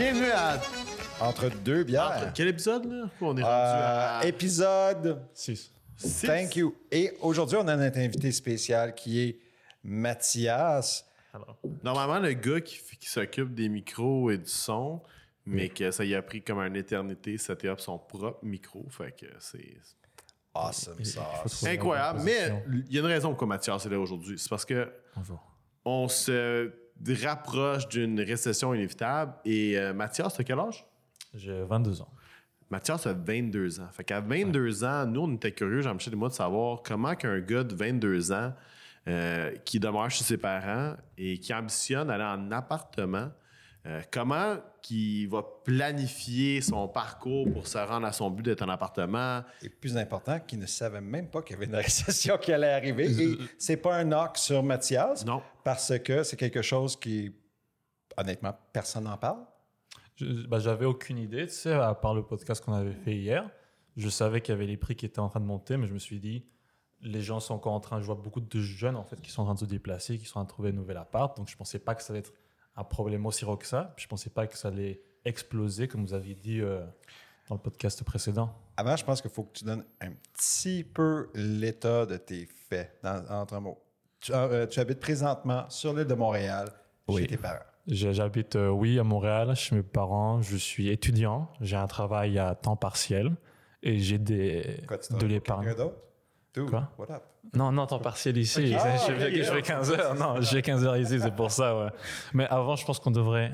Bienvenue 0.00 0.30
à. 0.30 0.58
Entre 1.20 1.50
deux 1.62 1.84
bières. 1.84 2.32
Quel 2.34 2.48
épisode, 2.48 2.86
là? 2.90 3.10
On 3.20 3.36
est 3.36 3.42
rendu 3.42 3.42
Euh, 3.42 4.20
à. 4.20 4.26
épisode 4.26 5.20
6. 5.34 5.70
six. 5.98 6.26
Thank 6.26 6.56
you. 6.56 6.74
Et 6.90 7.12
aujourd'hui, 7.20 7.58
on 7.60 7.68
a 7.68 7.76
notre 7.76 7.98
invité 7.98 8.32
spécial 8.32 8.94
qui 8.94 9.20
est 9.20 9.38
Mathias. 9.84 11.04
Alors, 11.34 11.58
Normalement, 11.84 12.18
le 12.18 12.32
gars 12.32 12.62
qui, 12.62 12.80
s'occupe 13.02 13.54
des 13.54 13.68
micros 13.68 14.30
et 14.30 14.38
du 14.38 14.48
son, 14.48 15.02
mais 15.44 15.68
que 15.68 15.90
ça 15.90 16.02
y 16.06 16.14
a 16.14 16.22
pris 16.22 16.40
comme 16.42 16.60
une 16.60 16.76
éternité, 16.76 17.36
setter 17.36 17.68
up 17.68 17.80
son 17.80 17.98
propre 17.98 18.38
micro. 18.42 18.86
Fait 18.88 19.12
que 19.12 19.26
c'est 19.38 19.76
Awesome 20.54 20.96
trouver 21.02 21.72
incroyable. 21.72 22.20
Mais 22.24 22.64
il 22.88 22.94
y 22.94 22.96
a 22.96 23.00
une 23.02 23.06
raison 23.06 23.28
pourquoi 23.28 23.48
Mathias 23.48 23.84
est 23.84 23.90
là 23.90 24.00
aujourd'hui. 24.00 24.38
C'est 24.38 24.48
parce 24.48 24.64
que 24.64 24.90
Bonjour. 25.14 25.38
on 25.84 26.08
se 26.08 26.72
rapproche 27.08 27.88
d'une 27.88 28.20
récession 28.20 28.74
inévitable. 28.74 29.34
Et 29.44 29.78
euh, 29.78 29.92
Mathias, 29.92 30.34
t'as 30.34 30.44
quel 30.44 30.58
âge? 30.58 30.86
J'ai 31.34 31.62
22 31.62 32.02
ans. 32.02 32.08
Mathias 32.70 33.06
a 33.06 33.12
22 33.12 33.80
ans. 33.80 33.88
Fait 33.92 34.04
qu'à 34.04 34.20
22 34.20 34.84
ans, 34.84 35.06
nous, 35.06 35.22
on 35.22 35.34
était 35.34 35.52
curieux, 35.52 35.80
Jean-Michel 35.80 36.12
et 36.12 36.16
moi, 36.16 36.28
de 36.28 36.34
savoir 36.34 36.82
comment 36.82 37.14
qu'un 37.16 37.40
gars 37.40 37.64
de 37.64 37.74
22 37.74 38.32
ans 38.32 38.52
euh, 39.08 39.52
qui 39.64 39.80
demeure 39.80 40.10
chez 40.10 40.24
ses 40.24 40.36
parents 40.36 40.94
et 41.18 41.38
qui 41.38 41.52
ambitionne 41.52 42.08
d'aller 42.08 42.24
en 42.24 42.52
appartement, 42.52 43.30
euh, 43.86 44.02
comment 44.10 44.58
qu'il 44.82 45.28
va 45.28 45.42
planifier 45.64 46.60
son 46.60 46.86
parcours 46.86 47.50
pour 47.50 47.66
se 47.66 47.78
rendre 47.78 48.06
à 48.06 48.12
son 48.12 48.30
but 48.30 48.42
d'être 48.42 48.62
en 48.62 48.68
appartement? 48.68 49.42
Et 49.62 49.70
plus 49.70 49.96
important, 49.96 50.38
qui 50.40 50.58
ne 50.58 50.66
savait 50.66 51.00
même 51.00 51.28
pas 51.28 51.40
qu'il 51.42 51.54
y 51.54 51.56
avait 51.56 51.66
une 51.66 51.74
récession 51.76 52.36
qui 52.36 52.52
allait 52.52 52.72
arriver. 52.72 53.10
Et 53.10 53.38
c'est 53.58 53.78
pas 53.78 53.96
un 53.96 54.04
knock 54.04 54.36
sur 54.36 54.62
Mathias. 54.62 55.24
Non. 55.24 55.42
Parce 55.64 55.98
que 55.98 56.22
c'est 56.22 56.36
quelque 56.36 56.62
chose 56.62 56.98
qui, 56.98 57.34
honnêtement, 58.16 58.54
personne 58.72 59.04
n'en 59.04 59.16
parle. 59.16 59.40
Bah, 60.48 60.58
J'avais 60.58 60.84
aucune 60.84 61.16
idée, 61.16 61.46
tu 61.46 61.54
sais, 61.54 61.72
à 61.72 61.94
part 61.94 62.14
le 62.14 62.22
podcast 62.22 62.62
qu'on 62.62 62.74
avait 62.74 62.92
fait 62.92 63.16
hier. 63.16 63.48
Je 63.96 64.10
savais 64.10 64.42
qu'il 64.42 64.52
y 64.52 64.56
avait 64.56 64.66
les 64.66 64.76
prix 64.76 64.94
qui 64.94 65.06
étaient 65.06 65.20
en 65.20 65.30
train 65.30 65.40
de 65.40 65.46
monter, 65.46 65.78
mais 65.78 65.86
je 65.86 65.94
me 65.94 65.98
suis 65.98 66.20
dit, 66.20 66.44
les 67.00 67.22
gens 67.22 67.40
sont 67.40 67.54
encore 67.54 67.72
en 67.72 67.80
train, 67.80 68.00
je 68.00 68.06
vois 68.06 68.14
beaucoup 68.14 68.40
de 68.40 68.60
jeunes 68.60 68.96
en 68.96 69.04
fait 69.04 69.20
qui 69.20 69.30
sont 69.30 69.42
en 69.42 69.46
train 69.46 69.54
de 69.54 69.60
se 69.60 69.64
déplacer, 69.64 70.18
qui 70.18 70.26
sont 70.26 70.38
en 70.38 70.42
train 70.42 70.44
de 70.44 70.48
trouver 70.50 70.68
un 70.68 70.72
nouvel 70.72 70.98
appart, 70.98 71.34
donc 71.36 71.48
je 71.48 71.56
pensais 71.56 71.78
pas 71.78 71.94
que 71.94 72.02
ça 72.02 72.12
allait 72.12 72.20
être 72.20 72.32
un 72.80 72.84
problème 72.84 73.26
aussi 73.26 73.44
gros 73.44 73.56
que 73.56 73.66
ça. 73.66 73.94
Je 73.96 74.06
pensais 74.06 74.30
pas 74.30 74.46
que 74.46 74.56
ça 74.56 74.68
allait 74.68 75.02
exploser, 75.24 75.86
comme 75.86 76.04
vous 76.04 76.14
aviez 76.14 76.34
dit 76.34 76.60
euh, 76.60 76.80
dans 77.48 77.54
le 77.56 77.60
podcast 77.60 78.02
précédent. 78.04 78.54
Avant, 78.76 78.96
je 78.96 79.04
pense 79.04 79.20
qu'il 79.20 79.30
faut 79.30 79.42
que 79.44 79.52
tu 79.58 79.64
donnes 79.64 79.84
un 80.00 80.12
petit 80.32 80.82
peu 80.84 81.28
l'état 81.34 82.06
de 82.06 82.16
tes 82.16 82.46
faits, 82.68 82.98
dans, 83.02 83.22
entre 83.30 83.58
mots. 83.60 83.78
Tu, 84.20 84.32
euh, 84.32 84.66
tu 84.66 84.80
habites 84.80 85.00
présentement 85.00 85.68
sur 85.68 85.92
l'île 85.94 86.06
de 86.06 86.14
Montréal, 86.14 86.68
Oui. 87.08 87.22
chez 87.22 87.28
tes 87.28 87.36
parents. 87.36 87.58
J'habite, 87.86 88.56
euh, 88.56 88.68
oui, 88.68 88.98
à 88.98 89.04
Montréal, 89.04 89.54
chez 89.56 89.74
mes 89.74 89.82
parents. 89.82 90.40
Je 90.42 90.56
suis 90.56 90.88
étudiant. 90.90 91.48
J'ai 91.60 91.76
un 91.76 91.86
travail 91.86 92.38
à 92.38 92.54
temps 92.54 92.76
partiel 92.76 93.32
et 93.82 93.98
j'ai 93.98 94.18
des, 94.18 94.84
Quoi, 94.86 94.98
tu 94.98 95.12
de 95.14 95.26
l'épargne. 95.26 95.74
Quoi? 96.54 96.90
what 96.98 97.10
up? 97.10 97.22
Non, 97.54 97.72
non, 97.72 97.86
temps 97.86 97.98
partiel 97.98 98.36
ici. 98.38 98.74
Ah, 98.78 98.96
je, 98.96 99.12
ok, 99.12 99.18
je- 99.32 99.42
je 99.42 99.50
fais 99.52 99.62
15 99.62 99.90
heures. 99.92 100.14
Non, 100.14 100.40
j'ai 100.40 100.62
15 100.62 100.84
heures 100.84 100.96
ici, 100.96 101.18
c'est 101.20 101.34
pour 101.34 101.50
ça, 101.50 101.76
ouais. 101.76 101.90
Mais 102.34 102.46
avant, 102.48 102.76
je 102.76 102.84
pense 102.84 102.98
qu'on 103.00 103.10
devrait. 103.10 103.52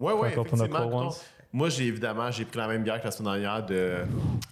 Ouais, 0.00 0.12
ouais, 0.12 0.34
effectivement. 0.58 1.10
Moi, 1.52 1.68
j'ai 1.70 1.86
évidemment, 1.86 2.30
j'ai 2.30 2.44
pris 2.44 2.58
la 2.58 2.66
même 2.68 2.82
bière 2.82 2.98
que 3.00 3.04
la 3.06 3.10
semaine 3.10 3.40
dernière 3.40 3.64
de, 3.64 3.98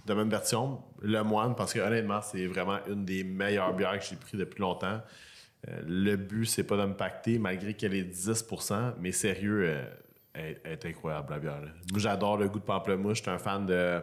de 0.06 0.14
même 0.14 0.30
version, 0.30 0.80
le 1.02 1.22
Moine, 1.22 1.54
parce 1.54 1.72
que 1.74 1.80
honnêtement, 1.80 2.20
c'est 2.22 2.46
vraiment 2.46 2.78
une 2.88 3.04
des 3.04 3.24
meilleures 3.24 3.74
bières 3.74 3.98
que 3.98 4.04
j'ai 4.08 4.16
pris 4.16 4.38
depuis 4.38 4.60
longtemps. 4.60 5.00
Euh, 5.68 5.80
le 5.86 6.16
but, 6.16 6.46
c'est 6.46 6.62
pas 6.64 6.76
de 6.76 6.84
me 6.86 6.94
pacter, 6.94 7.38
malgré 7.38 7.74
qu'elle 7.74 7.94
est 7.94 8.04
10%, 8.04 8.92
mais 9.00 9.12
sérieux, 9.12 9.64
euh, 9.66 9.84
elle, 10.34 10.60
elle 10.64 10.72
est 10.72 10.86
incroyable, 10.86 11.26
la 11.30 11.38
bière. 11.40 11.60
là. 11.60 11.68
Moi, 11.90 11.98
j'adore 12.00 12.36
le 12.38 12.48
goût 12.48 12.60
de 12.60 12.64
pamplemousse. 12.64 13.18
Je 13.18 13.22
suis 13.22 13.30
un 13.30 13.38
fan 13.38 13.66
de 13.66 14.00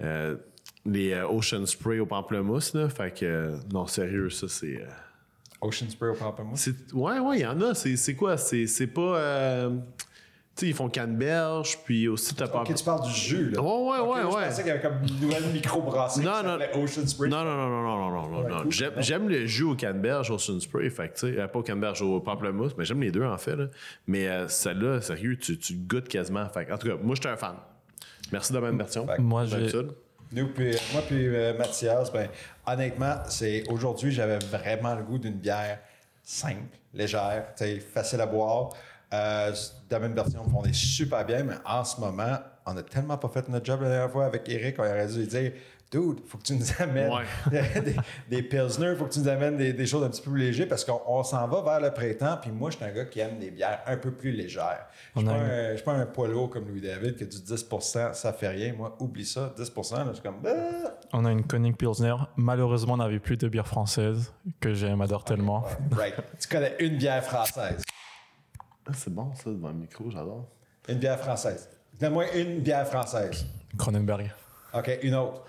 euh, 0.00 0.36
les 0.84 1.12
euh, 1.12 1.28
Ocean 1.28 1.66
Spray 1.66 1.98
au 1.98 2.06
pamplemousse, 2.06 2.74
là. 2.74 2.88
Fait 2.88 3.12
que, 3.12 3.24
euh, 3.24 3.56
non, 3.72 3.86
sérieux, 3.86 4.30
ça, 4.30 4.48
c'est. 4.48 4.82
Euh, 4.82 4.86
ocean 5.60 5.88
Spray 5.88 6.10
au 6.10 6.14
pamplemousse? 6.14 6.68
Ouais, 6.92 7.18
ouais, 7.18 7.38
il 7.38 7.42
y 7.42 7.46
en 7.46 7.60
a. 7.60 7.74
C'est 7.74 8.14
quoi? 8.14 8.36
C'est 8.36 8.86
pas. 8.88 9.68
Tu 10.54 10.66
sais, 10.66 10.68
ils 10.68 10.74
font 10.74 10.90
canneberge, 10.90 11.78
puis 11.86 12.08
aussi 12.08 12.34
t'as 12.34 12.46
pas. 12.46 12.62
Tu 12.64 12.84
parles 12.84 13.06
du 13.06 13.14
jus, 13.14 13.50
là. 13.52 13.62
Ouais, 13.62 13.68
ouais, 13.68 14.00
ouais, 14.00 14.24
ouais. 14.24 14.48
Pensais 14.48 14.62
qu'il 14.62 14.66
y 14.66 14.70
avait 14.72 14.82
comme 14.82 14.98
une 15.08 15.20
nouvelle 15.20 15.46
microbrasserie 15.50 16.26
non, 16.26 16.42
non, 16.42 16.58
Ocean 16.74 17.06
Spray. 17.06 17.30
Non, 17.30 17.42
non, 17.42 17.56
non, 17.56 17.70
non, 17.70 17.82
non, 17.82 18.10
non, 18.10 18.42
non, 18.42 18.64
non. 18.64 18.70
J'aime 18.70 19.30
le 19.30 19.46
jus 19.46 19.62
au 19.62 19.74
canneberge, 19.74 20.30
Ocean 20.30 20.60
Spray, 20.60 20.90
fait 20.90 21.08
que, 21.08 21.14
tu 21.14 21.34
sais, 21.34 21.48
pas 21.48 21.58
au 21.58 21.62
canneberge, 21.62 22.02
au 22.02 22.20
pamplemousse, 22.20 22.72
mais 22.76 22.84
j'aime 22.84 23.00
les 23.00 23.10
deux, 23.10 23.24
en 23.24 23.38
fait, 23.38 23.56
là. 23.56 23.68
Mais 24.06 24.28
celle-là, 24.48 25.00
sérieux, 25.00 25.38
tu, 25.38 25.56
tu 25.56 25.72
goûtes 25.74 26.08
quasiment. 26.08 26.46
Fait 26.50 26.70
en 26.70 26.76
tout 26.76 26.88
cas, 26.88 26.96
moi, 27.02 27.14
je 27.14 27.22
suis 27.22 27.30
un 27.30 27.36
fan. 27.36 27.54
Merci 28.30 28.52
de 28.52 28.58
la 28.58 28.66
même 28.66 28.76
version. 28.76 29.06
Moi, 29.20 29.46
j'ai. 29.46 29.70
Nous, 30.32 30.48
puis, 30.48 30.74
moi 30.92 31.02
puis 31.06 31.26
euh, 31.28 31.56
Mathias, 31.58 32.10
ben, 32.10 32.28
honnêtement, 32.66 33.16
c'est 33.28 33.64
aujourd'hui, 33.68 34.12
j'avais 34.12 34.38
vraiment 34.38 34.94
le 34.94 35.02
goût 35.02 35.18
d'une 35.18 35.34
bière 35.34 35.78
simple, 36.22 36.78
légère, 36.94 37.48
facile 37.92 38.20
à 38.20 38.26
boire. 38.26 38.70
Euh, 39.12 39.50
de 39.50 39.56
la 39.90 39.98
même 39.98 40.14
version, 40.14 40.42
on 40.54 40.64
est 40.64 40.74
super 40.74 41.26
bien, 41.26 41.42
mais 41.42 41.56
en 41.66 41.84
ce 41.84 42.00
moment, 42.00 42.38
on 42.64 42.76
a 42.76 42.82
tellement 42.82 43.18
pas 43.18 43.28
fait 43.28 43.46
notre 43.50 43.66
job 43.66 43.82
la 43.82 43.90
dernière 43.90 44.10
fois 44.10 44.24
avec 44.24 44.48
Eric, 44.48 44.76
on 44.78 44.82
aurait 44.84 45.06
dû 45.06 45.18
lui 45.18 45.26
dire 45.26 45.52
Dude, 45.92 46.20
faut 46.26 46.38
que 46.38 46.42
tu 46.44 46.54
nous 46.56 46.64
amènes 46.78 47.12
des, 47.50 47.96
des 48.30 48.42
Pilsner, 48.42 48.94
faut 48.96 49.04
que 49.04 49.12
tu 49.12 49.18
nous 49.20 49.28
amènes 49.28 49.58
des, 49.58 49.74
des 49.74 49.84
choses 49.86 50.02
un 50.02 50.08
petit 50.08 50.22
peu 50.22 50.30
plus 50.30 50.40
légères 50.40 50.66
parce 50.66 50.86
qu'on 50.86 51.00
on 51.06 51.22
s'en 51.22 51.46
va 51.46 51.60
vers 51.60 51.80
le 51.80 51.92
printemps. 51.94 52.38
Puis 52.40 52.50
moi, 52.50 52.70
je 52.70 52.76
suis 52.76 52.84
un 52.86 52.92
gars 52.92 53.04
qui 53.04 53.20
aime 53.20 53.38
des 53.38 53.50
bières 53.50 53.80
un 53.86 53.98
peu 53.98 54.10
plus 54.10 54.32
légères. 54.32 54.86
Je 55.14 55.20
une- 55.20 55.28
un- 55.28 55.74
suis 55.76 55.84
pas 55.84 55.92
un 55.92 56.06
poids 56.06 56.28
lourd 56.28 56.48
comme 56.48 56.66
Louis-David 56.66 57.16
qui 57.16 57.24
a 57.24 57.26
du 57.26 57.36
10% 57.36 58.14
ça 58.14 58.32
fait 58.32 58.48
rien. 58.48 58.72
Moi, 58.72 58.96
oublie 59.00 59.26
ça, 59.26 59.52
10 59.54 59.70
là, 59.92 60.04
je 60.08 60.12
suis 60.14 60.22
comme. 60.22 60.36
Ah! 60.46 60.94
On 61.12 61.26
a 61.26 61.30
une 61.30 61.44
Koenig 61.46 61.76
Pilsner. 61.76 62.14
Malheureusement, 62.36 62.94
on 62.94 62.96
n'avait 62.96 63.18
plus 63.20 63.36
de 63.36 63.46
bière 63.48 63.66
française 63.66 64.32
que 64.60 64.72
j'aime, 64.72 65.02
adore 65.02 65.24
tellement. 65.24 65.64
Right. 65.94 66.14
Tu 66.40 66.48
connais 66.48 66.74
une 66.80 66.96
bière 66.96 67.22
française. 67.22 67.82
Ah, 68.86 68.92
c'est 68.94 69.12
bon, 69.12 69.30
ça, 69.34 69.50
devant 69.50 69.68
le 69.68 69.74
micro, 69.74 70.10
j'adore. 70.10 70.46
Une 70.88 70.98
bière 70.98 71.18
française. 71.20 71.68
Donne-moi 72.00 72.32
une 72.34 72.60
bière 72.60 72.86
française. 72.86 73.44
Cronenberg. 73.78 74.32
OK, 74.74 74.98
une 75.02 75.14
autre. 75.14 75.42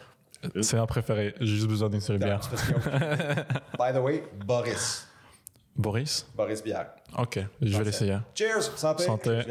C'est 0.61 0.77
un 0.77 0.85
préféré. 0.85 1.33
J'ai 1.39 1.45
juste 1.55 1.67
besoin 1.67 1.89
d'une 1.89 2.01
seule 2.01 2.17
bière. 2.19 2.41
By 3.79 3.93
the 3.93 3.99
way, 4.01 4.23
Boris. 4.45 5.07
Boris? 5.75 6.27
Boris 6.37 6.61
Bière. 6.63 6.85
Ok, 7.17 7.39
je 7.59 7.75
vais 7.75 7.83
l'essayer. 7.83 8.17
Cheers! 8.35 8.61
Santé! 8.75 9.05
Santé. 9.05 9.41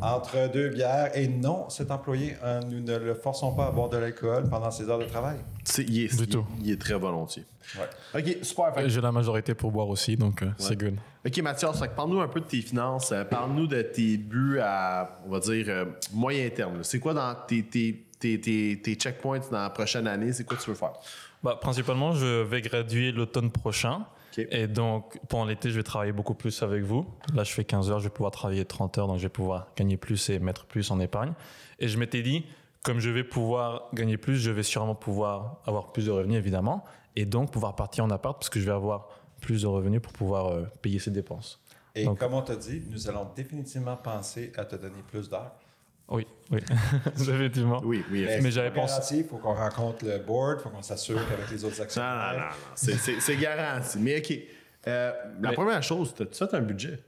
Entre 0.00 0.50
deux 0.52 0.70
bières. 0.70 1.16
Et 1.16 1.28
non, 1.28 1.68
cet 1.68 1.92
employé, 1.92 2.34
hein, 2.44 2.58
nous 2.68 2.80
ne 2.80 2.96
le 2.96 3.14
forçons 3.14 3.54
pas 3.54 3.66
à 3.66 3.70
boire 3.70 3.88
de 3.88 3.96
l'alcool 3.96 4.48
pendant 4.50 4.72
ses 4.72 4.88
heures 4.90 4.98
de 4.98 5.04
travail. 5.04 5.36
C'est, 5.62 5.84
il, 5.84 6.04
est, 6.06 6.16
Du 6.16 6.24
il- 6.24 6.28
tout. 6.28 6.44
il 6.64 6.72
est 6.72 6.80
très 6.80 6.94
volontiers. 6.94 7.44
Ouais. 7.76 8.20
OK, 8.20 8.38
super. 8.44 8.74
Fait 8.74 8.88
J'ai 8.90 9.00
la 9.00 9.12
majorité 9.12 9.54
pour 9.54 9.70
boire 9.70 9.88
aussi, 9.88 10.16
donc 10.16 10.42
euh, 10.42 10.50
c'est 10.58 10.76
good. 10.76 10.96
OK, 11.24 11.38
Mathias, 11.42 11.80
parle-nous 11.94 12.20
un 12.22 12.28
peu 12.28 12.40
de 12.40 12.46
tes 12.46 12.60
finances. 12.60 13.12
euh, 13.12 13.22
parle-nous 13.24 13.68
de 13.68 13.82
tes 13.82 14.16
buts 14.16 14.58
à, 14.60 15.16
on 15.26 15.30
va 15.30 15.38
dire, 15.38 15.66
euh, 15.68 15.84
moyen 16.12 16.48
terme. 16.50 16.82
C'est 16.82 16.98
quoi 16.98 17.14
dans 17.14 17.36
tes, 17.46 17.62
tes, 17.62 18.04
tes, 18.18 18.40
tes, 18.40 18.80
tes 18.82 18.94
checkpoints 18.94 19.40
dans 19.50 19.62
la 19.62 19.70
prochaine 19.70 20.06
année? 20.06 20.32
C'est 20.32 20.44
quoi 20.44 20.56
que 20.56 20.62
tu 20.62 20.70
veux 20.70 20.76
faire? 20.76 20.92
Bah, 21.42 21.58
principalement, 21.60 22.12
je 22.12 22.42
vais 22.42 22.60
graduer 22.62 23.12
l'automne 23.12 23.50
prochain. 23.50 24.06
Et 24.50 24.68
donc, 24.68 25.18
pendant 25.28 25.46
l'été, 25.46 25.68
je 25.70 25.76
vais 25.76 25.82
travailler 25.82 26.12
beaucoup 26.12 26.34
plus 26.34 26.62
avec 26.62 26.84
vous. 26.84 27.04
Là, 27.34 27.42
je 27.42 27.52
fais 27.52 27.64
15 27.64 27.90
heures, 27.90 27.98
je 27.98 28.04
vais 28.04 28.10
pouvoir 28.14 28.30
travailler 28.30 28.64
30 28.64 28.96
heures, 28.98 29.06
donc 29.08 29.16
je 29.18 29.24
vais 29.24 29.28
pouvoir 29.28 29.66
gagner 29.76 29.96
plus 29.96 30.30
et 30.30 30.38
mettre 30.38 30.64
plus 30.66 30.90
en 30.92 31.00
épargne. 31.00 31.32
Et 31.80 31.88
je 31.88 31.98
m'étais 31.98 32.22
dit, 32.22 32.44
comme 32.84 33.00
je 33.00 33.10
vais 33.10 33.24
pouvoir 33.24 33.88
gagner 33.94 34.16
plus, 34.16 34.36
je 34.36 34.52
vais 34.52 34.62
sûrement 34.62 34.94
pouvoir 34.94 35.60
avoir 35.66 35.90
plus 35.92 36.06
de 36.06 36.12
revenus, 36.12 36.36
évidemment. 36.38 36.84
Et 37.16 37.24
donc, 37.24 37.50
pouvoir 37.50 37.74
partir 37.74 38.04
en 38.04 38.10
appart, 38.10 38.38
parce 38.38 38.48
que 38.48 38.60
je 38.60 38.66
vais 38.66 38.70
avoir 38.72 39.08
plus 39.40 39.62
de 39.62 39.66
revenus 39.66 40.00
pour 40.00 40.12
pouvoir 40.12 40.48
euh, 40.52 40.62
payer 40.82 41.00
ses 41.00 41.10
dépenses. 41.10 41.60
Et 41.96 42.04
Donc- 42.04 42.18
comme 42.20 42.34
on 42.34 42.42
t'a 42.42 42.54
dit, 42.54 42.82
nous 42.90 43.08
allons 43.08 43.26
définitivement 43.34 43.96
penser 43.96 44.52
à 44.56 44.64
te 44.64 44.76
donner 44.76 45.02
plus 45.10 45.28
d'heures. 45.28 45.52
Oui, 46.10 46.26
oui, 46.50 46.60
effectivement. 47.20 47.80
Oui, 47.84 48.02
oui. 48.10 48.22
Mais, 48.24 48.36
Mais 48.36 48.40
c'est 48.42 48.50
j'avais 48.52 48.70
pensé- 48.70 49.18
Il 49.18 49.24
faut 49.24 49.36
qu'on 49.36 49.54
rencontre 49.54 50.04
le 50.06 50.18
board, 50.18 50.56
il 50.58 50.62
faut 50.62 50.70
qu'on 50.70 50.82
s'assure 50.82 51.20
qu'avec 51.28 51.50
les 51.50 51.64
autres 51.64 51.76
Non, 51.98 52.02
non, 52.02 52.32
non, 52.32 52.44
non. 52.46 53.16
C'est, 53.20 53.36
garanti. 53.36 53.98
Mais 53.98 54.18
OK. 54.18 54.38
Euh, 54.86 55.12
la 55.40 55.50
Mais- 55.50 55.54
première 55.54 55.82
chose, 55.82 56.14
tu 56.14 56.22
as 56.44 56.56
un 56.56 56.60
budget? 56.62 56.98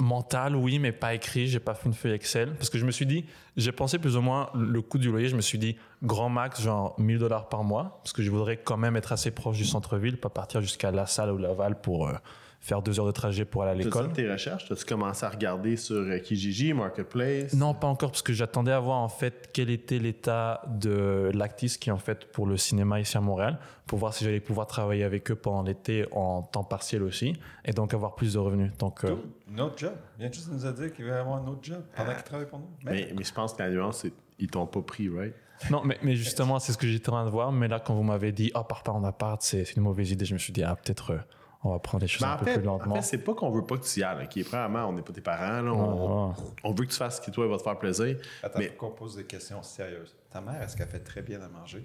Mental, 0.00 0.54
oui, 0.54 0.78
mais 0.78 0.92
pas 0.92 1.14
écrit. 1.14 1.48
J'ai 1.48 1.58
pas 1.58 1.74
fait 1.74 1.86
une 1.86 1.92
feuille 1.94 2.12
Excel 2.12 2.54
parce 2.54 2.70
que 2.70 2.78
je 2.78 2.86
me 2.86 2.92
suis 2.92 3.04
dit, 3.06 3.24
j'ai 3.56 3.72
pensé 3.72 3.98
plus 3.98 4.16
ou 4.16 4.20
moins 4.20 4.48
le 4.54 4.80
coût 4.80 4.96
du 4.98 5.10
loyer. 5.10 5.28
Je 5.28 5.34
me 5.34 5.40
suis 5.40 5.58
dit, 5.58 5.76
grand 6.04 6.28
max, 6.28 6.60
genre 6.62 6.94
1000 7.00 7.18
dollars 7.18 7.48
par 7.48 7.64
mois 7.64 7.98
parce 8.04 8.12
que 8.12 8.22
je 8.22 8.30
voudrais 8.30 8.56
quand 8.58 8.76
même 8.76 8.96
être 8.96 9.10
assez 9.12 9.32
proche 9.32 9.56
du 9.56 9.64
centre-ville, 9.64 10.16
pas 10.16 10.28
partir 10.28 10.60
jusqu'à 10.60 10.92
La 10.92 11.06
Salle 11.06 11.32
ou 11.32 11.38
Laval 11.38 11.80
pour 11.80 12.06
euh, 12.08 12.12
faire 12.60 12.82
deux 12.82 12.98
heures 12.98 13.06
de 13.06 13.12
trajet 13.12 13.44
pour 13.44 13.62
aller 13.62 13.72
à 13.72 13.74
Tu 13.76 13.84
l'école. 13.84 14.08
fait 14.08 14.22
tes 14.22 14.30
recherches? 14.32 14.70
As-tu 14.70 14.84
commencé 14.84 15.24
à 15.24 15.28
regarder 15.30 15.76
sur 15.76 15.96
euh, 15.96 16.18
Kijiji, 16.18 16.72
Marketplace? 16.74 17.52
Non, 17.54 17.72
pas 17.74 17.86
encore, 17.86 18.10
parce 18.10 18.22
que 18.22 18.32
j'attendais 18.32 18.72
à 18.72 18.80
voir 18.80 18.98
en 18.98 19.08
fait 19.08 19.50
quel 19.52 19.70
était 19.70 19.98
l'état 19.98 20.62
de 20.68 21.30
l'Actis, 21.34 21.78
qui 21.78 21.88
est 21.88 21.92
en 21.92 21.98
fait 21.98 22.26
pour 22.32 22.46
le 22.46 22.56
cinéma 22.56 23.00
ici 23.00 23.16
à 23.16 23.20
Montréal, 23.20 23.58
pour 23.86 23.98
voir 23.98 24.12
si 24.12 24.24
j'allais 24.24 24.40
pouvoir 24.40 24.66
travailler 24.66 25.04
avec 25.04 25.30
eux 25.30 25.36
pendant 25.36 25.62
l'été 25.62 26.04
en 26.12 26.42
temps 26.42 26.64
partiel 26.64 27.02
aussi, 27.02 27.34
et 27.64 27.72
donc 27.72 27.94
avoir 27.94 28.14
plus 28.16 28.34
de 28.34 28.38
revenus. 28.38 28.72
Donc, 28.78 29.04
euh, 29.04 29.14
Un 29.54 29.58
autre 29.60 29.78
job. 29.78 29.92
Il 30.18 30.22
vient 30.22 30.32
juste 30.32 30.48
nous 30.52 30.66
a 30.66 30.72
dit 30.72 30.90
qu'il 30.90 31.04
veut 31.04 31.14
avoir 31.14 31.36
un 31.42 31.46
autre 31.46 31.60
job 31.62 31.82
pendant 31.96 32.12
qu'il 32.14 32.24
travaille 32.24 32.46
pour 32.48 32.58
nous. 32.58 32.68
Mais, 32.84 33.12
mais 33.16 33.24
je 33.24 33.32
pense 33.32 33.54
que 33.54 33.62
la 33.62 33.70
nuance, 33.70 33.98
c'est 34.02 34.12
qu'ils 34.36 34.48
t'ont 34.50 34.66
pas 34.66 34.82
pris, 34.82 35.08
right? 35.08 35.34
non, 35.70 35.82
mais, 35.84 35.98
mais 36.02 36.14
justement, 36.16 36.58
c'est 36.58 36.72
ce 36.72 36.78
que 36.78 36.86
j'étais 36.86 37.08
en 37.08 37.12
train 37.12 37.24
de 37.24 37.30
voir. 37.30 37.50
Mais 37.50 37.66
là, 37.66 37.80
quand 37.80 37.94
vous 37.94 38.02
m'avez 38.02 38.30
dit, 38.32 38.52
oh, 38.54 38.62
pars 38.62 38.82
pas 38.82 38.92
en 38.92 39.02
appart, 39.04 39.40
c'est 39.42 39.64
c'est 39.64 39.76
une 39.76 39.82
mauvaise 39.82 40.10
idée, 40.10 40.24
je 40.24 40.34
me 40.34 40.38
suis 40.38 40.52
dit, 40.52 40.62
ah, 40.62 40.76
peut-être 40.76 41.12
euh, 41.12 41.18
on 41.64 41.70
va 41.72 41.78
prendre 41.80 42.02
les 42.02 42.08
choses 42.08 42.22
Mais 42.26 42.32
un 42.32 42.36
peu 42.36 42.44
fait, 42.44 42.54
plus 42.54 42.62
lentement. 42.62 42.92
en 42.92 42.96
fait, 42.96 43.02
c'est 43.02 43.18
pas 43.18 43.34
qu'on 43.34 43.50
veut 43.50 43.64
pas 43.64 43.76
que 43.78 43.84
tu 43.84 44.00
y 44.00 44.02
ailles. 44.04 44.24
OK? 44.24 44.44
Premièrement, 44.44 44.86
on 44.88 44.92
n'est 44.92 45.02
pas 45.02 45.12
tes 45.12 45.20
parents. 45.20 45.62
Là, 45.62 45.72
on, 45.72 46.34
on 46.64 46.72
veut 46.72 46.84
que 46.84 46.90
tu 46.90 46.96
fasses 46.96 47.16
ce 47.16 47.20
qui, 47.20 47.30
toi, 47.30 47.46
va 47.48 47.56
te 47.56 47.62
faire 47.62 47.78
plaisir. 47.78 48.16
Attends, 48.42 48.58
Mais- 48.60 48.68
qu'on 48.68 48.90
pose 48.90 49.16
des 49.16 49.24
questions 49.24 49.62
sérieuses. 49.62 50.14
Ta 50.30 50.40
mère, 50.40 50.62
est-ce 50.62 50.76
qu'elle 50.76 50.88
fait 50.88 51.00
très 51.00 51.22
bien 51.22 51.40
à 51.42 51.48
manger? 51.48 51.84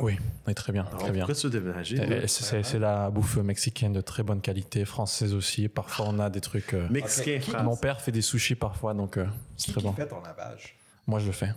Oui, 0.00 0.18
oui, 0.46 0.54
très 0.54 0.72
bien, 0.72 0.84
Alors, 0.84 0.98
très 0.98 1.10
bien. 1.12 1.20
pourquoi 1.24 1.34
tu 1.40 1.46
veux 1.46 1.60
déménager? 1.60 1.96
C'est 2.26 2.42
c'est- 2.42 2.62
c'est 2.64 2.78
la 2.80 3.08
bouffe 3.08 3.36
mexicaine 3.36 3.92
de 3.92 4.00
très 4.00 4.22
bonne 4.24 4.40
qualité, 4.40 4.84
française 4.84 5.32
aussi. 5.32 5.68
Parfois, 5.68 6.06
on 6.08 6.18
a 6.18 6.28
des 6.28 6.40
trucs. 6.40 6.74
euh, 6.74 6.88
Mexicain, 6.90 7.36
Ok, 7.36 7.40
qui- 7.42 7.50
France. 7.52 7.62
Mon 7.62 7.76
père 7.76 8.00
fait 8.00 8.12
des 8.12 8.20
sushis 8.20 8.56
parfois, 8.56 8.92
donc 8.92 9.16
euh, 9.16 9.26
c'est 9.56 9.66
Qui, 9.66 9.72
très 9.72 9.80
qui 9.82 9.86
bon. 9.86 9.92
fait 9.92 10.08
ton 10.08 10.20
lavage? 10.20 10.76
Moi, 11.06 11.20
je 11.20 11.26
le 11.26 11.32
fais. 11.32 11.50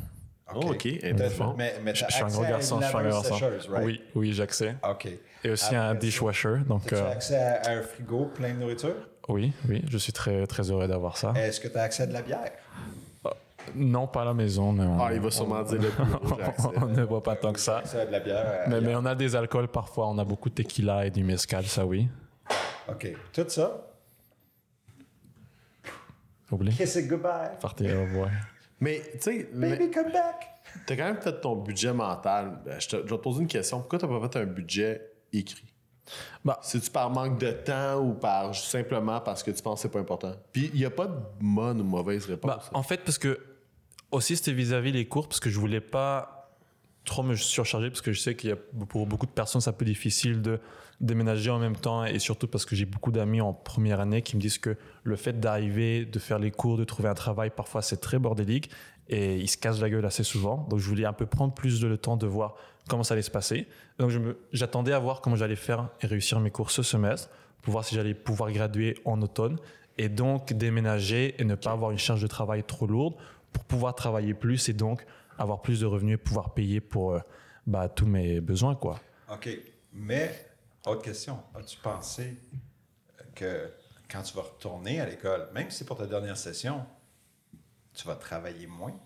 Oh, 0.55 0.71
OK. 0.71 0.85
Mais, 1.57 1.75
mais 1.83 1.93
Je, 1.95 2.05
suis 2.09 2.23
un 2.23 2.27
gros 2.27 2.43
à 2.43 2.49
garçon, 2.49 2.79
je 2.81 2.85
suis 2.87 2.95
un 2.97 3.01
gros 3.01 3.21
garçon. 3.21 3.35
right? 3.69 3.83
Oui, 3.85 4.01
oui, 4.15 4.33
j'ai 4.33 4.43
accès. 4.43 4.75
OK. 4.89 5.07
Et 5.43 5.49
aussi 5.51 5.75
un 5.75 5.81
Après 5.89 5.93
ça, 5.95 5.99
dishwasher. 5.99 6.55
Donc, 6.67 6.85
As-tu 6.91 6.95
euh, 6.95 7.11
accès 7.11 7.37
à 7.37 7.69
un 7.71 7.81
frigo 7.81 8.25
plein 8.33 8.53
de 8.53 8.59
nourriture? 8.59 8.95
oui, 9.27 9.53
oui, 9.67 9.83
je 9.87 9.97
suis 9.97 10.11
très, 10.11 10.45
très 10.47 10.69
heureux 10.71 10.87
d'avoir 10.87 11.17
ça. 11.17 11.33
Est-ce 11.35 11.59
que 11.59 11.67
tu 11.67 11.77
as 11.77 11.83
accès 11.83 12.03
à 12.03 12.07
de 12.07 12.13
la 12.13 12.21
bière? 12.23 12.51
Non, 13.75 14.07
pas 14.07 14.23
à 14.23 14.25
la 14.25 14.33
maison, 14.33 14.71
mais 14.71 14.83
on, 14.83 14.99
Ah, 14.99 15.13
il 15.13 15.19
va 15.19 15.29
sûrement 15.29 15.61
dire 15.61 15.79
le 15.79 15.91
on 16.81 16.87
ne 16.87 17.03
voit 17.03 17.21
pas 17.21 17.35
tant 17.35 17.53
que 17.53 17.59
ça. 17.59 17.77
Accès 17.79 17.99
à 18.01 18.05
de 18.07 18.11
la 18.11 18.19
bière? 18.19 18.43
euh, 18.47 18.65
Mais, 18.67 18.81
mais 18.81 18.95
on 18.95 19.05
a 19.05 19.13
des 19.13 19.35
alcools 19.35 19.67
parfois. 19.67 20.07
On 20.07 20.17
a 20.17 20.23
beaucoup 20.25 20.49
de 20.49 20.55
tequila 20.55 21.05
et 21.05 21.11
du 21.11 21.23
mezcal, 21.23 21.63
ça 21.65 21.85
oui. 21.85 22.07
OK. 22.87 23.07
Tout 23.31 23.45
ça, 23.49 23.85
Oublie. 26.51 26.71
kiss 26.75 26.95
it 26.95 27.07
goodbye. 27.07 27.51
Partez 27.61 27.93
au 27.95 28.01
revoir. 28.01 28.29
Mais, 28.79 29.01
tu 29.13 29.19
sais, 29.19 29.49
mais 29.53 29.75
Baby, 29.75 29.91
come 29.91 30.11
back. 30.11 30.47
t'as 30.85 30.95
quand 30.95 31.03
même 31.05 31.21
fait 31.21 31.39
ton 31.41 31.55
budget 31.55 31.93
mental. 31.93 32.59
Ben, 32.65 32.79
je, 32.79 32.87
te, 32.87 32.95
je 32.97 33.01
vais 33.01 33.07
te 33.09 33.13
poser 33.15 33.41
une 33.41 33.47
question. 33.47 33.79
Pourquoi 33.79 33.99
t'as 33.99 34.07
pas 34.07 34.21
fait 34.29 34.39
un 34.39 34.45
budget 34.45 35.11
écrit? 35.33 35.65
Bah, 36.43 36.59
C'est-tu 36.63 36.89
par 36.89 37.09
manque 37.09 37.39
de 37.39 37.51
temps 37.51 37.99
ou 37.99 38.13
par 38.13 38.55
simplement 38.55 39.19
parce 39.21 39.43
que 39.43 39.51
tu 39.51 39.61
penses 39.61 39.79
que 39.79 39.81
c'est 39.83 39.91
pas 39.91 39.99
important? 39.99 40.33
Puis, 40.51 40.71
il 40.73 40.79
n'y 40.79 40.85
a 40.85 40.89
pas 40.89 41.07
de 41.07 41.15
bonne 41.39 41.81
ou 41.81 41.83
mauvaise 41.83 42.25
réponse. 42.25 42.47
Bah, 42.49 42.61
en 42.73 42.83
fait, 42.83 43.01
parce 43.03 43.17
que 43.17 43.39
aussi 44.11 44.35
c'était 44.35 44.53
vis-à-vis 44.53 44.91
les 44.91 45.07
cours, 45.07 45.27
parce 45.27 45.39
que 45.39 45.49
je 45.49 45.59
voulais 45.59 45.81
pas 45.81 46.51
trop 47.05 47.21
me 47.23 47.35
surcharger, 47.35 47.89
parce 47.89 48.01
que 48.01 48.11
je 48.11 48.19
sais 48.19 48.35
qu'il 48.35 48.49
y 48.49 48.53
a 48.53 48.55
pour 48.87 49.05
beaucoup 49.05 49.25
de 49.25 49.31
personnes, 49.31 49.61
c'est 49.61 49.69
un 49.69 49.73
peu 49.73 49.85
difficile 49.85 50.41
de 50.41 50.59
déménager 51.01 51.49
en 51.49 51.59
même 51.59 51.75
temps, 51.75 52.03
et 52.03 52.19
surtout 52.19 52.47
parce 52.47 52.65
que 52.65 52.75
j'ai 52.75 52.85
beaucoup 52.85 53.11
d'amis 53.11 53.41
en 53.41 53.53
première 53.53 53.99
année 53.99 54.21
qui 54.21 54.35
me 54.35 54.41
disent 54.41 54.57
que 54.57 54.75
le 55.03 55.15
fait 55.15 55.39
d'arriver, 55.39 56.05
de 56.05 56.19
faire 56.19 56.39
les 56.39 56.51
cours, 56.51 56.77
de 56.77 56.83
trouver 56.83 57.09
un 57.09 57.13
travail, 57.13 57.49
parfois 57.49 57.81
c'est 57.81 57.97
très 58.01 58.19
bordélique, 58.19 58.69
et 59.07 59.37
ils 59.37 59.47
se 59.47 59.57
cassent 59.57 59.81
la 59.81 59.89
gueule 59.89 60.05
assez 60.05 60.23
souvent. 60.23 60.67
Donc 60.69 60.79
je 60.79 60.87
voulais 60.87 61.05
un 61.05 61.13
peu 61.13 61.25
prendre 61.25 61.53
plus 61.53 61.79
de 61.79 61.87
le 61.87 61.97
temps 61.97 62.17
de 62.17 62.27
voir 62.27 62.55
comment 62.87 63.03
ça 63.03 63.13
allait 63.13 63.21
se 63.21 63.31
passer. 63.31 63.67
Donc 63.97 64.11
j'attendais 64.51 64.93
à 64.93 64.99
voir 64.99 65.21
comment 65.21 65.35
j'allais 65.35 65.55
faire 65.55 65.89
et 66.01 66.07
réussir 66.07 66.39
mes 66.39 66.51
cours 66.51 66.71
ce 66.71 66.83
semestre, 66.83 67.29
pour 67.61 67.71
voir 67.71 67.85
si 67.85 67.95
j'allais 67.95 68.13
pouvoir 68.13 68.51
graduer 68.51 68.97
en 69.05 69.21
automne, 69.21 69.57
et 69.97 70.09
donc 70.09 70.53
déménager 70.53 71.35
et 71.39 71.43
ne 71.43 71.55
pas 71.55 71.71
avoir 71.71 71.91
une 71.91 71.97
charge 71.97 72.21
de 72.21 72.27
travail 72.27 72.63
trop 72.63 72.87
lourde 72.87 73.15
pour 73.51 73.63
pouvoir 73.65 73.95
travailler 73.95 74.33
plus 74.33 74.69
et 74.69 74.73
donc 74.73 75.05
avoir 75.37 75.61
plus 75.61 75.79
de 75.79 75.85
revenus 75.85 76.15
et 76.15 76.17
pouvoir 76.17 76.53
payer 76.53 76.79
pour 76.79 77.13
euh, 77.13 77.19
bah, 77.67 77.89
tous 77.89 78.05
mes 78.05 78.39
besoins 78.41 78.75
quoi. 78.75 78.99
OK. 79.31 79.49
Mais, 79.93 80.48
autre 80.85 81.01
question. 81.01 81.43
As-tu 81.55 81.77
pensé 81.77 82.37
que 83.35 83.71
quand 84.09 84.21
tu 84.23 84.33
vas 84.35 84.41
retourner 84.41 84.99
à 84.99 85.05
l'école, 85.05 85.49
même 85.53 85.69
si 85.69 85.79
c'est 85.79 85.85
pour 85.85 85.97
ta 85.97 86.05
dernière 86.05 86.37
session, 86.37 86.85
tu 87.93 88.07
vas 88.07 88.15
travailler 88.15 88.67
moins? 88.67 88.97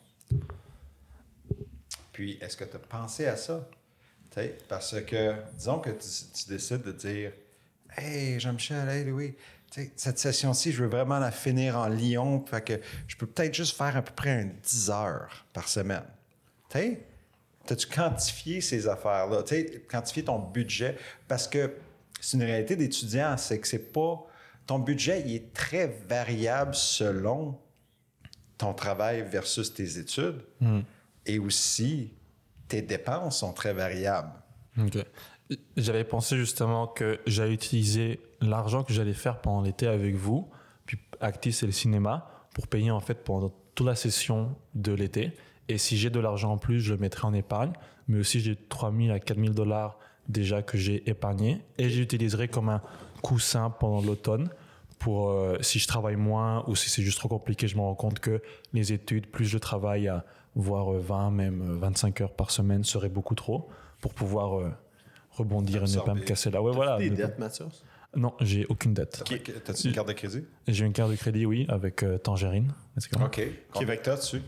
Puis, 2.12 2.38
est-ce 2.42 2.56
que 2.56 2.64
tu 2.64 2.76
as 2.76 2.80
pensé 2.80 3.26
à 3.26 3.36
ça? 3.36 3.68
Parce 4.68 5.00
que, 5.02 5.36
disons 5.56 5.80
que 5.80 5.90
tu, 5.92 6.48
décides 6.48 6.82
de 6.82 6.92
dire 6.92 7.32
Hey, 7.96 8.40
Jean-Michel, 8.40 8.90
hey, 8.90 9.06
Louis, 9.06 9.36
cette 9.96 10.20
session-ci, 10.20 10.72
je 10.72 10.84
veux 10.84 10.90
vraiment 10.90 11.20
la 11.20 11.32
finir 11.32 11.78
en 11.78 11.88
Lyon, 11.88 12.44
je 13.08 13.16
peux 13.16 13.28
peut-être 13.28 13.54
juste 13.54 13.76
faire 13.76 13.96
à 13.96 14.02
peu 14.02 14.14
près 14.14 14.42
un 14.42 14.46
10 14.46 14.90
heures 14.90 15.46
par 15.54 15.68
semaine. 15.68 16.06
T'as-tu 17.66 17.88
quantifié 17.88 18.62
ces 18.62 18.88
affaires-là? 18.88 19.44
Tu 19.44 19.56
sais, 19.56 19.86
quantifié 19.90 20.24
ton 20.24 20.40
budget? 20.40 20.98
Parce 21.28 21.48
que 21.48 21.76
c'est 22.20 22.38
une 22.38 22.44
réalité 22.44 22.76
d'étudiant, 22.76 23.38
c'est 23.38 23.60
que 23.60 23.68
c'est 23.68 23.92
pas. 23.92 24.26
Ton 24.66 24.80
budget, 24.80 25.24
il 25.26 25.36
est 25.36 25.54
très 25.54 25.88
variable 26.08 26.74
selon 26.76 27.60
ton 28.58 28.74
travail 28.74 29.22
versus 29.30 29.74
tes 29.74 29.98
études. 29.98 30.42
Et 31.26 31.40
aussi, 31.40 32.14
tes 32.68 32.82
dépenses 32.82 33.40
sont 33.40 33.54
très 33.54 33.74
variables. 33.74 34.32
J'avais 35.78 36.04
pensé 36.04 36.38
justement 36.38 36.88
que 36.88 37.20
j'allais 37.28 37.54
utiliser 37.54 38.22
l'argent 38.42 38.84
que 38.84 38.94
j'allais 38.94 39.14
faire 39.14 39.42
pendant 39.42 39.62
l'été 39.62 39.88
avec 39.88 40.16
vous, 40.16 40.50
puis 40.86 40.98
Actis 41.20 41.60
et 41.62 41.66
le 41.66 41.72
cinéma, 41.72 42.48
pour 42.54 42.68
payer 42.68 42.92
en 42.92 43.00
fait 43.00 43.24
pendant 43.24 43.54
toute 43.76 43.86
la 43.86 43.96
session 43.96 44.56
de 44.76 44.94
l'été. 44.94 45.34
Et 45.70 45.78
si 45.78 45.98
j'ai 45.98 46.10
de 46.10 46.20
l'argent 46.20 46.54
en 46.54 46.58
plus, 46.58 46.80
je 46.80 46.94
le 46.94 47.00
mettrai 47.00 47.28
en 47.28 47.34
épargne. 47.34 47.74
Mais 48.08 48.20
aussi, 48.20 48.40
j'ai 48.40 48.56
3 48.56 48.94
000 48.96 49.14
à 49.14 49.20
4 49.20 49.40
000 49.40 49.54
dollars 49.54 49.98
déjà 50.28 50.62
que 50.62 50.78
j'ai 50.78 51.10
épargné. 51.10 51.62
Et 51.78 51.90
j'utiliserai 51.90 52.48
comme 52.48 52.70
un 52.70 52.82
coussin 53.22 53.70
pendant 53.70 54.02
l'automne 54.02 54.50
pour 55.00 55.30
euh, 55.30 55.58
si 55.62 55.80
je 55.80 55.88
travaille 55.88 56.16
moins 56.16 56.64
ou 56.68 56.76
si 56.76 56.90
c'est 56.90 57.02
juste 57.02 57.20
trop 57.20 57.28
compliqué, 57.28 57.68
je 57.68 57.76
me 57.76 57.82
rends 57.82 57.96
compte 57.96 58.20
que 58.20 58.42
les 58.72 58.94
études, 58.94 59.28
plus 59.28 59.46
je 59.46 59.58
travaille 59.58 60.08
à 60.08 60.24
voire 60.56 60.94
euh, 60.94 61.00
20, 61.00 61.32
même 61.32 61.62
euh, 61.62 61.78
25 61.78 62.22
heures 62.22 62.32
par 62.34 62.52
semaine 62.52 62.86
serait 62.86 63.10
beaucoup 63.10 63.36
trop 63.36 63.70
pour 64.00 64.14
pouvoir 64.14 64.60
euh, 64.60 64.72
rebondir 65.32 65.84
et 65.84 65.88
ne 65.96 66.00
pas 66.00 66.14
me 66.14 66.22
casser 66.22 66.52
là. 66.52 66.62
Ouais, 66.62 66.72
voilà. 66.74 66.98
des 66.98 67.10
dettes, 67.10 67.40
Mathias? 67.40 67.84
Non, 68.16 68.34
j'ai 68.42 68.66
aucune 68.68 68.94
dette. 68.94 69.24
T'as-tu 69.66 69.88
une 69.88 69.94
carte 69.94 70.08
de 70.08 70.14
crédit? 70.14 70.44
J'ai 70.68 70.86
une 70.86 70.94
carte 70.94 71.10
de 71.10 71.16
crédit, 71.16 71.46
oui, 71.46 71.66
avec 71.68 72.04
euh, 72.04 72.18
Tangerine. 72.18 72.72
Let's 72.96 73.10
go. 73.10 73.20
OK. 73.26 73.42
Que 73.74 73.96
t'as 73.96 74.16
dessus? 74.18 74.42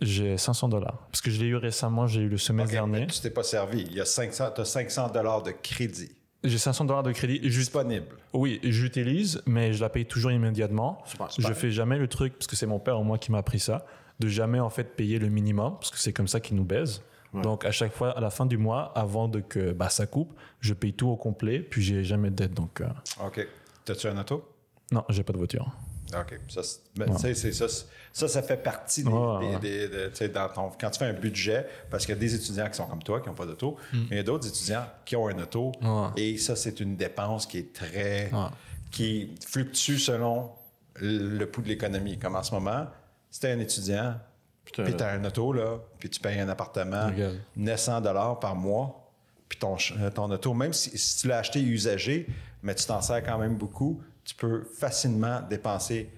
J'ai 0.00 0.36
500 0.38 0.68
dollars. 0.68 1.06
Parce 1.10 1.20
que 1.20 1.30
je 1.30 1.40
l'ai 1.40 1.46
eu 1.46 1.56
récemment, 1.56 2.06
j'ai 2.06 2.22
eu 2.22 2.28
le 2.28 2.38
semestre 2.38 2.74
OK, 2.74 2.88
mais 2.88 2.98
dernier. 2.98 3.06
tu 3.12 3.20
t'es 3.20 3.30
pas 3.30 3.42
servi. 3.42 3.82
Il 3.82 3.94
y 3.94 4.00
a 4.00 4.04
500, 4.04 4.50
t'as 4.54 4.64
500 4.64 5.10
dollars 5.10 5.42
de 5.42 5.50
crédit 5.50 6.10
J'ai 6.42 6.58
500 6.58 6.86
dollars 6.86 7.02
de 7.02 7.12
crédit. 7.12 7.40
Disponible. 7.40 8.16
oui, 8.32 8.60
j'utilise, 8.62 9.42
mais 9.46 9.72
je 9.72 9.80
la 9.80 9.88
paye 9.90 10.06
toujours 10.06 10.32
immédiatement. 10.32 11.02
Super, 11.06 11.28
Je 11.38 11.52
fais 11.52 11.70
jamais 11.70 11.98
le 11.98 12.08
truc, 12.08 12.32
parce 12.34 12.46
que 12.46 12.56
c'est 12.56 12.66
mon 12.66 12.78
père 12.78 12.98
ou 12.98 13.04
moi 13.04 13.18
qui 13.18 13.30
m'a 13.30 13.38
appris 13.38 13.60
ça, 13.60 13.84
de 14.20 14.28
jamais 14.28 14.60
en 14.60 14.70
fait 14.70 14.84
payer 14.96 15.18
le 15.18 15.28
minimum, 15.28 15.74
parce 15.78 15.90
que 15.90 15.98
c'est 15.98 16.12
comme 16.12 16.28
ça 16.28 16.40
qu'il 16.40 16.56
nous 16.56 16.64
baise. 16.64 17.02
Donc 17.32 17.64
à 17.64 17.70
chaque 17.70 17.92
fois, 17.92 18.10
à 18.16 18.20
la 18.20 18.30
fin 18.30 18.44
du 18.44 18.58
mois, 18.58 18.90
avant 18.96 19.28
de 19.28 19.38
que 19.40 19.72
bah, 19.72 19.88
ça 19.88 20.06
coupe, 20.06 20.34
je 20.60 20.74
paye 20.74 20.92
tout 20.94 21.08
au 21.08 21.16
complet, 21.16 21.60
puis 21.60 21.80
j'ai 21.80 22.02
jamais 22.02 22.30
de 22.30 22.34
dette. 22.34 22.54
Donc 22.54 22.80
euh, 22.80 22.88
OK. 23.24 23.46
T'as-tu 23.84 24.08
un 24.08 24.18
auto? 24.18 24.44
non, 24.92 25.04
j'ai 25.10 25.22
pas 25.22 25.32
de 25.32 25.38
voiture. 25.38 25.70
OK. 26.14 26.38
Ça, 26.48 26.60
ben, 26.96 27.06
tu 27.16 27.34
ça, 27.34 27.34
c'est- 27.34 27.68
ça, 28.12 28.28
ça 28.28 28.42
fait 28.42 28.56
partie 28.56 29.04
des, 29.04 29.10
Ouais, 29.10 29.38
des- 29.40 29.54
ouais. 29.54 29.60
des- 29.60 29.88
de- 29.88 30.08
tu 30.08 30.16
sais, 30.16 30.28
dans 30.28 30.48
ton, 30.48 30.70
quand 30.80 30.90
tu 30.90 30.98
fais 30.98 31.04
un 31.06 31.12
budget, 31.12 31.66
parce 31.90 32.04
qu'il 32.06 32.14
y 32.14 32.18
a 32.18 32.20
des 32.20 32.34
étudiants 32.34 32.68
qui 32.68 32.74
sont 32.76 32.86
comme 32.86 33.02
toi, 33.02 33.20
qui 33.20 33.28
n'ont 33.28 33.34
pas 33.34 33.46
d'auto, 33.46 33.76
mais 33.92 33.98
il 34.10 34.16
y 34.16 34.20
a 34.20 34.22
d'autres 34.24 34.48
étudiants 34.48 34.84
qui 35.04 35.14
ont 35.16 35.28
un 35.28 35.38
auto, 35.38 35.72
Mm. 35.80 35.86
Ouais. 35.88 36.08
et 36.16 36.38
ça, 36.38 36.56
c'est 36.56 36.80
une 36.80 36.96
dépense 36.96 37.46
qui 37.46 37.58
est 37.58 37.72
très... 37.72 38.30
Ouais. 38.32 38.46
qui 38.90 39.34
fluctue 39.46 39.98
selon 39.98 40.50
le 40.96 41.44
pouls 41.44 41.62
de 41.62 41.68
l'économie. 41.68 42.18
Comme 42.18 42.34
en 42.34 42.42
ce 42.42 42.52
moment, 42.52 42.86
si 43.30 43.38
t'es 43.38 43.52
un 43.52 43.60
étudiant, 43.60 44.16
puis 44.64 44.94
t'as 44.96 45.12
un 45.12 45.24
auto, 45.24 45.52
là, 45.52 45.78
puis 46.00 46.10
tu 46.10 46.18
payes 46.20 46.40
un 46.40 46.48
appartement 46.48 47.06
Regarde. 47.06 47.38
900 47.56 48.00
dollars 48.00 48.40
par 48.40 48.56
mois, 48.56 49.08
puis 49.48 49.58
ton, 49.60 49.78
ch- 49.78 49.94
euh, 50.00 50.10
ton 50.10 50.28
auto, 50.30 50.54
même 50.54 50.72
si, 50.72 50.96
si 50.98 51.18
tu 51.18 51.28
l'as 51.28 51.38
acheté 51.38 51.60
usagé, 51.60 52.26
mais 52.64 52.74
tu 52.74 52.84
t'en 52.86 53.00
sers 53.00 53.22
quand 53.24 53.38
même 53.38 53.56
beaucoup, 53.56 54.00
tu 54.30 54.34
peux 54.36 54.62
facilement 54.64 55.40
dépenser 55.42 56.10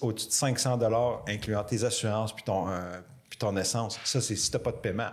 au-dessus 0.00 0.28
de 0.28 0.32
500 0.32 0.76
dollars, 0.76 1.24
incluant 1.28 1.64
tes 1.64 1.82
assurances 1.84 2.34
puis 2.34 2.44
ton, 2.44 2.68
euh, 2.68 3.00
puis 3.30 3.38
ton 3.38 3.56
essence. 3.56 3.98
Ça, 4.04 4.20
c'est 4.20 4.36
si 4.36 4.50
tu 4.50 4.56
n'as 4.56 4.62
pas 4.62 4.72
de 4.72 4.76
paiement. 4.78 5.10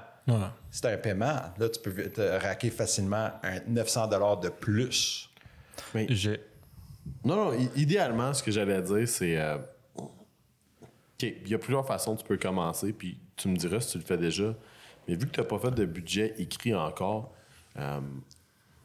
Si 0.72 0.82
tu 0.82 0.88
as 0.88 0.92
un 0.92 0.98
paiement, 0.98 1.40
là, 1.58 1.70
tu 1.70 1.80
peux 1.80 1.94
te 2.10 2.22
raquer 2.22 2.70
facilement 2.72 3.32
un 3.44 3.60
900 3.68 4.08
dollars 4.08 4.38
de 4.40 4.50
plus. 4.50 5.30
Mais- 5.94 6.08
J'ai 6.10 6.42
Non, 7.24 7.36
non, 7.52 7.70
idéalement, 7.76 8.34
ce 8.34 8.42
que 8.42 8.52
j'allais 8.52 8.82
dire, 8.82 9.08
c'est. 9.08 9.38
euh, 9.38 9.58
OK, 9.98 10.10
il 11.22 11.48
y 11.48 11.54
a 11.54 11.58
plusieurs 11.60 11.86
façons 11.86 12.16
que 12.16 12.22
tu 12.22 12.28
peux 12.28 12.38
commencer, 12.38 12.92
puis 12.92 13.20
tu 13.36 13.48
me 13.48 13.56
diras 13.56 13.80
si 13.80 13.92
tu 13.92 13.98
le 14.00 14.04
fais 14.04 14.18
déjà. 14.18 14.54
Mais 15.08 15.16
vu 15.16 15.28
que 15.28 15.32
tu 15.32 15.40
n'as 15.40 15.46
pas 15.46 15.60
fait 15.60 15.72
de 15.72 15.86
budget 15.86 16.34
écrit 16.38 16.74
encore, 16.74 17.34
euh, 17.78 18.00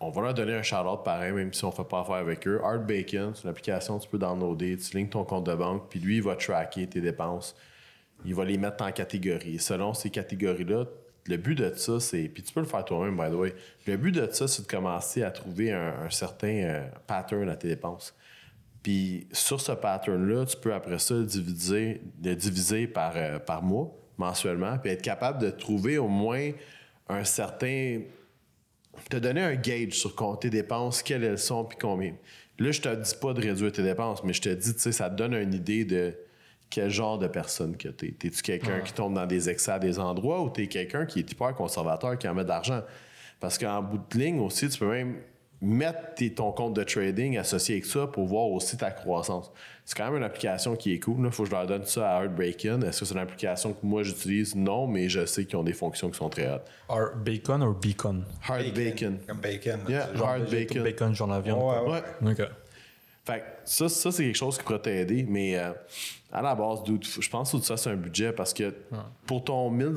on 0.01 0.09
va 0.11 0.23
leur 0.23 0.35
donner 0.35 0.55
un 0.55 0.63
shout-out 0.63 1.05
pareil, 1.05 1.33
même 1.33 1.53
si 1.53 1.63
on 1.65 1.69
ne 1.69 1.75
fait 1.75 1.85
pas 1.85 2.01
affaire 2.01 2.17
avec 2.17 2.47
eux. 2.49 2.61
Art 2.65 2.81
Bacon, 2.81 3.33
c'est 3.35 3.45
une 3.45 3.51
application 3.51 3.99
que 3.99 4.05
tu 4.05 4.09
peux 4.09 4.19
downloader, 4.19 4.79
tu 4.79 4.97
lignes 4.97 5.09
ton 5.09 5.25
compte 5.25 5.45
de 5.45 5.55
banque, 5.55 5.91
puis 5.91 6.01
lui, 6.01 6.17
il 6.17 6.23
va 6.23 6.37
tracker 6.37 6.87
tes 6.87 7.03
dépenses. 7.03 7.55
Il 8.25 8.35
va 8.35 8.45
les 8.45 8.57
mettre 8.57 8.83
en 8.85 8.93
catégories. 8.93 9.59
Selon 9.59 9.93
ces 9.95 10.11
catégories-là, 10.11 10.87
le 11.27 11.37
but 11.37 11.55
de 11.55 11.73
ça, 11.75 12.01
c'est. 12.01 12.29
Puis 12.29 12.43
tu 12.43 12.53
peux 12.53 12.61
le 12.61 12.67
faire 12.67 12.85
toi-même, 12.85 13.17
by 13.17 13.31
the 13.31 13.39
way. 13.39 13.55
Le 13.87 13.97
but 13.97 14.13
de 14.13 14.29
ça, 14.31 14.49
c'est 14.49 14.63
de 14.63 14.67
commencer 14.67 15.23
à 15.23 15.31
trouver 15.31 15.73
un, 15.73 16.09
certain 16.11 16.49
euh, 16.49 16.89
pattern 17.07 17.49
à 17.49 17.57
tes 17.57 17.69
dépenses. 17.69 18.15
Puis 18.83 19.29
sur 19.33 19.61
ce 19.61 19.73
pattern-là, 19.73 20.47
tu 20.47 20.57
peux 20.57 20.73
après 20.73 20.99
ça 20.99 21.15
diviser, 21.23 22.01
le 22.23 22.35
diviser 22.35 22.87
par, 22.87 23.13
euh, 23.17 23.39
par 23.39 23.63
mois, 23.63 23.95
mensuellement, 24.17 24.79
puis 24.79 24.91
être 24.91 25.03
capable 25.03 25.41
de 25.41 25.51
trouver 25.51 25.99
au 25.99 26.09
moins 26.09 26.51
un 27.09 27.25
certain. 27.25 28.01
Te 29.09 29.17
donner 29.17 29.43
un 29.43 29.55
gauge 29.55 29.93
sur 29.93 30.39
tes 30.39 30.51
dépenses, 30.51 31.03
quelles 31.03 31.25
elles 31.25 31.39
sont, 31.39 31.65
puis 31.65 31.79
combien. 31.81 32.15
Là, 32.59 32.73
je 32.73 32.81
te 32.81 32.95
dis 32.95 33.15
pas 33.21 33.33
de 33.33 33.41
réduire 33.41 33.73
tes 33.73 33.83
dépenses, 33.83 34.23
mais 34.23 34.33
je 34.33 34.43
te 34.43 34.49
dis, 34.51 34.75
tu 34.75 34.81
sais, 34.81 34.93
ça 34.93 35.09
te 35.09 35.17
donne 35.17 35.35
une 35.35 35.55
idée 35.55 35.85
de 35.85 36.15
quel 36.69 36.91
genre 36.91 37.19
de 37.19 37.27
personne 37.27 37.77
que 37.77 37.89
t'es. 37.89 38.13
T'es-tu 38.13 38.43
quelqu'un 38.43 38.81
qui 38.81 38.93
tombe 38.93 39.15
dans 39.15 39.27
des 39.27 39.49
excès 39.49 39.73
à 39.73 39.79
des 39.79 39.99
endroits 39.99 40.43
ou 40.43 40.51
t'es 40.51 40.69
quelqu'un 40.69 41.05
qui 41.05 41.19
est 41.19 41.33
hyper 41.33 41.55
conservateur, 41.55 42.17
qui 42.17 42.29
en 42.29 42.35
met 42.35 42.45
de 42.45 42.49
l'argent? 42.49 42.83
Parce 43.41 43.59
qu'en 43.59 43.83
bout 43.83 43.99
de 44.13 44.19
ligne 44.19 44.39
aussi, 44.41 44.69
tu 44.69 44.79
peux 44.79 44.91
même 44.91 45.17
mettre 45.63 46.15
tes- 46.15 46.33
ton 46.33 46.53
compte 46.53 46.75
de 46.75 46.83
trading 46.85 47.37
associé 47.39 47.75
avec 47.77 47.85
ça 47.87 48.07
pour 48.07 48.27
voir 48.27 48.47
aussi 48.47 48.77
ta 48.77 48.91
croissance. 48.91 49.51
C'est 49.85 49.97
quand 49.97 50.07
même 50.07 50.17
une 50.19 50.23
application 50.25 50.77
qui 50.77 50.95
est 50.95 51.01
cool. 51.01 51.25
Il 51.27 51.31
faut 51.33 51.43
que 51.43 51.51
je 51.51 51.55
leur 51.55 51.67
donne 51.67 51.85
ça 51.85 52.17
à 52.17 52.23
Heartbreaking. 52.23 52.85
Est-ce 52.85 53.01
que 53.01 53.05
c'est 53.07 53.15
une 53.15 53.21
application 53.21 53.73
que 53.73 53.79
moi 53.85 54.03
j'utilise? 54.03 54.55
Non, 54.55 54.87
mais 54.87 55.09
je 55.09 55.27
sais 55.27 55.45
qu'ils 55.45 55.57
ont 55.59 55.65
des 55.65 55.73
fonctions 55.73 56.09
qui 56.11 56.17
sont 56.17 56.29
très 56.29 56.49
hautes. 56.51 56.63
Or 56.89 57.11
bacon 57.17 57.63
ou 57.63 57.75
beacon? 57.75 58.25
Heart 58.49 58.75
Bacon. 58.75 59.19
Comme 59.27 59.39
bacon. 59.41 59.81
Yeah, 59.89 60.07
Bacon. 60.51 60.83
Bacon, 60.85 61.15
genre 61.15 61.29
la 61.29 61.41
viande. 61.41 61.61
Ouais, 61.89 61.93
ouais. 62.25 62.35
Fait 63.25 63.41
que 63.41 63.45
ça, 63.65 63.89
ça 63.89 64.11
c'est 64.13 64.25
quelque 64.25 64.37
chose 64.37 64.57
qui 64.57 64.65
pourrait 64.65 64.79
t'aider, 64.81 65.27
mais 65.29 65.57
euh, 65.59 65.73
à 66.33 66.41
la 66.41 66.55
base, 66.55 66.83
dude, 66.85 67.05
je 67.05 67.29
pense 67.29 67.53
que 67.53 67.59
tout 67.59 67.63
ça, 67.63 67.77
c'est 67.77 67.91
un 67.91 67.97
budget 67.97 68.33
parce 68.33 68.55
que 68.55 68.73
pour 69.27 69.45
ton 69.45 69.71
1000 69.71 69.93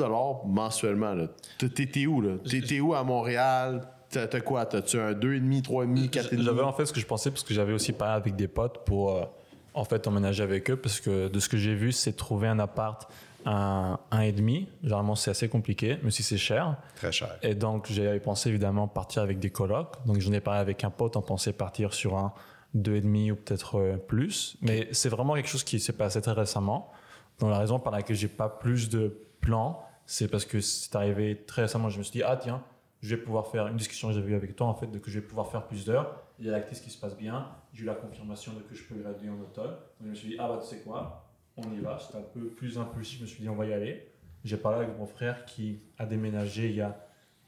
mensuellement, 0.46 1.14
là, 1.14 1.28
t'es- 1.58 2.06
où? 2.06 2.22
t'es 2.68 2.80
où 2.82 2.94
à 2.94 3.04
Montréal? 3.04 3.88
T'as 4.14 4.28
t'as 4.28 4.42
quoi? 4.42 4.66
T'as-tu 4.66 5.00
un 5.00 5.14
2,5, 5.14 5.64
3,5, 5.64 6.10
4,5? 6.10 6.42
J'avais 6.42 6.62
en 6.62 6.74
fait 6.74 6.86
ce 6.86 6.94
que 6.94 7.00
je 7.00 7.06
pensais 7.06 7.32
parce 7.32 7.44
que 7.44 7.54
j'avais 7.54 7.74
aussi 7.74 7.94
parlé 7.94 8.14
avec 8.14 8.36
des 8.36 8.48
potes 8.48 8.86
pour 8.86 9.18
euh, 9.18 9.26
en 9.74 9.84
fait 9.86 10.08
emménager 10.08 10.44
avec 10.44 10.70
eux 10.70 10.76
parce 10.76 11.02
que 11.02 11.28
de 11.28 11.40
ce 11.40 11.50
que 11.50 11.58
j'ai 11.58 11.74
vu, 11.74 11.92
c'est 11.92 12.14
trouver 12.14 12.48
un 12.48 12.60
appart 12.60 13.10
un, 13.46 14.00
un 14.12 14.22
et 14.22 14.32
demi. 14.32 14.68
Généralement, 14.84 15.16
c'est 15.16 15.32
assez 15.32 15.50
compliqué, 15.50 15.98
mais 16.04 16.12
si 16.12 16.24
c'est 16.24 16.38
cher. 16.38 16.78
Très 16.96 17.12
cher. 17.12 17.30
Et 17.42 17.56
donc, 17.56 17.88
j'avais 17.90 18.20
pensé 18.20 18.50
évidemment 18.50 18.88
partir 18.88 19.22
avec 19.22 19.40
des 19.40 19.50
colocs. 19.50 19.96
Donc, 20.06 20.20
j'en 20.20 20.32
ai 20.32 20.40
parlé 20.40 20.60
avec 20.60 20.84
un 20.84 20.90
pote, 20.90 21.18
on 21.18 21.22
pensait 21.22 21.54
partir 21.54 21.94
sur 21.94 22.18
un 22.18 22.34
deux 22.74 22.96
et 22.96 23.02
demi 23.02 23.32
ou 23.32 23.36
peut-être 23.36 23.80
euh, 23.80 23.98
plus. 23.98 24.58
Mais 24.62 24.88
c'est 24.92 25.10
vraiment 25.10 25.36
quelque 25.36 25.50
chose 25.50 25.64
qui 25.64 25.80
s'est 25.80 25.94
passé 25.94 26.22
très 26.22 26.32
récemment. 26.32 26.92
Donc, 27.40 27.50
la 27.50 27.60
raison 27.60 27.80
par 27.80 27.94
laquelle 27.94 28.16
j'ai 28.16 28.28
pas 28.28 28.50
plus 28.50 28.90
de 28.90 29.18
plans, 29.42 29.84
c'est 30.06 30.28
parce 30.28 30.46
que 30.46 30.60
c'est 30.60 30.96
arrivé 30.96 31.44
très 31.48 31.64
récemment. 31.64 31.90
Je 31.90 31.98
me 31.98 32.04
suis 32.04 32.14
dit, 32.14 32.24
ah 32.24 32.38
tiens, 32.38 32.64
je 33.04 33.16
vais 33.16 33.22
pouvoir 33.22 33.48
faire 33.48 33.68
une 33.68 33.76
discussion 33.76 34.08
que 34.08 34.14
j'avais 34.14 34.32
eue 34.32 34.36
avec 34.36 34.56
toi, 34.56 34.68
en 34.68 34.74
fait, 34.74 34.88
de 34.88 34.98
que 34.98 35.12
je 35.12 35.20
vais 35.20 35.26
pouvoir 35.26 35.52
faire 35.52 35.68
plus 35.68 35.84
d'heures. 35.84 36.24
Il 36.40 36.46
y 36.46 36.50
a 36.50 36.54
l'actrice 36.54 36.80
qui 36.80 36.90
se 36.90 36.98
passe 36.98 37.18
bien. 37.18 37.50
J'ai 37.74 37.84
eu 37.84 37.86
la 37.86 37.96
confirmation 37.96 38.54
de 38.54 38.62
que 38.62 38.74
je 38.74 38.84
peux 38.86 38.96
graduer 38.96 39.30
en 39.30 39.40
automne. 39.42 39.72
Donc, 39.72 40.06
je 40.06 40.08
me 40.08 40.16
suis 40.16 40.30
dit, 40.30 40.36
ah 40.40 40.48
bah, 40.48 40.60
tu 40.62 40.70
sais 40.70 40.82
quoi, 40.84 41.30
on 41.58 41.70
y 41.74 41.80
va. 41.80 42.00
C'était 42.00 42.20
un 42.20 42.22
peu 42.22 42.48
plus 42.48 42.78
impulsif. 42.78 43.18
Je 43.18 43.24
me 43.24 43.28
suis 43.28 43.42
dit, 43.42 43.50
on 43.50 43.56
va 43.56 43.66
y 43.66 43.74
aller. 43.74 44.08
J'ai 44.46 44.56
parlé 44.56 44.86
avec 44.86 44.98
mon 44.98 45.06
frère 45.06 45.44
qui 45.44 45.82
a 45.98 46.06
déménagé 46.06 46.70
il 46.70 46.76
y 46.76 46.82
a 46.82 46.98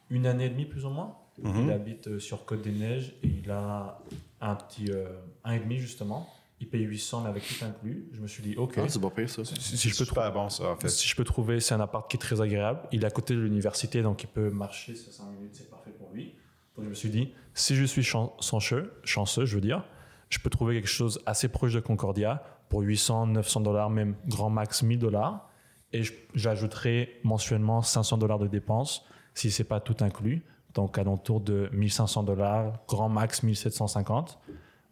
une 0.09 0.27
année 0.27 0.47
et 0.47 0.49
demie 0.49 0.65
plus 0.65 0.85
ou 0.85 0.89
moins. 0.89 1.17
Il 1.43 1.71
habite 1.71 2.07
euh, 2.07 2.19
sur 2.19 2.45
Côte 2.45 2.61
des 2.61 2.71
Neiges 2.71 3.15
et 3.23 3.27
il 3.27 3.49
a 3.49 3.99
un 4.41 4.55
petit 4.55 4.91
euh, 4.91 5.07
un 5.43 5.53
et 5.53 5.59
demi 5.59 5.77
justement. 5.77 6.29
Il 6.61 6.69
paye 6.69 6.83
800 6.83 7.21
mais 7.23 7.29
avec 7.29 7.43
tout 7.45 7.65
inclus. 7.65 8.07
Je 8.13 8.21
me 8.21 8.27
suis 8.27 8.41
dit 8.41 8.55
ok. 8.55 8.75
Ah, 8.77 8.87
c'est 8.87 9.01
pas 9.01 9.09
pire, 9.09 9.29
ça. 9.29 9.43
si, 9.43 9.77
si 9.77 9.89
je 9.89 9.97
peux 9.97 10.05
super 10.05 10.31
bon, 10.31 10.47
ça, 10.49 10.69
en 10.71 10.75
fait. 10.77 10.87
si 10.89 11.07
je 11.07 11.15
peux 11.15 11.23
trouver, 11.25 11.59
c'est 11.59 11.73
un 11.75 11.81
appart 11.81 12.09
qui 12.09 12.15
est 12.15 12.19
très 12.19 12.39
agréable. 12.39 12.79
Il 12.93 13.03
est 13.03 13.07
à 13.07 13.11
côté 13.11 13.33
de 13.35 13.39
l'université, 13.41 14.01
donc 14.01 14.23
il 14.23 14.27
peut 14.27 14.49
marcher, 14.49 14.95
c'est 14.95 15.11
5 15.11 15.25
minutes, 15.31 15.51
c'est 15.53 15.69
parfait 15.69 15.91
pour 15.91 16.09
lui. 16.13 16.35
Donc 16.75 16.85
je 16.85 16.89
me 16.89 16.93
suis 16.95 17.09
dit, 17.09 17.33
si 17.53 17.75
je 17.75 17.83
suis 17.83 18.03
chan- 18.03 18.35
chanceux, 18.41 18.93
chanceux, 19.03 19.45
je 19.45 19.55
veux 19.55 19.61
dire, 19.61 19.83
je 20.29 20.39
peux 20.39 20.49
trouver 20.49 20.75
quelque 20.75 20.87
chose 20.89 21.21
assez 21.25 21.47
proche 21.49 21.73
de 21.73 21.79
Concordia 21.81 22.43
pour 22.69 22.81
800, 22.81 23.27
900 23.27 23.61
dollars, 23.61 23.89
même 23.89 24.15
grand 24.27 24.49
max 24.49 24.81
1000 24.81 24.97
dollars. 24.99 25.49
Et 25.93 26.03
j'ajouterai 26.33 27.19
mensuellement 27.23 27.81
500 27.81 28.17
dollars 28.17 28.39
de 28.39 28.47
dépenses 28.47 29.05
si 29.33 29.51
c'est 29.51 29.63
pas 29.63 29.79
tout 29.79 29.95
inclus. 30.01 30.43
Donc 30.73 30.97
à 30.97 31.03
l'entour 31.03 31.39
de 31.41 31.69
1500 31.71 32.23
dollars, 32.23 32.79
grand 32.87 33.07
max 33.09 33.43
1750. 33.43 34.39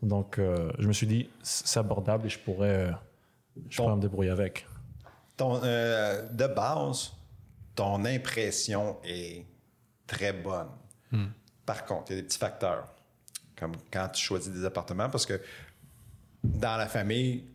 Donc 0.03 0.37
euh, 0.37 0.71
je 0.79 0.87
me 0.87 0.93
suis 0.93 1.07
dit, 1.07 1.29
c'est 1.41 1.79
abordable 1.79 2.27
et 2.27 2.29
je 2.29 2.37
pourrais, 2.37 2.89
euh, 2.89 2.91
je 3.69 3.77
Ton- 3.77 3.83
pourrais 3.85 3.95
me 3.95 4.01
débrouiller 4.01 4.29
avec. 4.31 4.67
Ton, 5.37 5.61
euh, 5.63 6.27
de 6.29 6.45
base, 6.47 7.13
ton 7.73 8.03
impression 8.05 8.97
est 9.03 9.45
très 10.05 10.33
bonne. 10.33 10.67
Par 11.65 11.85
contre, 11.85 12.11
il 12.11 12.15
y 12.15 12.19
a 12.19 12.21
des 12.21 12.27
petits 12.27 12.37
facteurs, 12.37 12.87
comme 13.55 13.71
quand 13.91 14.09
tu 14.09 14.21
choisis 14.25 14.51
des 14.51 14.65
appartements, 14.65 15.09
parce 15.09 15.25
que 15.25 15.39
dans 16.43 16.75
la 16.75 16.87
famille, 16.87 17.45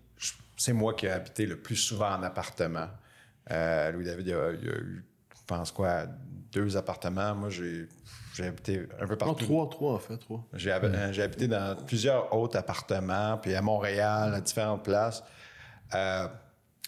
c'est 0.56 0.72
moi 0.72 0.94
qui 0.94 1.04
ai 1.06 1.10
habité 1.10 1.44
le 1.44 1.56
plus 1.60 1.76
souvent 1.76 2.14
en 2.14 2.22
appartement. 2.22 2.88
Euh, 3.50 3.90
Louis-David, 3.92 4.26
il 4.26 4.30
y 4.30 4.32
a, 4.32 4.52
il 4.52 4.64
y 4.64 4.68
a 4.70 4.76
eu, 4.76 5.04
je 5.36 5.40
pense 5.46 5.70
quoi, 5.72 6.06
deux 6.52 6.76
appartements. 6.76 7.34
Moi, 7.34 7.50
j'ai 7.50 7.86
j'ai 8.38 8.46
habité 8.46 8.86
un 9.00 9.06
peu 9.06 9.12
Non, 9.14 9.16
partout. 9.18 9.44
trois, 9.44 9.68
trois, 9.68 9.94
en 9.94 9.98
fait, 9.98 10.16
trois. 10.18 10.44
J'ai 10.54 10.70
hab- 10.70 11.12
j'ai 11.12 11.22
habité 11.22 11.48
dans 11.48 11.76
plusieurs 11.84 12.32
autres 12.34 12.56
appartements, 12.56 13.36
puis 13.38 13.54
à 13.54 13.60
Montréal, 13.62 14.32
à 14.34 14.40
différentes 14.40 14.84
places. 14.84 15.22
Euh, 15.94 16.28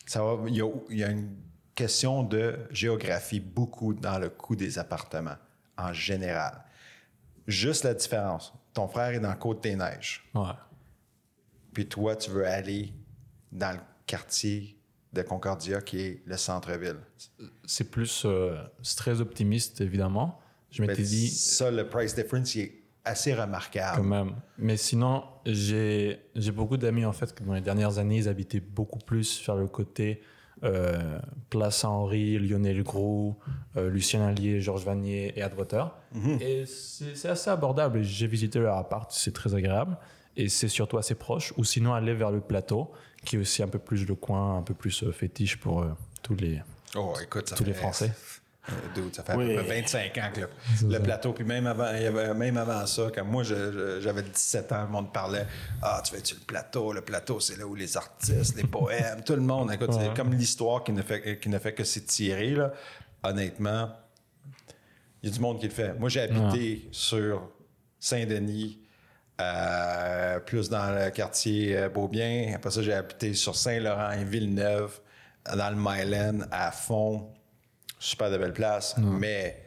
ça 0.06 0.22
va, 0.22 0.36
il, 0.46 0.54
y 0.56 0.62
a, 0.62 0.68
il 0.90 0.98
y 0.98 1.04
a 1.04 1.08
une 1.10 1.36
question 1.74 2.22
de 2.22 2.56
géographie 2.70 3.40
beaucoup 3.40 3.94
dans 3.94 4.18
le 4.18 4.28
coût 4.28 4.54
des 4.56 4.78
appartements, 4.78 5.36
en 5.76 5.92
général. 5.92 6.62
Juste 7.46 7.84
la 7.84 7.94
différence. 7.94 8.52
Ton 8.72 8.86
frère 8.86 9.10
est 9.10 9.20
dans 9.20 9.34
Côte-des-Neiges, 9.34 10.22
Ouais. 10.34 10.52
puis 11.72 11.88
toi, 11.88 12.14
tu 12.16 12.30
veux 12.30 12.46
aller 12.46 12.92
dans 13.50 13.72
le 13.72 13.80
quartier 14.06 14.76
de 15.12 15.22
Concordia, 15.22 15.80
qui 15.80 16.00
est 16.00 16.22
le 16.24 16.36
centre-ville. 16.36 16.98
c'est 17.64 17.90
plus 17.90 18.22
euh, 18.24 18.56
c'est 18.82 18.96
très 18.96 19.20
optimiste 19.20 19.80
évidemment 19.80 20.39
je 20.70 20.82
m'étais 20.82 21.02
dit 21.02 21.28
Ça, 21.28 21.70
le 21.70 21.88
price 21.88 22.14
difference, 22.14 22.54
il 22.54 22.60
est 22.62 22.72
assez 23.04 23.34
remarquable. 23.34 23.96
quand 23.96 24.04
même 24.04 24.34
mais 24.58 24.76
sinon 24.76 25.24
j'ai 25.46 26.20
beaucoup 26.54 26.76
d'amis 26.76 27.06
en 27.06 27.12
fait 27.12 27.34
que 27.34 27.42
dans 27.42 27.54
les 27.54 27.62
dernières 27.62 27.96
années 27.96 28.18
ils 28.18 28.28
habitaient 28.28 28.60
beaucoup 28.60 28.98
plus 28.98 29.42
vers 29.46 29.56
le 29.56 29.66
côté 29.68 30.20
euh, 30.62 31.18
Place 31.48 31.84
Henri, 31.84 32.38
Lionel 32.38 32.82
Gros, 32.82 33.38
euh, 33.78 33.88
Lucien 33.88 34.26
Allier, 34.26 34.60
Georges 34.60 34.84
Vanier 34.84 35.32
et 35.34 35.42
Adwater. 35.42 35.86
Et 36.40 36.66
c'est 36.66 37.30
assez 37.30 37.48
abordable. 37.48 38.02
J'ai 38.02 38.26
visité 38.26 38.58
leur 38.58 38.76
appart, 38.76 39.10
c'est 39.10 39.32
très 39.32 39.54
agréable. 39.54 39.96
Et 40.36 40.50
c'est 40.50 40.68
surtout 40.68 40.98
assez 40.98 41.14
proche. 41.14 41.54
Ou 41.56 41.64
sinon 41.64 41.94
aller 41.94 42.14
vers 42.14 42.30
le 42.30 42.40
plateau, 42.40 42.92
qui 43.24 43.36
est 43.36 43.38
aussi 43.38 43.62
un 43.62 43.68
peu 43.68 43.78
plus 43.78 44.06
le 44.06 44.14
coin, 44.14 44.58
un 44.58 44.62
peu 44.62 44.74
plus 44.74 45.02
euh, 45.02 45.12
fétiche 45.12 45.58
pour 45.58 45.80
euh, 45.80 45.92
tous 46.22 46.36
les, 46.36 46.60
Oh, 46.96 47.14
écoute, 47.22 47.52
tous 47.56 47.64
les 47.64 47.74
Français. 47.74 48.12
Dude, 48.94 49.14
ça 49.14 49.22
fait 49.22 49.34
Oui. 49.36 49.56
à 49.56 49.60
peu 49.60 49.66
près 49.66 49.80
25 49.82 50.18
ans 50.18 50.30
que 50.34 50.40
le, 50.40 50.48
le 50.92 50.98
plateau, 51.00 51.32
puis 51.32 51.44
même 51.44 51.66
avant, 51.66 51.90
il 51.94 52.02
y 52.02 52.06
avait- 52.06 52.34
même 52.34 52.56
avant 52.56 52.86
ça, 52.86 53.10
quand 53.14 53.24
moi 53.24 53.42
j'avais 53.42 54.22
17 54.22 54.70
ans, 54.72 54.82
le 54.82 54.88
monde 54.88 55.12
parlait 55.12 55.46
Ah, 55.82 56.02
tu 56.04 56.14
fais-tu 56.14 56.34
le 56.34 56.40
plateau? 56.40 56.92
Le 56.92 57.00
plateau, 57.00 57.40
c'est 57.40 57.56
là 57.58 57.66
où 57.66 57.74
les 57.74 57.96
artistes, 57.96 58.56
les 58.56 58.64
poèmes, 58.66 59.22
tout 59.24 59.34
le 59.34 59.40
monde. 59.42 59.72
Écoute, 59.72 59.92
c'est 59.92 60.14
comme 60.14 60.32
l'histoire 60.34 60.84
qui 60.84 60.92
ne 60.92 61.02
fait, 61.02 61.38
qui 61.40 61.48
ne 61.48 61.58
fait 61.58 61.72
que 61.72 61.84
s'étirer. 61.84 62.50
là. 62.50 62.72
Honnêtement, 63.22 63.90
il 65.22 65.28
y 65.28 65.32
a 65.32 65.34
du 65.34 65.40
monde 65.40 65.58
qui 65.58 65.66
le 65.66 65.72
fait. 65.72 65.92
Moi, 65.98 66.08
j'ai 66.08 66.20
habité 66.22 66.88
sur 66.92 67.50
Saint-Denis, 67.98 68.78
euh, 69.40 70.38
plus 70.40 70.68
dans 70.68 70.90
le 70.94 71.10
quartier 71.10 71.76
euh, 71.76 71.88
Beaubien. 71.88 72.52
Après 72.54 72.70
ça, 72.70 72.82
j'ai 72.82 72.92
habité 72.92 73.32
sur 73.34 73.56
Saint-Laurent 73.56 74.12
et 74.12 74.24
Villeneuve, 74.24 75.00
dans 75.56 75.70
le 75.70 75.76
Myland, 75.76 76.40
à 76.50 76.70
fond. 76.72 77.30
Super 78.00 78.30
de 78.30 78.38
belle 78.38 78.54
place, 78.54 78.96
mais 78.98 79.62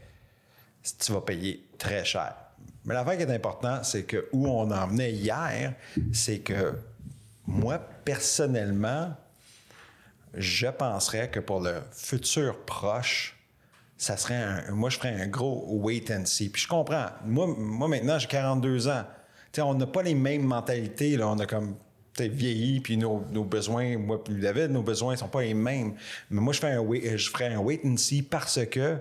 tu 1.00 1.14
vas 1.14 1.22
payer 1.22 1.70
très 1.78 2.04
cher. 2.04 2.36
Mais 2.84 2.94
l'affaire 2.94 3.16
qui 3.16 3.24
est 3.24 3.34
important, 3.34 3.84
c'est 3.84 4.04
que 4.04 4.28
où 4.34 4.48
on 4.48 4.70
en 4.72 4.88
venait 4.88 5.12
hier, 5.12 5.74
c'est 6.12 6.40
que 6.40 6.74
moi, 7.46 7.78
personnellement, 7.78 9.16
je 10.34 10.68
penserais 10.68 11.30
que 11.30 11.40
pour 11.40 11.62
le 11.62 11.82
futur 11.92 12.66
proche, 12.66 13.38
ça 13.98 14.18
serait 14.18 14.36
un, 14.36 14.72
moi 14.72 14.90
je 14.90 14.98
ferais 14.98 15.22
un 15.22 15.28
gros 15.28 15.66
wait 15.70 16.12
and 16.12 16.26
see. 16.26 16.50
Puis 16.50 16.64
je 16.64 16.68
comprends. 16.68 17.06
Moi, 17.26 17.48
moi 17.48 17.88
maintenant, 17.88 18.18
j'ai 18.18 18.28
42 18.28 18.88
ans. 18.88 19.04
Tu 19.52 19.58
sais, 19.58 19.62
on 19.62 19.76
n'a 19.76 19.86
pas 19.86 20.02
les 20.02 20.16
mêmes 20.16 20.44
mentalités. 20.44 21.16
Là. 21.16 21.30
On 21.30 21.38
a 21.38 21.46
comme 21.46 21.78
peut-être 22.14 22.34
vieilli, 22.34 22.80
puis 22.80 22.98
nos, 22.98 23.20
besoins, 23.44 23.98
moi 23.98 24.24
puis 24.24 24.36
David, 24.36 24.72
nos 24.72 24.84
besoins 24.84 25.14
ne 25.14 25.18
sont 25.18 25.28
pas 25.28 25.42
les 25.42 25.54
mêmes. 25.54 25.96
Mais 26.30 26.42
moi, 26.42 26.54
je, 26.54 26.60
fais 26.60 26.72
un 26.72 26.80
wait, 26.80 27.18
je 27.18 27.30
ferais 27.30 27.54
un 27.54 27.60
wait 27.60 27.82
and 27.86 27.98
see 27.98 28.22
parce 28.22 28.60
que 28.66 28.98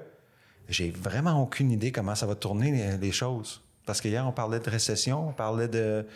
j'ai 0.69 0.91
vraiment 0.91 1.43
aucune 1.43 1.71
idée 1.71 1.93
comment 1.93 2.15
ça 2.15 2.27
va 2.27 2.35
tourner 2.35 2.71
les, 2.71 2.97
les 2.97 3.13
choses. 3.13 3.61
Parce 3.85 4.01
qu'hier, 4.01 4.27
on 4.27 4.33
parlait 4.33 4.61
de 4.61 4.71
récession, 4.71 5.29
on 5.29 5.33
parlait 5.33 5.69
de, 5.69 6.07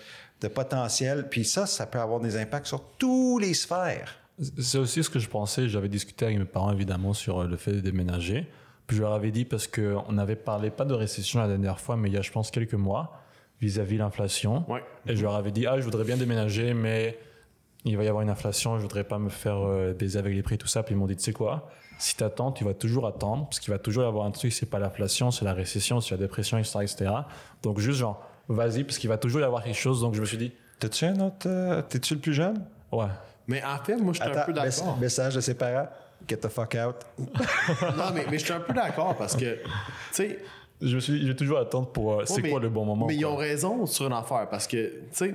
de 0.40 0.48
potentiel. 0.48 1.28
Puis 1.28 1.44
ça, 1.44 1.66
ça 1.66 1.86
peut 1.86 2.00
avoir 2.00 2.20
des 2.20 2.36
impacts 2.36 2.66
sur 2.66 2.82
tous 2.98 3.38
les 3.38 3.54
sphères. 3.54 4.18
C'est 4.58 4.78
aussi 4.78 5.02
ce 5.02 5.10
que 5.10 5.18
je 5.18 5.28
pensais. 5.28 5.68
J'avais 5.68 5.88
discuté 5.88 6.26
avec 6.26 6.38
mes 6.38 6.44
parents, 6.44 6.72
évidemment, 6.72 7.14
sur 7.14 7.40
euh, 7.40 7.46
le 7.46 7.56
fait 7.56 7.72
de 7.72 7.80
déménager. 7.80 8.46
Puis 8.86 8.96
je 8.96 9.02
leur 9.02 9.12
avais 9.12 9.30
dit, 9.30 9.44
parce 9.44 9.66
qu'on 9.66 10.18
avait 10.18 10.36
parlé 10.36 10.70
pas 10.70 10.84
de 10.84 10.94
récession 10.94 11.40
la 11.40 11.48
dernière 11.48 11.80
fois, 11.80 11.96
mais 11.96 12.08
il 12.08 12.14
y 12.14 12.18
a, 12.18 12.22
je 12.22 12.30
pense, 12.30 12.50
quelques 12.50 12.74
mois, 12.74 13.20
vis-à-vis 13.60 13.96
l'inflation. 13.98 14.64
Ouais. 14.70 14.82
Et 15.06 15.16
je 15.16 15.22
leur 15.22 15.34
avais 15.34 15.50
dit, 15.50 15.66
ah, 15.66 15.78
je 15.78 15.82
voudrais 15.84 16.04
bien 16.04 16.16
déménager, 16.16 16.75
mais 16.75 17.18
il 17.84 17.96
va 17.96 18.04
y 18.04 18.08
avoir 18.08 18.22
une 18.22 18.30
inflation, 18.30 18.76
je 18.76 18.82
voudrais 18.82 19.04
pas 19.04 19.18
me 19.18 19.28
faire 19.28 19.58
euh, 19.58 19.92
baiser 19.92 20.18
avec 20.18 20.34
les 20.34 20.42
prix, 20.42 20.58
tout 20.58 20.66
ça. 20.66 20.82
Puis 20.82 20.94
ils 20.94 20.98
m'ont 20.98 21.06
dit, 21.06 21.16
tu 21.16 21.22
sais 21.22 21.32
quoi, 21.32 21.68
si 21.98 22.16
tu 22.16 22.25
attends, 22.25 22.52
tu 22.52 22.64
vas 22.64 22.75
toujours 22.75 23.06
attendre, 23.06 23.44
parce 23.46 23.60
qu'il 23.60 23.72
va 23.72 23.78
toujours 23.78 24.02
y 24.02 24.06
avoir 24.06 24.26
un 24.26 24.30
truc, 24.30 24.52
c'est 24.52 24.68
pas 24.68 24.78
l'inflation, 24.78 25.30
c'est 25.30 25.44
la 25.44 25.54
récession, 25.54 26.00
c'est 26.00 26.10
la 26.14 26.20
dépression, 26.20 26.58
etc., 26.58 26.78
etc. 26.82 27.10
Donc 27.62 27.78
juste 27.78 27.98
genre, 27.98 28.22
vas-y, 28.48 28.84
parce 28.84 28.98
qu'il 28.98 29.08
va 29.08 29.16
toujours 29.18 29.40
y 29.40 29.44
avoir 29.44 29.62
quelque 29.62 29.78
chose. 29.78 30.00
Donc 30.00 30.14
je 30.14 30.20
me 30.20 30.26
suis 30.26 30.36
dit, 30.38 30.52
T'as-tu 30.78 31.06
un 31.06 31.18
autre. 31.20 31.46
euh, 31.46 31.80
T'es-tu 31.82 32.14
le 32.14 32.20
plus 32.20 32.34
jeune? 32.34 32.64
ouais. 32.92 33.06
Mais 33.48 33.62
en 33.62 33.78
fait, 33.82 33.96
moi, 33.96 34.12
je 34.12 34.20
suis 34.20 34.28
un 34.28 34.44
peu 34.44 34.52
d'accord. 34.52 34.98
message 34.98 35.36
de 35.36 35.40
ses 35.40 35.54
parents. 35.54 35.88
Get 36.28 36.38
the 36.38 36.48
fuck 36.48 36.75
out. 36.75 36.96
non, 37.96 38.10
mais, 38.12 38.26
mais 38.28 38.38
je 38.40 38.44
suis 38.44 38.52
un 38.52 38.58
peu 38.58 38.72
d'accord 38.75 39.14
parce 39.16 39.36
que, 39.36 39.54
tu 39.54 39.60
sais, 40.10 40.38
Je 40.83 40.95
me 40.97 41.00
suis 41.00 41.35
toujours 41.37 41.59
attendre 41.59 41.88
pour, 41.88 42.21
euh, 42.21 42.25
c'est 42.26 42.42
Ouais, 42.42 42.50
quoi 42.50 42.59
mais- 42.61 42.64
le 42.66 42.71
bon 42.71 42.85
moment. 42.85 43.06
Mais 43.06 43.16
ils 43.16 43.25
ont 43.25 43.37
raison 43.37 43.87
sur 43.87 44.06
une 44.06 44.12
affaire 44.12 44.47
parce 44.50 44.66
que, 44.66 44.76
tu 44.76 44.92
sais, 45.12 45.35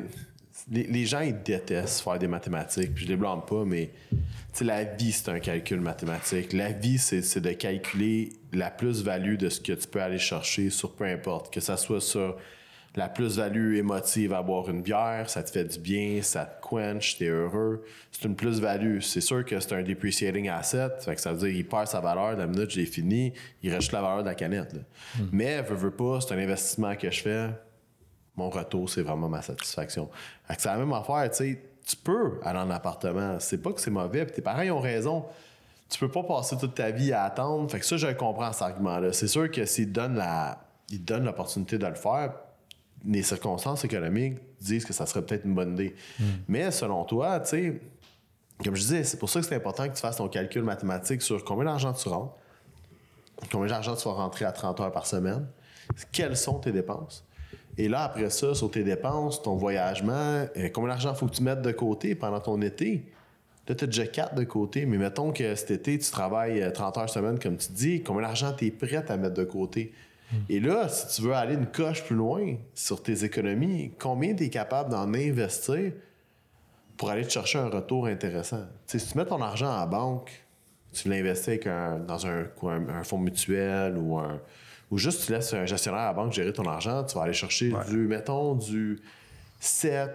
les, 0.71 0.83
les 0.83 1.05
gens, 1.05 1.21
ils 1.21 1.41
détestent 1.41 2.01
faire 2.01 2.19
des 2.19 2.27
mathématiques. 2.27 2.93
Puis 2.93 3.05
je 3.05 3.09
les 3.09 3.15
blâme 3.15 3.41
pas, 3.47 3.63
mais 3.65 3.89
tu 4.11 4.17
sais, 4.53 4.63
la 4.65 4.83
vie, 4.83 5.11
c'est 5.11 5.29
un 5.29 5.39
calcul 5.39 5.79
mathématique. 5.81 6.53
La 6.53 6.71
vie, 6.71 6.97
c'est 6.99 7.21
c'est 7.23 7.41
de 7.41 7.51
calculer 7.53 8.29
la 8.53 8.69
plus-value 8.69 9.37
de 9.37 9.49
ce 9.49 9.59
que 9.59 9.73
tu 9.73 9.87
peux 9.87 10.01
aller 10.01 10.19
chercher 10.19 10.69
sur 10.69 10.91
peu 10.91 11.05
importe. 11.05 11.51
Que 11.51 11.59
ça 11.59 11.77
soit 11.77 12.01
sur 12.01 12.35
la 12.95 13.07
plus-value 13.07 13.75
émotive 13.75 14.33
à 14.33 14.41
boire 14.41 14.69
une 14.69 14.81
bière, 14.81 15.29
ça 15.29 15.43
te 15.43 15.49
fait 15.49 15.63
du 15.63 15.79
bien, 15.79 16.21
ça 16.21 16.45
te 16.45 16.61
quench, 16.61 17.17
t'es 17.17 17.27
heureux. 17.27 17.85
C'est 18.11 18.27
une 18.27 18.35
plus-value. 18.35 18.99
C'est 18.99 19.21
sûr 19.21 19.45
que 19.45 19.59
c'est 19.59 19.73
un 19.73 19.81
depreciating 19.81 20.49
asset. 20.49 20.89
Fait 20.99 21.15
que 21.15 21.21
ça 21.21 21.31
veut 21.31 21.39
dire 21.39 21.55
qu'il 21.55 21.67
perd 21.67 21.87
sa 21.87 22.01
valeur 22.01 22.35
la 22.35 22.47
minute 22.47 22.67
que 22.67 22.73
j'ai 22.73 22.85
fini, 22.85 23.33
il 23.63 23.73
reste 23.73 23.91
la 23.93 24.01
valeur 24.01 24.23
de 24.23 24.29
la 24.29 24.35
canette. 24.35 24.73
là. 24.73 24.81
Mais, 25.31 25.61
veux, 25.61 25.75
veux 25.75 25.91
pas, 25.91 26.19
c'est 26.19 26.33
un 26.33 26.37
investissement 26.37 26.95
que 26.95 27.09
je 27.09 27.21
fais 27.21 27.49
mon 28.35 28.49
retour, 28.49 28.89
c'est 28.89 29.01
vraiment 29.01 29.29
ma 29.29 29.41
satisfaction. 29.41 30.09
Fait 30.45 30.55
que 30.55 30.61
c'est 30.61 30.69
la 30.69 30.77
même 30.77 30.93
affaire, 30.93 31.29
tu 31.29 31.37
sais, 31.37 31.61
tu 31.85 31.95
peux 31.95 32.39
aller 32.43 32.59
en 32.59 32.69
appartement. 32.69 33.39
C'est 33.39 33.57
pas 33.57 33.73
que 33.73 33.81
c'est 33.81 33.91
mauvais, 33.91 34.25
puis 34.25 34.35
tes 34.35 34.41
parents 34.41 34.61
ils 34.61 34.71
ont 34.71 34.79
raison. 34.79 35.25
Tu 35.89 35.99
peux 35.99 36.09
pas 36.09 36.23
passer 36.23 36.57
toute 36.57 36.75
ta 36.75 36.91
vie 36.91 37.11
à 37.11 37.23
attendre. 37.23 37.69
Fait 37.69 37.79
que 37.79 37.85
ça, 37.85 37.97
je 37.97 38.07
comprends, 38.07 38.53
cet 38.53 38.61
argument-là. 38.61 39.11
C'est 39.11 39.27
sûr 39.27 39.51
que 39.51 39.65
s'ils 39.65 39.91
donnent 39.91 40.15
la, 40.15 40.57
ils 40.89 41.01
te 41.01 41.13
donnent 41.13 41.25
l'opportunité 41.25 41.77
de 41.77 41.85
le 41.85 41.95
faire, 41.95 42.33
les 43.05 43.23
circonstances 43.23 43.83
économiques 43.83 44.37
disent 44.59 44.85
que 44.85 44.93
ça 44.93 45.05
serait 45.05 45.23
peut-être 45.23 45.45
une 45.45 45.55
bonne 45.55 45.73
idée. 45.73 45.95
Mais 46.47 46.71
selon 46.71 47.03
toi, 47.03 47.39
tu 47.39 47.49
sais, 47.49 47.81
comme 48.63 48.75
je 48.75 48.81
disais, 48.81 49.03
c'est 49.03 49.17
pour 49.17 49.29
ça 49.29 49.39
que 49.39 49.45
c'est 49.45 49.55
important 49.55 49.87
que 49.87 49.95
tu 49.95 50.01
fasses 50.01 50.17
ton 50.17 50.27
calcul 50.27 50.63
mathématique 50.63 51.21
sur 51.21 51.43
combien 51.43 51.65
d'argent 51.65 51.93
tu 51.93 52.07
rentres, 52.09 52.35
combien 53.51 53.67
d'argent 53.67 53.95
tu 53.95 54.07
vas 54.07 54.13
rentrer 54.13 54.45
à 54.45 54.51
30 54.51 54.79
heures 54.79 54.91
par 54.91 55.05
semaine, 55.05 55.47
quelles 56.11 56.37
sont 56.37 56.59
tes 56.59 56.71
dépenses. 56.71 57.25
Et 57.77 57.87
là, 57.87 58.03
après 58.03 58.29
ça, 58.29 58.53
sur 58.53 58.69
tes 58.69 58.83
dépenses, 58.83 59.41
ton 59.41 59.55
voyagement, 59.55 60.45
euh, 60.57 60.69
combien 60.73 60.89
d'argent 60.89 61.13
faut 61.15 61.25
que 61.25 61.35
tu 61.35 61.43
mettes 61.43 61.61
de 61.61 61.71
côté 61.71 62.15
pendant 62.15 62.39
ton 62.39 62.61
été? 62.61 63.05
Là, 63.67 63.75
tu 63.75 63.83
as 63.85 63.87
déjà 63.87 64.05
4 64.05 64.35
de 64.35 64.43
côté, 64.43 64.85
mais 64.85 64.97
mettons 64.97 65.31
que 65.31 65.55
cet 65.55 65.71
été, 65.71 65.97
tu 65.97 66.11
travailles 66.11 66.61
euh, 66.61 66.71
30 66.71 66.97
heures 66.97 67.09
semaine, 67.09 67.39
comme 67.39 67.57
tu 67.57 67.71
dis, 67.71 68.03
combien 68.03 68.23
d'argent 68.23 68.53
tu 68.53 68.67
es 68.67 68.71
prêt 68.71 69.09
à 69.09 69.17
mettre 69.17 69.35
de 69.35 69.45
côté? 69.45 69.93
Et 70.49 70.59
là, 70.59 70.87
si 70.89 71.15
tu 71.15 71.21
veux 71.27 71.33
aller 71.33 71.55
une 71.55 71.67
coche 71.67 72.03
plus 72.03 72.15
loin 72.15 72.55
sur 72.73 73.01
tes 73.03 73.23
économies, 73.23 73.93
combien 73.99 74.33
tu 74.35 74.43
es 74.45 74.49
capable 74.49 74.89
d'en 74.91 75.13
investir 75.13 75.91
pour 76.97 77.09
aller 77.09 77.23
te 77.25 77.31
chercher 77.31 77.59
un 77.59 77.69
retour 77.69 78.07
intéressant? 78.07 78.65
Tu 78.87 78.97
sais, 78.97 78.99
si 79.05 79.11
tu 79.11 79.17
mets 79.17 79.25
ton 79.25 79.41
argent 79.41 79.69
en 79.75 79.87
banque, 79.87 80.31
tu 80.93 81.09
l'investis 81.09 81.59
dans 81.65 82.25
un, 82.27 82.45
un, 82.63 82.89
un 82.89 83.03
fonds 83.03 83.17
mutuel 83.17 83.97
ou 83.97 84.17
un 84.17 84.39
ou 84.89 84.97
juste 84.97 85.25
tu 85.25 85.31
laisses 85.31 85.53
un 85.53 85.65
gestionnaire 85.65 86.01
à 86.01 86.05
la 86.07 86.13
banque 86.13 86.33
gérer 86.33 86.51
ton 86.51 86.65
argent, 86.65 87.05
tu 87.05 87.15
vas 87.15 87.23
aller 87.23 87.31
chercher 87.33 87.73
du, 87.87 87.95
mettons, 88.07 88.55
du 88.55 88.99
7% 89.61 90.09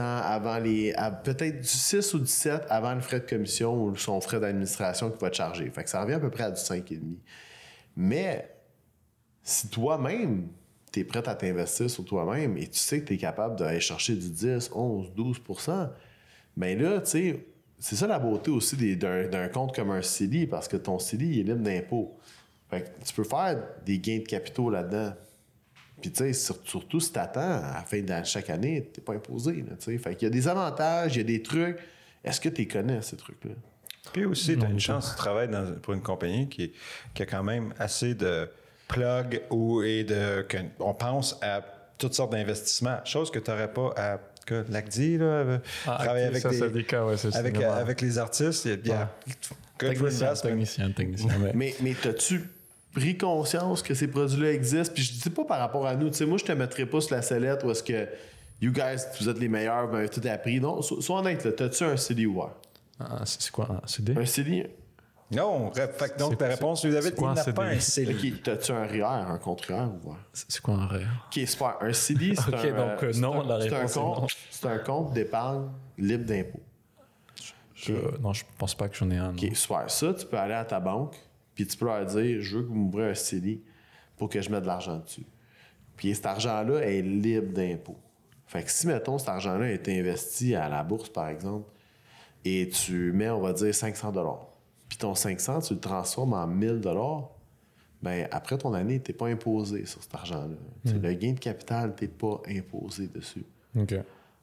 avant 0.00 0.58
les. 0.58 0.94
à- 0.94 1.10
Peut-être 1.10 1.60
du 1.60 1.68
6 1.68 2.14
ou 2.14 2.18
du 2.20 2.26
7 2.26 2.62
avant 2.70 2.94
le 2.94 3.00
frais 3.02 3.20
de 3.20 3.26
commission 3.28 3.84
ou 3.84 3.96
son 3.96 4.18
frais 4.22 4.40
d'administration 4.40 5.10
qui 5.10 5.18
va 5.20 5.28
te 5.30 5.36
charger. 5.36 5.68
Fait 5.70 5.84
que 5.84 5.90
ça 5.90 6.00
revient 6.02 6.14
à 6.14 6.20
peu 6.20 6.30
près 6.30 6.44
à 6.44 6.50
du 6.50 6.58
5,5. 6.60 7.00
Mais 7.96 8.48
si 9.48 9.68
toi-même, 9.68 10.48
tu 10.92 11.00
es 11.00 11.04
prêt 11.04 11.26
à 11.28 11.34
t'investir 11.34 11.88
sur 11.90 12.04
toi-même 12.04 12.56
et 12.58 12.66
tu 12.68 12.78
sais 12.78 13.00
que 13.00 13.06
tu 13.06 13.14
es 13.14 13.16
capable 13.16 13.56
d'aller 13.56 13.80
chercher 13.80 14.14
du 14.14 14.28
10, 14.30 14.70
11, 14.74 15.12
12% 15.16 15.90
bien 16.56 16.74
là, 16.76 17.00
tu 17.00 17.10
sais, 17.10 17.46
c'est 17.78 17.94
ça 17.96 18.06
la 18.06 18.18
beauté 18.18 18.50
aussi 18.50 18.76
d'un 18.96 19.28
d'un 19.28 19.48
compte 19.48 19.74
comme 19.74 19.90
un 19.90 20.02
CELI 20.02 20.46
parce 20.48 20.66
que 20.66 20.76
ton 20.76 20.98
CELI 20.98 21.26
il 21.28 21.38
est 21.40 21.42
libre 21.44 21.62
d'impôt. 21.62 22.18
Fait 22.68 22.82
que 22.82 23.04
tu 23.06 23.14
peux 23.14 23.24
faire 23.24 23.62
des 23.86 23.98
gains 24.00 24.18
de 24.18 24.24
capitaux 24.26 24.68
là-dedans. 24.68 25.12
Puis, 26.02 26.10
tu 26.12 26.18
sais, 26.18 26.32
sur- 26.32 26.58
surtout 26.64 27.00
si 27.00 27.12
tu 27.12 27.18
attends 27.18 27.40
à 27.40 27.74
la 27.74 27.84
fin 27.86 28.00
de 28.02 28.24
chaque 28.24 28.50
année, 28.50 28.90
tu 28.92 29.00
pas 29.00 29.14
imposé. 29.14 29.52
Là, 29.62 29.76
tu 29.78 29.84
sais. 29.92 29.98
fait 29.98 30.14
qu'il 30.16 30.26
y 30.26 30.30
a 30.30 30.30
des 30.30 30.46
avantages, 30.48 31.14
il 31.16 31.18
y 31.18 31.20
a 31.22 31.24
des 31.24 31.42
trucs. 31.42 31.78
Est-ce 32.22 32.40
que 32.40 32.48
tu 32.50 32.66
connais, 32.68 33.00
ces 33.02 33.16
trucs-là? 33.16 33.52
Puis 34.12 34.24
aussi, 34.24 34.56
tu 34.58 34.64
as 34.64 34.68
une 34.68 34.78
chance, 34.80 35.10
tu 35.10 35.16
travailles 35.16 35.48
dans- 35.48 35.78
pour 35.80 35.94
une 35.94 36.02
compagnie 36.02 36.48
qui, 36.48 36.72
qui 37.14 37.22
a 37.22 37.26
quand 37.26 37.42
même 37.44 37.72
assez 37.78 38.14
de 38.14 38.48
plug 38.88 39.42
ou, 39.50 39.82
et 39.82 40.02
de. 40.04 40.42
que- 40.42 40.56
on 40.80 40.94
pense 40.94 41.38
à 41.42 41.60
toutes 41.98 42.14
sortes 42.14 42.32
d'investissements, 42.32 42.98
chose 43.04 43.30
que 43.30 43.38
tu 43.38 43.50
n'aurais 43.50 43.72
pas 43.72 43.92
à. 43.96 44.18
Que 44.46 44.64
l'ACDI, 44.70 45.18
là, 45.18 45.60
Ah, 45.86 45.98
travailler 46.02 46.24
avec, 46.24 46.40
ça, 46.40 46.48
des- 46.48 46.58
c'est 46.58 46.70
des 46.70 46.82
cas, 46.84 47.04
ouais, 47.04 47.16
avec, 47.34 47.54
vraiment- 47.54 47.74
avec 47.74 48.00
les 48.00 48.16
artistes. 48.16 48.64
Il 48.64 48.86
y 48.88 48.92
a 48.92 49.10
for 49.42 49.56
Technicien, 49.76 50.32
technicien, 50.34 50.90
technicien. 50.90 51.28
ouais. 51.42 51.52
Mais, 51.54 51.74
mais 51.82 51.94
t'as-tu 51.94 52.48
pris 52.94 53.18
conscience 53.18 53.82
que 53.82 53.92
ces 53.92 54.08
produits-là 54.08 54.52
existent? 54.52 54.94
Puis 54.94 55.02
je 55.02 55.12
dis 55.22 55.28
pas 55.30 55.44
par 55.44 55.58
rapport 55.58 55.86
à 55.86 55.94
nous. 55.94 56.08
Tu 56.08 56.14
sais, 56.16 56.24
moi, 56.24 56.38
je 56.38 56.44
te 56.46 56.52
mettrais 56.52 56.86
pas 56.86 57.00
sur 57.02 57.14
la 57.14 57.20
sellette 57.20 57.62
où 57.62 57.70
est-ce 57.70 57.82
que 57.82 58.08
you 58.62 58.72
guys, 58.72 59.02
vous 59.20 59.28
êtes 59.28 59.38
les 59.38 59.48
meilleurs, 59.48 59.86
vous 59.88 59.96
avez 59.96 60.08
tout 60.08 60.22
appris. 60.26 60.58
Non, 60.60 60.80
so- 60.80 61.02
sois 61.02 61.18
honnête, 61.18 61.44
là. 61.44 61.52
T'as-tu 61.52 61.84
un 61.84 61.96
CD 61.98 62.24
ouvert? 62.24 62.52
Ah, 62.98 63.20
c'est 63.26 63.42
c'est 63.42 63.50
quoi 63.52 63.68
un 63.84 63.86
CD 63.86 64.14
Un 64.16 64.24
CD? 64.24 64.66
Non, 65.30 65.70
fait 65.72 66.14
que 66.14 66.18
donc 66.18 66.38
ta 66.38 66.48
réponse, 66.48 66.82
lui, 66.84 66.92
David, 66.92 67.14
quoi 67.14 67.34
il 67.36 67.46
n'a 67.46 67.52
pas 67.52 67.78
CDI? 67.80 68.30
un. 68.30 68.34
OK, 68.36 68.42
t'as-tu 68.42 68.72
un 68.72 68.86
REER, 68.86 69.04
un 69.04 69.38
compte 69.38 69.60
REER 69.66 69.82
ouvert? 70.02 70.16
C'est 70.32 70.50
c'est 70.52 70.62
quoi 70.62 70.74
un 70.74 70.86
rare 70.86 71.00
OK, 71.26 71.46
super. 71.46 71.76
Un 71.82 71.92
CD, 71.92 72.34
c'est 72.34 72.48
Ok, 72.48 72.64
un... 72.64 72.76
donc, 72.94 73.02
euh, 73.04 73.12
c'est 73.12 73.20
non, 73.20 73.42
un- 73.42 73.46
la 73.46 73.60
c'est 73.60 73.74
un 73.74 73.76
réponse 73.76 73.90
est 73.96 74.00
compte- 74.00 74.20
non. 74.22 74.26
C'est 74.50 74.66
un 74.66 74.78
compte 74.78 75.12
d'épargne 75.12 75.68
libre 75.98 76.24
d'impôt. 76.24 76.60
Je- 77.74 77.92
Non, 78.20 78.32
je 78.32 78.44
pense 78.56 78.74
pas 78.74 78.88
que 78.88 78.96
j'en 78.96 79.10
ai 79.10 79.16
un. 79.18 79.32
non. 79.32 79.38
OK, 79.42 79.54
super. 79.54 79.90
Ça, 79.90 80.14
tu 80.14 80.26
peux 80.26 80.38
aller 80.38 80.54
à 80.54 80.64
ta 80.64 80.80
banque, 80.80 81.14
puis 81.54 81.66
tu 81.66 81.76
peux 81.76 81.84
leur 81.86 82.04
dire 82.06 82.40
Je 82.40 82.56
veux 82.56 82.62
que 82.62 82.68
vous 82.68 82.74
m'ouvrez 82.74 83.10
un 83.10 83.14
CELI 83.14 83.62
pour 84.16 84.28
que 84.28 84.40
je 84.40 84.50
mette 84.50 84.62
de 84.62 84.66
l'argent 84.66 84.96
dessus. 84.96 85.26
Puis 85.96 86.14
cet 86.14 86.26
argent-là 86.26 86.80
est 86.86 87.02
libre 87.02 87.52
d'impôt. 87.52 87.96
Fait 88.46 88.62
que 88.62 88.70
si, 88.70 88.86
mettons, 88.86 89.18
cet 89.18 89.28
argent-là 89.28 89.70
est 89.70 89.86
investi 89.88 90.54
à 90.54 90.68
la 90.70 90.82
bourse, 90.82 91.10
par 91.10 91.28
exemple, 91.28 91.70
et 92.44 92.68
tu 92.70 93.12
mets, 93.12 93.28
on 93.28 93.40
va 93.40 93.52
dire, 93.52 93.74
500 93.74 94.10
puis 94.88 94.98
ton 94.98 95.14
500, 95.14 95.60
tu 95.60 95.74
le 95.74 95.80
transformes 95.80 96.32
en 96.34 96.46
1000 96.46 96.80
ben 98.00 98.28
après 98.30 98.56
ton 98.56 98.74
année, 98.74 99.00
tu 99.00 99.10
n'es 99.10 99.16
pas 99.16 99.26
imposé 99.26 99.84
sur 99.84 100.02
cet 100.02 100.14
argent-là. 100.14 100.54
Sais, 100.84 100.98
Le 100.98 101.12
gain 101.14 101.32
de 101.32 101.40
capital, 101.40 101.94
tu 101.96 102.04
n'es 102.04 102.08
pas 102.08 102.40
imposé 102.48 103.08
dessus. 103.08 103.44
Ok. 103.76 103.94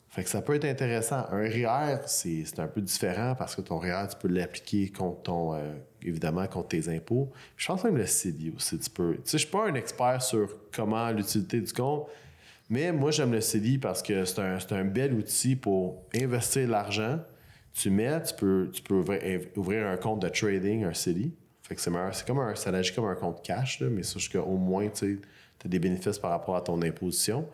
Fait 0.10 0.24
que 0.24 0.30
ça 0.30 0.42
peut 0.42 0.56
être 0.56 0.66
intéressant. 0.66 1.26
Un 1.30 1.42
REER, 1.42 2.00
c'est 2.06 2.60
un 2.60 2.68
peu 2.68 2.82
différent 2.82 3.36
parce 3.38 3.56
que 3.56 3.62
ton 3.62 3.80
REER, 3.80 4.08
tu 4.10 4.18
peux 4.18 4.34
l'appliquer 4.34 4.90
contre 4.90 5.24
ton, 5.24 5.54
euh, 5.54 5.74
évidemment, 6.02 6.48
contre 6.48 6.70
tes 6.70 6.88
impôts. 6.88 7.32
Je 7.58 7.68
pense 7.68 7.84
même 7.84 7.98
le 7.98 8.06
CELI 8.06 8.54
aussi, 8.56 8.80
tu 8.80 8.90
peux. 8.90 9.16
Tu 9.16 9.22
sais, 9.26 9.38
je 9.38 9.44
suis 9.44 9.52
pas 9.52 9.68
un 9.68 9.76
expert 9.76 10.22
sur 10.22 10.50
comment 10.74 11.10
l'utilité 11.12 11.60
du 11.60 11.74
compte, 11.74 12.08
mais 12.70 12.92
moi, 12.92 13.12
j'aime 13.12 13.32
le 13.34 13.42
CELI 13.42 13.78
parce 13.78 14.02
que 14.02 14.26
c'est 14.26 14.40
un, 14.40 14.60
c'est 14.60 14.74
un 14.74 14.86
bel 14.86 15.14
outil 15.14 15.56
pour 15.56 16.04
investir 16.16 16.68
l'argent. 16.70 17.20
Tu 17.78 17.90
mets, 17.90 18.22
tu 18.24 18.34
peux, 18.36 18.70
tu 18.72 18.82
peux 18.82 18.96
ouvrir, 18.96 19.42
ouvrir 19.58 19.88
un 19.88 19.98
compte 19.98 20.22
de 20.22 20.30
trading, 20.30 20.86
un 20.86 20.94
CELI. 20.94 21.34
Fait 21.64 21.76
que 21.76 21.82
c'est 21.82 21.90
meilleur. 21.90 22.14
C'est 22.16 22.26
comme 22.26 22.40
un, 22.40 22.56
ça 22.56 22.70
agit 22.70 22.94
comme 22.94 23.06
un 23.06 23.16
compte 23.16 23.42
cash, 23.44 23.80
là, 23.82 23.88
mais 23.90 24.04
sauf 24.04 24.30
qu'au 24.30 24.56
moins, 24.58 24.88
tu 24.90 25.20
as 25.64 25.68
des 25.68 25.80
bénéfices 25.80 26.18
par 26.20 26.32
rapport 26.32 26.56
à 26.56 26.62
ton 26.62 26.82
imposition. 26.84 27.48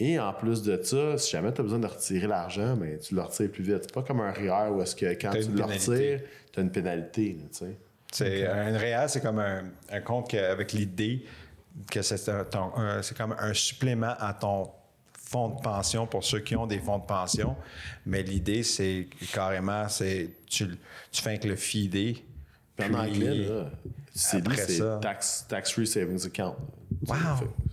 Et 0.00 0.18
en 0.18 0.32
plus 0.32 0.62
de 0.62 0.82
ça, 0.82 1.16
si 1.16 1.30
jamais 1.30 1.52
tu 1.54 1.60
as 1.60 1.64
besoin 1.64 1.78
de 1.78 1.86
retirer 1.86 2.26
l'argent, 2.26 2.76
ben, 2.76 2.98
tu 2.98 3.14
le 3.14 3.20
retires 3.22 3.50
plus 3.50 3.62
vite. 3.62 3.78
C'est 3.82 3.92
pas 3.94 4.02
comme 4.02 4.20
un 4.20 4.32
REER 4.32 4.70
où 4.72 4.82
est-ce 4.82 4.96
que 4.96 5.06
quand 5.14 5.30
tu 5.30 5.50
le 5.52 5.62
retires, 5.92 6.20
tu 6.52 6.58
as 6.60 6.62
une 6.62 6.70
pénalité. 6.72 7.36
là. 7.38 7.68
C'est 8.12 8.46
un 8.46 8.76
réel, 8.76 9.08
c'est 9.08 9.20
comme 9.22 9.38
un, 9.38 9.64
un 9.90 10.00
compte 10.00 10.28
que- 10.30 10.36
avec 10.36 10.72
l'idée 10.72 11.24
que 11.90 12.02
c'est 12.02 12.28
un- 12.30 12.44
ton- 12.44 12.74
un- 12.76 13.00
c'est 13.00 13.16
comme 13.16 13.34
un 13.38 13.54
supplément 13.54 14.14
à 14.18 14.34
ton 14.34 14.70
fonds 15.32 15.48
de 15.48 15.60
pension 15.60 16.06
pour 16.06 16.22
ceux 16.22 16.40
qui 16.40 16.54
ont 16.54 16.66
des 16.66 16.78
fonds 16.78 16.98
de 16.98 17.06
pension. 17.06 17.56
Mais 18.06 18.22
l'idée, 18.22 18.62
c'est 18.62 19.08
carrément, 19.32 19.88
c'est 19.88 20.30
tu, 20.46 20.68
tu 21.10 21.22
fais 21.22 21.30
avec 21.30 21.44
le 21.44 21.56
FIDE. 21.56 22.18
Puis 22.76 22.88
en 22.90 22.94
anglais, 22.94 23.48
c'est 24.14 24.46
ça- 24.78 24.98
tax, 25.00 25.46
tax-free 25.48 25.86
savings 25.86 26.26
account. 26.26 26.56
Wow! 27.06 27.16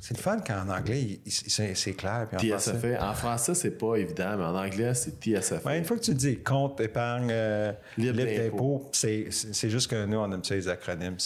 C'est 0.02 0.16
le 0.18 0.22
fun 0.22 0.40
quand 0.40 0.62
en 0.66 0.70
anglais, 0.70 1.20
c'est 1.28 1.94
clair. 1.94 2.28
Puis 2.38 2.54
en 2.54 2.58
français- 2.58 2.72
TSFA. 2.80 3.10
En 3.10 3.14
français, 3.14 3.54
c'est 3.56 3.78
pas 3.78 3.96
évident, 3.98 4.38
mais 4.38 4.44
en 4.46 4.56
anglais, 4.56 4.94
c'est 4.96 5.20
TSFA. 5.20 5.62
Ouais, 5.70 5.78
une 5.78 5.86
fois 5.86 5.98
que 5.98 6.04
tu 6.04 6.14
dis 6.16 6.40
compte 6.40 6.80
épargne 6.82 7.30
euh, 7.32 7.72
Libre 7.98 8.22
libre 8.24 8.44
d'impôt. 8.44 8.90
c'est 8.92 9.30
juste 9.70 9.90
que 9.90 10.06
nous, 10.06 10.18
on 10.18 10.32
aime 10.32 10.44
ça, 10.44 10.56
les 10.56 10.68
acronymes. 10.68 11.18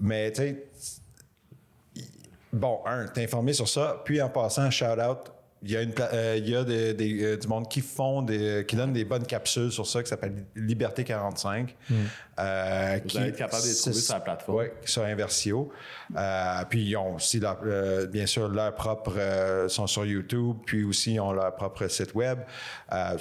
Mais 0.00 0.30
tu 0.32 0.42
sais, 0.42 0.64
bon, 2.58 2.80
un, 2.86 3.06
t'es 3.06 3.24
informé 3.24 3.52
sur 3.52 3.68
ça. 3.68 4.02
Puis 4.04 4.20
en 4.20 4.28
passant, 4.28 4.70
shout 4.70 4.84
out. 4.86 5.18
Il 5.64 5.72
y 5.72 5.76
a, 5.76 5.82
une, 5.82 5.90
pla- 5.90 6.10
euh, 6.14 6.36
il 6.38 6.48
y 6.48 6.54
a 6.54 6.62
des- 6.62 6.94
des, 6.94 7.20
euh, 7.24 7.36
du 7.36 7.48
monde 7.48 7.68
qui 7.68 7.80
font 7.80 8.22
des, 8.22 8.64
qui 8.68 8.76
donne 8.76 8.92
des 8.92 9.04
bonnes 9.04 9.26
capsules 9.26 9.72
sur 9.72 9.84
ça 9.88 10.00
qui 10.04 10.08
s'appelle 10.08 10.44
Liberté 10.54 11.02
45. 11.02 11.74
euh, 12.38 12.98
Vous 13.04 13.16
allez 13.18 13.30
être 13.30 13.36
capable 13.38 13.64
de 13.64 13.68
les 13.68 13.74
trouver 13.74 13.92
sur 13.96 14.14
la 14.14 14.20
plateforme. 14.20 14.58
Oui, 14.58 14.64
sur 14.84 15.02
Inversio. 15.02 15.72
Euh, 16.16 16.62
puis 16.70 16.84
ils 16.84 16.96
ont 16.96 17.16
aussi, 17.16 17.40
leur- 17.40 17.58
euh, 17.66 18.06
bien 18.06 18.26
sûr, 18.26 18.46
leur 18.48 18.72
propre, 18.76 19.14
euh, 19.18 19.68
sont 19.68 19.88
sur 19.88 20.06
YouTube, 20.06 20.58
puis 20.64 20.84
aussi 20.84 21.14
ils 21.14 21.20
ont 21.20 21.32
leur 21.32 21.52
propre 21.56 21.88
site 21.88 22.14
web. 22.14 22.38
Euh, 22.92 23.16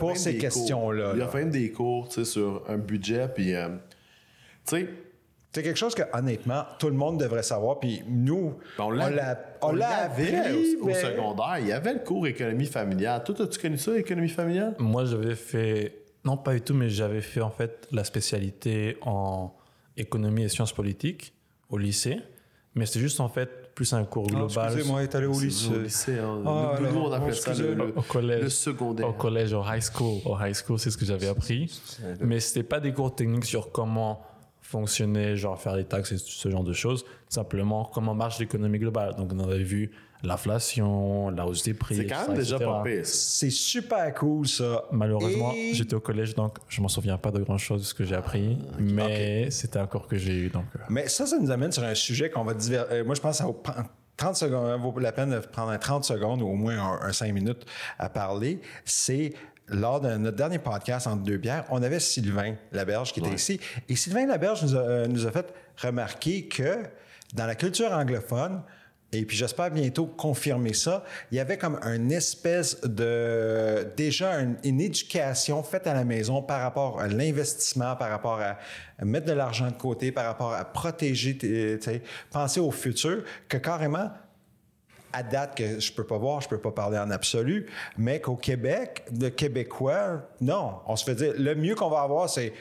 pour 0.00 0.16
ces 0.16 0.36
questions-là. 0.38 1.04
cours. 1.04 1.14
Il 1.14 1.18
y 1.20 1.22
a 1.22 1.26
là. 1.26 1.32
même 1.34 1.50
des 1.50 1.70
cours 1.70 2.08
tu 2.08 2.14
sais, 2.14 2.24
sur 2.24 2.64
un 2.68 2.76
budget, 2.76 3.28
puis 3.32 3.54
euh, 3.54 3.68
tu 4.66 4.76
sais, 4.80 4.88
C'est 5.52 5.62
quelque 5.62 5.78
chose 5.78 5.94
que, 5.94 6.02
honnêtement, 6.12 6.64
tout 6.78 6.88
le 6.88 6.94
monde 6.94 7.18
devrait 7.18 7.42
savoir. 7.42 7.80
Puis 7.80 8.02
nous, 8.06 8.54
Ben, 8.76 8.84
on 8.84 8.86
on 8.88 8.90
l'a- 8.90 9.38
on 9.62 9.72
l'a 9.72 10.08
l'avait 10.08 10.52
au, 10.80 10.92
secondaire. 10.94 11.56
Il 11.60 11.68
y 11.68 11.72
avait 11.72 11.94
le 11.94 12.00
cours 12.00 12.26
économie 12.26 12.66
familiale. 12.66 13.24
Toi, 13.24 13.34
as-tu 13.42 13.58
connu 13.58 13.78
ça, 13.78 13.96
économie 13.98 14.28
familiale? 14.28 14.76
Moi, 14.78 15.06
j'avais 15.06 15.34
fait, 15.34 16.02
non 16.24 16.36
pas 16.36 16.52
du 16.54 16.60
tout, 16.60 16.74
mais 16.74 16.90
j'avais 16.90 17.22
fait 17.22 17.40
en 17.40 17.50
fait 17.50 17.88
la 17.92 18.04
spécialité 18.04 18.98
en 19.02 19.54
économie 19.96 20.42
et 20.44 20.48
sciences 20.48 20.72
politiques 20.74 21.32
au 21.70 21.78
lycée. 21.78 22.20
Mais 22.74 22.84
c'était 22.86 23.00
juste 23.00 23.18
en 23.20 23.28
fait 23.30 23.74
plus 23.74 23.92
un 23.94 24.04
cours 24.04 24.26
Ah, 24.28 24.34
global. 24.34 24.66
Excusez-moi, 24.72 25.02
est 25.02 25.14
allé 25.14 25.26
au 25.26 25.40
lycée. 25.40 25.74
Au 25.74 25.78
lycée, 25.80 26.18
hein. 26.18 26.42
Ah, 26.46 26.78
nous, 26.80 26.98
on 27.00 27.10
appelait 27.10 27.32
oh, 27.32 27.32
ça 27.32 27.54
le, 27.54 27.74
le- 27.74 27.98
au 27.98 28.02
collège. 28.02 28.42
le 28.42 28.48
secondaire. 28.50 29.08
Au 29.08 29.12
collège, 29.14 29.52
au 29.54 29.62
high 29.64 29.80
school. 29.82 30.20
Au 30.26 30.36
high 30.38 30.54
school, 30.54 30.78
c'est 30.78 30.90
ce 30.90 30.96
que 30.98 31.06
j'avais 31.06 31.28
appris. 31.28 31.80
Mais 32.20 32.38
c'était 32.38 32.62
pas 32.62 32.80
des 32.80 32.92
cours 32.92 33.14
techniques 33.14 33.46
sur 33.46 33.72
comment 33.72 34.20
fonctionner, 34.70 35.34
genre 35.36 35.60
faire 35.60 35.76
les 35.76 35.84
taxes 35.84 36.12
et 36.12 36.18
ce 36.18 36.50
genre 36.50 36.62
de 36.64 36.72
choses. 36.74 37.04
Simplement, 37.28 37.84
comment 37.92 38.14
marche 38.14 38.38
l'économie 38.38 38.78
globale. 38.78 39.14
Donc, 39.16 39.30
on 39.32 39.38
avait 39.40 39.62
vu 39.62 39.90
l'inflation, 40.22 41.30
la 41.30 41.46
hausse 41.46 41.62
des 41.62 41.74
prix. 41.74 41.96
C'est 41.96 42.06
quand 42.06 42.18
même 42.26 42.26
ça, 42.28 42.34
déjà 42.34 42.58
pas. 42.58 42.84
C'est 43.04 43.50
super 43.50 44.12
cool, 44.14 44.46
ça. 44.46 44.84
Malheureusement, 44.92 45.52
Et- 45.54 45.72
j'étais 45.74 45.94
au 45.94 46.00
collège, 46.00 46.34
donc 46.34 46.58
je 46.68 46.80
m'en 46.80 46.88
souviens 46.88 47.16
pas 47.18 47.30
de 47.30 47.40
grand 47.42 47.58
chose 47.58 47.80
de 47.82 47.86
ce 47.86 47.94
que 47.94 48.04
j'ai 48.04 48.14
appris. 48.14 48.58
mais 48.78 49.50
c'était 49.50 49.78
un 49.78 49.86
cours 49.86 50.06
que 50.06 50.16
j'ai 50.16 50.34
eu. 50.34 50.48
Donc, 50.50 50.64
euh, 50.76 50.80
Mais 50.90 51.08
ça, 51.08 51.26
ça 51.26 51.38
nous 51.38 51.50
amène 51.50 51.72
sur 51.72 51.84
un 51.84 51.94
sujet 51.94 52.30
qu'on 52.30 52.44
va 52.44 52.54
diver... 52.54 52.82
euh, 52.90 53.04
moi, 53.04 53.14
je 53.14 53.20
pense 53.20 53.32
que 53.32 53.38
ça 53.38 53.44
vaut 53.44 53.52
prendre 53.54 53.88
30 54.16 54.36
secondes, 54.36 54.80
vaut 54.80 54.98
la 54.98 55.12
peine 55.12 55.30
de 55.30 55.38
prendre 55.38 55.70
un 55.70 55.78
30 55.78 56.04
secondes 56.04 56.42
ou 56.42 56.46
au 56.48 56.54
moins 56.56 56.76
un, 56.78 57.08
un 57.08 57.12
5 57.12 57.32
minutes 57.32 57.64
à 57.98 58.08
parler. 58.08 58.60
C'est 58.84 59.32
lors 59.70 60.00
de 60.00 60.16
notre 60.16 60.36
dernier 60.36 60.58
podcast 60.58 61.06
entre 61.06 61.22
deux 61.22 61.36
bières, 61.36 61.64
on 61.70 61.82
avait 61.82 62.00
Sylvain 62.00 62.54
Laberge 62.72 63.12
qui 63.12 63.20
était 63.20 63.34
ici. 63.34 63.60
Et 63.88 63.96
Sylvain 63.96 64.26
Laberge 64.26 64.62
nous 64.62 64.76
a, 64.76 64.80
euh, 64.80 65.06
nous 65.06 65.26
a 65.26 65.30
fait 65.30 65.52
remarquer 65.82 66.46
que 66.48 66.84
dans 67.34 67.46
la 67.46 67.54
culture 67.54 67.92
anglophone, 67.92 68.62
et 69.10 69.24
puis 69.24 69.36
j'espère 69.36 69.70
bientôt 69.70 70.06
confirmer 70.06 70.74
ça, 70.74 71.02
il 71.32 71.36
y 71.36 71.40
avait 71.40 71.56
comme 71.56 71.78
une 71.82 72.12
espèce 72.12 72.80
de 72.82 73.86
déjà 73.96 74.38
une, 74.40 74.56
une 74.64 74.80
éducation 74.80 75.62
faite 75.62 75.86
à 75.86 75.94
la 75.94 76.04
maison 76.04 76.42
par 76.42 76.60
rapport 76.60 77.00
à 77.00 77.08
l'investissement, 77.08 77.96
par 77.96 78.10
rapport 78.10 78.40
à 78.40 78.58
mettre 79.04 79.26
de 79.26 79.32
l'argent 79.32 79.70
de 79.70 79.76
côté, 79.76 80.12
par 80.12 80.26
rapport 80.26 80.52
à 80.52 80.64
protéger, 80.64 81.38
penser 82.30 82.60
au 82.60 82.70
futur, 82.70 83.24
que 83.48 83.56
carrément 83.56 84.10
à 85.18 85.22
date 85.22 85.56
que 85.56 85.80
je 85.80 85.92
peux 85.92 86.04
pas 86.04 86.18
voir, 86.18 86.40
je 86.40 86.48
peux 86.48 86.58
pas 86.58 86.70
parler 86.70 86.98
en 86.98 87.10
absolu, 87.10 87.66
mais 87.96 88.20
qu'au 88.20 88.36
Québec, 88.36 89.04
le 89.18 89.30
Québécois, 89.30 90.22
non, 90.40 90.76
on 90.86 90.96
se 90.96 91.04
fait 91.04 91.14
dire, 91.14 91.34
le 91.36 91.54
mieux 91.54 91.74
qu'on 91.74 91.90
va 91.90 92.02
avoir, 92.02 92.28
c'est 92.28 92.52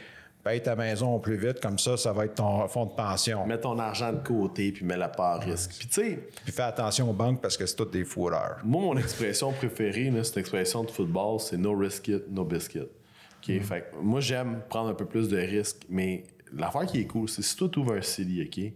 paye 0.44 0.62
ta 0.62 0.76
maison 0.76 1.16
au 1.16 1.20
plus 1.20 1.36
vite, 1.36 1.60
comme 1.60 1.78
ça, 1.78 1.98
ça 1.98 2.14
va 2.14 2.26
être 2.26 2.36
ton 2.36 2.68
fonds 2.68 2.86
de 2.86 2.92
pension. 2.92 3.46
Mets 3.46 3.60
ton 3.60 3.78
argent 3.80 4.14
de 4.14 4.26
côté, 4.26 4.72
puis 4.72 4.86
mets-la 4.86 5.10
pas 5.10 5.34
à 5.34 5.40
risque. 5.40 5.72
Puis 5.78 5.88
tu 5.88 5.94
sais, 5.94 6.20
Puis 6.44 6.54
fais 6.54 6.64
attention 6.64 7.10
aux 7.10 7.14
banques 7.14 7.42
parce 7.42 7.58
que 7.58 7.66
c'est 7.66 7.76
toutes 7.76 7.92
des 7.92 8.06
fourreurs. 8.06 8.60
Moi, 8.64 8.82
mon 8.82 8.98
expression 8.98 9.52
préférée, 9.52 10.10
là, 10.10 10.24
c'est 10.24 10.36
une 10.36 10.40
expression 10.40 10.84
de 10.84 10.92
football, 10.92 11.40
c'est 11.40 11.58
no 11.58 11.76
risk 11.76 12.08
it, 12.08 12.24
no 12.30 12.46
biscuit. 12.46 12.80
OK? 12.80 13.62
Fait 13.62 13.82
que 13.82 13.98
moi, 14.02 14.20
j'aime 14.22 14.62
prendre 14.70 14.90
un 14.90 14.94
peu 14.94 15.06
plus 15.06 15.28
de 15.28 15.38
risques, 15.38 15.82
mais 15.90 16.24
l'affaire 16.56 16.86
qui 16.86 17.02
est 17.02 17.08
cool, 17.08 17.28
c'est 17.28 17.42
si 17.42 17.56
toi, 17.56 17.70
tu 17.72 17.80
ouvres 17.80 17.94
un 17.94 18.02
CELI, 18.02 18.44
OK? 18.44 18.72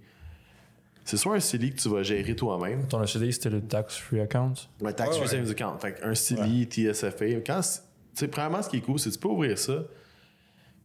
C'est 1.04 1.18
soit 1.18 1.36
un 1.36 1.40
CELI 1.40 1.72
que 1.72 1.82
tu 1.82 1.90
vas 1.90 2.04
gérer 2.04 2.36
toi-même, 2.36 2.88
Ton 2.88 3.02
HCDI, 3.04 3.34
c'était 3.34 3.50
le 3.50 3.62
Tax 3.62 3.98
Free 3.98 4.20
Account? 4.22 4.54
un 4.86 4.94
tax 4.94 5.12
free 5.18 5.22
ouais. 5.22 5.28
savings 5.28 5.52
account. 5.52 5.78
Fait 5.80 5.98
un 6.04 6.14
CELI, 6.16 6.66
TSFA. 6.66 7.26
Quand, 7.46 7.62
c'est- 7.62 7.82
tu 7.82 7.86
sais, 8.20 8.28
premièrement, 8.28 8.62
ce 8.62 8.70
qui 8.70 8.78
est 8.78 8.82
cool, 8.82 9.00
c'est 9.00 9.10
que 9.10 9.16
tu 9.16 9.20
peux 9.20 9.28
ouvrir 9.30 9.58
ça, 9.58 9.74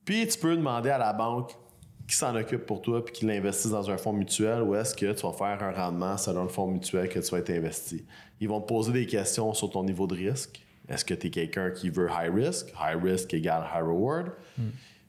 puis 0.05 0.27
tu 0.27 0.39
peux 0.39 0.57
demander 0.57 0.91
à 0.91 0.99
la 0.99 1.13
banque 1.13 1.53
qui 2.09 2.15
s'en 2.15 2.35
occupe 2.37 2.65
pour 2.67 2.81
toi 2.83 3.05
puis 3.05 3.13
qui 3.13 3.25
l'investisse 3.27 3.71
dans 3.73 3.91
un 3.91 3.97
fonds 3.97 4.13
mutuel 4.13 4.63
ou 4.63 4.75
est-ce 4.77 4.95
que 4.95 5.13
tu 5.13 5.27
vas 5.27 5.33
faire 5.33 5.63
un 5.63 5.73
rendement 5.73 6.17
selon 6.17 6.45
le 6.45 6.49
fonds 6.49 6.69
mutuel 6.69 7.09
que 7.09 7.19
tu 7.19 7.31
vas 7.33 7.39
être 7.39 7.51
investi. 7.51 8.05
Ils 8.41 8.49
vont 8.49 8.61
te 8.61 8.69
poser 8.69 8.93
des 8.93 9.07
questions 9.07 9.53
sur 9.55 9.71
ton 9.71 9.83
niveau 9.83 10.07
de 10.07 10.15
risque. 10.15 10.63
Est-ce 10.89 11.05
que 11.05 11.15
tu 11.15 11.27
es 11.27 11.31
quelqu'un 11.31 11.71
qui 11.73 11.91
veut 11.91 12.09
high 12.09 12.33
risk? 12.33 12.69
High 12.81 13.03
risk 13.03 13.35
égale 13.35 13.65
high 13.75 13.83
reward. 13.83 14.31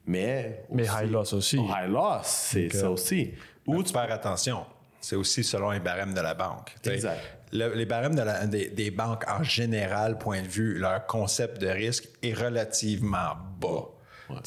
Mais, 0.08 0.63
Mais 0.72 0.84
aussi- 0.89 1.04
high 1.04 1.12
loss 1.12 1.34
aussi. 1.34 1.58
Oh, 1.60 1.67
high 1.70 1.89
loss, 1.89 2.26
c'est 2.26 2.70
ça 2.74 2.89
aussi. 2.89 3.32
Ou 3.67 3.84
tu 3.84 3.91
faire 3.93 4.12
attention. 4.12 4.65
C'est 5.01 5.15
aussi 5.15 5.43
selon 5.43 5.71
les 5.71 5.79
barèmes 5.79 6.13
de 6.13 6.21
la 6.21 6.33
banque. 6.33 6.75
Exact. 6.86 7.19
le- 7.53 7.73
les 7.75 7.86
barèmes 7.86 8.15
de 8.15 8.21
la- 8.23 8.45
des, 8.45 8.69
des 8.69 8.91
banques 8.91 9.23
en 9.29 9.41
général, 9.43 10.17
point 10.17 10.41
de 10.41 10.47
vue, 10.47 10.77
leur 10.79 11.05
concept 11.05 11.62
de 11.62 11.67
risque 11.67 12.10
est 12.21 12.33
relativement 12.33 13.36
bas. 13.62 13.88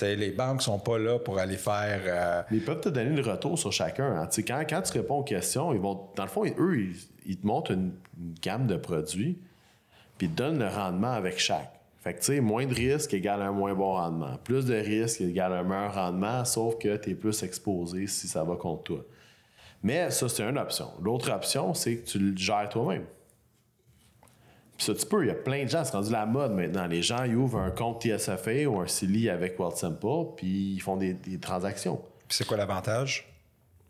Les 0.03 0.31
banques 0.33 0.61
sont 0.61 0.79
pas 0.79 0.99
là 0.99 1.19
pour 1.19 1.39
aller 1.39 1.57
faire. 1.57 2.01
euh, 2.05 2.43
Mais 2.51 2.59
ils 2.59 2.65
peuvent 2.65 2.83
te 2.83 2.91
donner 2.91 3.17
le 3.17 3.23
retour 3.23 3.59
sur 3.59 3.73
chacun. 3.73 4.05
hein. 4.21 4.29
Quand, 4.47 4.63
quand 4.69 4.83
tu 4.83 4.93
réponds 4.99 5.21
aux 5.21 5.25
questions, 5.25 5.73
ils 5.73 5.81
vont, 5.81 6.09
dans 6.17 6.25
le 6.25 6.29
fond, 6.29 6.45
eux, 6.45 6.77
ils, 6.79 6.97
ils 7.25 7.39
te 7.39 7.47
montrent 7.47 7.71
une, 7.71 7.95
une 8.19 8.35
gamme 8.43 8.67
de 8.67 8.77
produits, 8.77 9.39
puis 10.19 10.27
ils 10.27 10.31
te 10.33 10.37
donnent 10.37 10.59
le 10.59 10.69
rendement 10.69 11.13
avec 11.13 11.39
chaque. 11.39 11.73
Fait 12.03 12.13
que, 12.13 12.19
tu 12.19 12.27
sais, 12.27 12.41
moins 12.41 12.67
de 12.67 12.75
risque 12.75 13.15
égale 13.15 13.41
un 13.41 13.53
moins 13.53 13.75
bon 13.75 13.93
rendement. 13.95 14.37
Plus 14.45 14.67
de 14.67 14.75
risque 14.75 15.23
égale 15.23 15.53
un 15.55 15.63
meilleur 15.63 15.95
rendement, 15.95 16.45
sauf 16.45 16.77
que 16.79 16.97
tu 16.97 17.11
es 17.11 17.15
plus 17.15 17.43
exposé 17.43 18.07
si 18.07 18.29
ça 18.29 18.45
va 18.45 18.57
contre 18.57 18.83
toi. 18.85 19.05
Mais 19.83 20.11
ça, 20.11 20.29
c'est 20.29 20.43
une 20.43 20.59
option. 20.59 20.91
L'autre 21.01 21.31
option, 21.33 21.73
c'est 21.75 21.97
que 21.97 22.07
tu 22.11 22.19
le 22.19 22.37
gères 22.37 22.69
toi-même. 22.69 23.05
Puis 24.77 24.87
ça, 24.87 24.95
tu 24.95 25.07
peux. 25.07 25.25
Il 25.25 25.29
y 25.29 25.31
a 25.31 25.35
plein 25.35 25.65
de 25.65 25.69
gens, 25.69 25.85
c'est 25.85 25.93
rendu 25.93 26.11
la 26.11 26.27
mode 26.27 26.53
maintenant. 26.53 26.87
Les 26.87 27.03
gens, 27.03 27.25
ils 27.25 27.35
ouvrent 27.37 27.59
un 27.59 27.71
compte 27.71 28.03
TSFA 28.03 28.67
ou 28.69 28.81
un 28.81 28.87
CELI 28.87 29.29
avec 29.31 29.59
Wealthsimple, 29.59 30.35
puis 30.37 30.75
ils 30.75 30.81
font 30.81 30.97
des, 30.97 31.15
des 31.15 31.39
transactions. 31.39 31.97
Puis 32.29 32.39
c'est 32.39 32.47
quoi 32.47 32.57
l'avantage? 32.57 33.27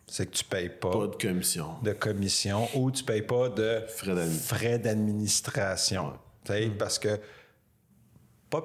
C'est 0.07 0.27
que 0.27 0.33
tu 0.37 0.45
payes 0.45 0.69
pas, 0.71 0.91
Pas 0.91 1.07
de 1.07 1.15
commission. 1.15 1.67
de 1.85 1.93
commission 1.93 2.67
ou 2.75 2.91
tu 2.91 3.05
payes 3.05 3.23
pas 3.23 3.49
de 3.49 3.83
Frais 3.89 4.15
d'admi- 4.15 4.39
frais 4.41 4.79
d'administration. 4.81 6.13
Tu 6.45 6.53
sais, 6.53 6.71
Parce 6.77 6.99
que, 6.99 7.21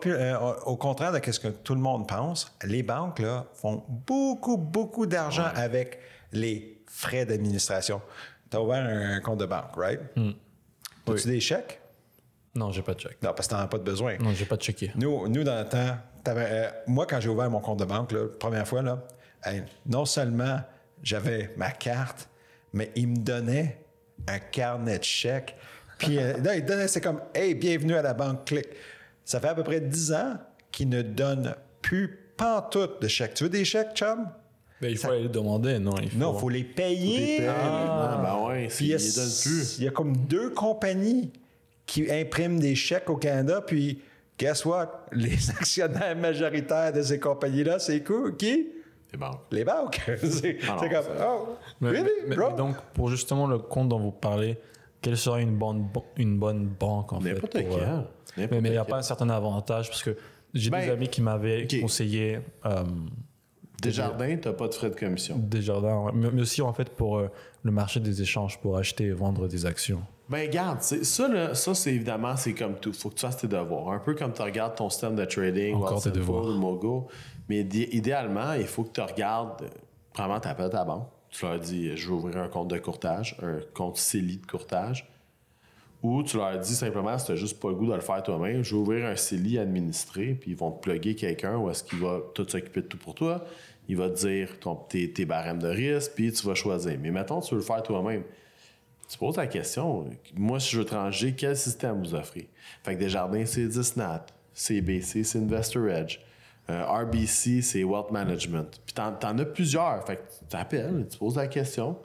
euh, 0.07 0.38
au 0.65 0.75
contraire 0.77 1.11
de 1.11 1.31
ce 1.31 1.39
que 1.39 1.49
tout 1.49 1.75
le 1.75 1.81
monde 1.81 2.07
pense, 2.07 2.51
les 2.63 2.81
banques 2.81 3.19
là, 3.19 3.45
font 3.53 3.83
beaucoup, 3.88 4.57
beaucoup 4.57 5.05
d'argent 5.05 5.45
avec 5.53 5.99
les 6.31 6.74
frais 6.95 7.25
d'administration. 7.25 8.01
Tu 8.49 8.58
as 8.58 8.62
ouvert 8.62 8.86
un 8.86 9.19
compte 9.19 9.39
de 9.39 9.45
banque, 9.45 9.75
right? 9.75 9.99
As-tu 11.08 11.27
des 11.27 11.39
chèques? 11.39 11.81
Non, 12.55 12.71
j'ai 12.71 12.81
pas 12.81 12.93
de 12.93 12.99
check. 13.01 13.21
Non, 13.21 13.34
parce 13.36 13.47
que 13.47 13.53
tu 13.53 13.60
n'en 13.60 13.65
as 13.65 13.67
pas 13.67 13.77
de 13.77 13.84
besoin. 13.84 14.17
Non, 14.17 14.31
j'ai 14.34 14.45
pas 14.45 14.55
de 14.55 14.62
checké. 14.62 14.91
Nous, 14.95 15.27
nous, 15.27 15.43
dans 15.43 15.60
le 15.60 15.67
temps, 15.67 15.97
t'avais, 16.23 16.47
euh, 16.49 16.69
moi, 16.88 17.05
quand 17.05 17.19
j'ai 17.19 17.27
ouvert 17.27 17.49
mon 17.49 17.60
compte 17.60 17.79
de 17.79 17.86
banque, 17.86 18.13
la 18.13 18.27
première 18.39 18.65
fois, 18.65 18.81
là, 18.81 19.05
hey, 19.43 19.63
non 19.86 20.05
seulement 20.05 20.62
j'avais 21.03 21.53
ma 21.58 21.71
carte, 21.71 22.29
mais 22.71 22.91
il 22.95 23.10
me 23.10 23.17
donnait 23.17 23.84
un 24.27 24.39
carnet 24.39 24.99
de 24.99 25.03
chèques. 25.03 25.55
Puis 25.97 26.17
euh, 26.17 26.38
là, 26.38 26.55
il 26.55 26.63
donnait, 26.63 26.88
c'est 26.88 27.01
comme, 27.01 27.19
hey, 27.34 27.55
bienvenue 27.55 27.95
à 27.95 28.01
la 28.01 28.13
banque, 28.13 28.45
clic. 28.45 28.67
Ça 29.25 29.41
fait 29.41 29.49
à 29.49 29.55
peu 29.55 29.63
près 29.63 29.81
10 29.81 30.13
ans 30.13 30.38
qu'il 30.71 30.88
ne 30.88 31.01
donne 31.01 31.55
plus 31.81 32.08
pantoute 32.38 33.01
de 33.01 33.08
chèques. 33.10 33.34
Tu 33.34 33.43
veux 33.43 33.49
des 33.49 33.65
chèques, 33.65 33.95
chum? 33.95 34.29
Mais 34.86 34.91
il 34.91 34.98
faut 34.98 35.10
aller 35.10 35.24
le 35.24 35.30
demander, 35.30 35.80
non 35.80 35.91
il 36.02 36.10
faut... 36.10 36.17
Non, 36.17 36.34
il 36.36 36.39
faut 36.39 36.50
les 36.50 36.63
payer. 36.63 37.48
Ah, 37.48 38.21
ben 38.24 38.48
ouais, 38.48 38.67
Puis 38.67 38.86
il 38.86 38.91
y 38.91 38.93
a- 38.93 38.98
ils 38.98 39.04
les 39.04 39.13
donnent 39.13 39.41
plus. 39.43 39.78
il 39.80 39.84
y 39.84 39.88
a 39.88 39.91
comme 39.91 40.15
deux 40.17 40.50
compagnies 40.52 41.32
qui 41.86 42.10
impriment 42.12 42.60
des 42.60 42.76
chèques 42.76 43.10
au 43.10 43.17
Canada, 43.17 43.62
puis 43.65 44.00
guess 44.39 44.65
what? 44.65 45.06
Les 45.12 45.50
actionnaires 45.52 46.15
majoritaires 46.15 46.91
de 46.93 47.02
ces 47.02 47.19
compagnies-là, 47.19 47.80
c'est 47.80 48.02
cool. 48.04 48.36
Qui? 48.36 48.69
C'est 49.12 49.17
bon. 49.17 49.32
Les 49.52 49.63
banques. 49.63 50.02
c'est 50.24 50.58
Ah 50.67 50.78
comme, 50.80 50.89
ça- 50.91 51.30
oh, 51.30 51.50
Mais, 51.82 51.89
really, 51.89 52.10
mais- 52.28 52.36
bro? 52.36 52.50
mais 52.52 52.58
donc, 52.58 52.76
pour 52.93 53.10
justement 53.10 53.48
le 53.48 53.60
compte 53.60 53.89
dont 53.89 54.00
vous 54.00 54.12
parlez, 54.12 54.58
quelle 55.02 55.17
serait 55.17 55.43
une 55.43 55.56
bonne, 55.56 55.88
une 56.17 56.38
bonne 56.39 56.65
banque 56.67 57.13
en 57.13 57.19
fait 57.21 57.34
N'importe 57.34 57.63
pour, 57.63 57.78
euh, 57.78 58.02
Mais 58.38 58.48
mais 58.50 58.69
il 58.69 58.71
n'y 58.71 58.78
a 58.78 58.86
pas 58.86 58.98
un 58.98 59.02
certain 59.04 59.30
avantage 59.30 59.88
parce 59.89 60.02
que 60.02 60.17
j'ai 60.56 60.69
Ben, 60.71 60.84
des 60.86 60.89
amis 60.91 61.08
qui 61.10 61.21
m'avaient 61.21 61.67
conseillé 61.82 62.39
euh, 62.65 62.84
Desjardins, 63.81 64.38
tu 64.38 64.47
n'as 64.47 64.53
pas 64.53 64.67
de 64.67 64.73
frais 64.73 64.89
de 64.89 64.95
commission. 64.95 65.38
Desjardins, 65.38 65.97
ouais. 66.03 66.11
mais, 66.13 66.29
mais 66.31 66.41
aussi 66.41 66.61
en 66.61 66.73
fait 66.73 66.89
pour 66.89 67.17
euh, 67.17 67.27
le 67.63 67.71
marché 67.71 67.99
des 67.99 68.21
échanges, 68.21 68.59
pour 68.59 68.77
acheter 68.77 69.05
et 69.05 69.11
vendre 69.11 69.47
des 69.47 69.65
actions. 69.65 70.01
Ben, 70.29 70.47
regarde, 70.47 70.79
c'est- 70.81 71.03
ça, 71.03 71.27
là, 71.27 71.53
ça 71.53 71.75
c'est 71.75 71.93
évidemment, 71.93 72.35
c'est 72.35 72.53
comme 72.53 72.75
tout. 72.75 72.93
faut 72.93 73.09
que 73.09 73.15
tu 73.15 73.21
fasses 73.25 73.38
tes 73.38 73.47
devoirs. 73.47 73.89
Un 73.89 73.99
peu 73.99 74.15
comme 74.15 74.33
tu 74.33 74.41
regardes 74.41 74.75
ton 74.75 74.89
système 74.89 75.15
de 75.15 75.25
trading, 75.25 75.75
Encore 75.75 76.01
tes 76.01 76.09
devoirs. 76.11 76.45
Mogo. 76.45 77.07
Mais 77.47 77.61
idé- 77.61 77.89
idéalement, 77.91 78.53
il 78.53 78.65
faut 78.65 78.83
que 78.83 78.91
tu 78.93 79.01
regardes. 79.01 79.61
euh, 79.63 79.67
Premièrement, 80.13 80.39
tu 80.39 80.47
appelles 80.47 80.69
ta 80.71 80.83
banque. 80.85 81.07
Tu 81.29 81.45
leur 81.45 81.59
dis 81.59 81.95
Je 81.95 82.07
vais 82.07 82.13
ouvrir 82.13 82.38
un 82.38 82.47
compte 82.47 82.69
de 82.69 82.77
courtage, 82.79 83.35
un 83.43 83.59
compte 83.73 83.97
CELI 83.97 84.38
de 84.38 84.45
courtage. 84.47 85.07
Ou 86.03 86.23
tu 86.23 86.38
leur 86.38 86.58
dis 86.60 86.75
simplement, 86.75 87.17
si 87.17 87.25
tu 87.25 87.31
n'as 87.31 87.38
juste 87.38 87.60
pas 87.60 87.69
le 87.69 87.75
goût 87.75 87.88
de 87.88 87.93
le 87.93 88.01
faire 88.01 88.21
toi-même, 88.21 88.63
je 88.63 88.75
vais 88.75 88.81
ouvrir 88.81 89.05
un 89.05 89.15
CELI 89.15 89.58
administré, 89.58 90.38
puis 90.39 90.51
ils 90.51 90.58
vont 90.58 90.71
te 90.71 90.81
plugger 90.81 91.15
quelqu'un 91.15 91.58
où 91.58 91.69
est-ce 91.69 91.84
qu'il 91.84 91.99
va 91.99 92.19
tout 92.34 92.47
s'occuper 92.47 92.81
de 92.81 92.88
tout 92.88 92.97
pour 92.97 93.15
toi. 93.15 93.43
Il 93.88 93.97
va 93.97 94.10
te 94.10 94.17
dire 94.17 94.60
ton, 94.60 94.75
tes, 94.75 95.12
tes 95.12 95.25
barèmes 95.25 95.60
de 95.60 95.67
risque, 95.67 96.12
puis 96.15 96.31
tu 96.31 96.45
vas 96.45 96.55
choisir. 96.55 96.97
Mais 97.01 97.12
mettons, 97.12 97.41
tu 97.41 97.55
veux 97.55 97.60
le 97.60 97.65
faire 97.65 97.81
toi-même. 97.81 98.23
Tu 99.08 99.17
poses 99.17 99.38
la 99.38 99.47
question, 99.47 100.10
moi, 100.36 100.60
si 100.60 100.71
je 100.71 100.79
veux 100.79 100.86
trancher, 100.86 101.34
quel 101.34 101.55
système 101.55 101.99
vous 101.99 102.15
offrez? 102.15 102.49
Fait 102.84 102.95
que 102.95 102.99
Desjardins, 102.99 103.45
c'est 103.45 103.67
Disnat. 103.67 104.25
CBC, 104.53 105.23
c'est 105.23 105.39
Investor 105.39 105.88
Edge. 105.89 106.19
Euh, 106.69 106.84
RBC, 106.84 107.62
c'est 107.62 107.84
Wealth 107.84 108.10
Management. 108.10 108.81
Puis 108.86 108.93
t'en, 108.95 109.12
t'en 109.12 109.38
as 109.38 109.45
plusieurs. 109.45 110.03
Fait 110.08 110.15
que 110.15 110.21
tu 110.21 110.45
t'appelles, 110.49 111.05
tu 111.10 111.17
poses 111.17 111.36
la 111.36 111.47
question. 111.47 111.97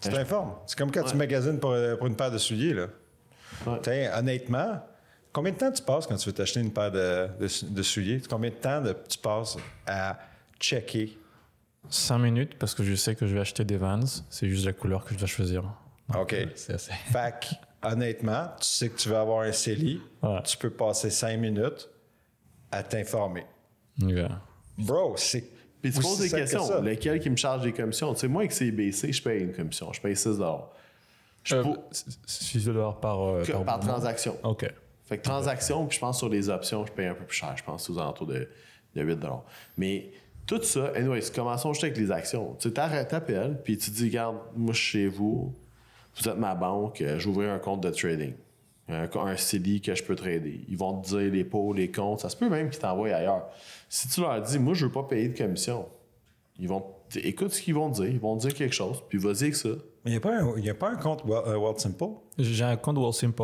Tu 0.00 0.08
t'informes. 0.08 0.54
C'est 0.66 0.78
comme 0.78 0.90
quand 0.90 1.02
tu 1.02 1.16
magasines 1.16 1.58
pour, 1.58 1.72
euh, 1.72 1.96
pour 1.96 2.06
une 2.06 2.16
paire 2.16 2.30
de 2.30 2.38
souliers. 2.38 2.72
Là. 2.72 2.86
Ouais. 3.66 4.10
Honnêtement, 4.14 4.80
combien 5.32 5.52
de 5.52 5.58
temps 5.58 5.72
tu 5.72 5.82
passes 5.82 6.06
quand 6.06 6.16
tu 6.16 6.28
veux 6.28 6.34
t'acheter 6.34 6.60
une 6.60 6.72
paire 6.72 6.90
de, 6.92 7.28
de- 7.40 7.68
de 7.74 7.82
souliers? 7.82 8.20
Combien 8.28 8.50
de 8.50 8.54
temps 8.56 8.80
de- 8.80 8.96
tu 9.08 9.18
passes 9.18 9.56
à 9.86 10.18
checker? 10.60 11.18
5 11.88 12.18
minutes 12.18 12.58
parce 12.58 12.74
que 12.74 12.82
je 12.82 12.94
sais 12.94 13.14
que 13.14 13.26
je 13.26 13.34
vais 13.34 13.40
acheter 13.40 13.64
des 13.64 13.76
Vans, 13.76 14.00
c'est 14.28 14.48
juste 14.48 14.66
la 14.66 14.72
couleur 14.72 15.04
que 15.04 15.14
je 15.14 15.18
dois 15.18 15.28
choisir. 15.28 15.62
Donc, 16.08 16.22
OK. 16.22 16.32
euh, 16.34 16.46
C'est 16.54 16.74
assez. 16.74 16.92
Que, 17.12 17.88
honnêtement, 17.92 18.48
tu 18.60 18.66
sais 18.66 18.88
que 18.88 18.96
tu 18.96 19.08
vas 19.08 19.20
avoir 19.20 19.42
un 19.42 19.52
CELI. 19.52 20.00
Ouais. 20.22 20.42
Tu 20.44 20.56
peux 20.56 20.70
passer 20.70 21.10
cinq 21.10 21.36
minutes 21.38 21.88
à 22.72 22.82
t'informer. 22.82 23.46
Ouais. 24.02 24.26
Bro, 24.78 25.14
c'est. 25.16 25.44
Puis 25.80 25.92
tu 25.92 26.00
poses 26.00 26.18
des 26.18 26.28
que 26.30 26.36
questions. 26.36 26.66
ça. 26.66 26.80
Lequel 26.80 27.20
qui 27.20 27.30
me 27.30 27.36
charge 27.36 27.62
des 27.62 27.72
commissions? 27.72 28.12
Tu 28.14 28.20
sais, 28.20 28.28
moi, 28.28 28.42
avec 28.42 28.52
CBC, 28.52 29.12
je 29.12 29.22
paye 29.22 29.42
une 29.42 29.52
commission. 29.52 29.92
Je 29.92 30.00
paye 30.00 30.16
6 30.16 30.40
Je 31.46 31.56
Euh, 31.56 31.62
pour- 31.62 31.76
6 32.26 32.64
dollars 32.64 32.98
par, 33.00 33.20
euh, 33.22 33.44
par 33.44 33.64
mois. 33.64 33.78
transaction. 33.78 34.36
Ok. 34.42 34.68
Fait 35.04 35.18
que 35.18 35.22
transaction, 35.22 35.86
puis 35.86 35.94
je 35.96 36.00
pense 36.00 36.18
sur 36.18 36.28
les 36.28 36.48
options, 36.48 36.84
je 36.84 36.92
paye 36.92 37.06
un 37.06 37.14
peu 37.14 37.24
plus 37.24 37.36
cher. 37.36 37.54
Je 37.56 37.62
pense 37.62 37.88
aux 37.88 37.98
alentours 37.98 38.26
de, 38.26 38.48
de 38.94 39.02
8 39.02 39.18
Mais 39.78 40.10
tout 40.46 40.60
ça, 40.62 40.90
anyways, 40.96 41.30
commençons 41.34 41.72
juste 41.72 41.84
avec 41.84 41.96
les 41.96 42.10
actions. 42.10 42.56
Tu 42.58 42.72
t'appelles, 42.72 43.60
puis 43.62 43.78
tu 43.78 43.90
dis, 43.90 44.06
regarde, 44.08 44.36
moi, 44.56 44.72
je 44.74 44.80
suis 44.80 44.88
chez 45.02 45.06
vous, 45.08 45.54
vous 46.16 46.28
êtes 46.28 46.36
ma 46.38 46.54
banque, 46.56 47.00
euh, 47.02 47.18
j'ouvrirai 47.20 47.52
un 47.52 47.58
compte 47.60 47.82
de 47.82 47.90
trading. 47.90 48.34
Un, 48.88 49.08
un 49.14 49.36
CELI 49.36 49.80
que 49.80 49.94
je 49.94 50.02
peux 50.02 50.14
trader. 50.16 50.64
Ils 50.68 50.76
vont 50.76 51.00
te 51.00 51.08
dire 51.08 51.32
les 51.32 51.44
pots, 51.44 51.72
les 51.72 51.90
comptes. 51.90 52.20
Ça 52.20 52.28
se 52.28 52.36
peut 52.36 52.48
même 52.48 52.70
qu'ils 52.70 52.80
t'envoient 52.80 53.08
ailleurs. 53.14 53.48
Si 53.88 54.08
tu 54.08 54.20
leur 54.20 54.40
dis, 54.42 54.58
moi, 54.60 54.74
je 54.74 54.86
veux 54.86 54.92
pas 54.92 55.02
payer 55.04 55.28
de 55.28 55.36
commission, 55.38 55.88
ils 56.58 56.68
vont. 56.68 56.84
Écoute 57.16 57.52
ce 57.52 57.60
qu'ils 57.62 57.74
vont 57.74 57.90
te 57.90 57.96
dire. 58.02 58.06
Ils 58.10 58.18
vont 58.20 58.36
te 58.36 58.42
dire 58.42 58.54
quelque 58.54 58.74
chose, 58.74 59.02
puis 59.08 59.18
vas-y 59.18 59.42
avec 59.44 59.56
ça. 59.56 59.70
Mais 60.06 60.12
il 60.12 60.62
n'y 60.62 60.68
a, 60.68 60.72
a 60.72 60.74
pas 60.74 60.90
un 60.90 60.96
compte 60.96 61.22
euh, 61.28 61.58
Wealthsimple? 61.58 62.04
J'ai 62.38 62.64
un 62.64 62.76
compte 62.76 63.12
Simple, 63.12 63.42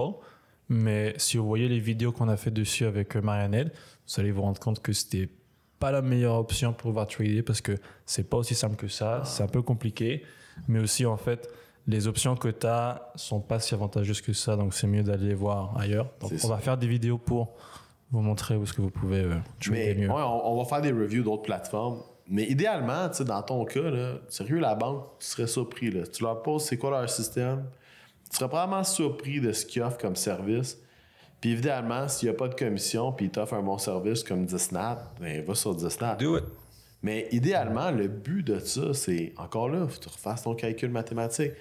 mais 0.69 1.13
si 1.19 1.37
vous 1.37 1.47
voyez 1.47 1.69
les 1.69 1.81
vidéos 1.81 2.13
qu'on 2.13 2.29
a 2.29 2.37
fait 2.37 2.51
dessus 2.53 2.87
avec 2.87 3.17
euh, 3.17 3.21
Marianne, 3.21 3.71
vous 4.07 4.21
allez 4.21 4.31
vous 4.31 4.43
rendre 4.43 4.61
compte 4.61 4.81
que 4.81 4.93
c'était 4.93 5.29
pas 5.79 5.91
la 5.91 6.03
meilleure 6.03 6.37
option 6.37 6.73
pour 6.73 6.91
pouvoir 6.91 7.09
trader 7.09 7.43
parce 7.43 7.61
que 7.61 7.73
c'est 8.07 8.31
pas 8.31 8.37
aussi 8.37 8.55
simple 8.55 8.77
que 8.77 8.87
ça, 8.89 9.23
c'est 9.25 9.43
un 9.43 9.49
peu 9.49 9.63
compliqué, 9.63 10.23
mais 10.69 10.79
aussi 10.79 11.05
en 11.05 11.17
fait, 11.17 11.51
les 11.89 12.07
options 12.07 12.37
que 12.37 12.49
tu 12.49 12.67
as 12.69 13.11
sont 13.17 13.41
pas 13.41 13.59
si 13.59 13.75
avantageuses 13.75 14.21
que 14.21 14.33
ça, 14.33 14.55
donc 14.57 14.73
c'est 14.73 14.87
mieux 14.87 15.03
d'aller 15.03 15.35
voir 15.35 15.77
ailleurs. 15.77 16.07
Donc 16.21 16.31
on 16.33 16.39
ça. 16.39 16.49
va 16.49 16.59
faire 16.59 16.79
des 16.79 16.87
vidéos 16.87 17.19
pour 17.19 17.55
vous 18.13 18.21
montrer 18.21 18.55
où 18.55 18.63
est-ce 18.63 18.73
que 18.73 18.83
vous 18.83 18.91
pouvez 18.91 19.23
euh, 19.25 19.35
trader 19.61 19.95
Mais 19.97 20.03
mieux. 20.03 20.09
ouais, 20.09 20.23
on, 20.23 20.53
on 20.53 20.57
va 20.59 20.65
faire 20.65 20.81
des 20.81 20.93
reviews 20.93 21.25
d'autres 21.25 21.43
plateformes. 21.43 21.99
Mais 22.29 22.45
idéalement, 22.45 23.09
tu 23.09 23.17
sais, 23.17 23.25
dans 23.25 23.43
ton 23.43 23.65
cas, 23.65 23.91
là, 23.91 24.15
sérieux, 24.29 24.59
la 24.59 24.75
banque, 24.75 25.07
tu 25.19 25.27
serais 25.27 25.47
surpris. 25.47 25.91
Là. 25.91 26.07
Tu 26.07 26.23
leur 26.23 26.43
poses 26.43 26.65
c'est 26.65 26.79
quoi 26.79 26.91
leur 26.91 27.09
système. 27.11 27.65
Tu 28.31 28.37
serais 28.37 28.49
probablement 28.49 28.85
surpris 28.85 29.41
de 29.41 29.53
ce 29.53 29.67
qu'ils 29.67 29.83
offrent 29.83 29.99
comme 29.99 30.17
service. 30.17 30.79
Puis 31.41 31.51
évidemment, 31.51 32.09
s'il 32.09 32.29
n'y 32.29 32.35
a 32.35 32.39
pas 32.39 32.49
de 32.49 32.55
commission 32.55 33.13
puis 33.13 33.27
ils 33.27 33.31
t'offrent 33.31 33.55
un 33.55 33.63
bon 33.63 33.77
service 33.77 34.23
comme 34.23 34.47
Disnat, 34.47 35.13
ben 35.21 35.45
va 35.45 35.55
sur 35.55 35.75
Disnat. 35.75 36.15
Do 36.15 36.39
it. 36.39 36.45
Mais 37.03 37.29
idéalement, 37.33 37.91
le 37.91 38.07
but 38.07 38.47
de 38.47 38.61
ça, 38.61 38.95
c'est 38.95 39.35
encore 39.37 39.69
là, 39.69 39.87
faut 39.89 39.99
que 39.99 40.05
tu 40.05 40.09
refasses 40.09 40.45
ton 40.45 40.55
calcul 40.55 40.91
mathématique. 40.91 41.53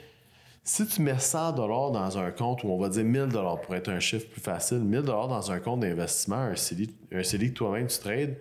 Si 0.64 0.86
tu 0.86 1.02
mets 1.02 1.18
100 1.18 1.54
dans 1.54 2.18
un 2.20 2.30
compte, 2.30 2.64
ou 2.64 2.70
on 2.70 2.78
va 2.78 2.90
dire 2.90 3.04
1000 3.04 3.30
pour 3.64 3.74
être 3.74 3.90
un 3.90 4.00
chiffre 4.00 4.28
plus 4.30 4.42
facile, 4.42 4.82
1000 4.82 5.02
dans 5.02 5.52
un 5.52 5.60
compte 5.60 5.80
d'investissement, 5.80 6.36
un 6.36 6.56
CELI, 6.56 6.96
un 7.12 7.24
CELI 7.24 7.50
que 7.50 7.58
toi-même 7.58 7.88
tu 7.88 7.98
trades, 7.98 8.38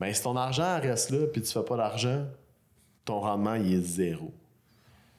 ben 0.00 0.12
si 0.12 0.22
ton 0.22 0.36
argent 0.36 0.80
reste 0.80 1.10
là 1.10 1.26
puis 1.26 1.42
tu 1.42 1.52
fais 1.52 1.62
pas 1.62 1.76
d'argent, 1.76 2.26
ton 3.04 3.20
rendement 3.20 3.54
il 3.54 3.74
est 3.74 3.82
zéro. 3.82 4.32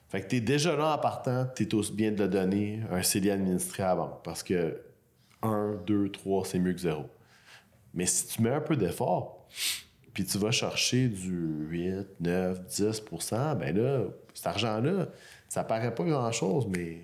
Fait 0.09 0.21
que 0.21 0.27
tu 0.27 0.37
es 0.37 0.41
déjà 0.41 0.75
là 0.75 0.95
en 0.95 0.97
partant, 0.97 1.47
tu 1.55 1.63
es 1.63 1.73
aussi 1.73 1.93
bien 1.93 2.11
de 2.11 2.23
le 2.23 2.27
donner 2.27 2.81
un 2.91 3.01
CELI 3.01 3.31
administré 3.31 3.83
à 3.83 3.87
la 3.87 3.95
banque 3.95 4.23
parce 4.23 4.43
que 4.43 4.81
1, 5.41 5.75
2, 5.85 6.09
3, 6.09 6.45
c'est 6.45 6.59
mieux 6.59 6.73
que 6.73 6.81
zéro. 6.81 7.05
Mais 7.93 8.05
si 8.05 8.27
tu 8.27 8.41
mets 8.41 8.51
un 8.51 8.59
peu 8.61 8.75
d'effort, 8.75 9.47
puis 10.13 10.25
tu 10.25 10.37
vas 10.37 10.51
chercher 10.51 11.07
du 11.07 11.65
8, 11.69 12.19
9, 12.19 12.59
10% 12.67 13.57
ben 13.57 13.77
là, 13.77 14.03
cet 14.33 14.47
argent-là, 14.47 15.07
ça 15.47 15.63
paraît 15.63 15.95
pas 15.95 16.03
grand-chose, 16.03 16.67
mais 16.67 17.01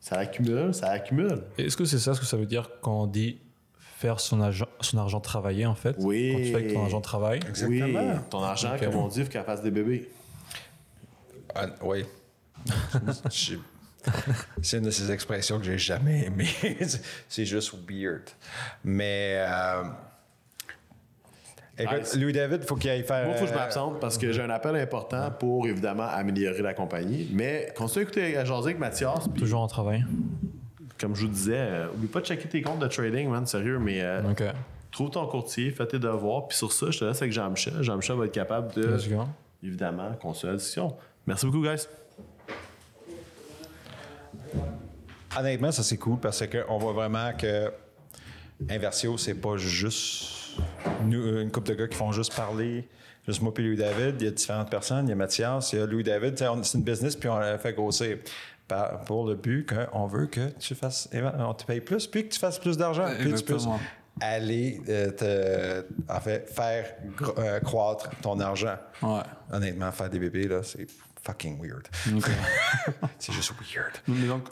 ça 0.00 0.16
accumule, 0.16 0.72
ça 0.72 0.88
accumule. 0.88 1.44
Est-ce 1.58 1.76
que 1.76 1.84
c'est 1.84 1.98
ça 1.98 2.14
ce 2.14 2.20
que 2.20 2.26
ça 2.26 2.36
veut 2.36 2.46
dire 2.46 2.70
quand 2.80 3.02
on 3.02 3.06
dit 3.06 3.38
faire 3.98 4.20
son, 4.20 4.40
argent- 4.40 4.68
son 4.80 4.96
argent 4.98 5.18
travailler 5.20 5.66
en 5.66 5.74
fait 5.74 5.96
Oui. 5.98 6.30
Quand 6.32 6.38
tu 6.38 6.52
fais 6.52 6.66
que 6.68 6.72
ton 6.74 6.84
argent 6.84 7.00
travaille 7.00 7.40
Exactement. 7.48 8.00
Oui, 8.14 8.18
ton 8.30 8.42
argent, 8.44 8.74
Ok. 8.74 8.84
comme 8.84 8.94
on 8.96 9.08
dit, 9.08 9.18
il 9.18 9.24
faut 9.24 9.30
qu'elle 9.32 9.44
fasse 9.44 9.62
des 9.62 9.72
bébés. 9.72 10.08
Ah, 11.54 11.66
oui. 11.82 12.04
C'est 14.62 14.78
une 14.78 14.84
de 14.84 14.90
ces 14.90 15.10
expressions 15.10 15.58
que 15.58 15.64
j'ai 15.64 15.78
jamais 15.78 16.26
aimées. 16.26 16.48
C'est 17.28 17.44
juste 17.44 17.74
weird. 17.88 18.22
Mais. 18.84 19.34
euh, 19.48 19.82
Écoute, 21.80 22.14
Louis 22.16 22.32
David, 22.32 22.64
faut 22.64 22.74
qu'il 22.76 22.90
aille 22.90 23.04
faire. 23.04 23.24
Moi, 23.26 23.34
il 23.34 23.38
faut 23.38 23.44
que 23.44 23.50
je 23.50 23.54
euh, 23.54 23.60
m'absente 23.60 24.00
parce 24.00 24.18
que 24.18 24.32
j'ai 24.32 24.42
un 24.42 24.50
appel 24.50 24.74
important 24.76 25.30
pour 25.30 25.66
évidemment 25.66 26.08
améliorer 26.08 26.62
la 26.62 26.74
compagnie. 26.74 27.28
Mais 27.32 27.72
continue 27.76 28.00
à 28.00 28.02
écouter 28.02 28.36
à 28.36 28.44
jaser 28.44 28.66
avec 28.70 28.78
Mathias. 28.78 29.28
puis 29.28 29.40
Toujours 29.40 29.60
en 29.60 29.68
travail. 29.68 30.04
Comme 31.00 31.14
je 31.14 31.22
vous 31.22 31.32
disais, 31.32 31.56
euh, 31.56 31.88
oublie 31.94 32.08
pas 32.08 32.20
de 32.20 32.26
checker 32.26 32.48
tes 32.48 32.62
comptes 32.62 32.80
de 32.80 32.88
trading, 32.88 33.28
man, 33.28 33.46
sérieux, 33.46 33.78
mais 33.78 34.02
euh, 34.02 34.20
euh, 34.48 34.52
trouve 34.90 35.10
ton 35.10 35.26
courtier, 35.26 35.70
fais 35.70 35.86
tes 35.86 35.98
devoirs. 35.98 36.48
Puis 36.48 36.56
sur 36.58 36.72
ça, 36.72 36.90
je 36.90 36.98
te 36.98 37.04
laisse 37.04 37.20
avec 37.22 37.32
Jean-Michel. 37.32 37.74
Jean-Michel 37.82 38.16
va 38.16 38.24
être 38.26 38.32
capable 38.32 38.72
de, 38.74 38.82
évidemment, 39.62 40.12
continuer 40.20 40.52
la 40.52 40.58
discussion. 40.58 40.94
Merci 41.26 41.46
beaucoup, 41.46 41.62
guys. 41.62 41.86
Honnêtement, 45.38 45.70
ça 45.70 45.82
c'est 45.82 45.98
cool 45.98 46.18
parce 46.18 46.42
qu'on 46.46 46.78
voit 46.78 46.92
vraiment 46.92 47.32
que 47.36 47.70
Inversio, 48.70 49.16
c'est 49.18 49.34
pas 49.34 49.56
juste 49.56 50.56
nous, 51.04 51.38
une 51.40 51.50
couple 51.52 51.68
de 51.68 51.74
gars 51.74 51.86
qui 51.88 51.96
font 51.96 52.10
juste 52.12 52.34
parler. 52.34 52.88
Juste 53.26 53.42
moi 53.42 53.52
puis 53.52 53.62
Louis 53.64 53.76
David, 53.76 54.16
il 54.20 54.24
y 54.24 54.28
a 54.28 54.30
différentes 54.30 54.70
personnes. 54.70 55.06
Il 55.06 55.10
y 55.10 55.12
a 55.12 55.16
Mathias, 55.16 55.72
il 55.74 55.78
y 55.78 55.82
a 55.82 55.86
Louis 55.86 56.02
David. 56.02 56.32
Tu 56.34 56.38
sais, 56.38 56.48
on- 56.48 56.62
C'est 56.62 56.78
une 56.78 56.82
business 56.84 57.14
puis 57.14 57.28
on 57.28 57.36
l'a 57.38 57.58
fait 57.58 57.74
grossir. 57.74 58.16
Pour 59.06 59.26
le 59.26 59.34
but 59.34 59.66
qu'on 59.68 60.06
veut 60.06 60.26
que 60.26 60.50
tu 60.58 60.74
fasses, 60.74 61.08
on 61.38 61.54
te 61.54 61.64
paye 61.64 61.80
plus, 61.80 62.06
puis 62.06 62.28
que 62.28 62.34
tu 62.34 62.38
fasses 62.38 62.58
plus 62.58 62.76
d'argent, 62.76 63.06
puis 63.18 63.32
tu 63.34 63.44
puisses 63.44 63.66
aller 64.20 64.80
euh, 64.88 65.10
te, 65.12 66.12
en 66.12 66.20
fait, 66.20 66.48
faire 66.52 66.94
euh, 67.38 67.60
croître 67.60 68.10
ton 68.20 68.38
argent. 68.40 68.76
Ouais. 69.02 69.20
Honnêtement, 69.52 69.92
faire 69.92 70.10
des 70.10 70.18
bébés, 70.18 70.48
là, 70.48 70.62
c'est 70.62 70.86
fucking 71.22 71.60
weird. 71.60 71.86
C'est 73.18 73.32
juste 73.32 73.52
weird. 73.52 73.92
Mais 74.06 74.26
donc, 74.26 74.48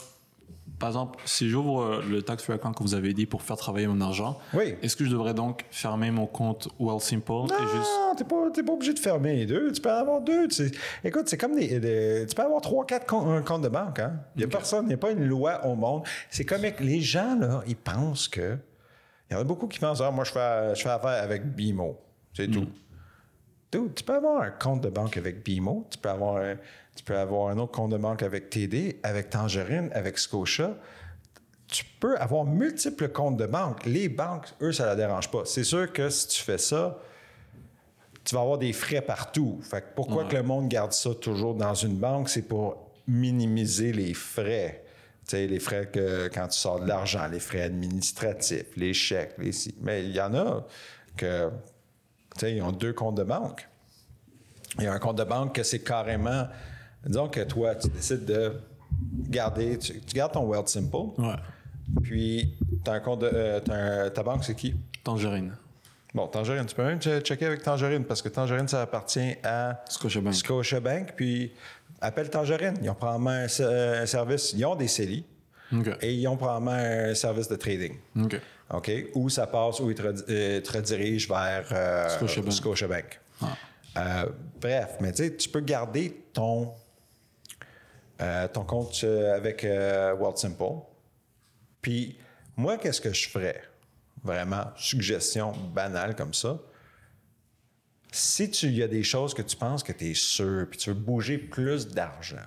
par 0.79 0.89
exemple, 0.89 1.19
si 1.25 1.49
j'ouvre 1.49 1.81
euh, 1.81 2.03
le 2.07 2.21
tax 2.21 2.43
free 2.43 2.53
account 2.53 2.71
que 2.73 2.83
vous 2.83 2.93
avez 2.95 3.13
dit 3.13 3.25
pour 3.25 3.41
faire 3.41 3.57
travailler 3.57 3.87
mon 3.87 3.99
argent, 4.01 4.37
Oui. 4.53 4.75
est-ce 4.81 4.95
que 4.95 5.05
je 5.05 5.09
devrais 5.09 5.33
donc 5.33 5.65
fermer 5.71 6.11
mon 6.11 6.27
compte 6.27 6.69
Wealthsimple 6.79 7.45
et 7.49 7.61
juste. 7.77 7.89
Non, 7.99 8.13
t'es 8.15 8.23
pas, 8.23 8.63
pas 8.65 8.73
obligé 8.73 8.93
de 8.93 8.99
fermer 8.99 9.35
les 9.35 9.45
deux. 9.45 9.71
Tu 9.71 9.81
peux 9.81 9.89
en 9.91 9.95
avoir 9.97 10.21
deux. 10.21 10.47
tu 10.47 10.55
sais. 10.55 10.71
Écoute, 11.03 11.27
c'est 11.29 11.37
comme 11.37 11.55
des, 11.55 11.79
des- 11.79 12.25
Tu 12.27 12.35
peux 12.35 12.43
avoir 12.43 12.61
trois, 12.61 12.85
quatre 12.85 13.05
com- 13.07 13.27
un 13.27 13.41
compte 13.41 13.63
de 13.63 13.69
banque. 13.69 13.99
Hein? 13.99 14.19
Il 14.35 14.39
n'y 14.39 14.45
a 14.45 14.47
personne, 14.47 14.85
il 14.85 14.89
n'y 14.89 14.93
a 14.93 14.97
pas 14.97 15.11
une 15.11 15.25
loi 15.25 15.65
au 15.65 15.75
monde. 15.75 16.03
C'est 16.29 16.45
comme 16.45 16.61
les 16.79 17.01
gens, 17.01 17.37
là, 17.39 17.61
ils 17.67 17.75
pensent 17.75 18.27
que. 18.27 18.57
Il 19.29 19.33
y 19.33 19.35
en 19.35 19.41
a 19.41 19.43
beaucoup 19.43 19.67
qui 19.67 19.79
pensent, 19.79 19.99
ah, 20.01 20.09
moi, 20.11 20.23
je 20.23 20.31
fais, 20.31 20.73
je 20.75 20.81
fais 20.83 20.89
affaire 20.89 21.21
avec 21.23 21.43
BMO. 21.55 21.97
C'est 22.33 22.47
tout. 22.49 22.67
Dude, 23.71 23.93
tu 23.95 24.03
peux 24.05 24.15
avoir 24.15 24.41
un 24.43 24.51
compte 24.51 24.81
de 24.81 24.89
banque 24.89 25.17
avec 25.17 25.43
BMO, 25.45 25.85
tu 25.91 25.97
peux 25.97 26.07
avoir 26.09 26.37
un, 26.37 26.55
tu 26.97 27.03
peux 27.03 27.17
avoir 27.17 27.49
un 27.49 27.59
autre 27.59 27.71
compte 27.71 27.91
de 27.91 27.97
banque 27.97 28.23
avec 28.23 28.49
TD, 28.49 28.99
avec 29.03 29.29
Tangerine, 29.29 29.91
avec 29.93 30.17
Scotia. 30.17 30.75
Tu 31.67 31.85
peux 31.99 32.17
avoir 32.17 32.43
multiples 32.43 33.09
comptes 33.09 33.37
de 33.37 33.45
banque. 33.45 33.85
Les 33.85 34.09
banques, 34.09 34.47
eux, 34.61 34.71
ça 34.71 34.83
ne 34.83 34.89
la 34.89 34.95
dérange 34.95 35.29
pas. 35.29 35.43
C'est 35.45 35.63
sûr 35.63 35.93
que 35.93 36.09
si 36.09 36.27
tu 36.27 36.41
fais 36.41 36.57
ça, 36.57 36.97
tu 38.23 38.33
vas 38.33 38.41
avoir 38.41 38.57
des 38.57 38.73
frais 38.73 39.01
partout. 39.01 39.59
Fait 39.61 39.81
que 39.81 39.87
pourquoi 39.95 40.25
que 40.25 40.35
le 40.35 40.43
monde 40.43 40.69
garde 40.69 40.91
ça 40.91 41.13
toujours 41.13 41.53
dans 41.53 41.75
une 41.75 41.97
banque? 41.97 42.29
C'est 42.29 42.41
pour 42.41 42.91
minimiser 43.07 43.93
les 43.93 44.15
frais. 44.15 44.83
Tu 45.27 45.31
sais, 45.31 45.45
les 45.47 45.59
frais 45.59 45.87
que 45.91 46.29
quand 46.33 46.47
tu 46.47 46.57
sors 46.57 46.79
de 46.79 46.87
l'argent, 46.87 47.27
les 47.27 47.39
frais 47.39 47.61
administratifs, 47.61 48.75
les 48.75 48.93
chèques, 48.93 49.35
les. 49.37 49.51
Mais 49.81 50.03
il 50.03 50.15
y 50.15 50.21
en 50.21 50.33
a 50.33 50.65
que, 51.15 51.49
tu 52.33 52.39
sais, 52.39 52.55
ils 52.55 52.61
ont 52.63 52.71
deux 52.71 52.93
comptes 52.93 53.17
de 53.17 53.23
banque. 53.23 53.67
Il 54.79 54.85
y 54.85 54.87
a 54.87 54.93
un 54.93 54.99
compte 54.99 55.17
de 55.17 55.23
banque 55.23 55.55
que 55.55 55.63
c'est 55.63 55.83
carrément, 55.83 56.47
disons 57.07 57.27
que 57.27 57.41
toi, 57.41 57.75
tu 57.75 57.87
décides 57.89 58.25
de 58.25 58.53
garder, 59.29 59.77
tu, 59.77 59.99
tu 59.99 60.15
gardes 60.15 60.33
ton 60.33 60.45
Wealth 60.45 60.67
Simple, 60.69 60.95
Ouais. 61.17 61.35
puis 62.03 62.55
t'as 62.83 62.93
un 62.93 62.99
compte 62.99 63.21
de, 63.21 63.29
euh, 63.33 63.59
un- 63.69 64.09
ta 64.09 64.23
banque, 64.23 64.43
c'est 64.43 64.55
qui? 64.55 64.75
Tangerine. 65.03 65.53
Bon, 66.13 66.27
Tangerine, 66.27 66.65
tu 66.65 66.73
peux 66.75 66.83
même 66.85 66.99
che- 67.01 67.21
checker 67.21 67.45
avec 67.45 67.61
Tangerine 67.63 68.03
parce 68.05 68.21
que 68.21 68.29
Tangerine, 68.29 68.67
ça 68.67 68.81
appartient 68.81 69.35
à 69.43 69.83
Scotiabank. 69.89 70.33
Scotiabank. 70.33 71.13
Puis 71.15 71.51
appelle 72.01 72.29
Tangerine. 72.29 72.75
Ils 72.81 72.89
ont 72.89 72.95
probablement 72.95 73.29
un, 73.31 74.01
un 74.01 74.05
service. 74.05 74.53
Ils 74.53 74.65
ont 74.65 74.75
des 74.75 74.87
CELI 74.87 75.25
et 76.01 76.13
ils 76.13 76.27
ont 76.27 76.37
probablement 76.37 76.71
un 76.71 77.13
service 77.13 77.47
de 77.49 77.55
trading. 77.57 77.95
OK. 78.23 78.39
OK? 78.73 78.91
Où 79.15 79.29
ça 79.29 79.47
passe, 79.47 79.79
où 79.79 79.91
ils 79.91 79.95
te, 79.95 80.01
euh, 80.29 80.61
te 80.61 80.71
redirigent 80.77 81.27
vers 81.27 81.67
euh, 81.71 82.09
Scotiabank. 82.09 82.53
Scotiabank. 82.53 83.19
Euh, 83.97 84.25
bref, 84.61 84.95
mais 85.01 85.11
tu 85.11 85.23
sais, 85.23 85.35
tu 85.35 85.49
peux 85.49 85.59
garder 85.61 86.15
ton, 86.33 86.71
euh, 88.21 88.47
ton 88.47 88.63
compte 88.63 89.01
euh, 89.03 89.35
avec 89.35 89.63
euh, 89.63 90.13
World 90.15 90.37
Simple. 90.37 90.81
Puis, 91.81 92.17
moi, 92.55 92.77
qu'est-ce 92.77 93.01
que 93.01 93.13
je 93.13 93.29
ferais? 93.29 93.61
Vraiment, 94.23 94.65
suggestion 94.75 95.51
banale 95.73 96.15
comme 96.15 96.33
ça. 96.33 96.57
Si 98.11 98.49
tu 98.49 98.69
y 98.69 98.81
a 98.81 98.87
des 98.87 99.03
choses 99.03 99.33
que 99.33 99.41
tu 99.41 99.55
penses 99.55 99.83
que 99.83 99.91
tu 99.91 100.09
es 100.09 100.13
sûr, 100.13 100.67
puis 100.69 100.79
tu 100.79 100.89
veux 100.89 100.95
bouger 100.95 101.37
plus 101.37 101.87
d'argent, 101.87 102.37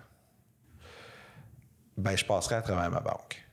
ben, 1.96 2.16
je 2.16 2.24
passerai 2.24 2.56
à 2.56 2.62
travers 2.62 2.90
ma 2.90 3.00
banque. 3.00 3.46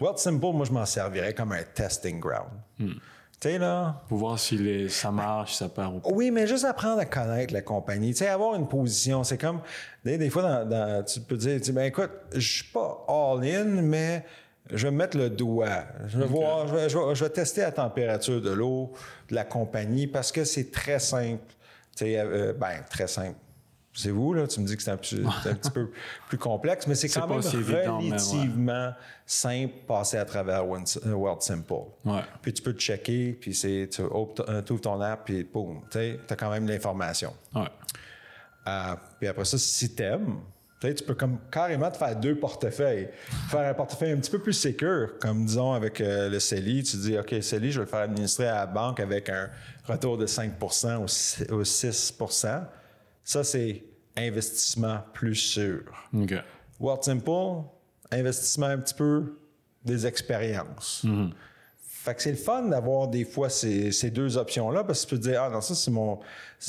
World 0.00 0.18
Simple, 0.18 0.52
moi, 0.52 0.64
je 0.64 0.72
m'en 0.72 0.86
servirais 0.86 1.34
comme 1.34 1.52
un 1.52 1.62
testing 1.62 2.20
ground. 2.20 2.52
Tu 2.78 3.00
sais, 3.40 3.58
là, 3.58 4.02
Pour 4.08 4.18
voir 4.18 4.38
si 4.38 4.56
les, 4.56 4.88
ça 4.88 5.10
marche, 5.10 5.52
si 5.52 5.58
ça 5.58 5.68
part 5.68 5.94
ou 5.94 6.00
pas. 6.00 6.08
oui, 6.12 6.30
mais 6.30 6.46
juste 6.46 6.64
apprendre 6.64 7.00
à 7.00 7.04
connaître 7.04 7.52
la 7.52 7.62
compagnie. 7.62 8.10
Tu 8.12 8.18
sais, 8.18 8.28
avoir 8.28 8.54
une 8.54 8.68
position, 8.68 9.24
c'est 9.24 9.38
comme. 9.38 9.60
Des, 10.04 10.18
des 10.18 10.30
fois, 10.30 10.42
dans- 10.42 10.68
dans- 10.68 11.04
tu 11.04 11.20
peux 11.20 11.36
dire, 11.36 11.60
ben 11.72 11.82
écoute, 11.84 12.10
je 12.34 12.40
suis 12.40 12.64
pas 12.72 13.04
all-in, 13.08 13.64
mais 13.82 14.24
je 14.72 14.86
vais 14.88 14.92
mettre 14.92 15.16
le 15.16 15.30
doigt. 15.30 15.84
Je 16.08 16.18
vais 16.18 16.26
voir, 16.26 16.66
je 16.68 16.74
vais, 16.74 16.88
je 16.88 16.98
vais- 16.98 17.14
je 17.14 17.24
vais 17.24 17.30
tester 17.30 17.60
la 17.60 17.72
température 17.72 18.40
de 18.40 18.50
l'eau 18.50 18.92
de 19.28 19.34
la 19.34 19.44
compagnie 19.44 20.06
parce 20.06 20.32
que 20.32 20.44
c'est 20.44 20.70
très 20.72 20.98
simple. 20.98 21.42
Tu 21.96 22.04
sais, 22.04 22.18
euh, 22.18 22.52
ben, 22.52 22.82
très 22.90 23.06
simple. 23.06 23.36
C'est 23.96 24.10
vous, 24.10 24.34
là, 24.34 24.46
tu 24.46 24.60
me 24.60 24.66
dis 24.66 24.76
que 24.76 24.82
c'est 24.82 24.90
un, 24.90 24.96
petit- 24.98 25.22
c'est 25.42 25.48
un 25.50 25.54
petit 25.54 25.70
peu 25.70 25.90
plus 26.28 26.36
complexe, 26.38 26.86
mais 26.86 26.94
c'est 26.94 27.08
quand 27.08 27.26
même 27.26 27.38
ouais. 27.40 27.48
relativement 28.10 28.92
simple 29.24 29.72
passer 29.88 30.18
à 30.18 30.24
travers 30.24 30.62
euh, 30.64 31.12
World 31.12 31.40
Simple. 31.42 31.72
Ouais. 32.04 32.20
Puis 32.42 32.52
tu 32.52 32.62
peux 32.62 32.74
te 32.74 32.80
checker, 32.80 33.32
puis 33.40 33.54
c'est, 33.54 33.88
tu 33.90 34.02
ouvres 34.02 34.80
ton 34.80 35.00
app, 35.00 35.24
puis 35.24 35.44
boum, 35.44 35.80
tu 35.90 35.98
as 35.98 36.36
quand 36.36 36.50
même 36.50 36.66
l'information. 36.68 37.32
Ouais. 37.54 37.68
Euh, 38.68 38.94
puis 39.18 39.28
après 39.28 39.44
ça, 39.44 39.58
si 39.58 39.94
t'aimes, 39.94 40.40
tu 40.80 40.94
peux 41.04 41.14
comme 41.14 41.38
carrément 41.50 41.90
te 41.90 41.96
faire 41.96 42.14
deux 42.14 42.36
portefeuilles. 42.38 43.08
Faire 43.48 43.68
un 43.70 43.74
portefeuille 43.74 44.12
un 44.12 44.18
petit 44.18 44.30
peu 44.30 44.38
plus 44.38 44.52
sécure, 44.52 45.18
comme 45.20 45.44
disons 45.46 45.72
avec 45.72 46.00
euh, 46.00 46.28
le 46.28 46.38
CELI. 46.38 46.82
Tu 46.84 46.96
dis, 46.98 47.18
OK, 47.18 47.34
CELI, 47.40 47.72
je 47.72 47.80
vais 47.80 47.86
le 47.86 47.90
faire 47.90 48.00
administrer 48.00 48.46
à 48.46 48.56
la 48.56 48.66
banque 48.66 49.00
avec 49.00 49.28
un 49.30 49.48
retour 49.84 50.16
de 50.18 50.26
5 50.26 50.52
ou 50.62 51.08
six- 51.08 51.50
ou 51.50 51.64
6 51.64 52.14
Ça, 53.26 53.44
c'est 53.44 53.82
investissement 54.16 55.00
plus 55.12 55.34
sûr. 55.34 55.80
OK. 56.14 56.32
World 56.80 57.02
Simple, 57.04 57.64
investissement 58.10 58.66
un 58.66 58.78
petit 58.78 58.94
peu 58.94 59.36
des 59.84 60.06
expériences. 60.06 61.04
Fait 61.82 62.14
que 62.14 62.22
c'est 62.22 62.30
le 62.30 62.36
fun 62.36 62.62
d'avoir 62.68 63.08
des 63.08 63.24
fois 63.24 63.48
ces, 63.50 63.90
ces 63.92 64.10
deux 64.10 64.36
options-là 64.36 64.84
parce 64.84 65.04
que 65.04 65.10
tu 65.10 65.14
peux 65.16 65.20
te 65.22 65.28
dire, 65.28 65.42
ah 65.42 65.50
non, 65.50 65.60
ça 65.60 65.74
c'est 65.74 65.90
mon, 65.90 66.20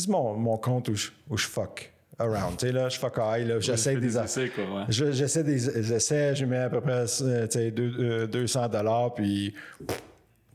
mon, 0.08 0.34
mon 0.36 0.58
compte 0.58 0.90
où 0.90 0.96
je, 0.96 1.10
où 1.30 1.38
je 1.38 1.46
fuck 1.46 1.94
around. 2.18 2.58
Tu 2.58 2.66
sais, 2.68 2.72
là, 2.72 2.90
je 2.90 2.98
fuck 2.98 3.18
high, 3.20 3.48
là, 3.48 3.60
j'essaie 3.60 3.94
des, 3.96 4.02
des 4.02 4.18
essais, 4.18 4.50
quoi, 4.50 4.64
ouais. 4.64 4.84
Je- 4.90 5.12
J'essaie 5.12 5.44
des, 5.44 5.60
j'essaie, 5.84 6.36
je 6.36 6.46
mets 6.46 6.58
à 6.58 6.70
peu 6.72 6.82
près, 6.82 7.06
euh, 7.22 7.46
tu 7.48 7.52
sais, 7.54 7.70
deux- 7.72 7.96
euh, 8.00 8.26
200 8.28 8.68
dollars 8.70 9.14
puis 9.14 9.54
pff, 9.88 10.02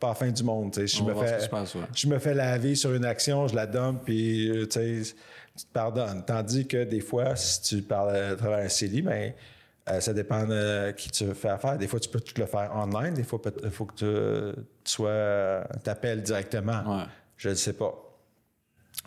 pas 0.01 0.09
la 0.09 0.15
fin 0.15 0.31
du 0.33 0.43
monde. 0.43 0.73
tu 0.73 0.81
sais. 0.81 0.99
Je 0.99 1.05
me 1.05 1.15
fais, 1.15 1.37
ouais. 1.79 1.85
je 1.95 2.07
me 2.09 2.19
fais 2.19 2.35
laver 2.35 2.75
sur 2.75 2.93
une 2.93 3.05
action, 3.05 3.47
je 3.47 3.55
la 3.55 3.67
donne, 3.69 4.01
puis 4.05 4.51
euh, 4.51 4.67
tu 4.67 5.05
sais, 5.05 5.15
tu 5.57 5.65
te 5.65 5.73
pardonnes. 5.73 6.25
Tandis 6.25 6.67
que 6.67 6.85
des 6.85 7.01
fois, 7.01 7.37
si 7.37 7.63
tu 7.63 7.83
parles 7.83 8.15
à 8.17 8.37
travers 8.37 8.59
un 8.65 8.69
CELI, 8.69 9.03
ben, 9.03 9.33
euh, 9.89 10.01
ça 10.01 10.13
dépend 10.13 10.45
de 10.47 10.93
qui 10.93 11.11
tu 11.11 11.33
fais 11.35 11.49
affaire. 11.49 11.77
Des 11.79 11.89
fois, 11.89 12.01
tu 12.01 12.09
peux 12.09 12.21
tout 12.21 12.39
le 12.41 12.47
faire 12.47 12.71
online. 12.75 13.15
Des 13.15 13.25
fois, 13.25 13.41
il 13.65 13.71
faut 13.71 13.85
que 13.87 13.95
tu, 13.95 14.61
tu 14.85 14.93
sois, 14.93 15.65
t'appelles 15.83 16.23
directement. 16.23 16.99
Ouais. 17.01 17.05
Je 17.37 17.49
ne 17.51 17.55
sais 17.55 17.73
pas. 17.73 17.93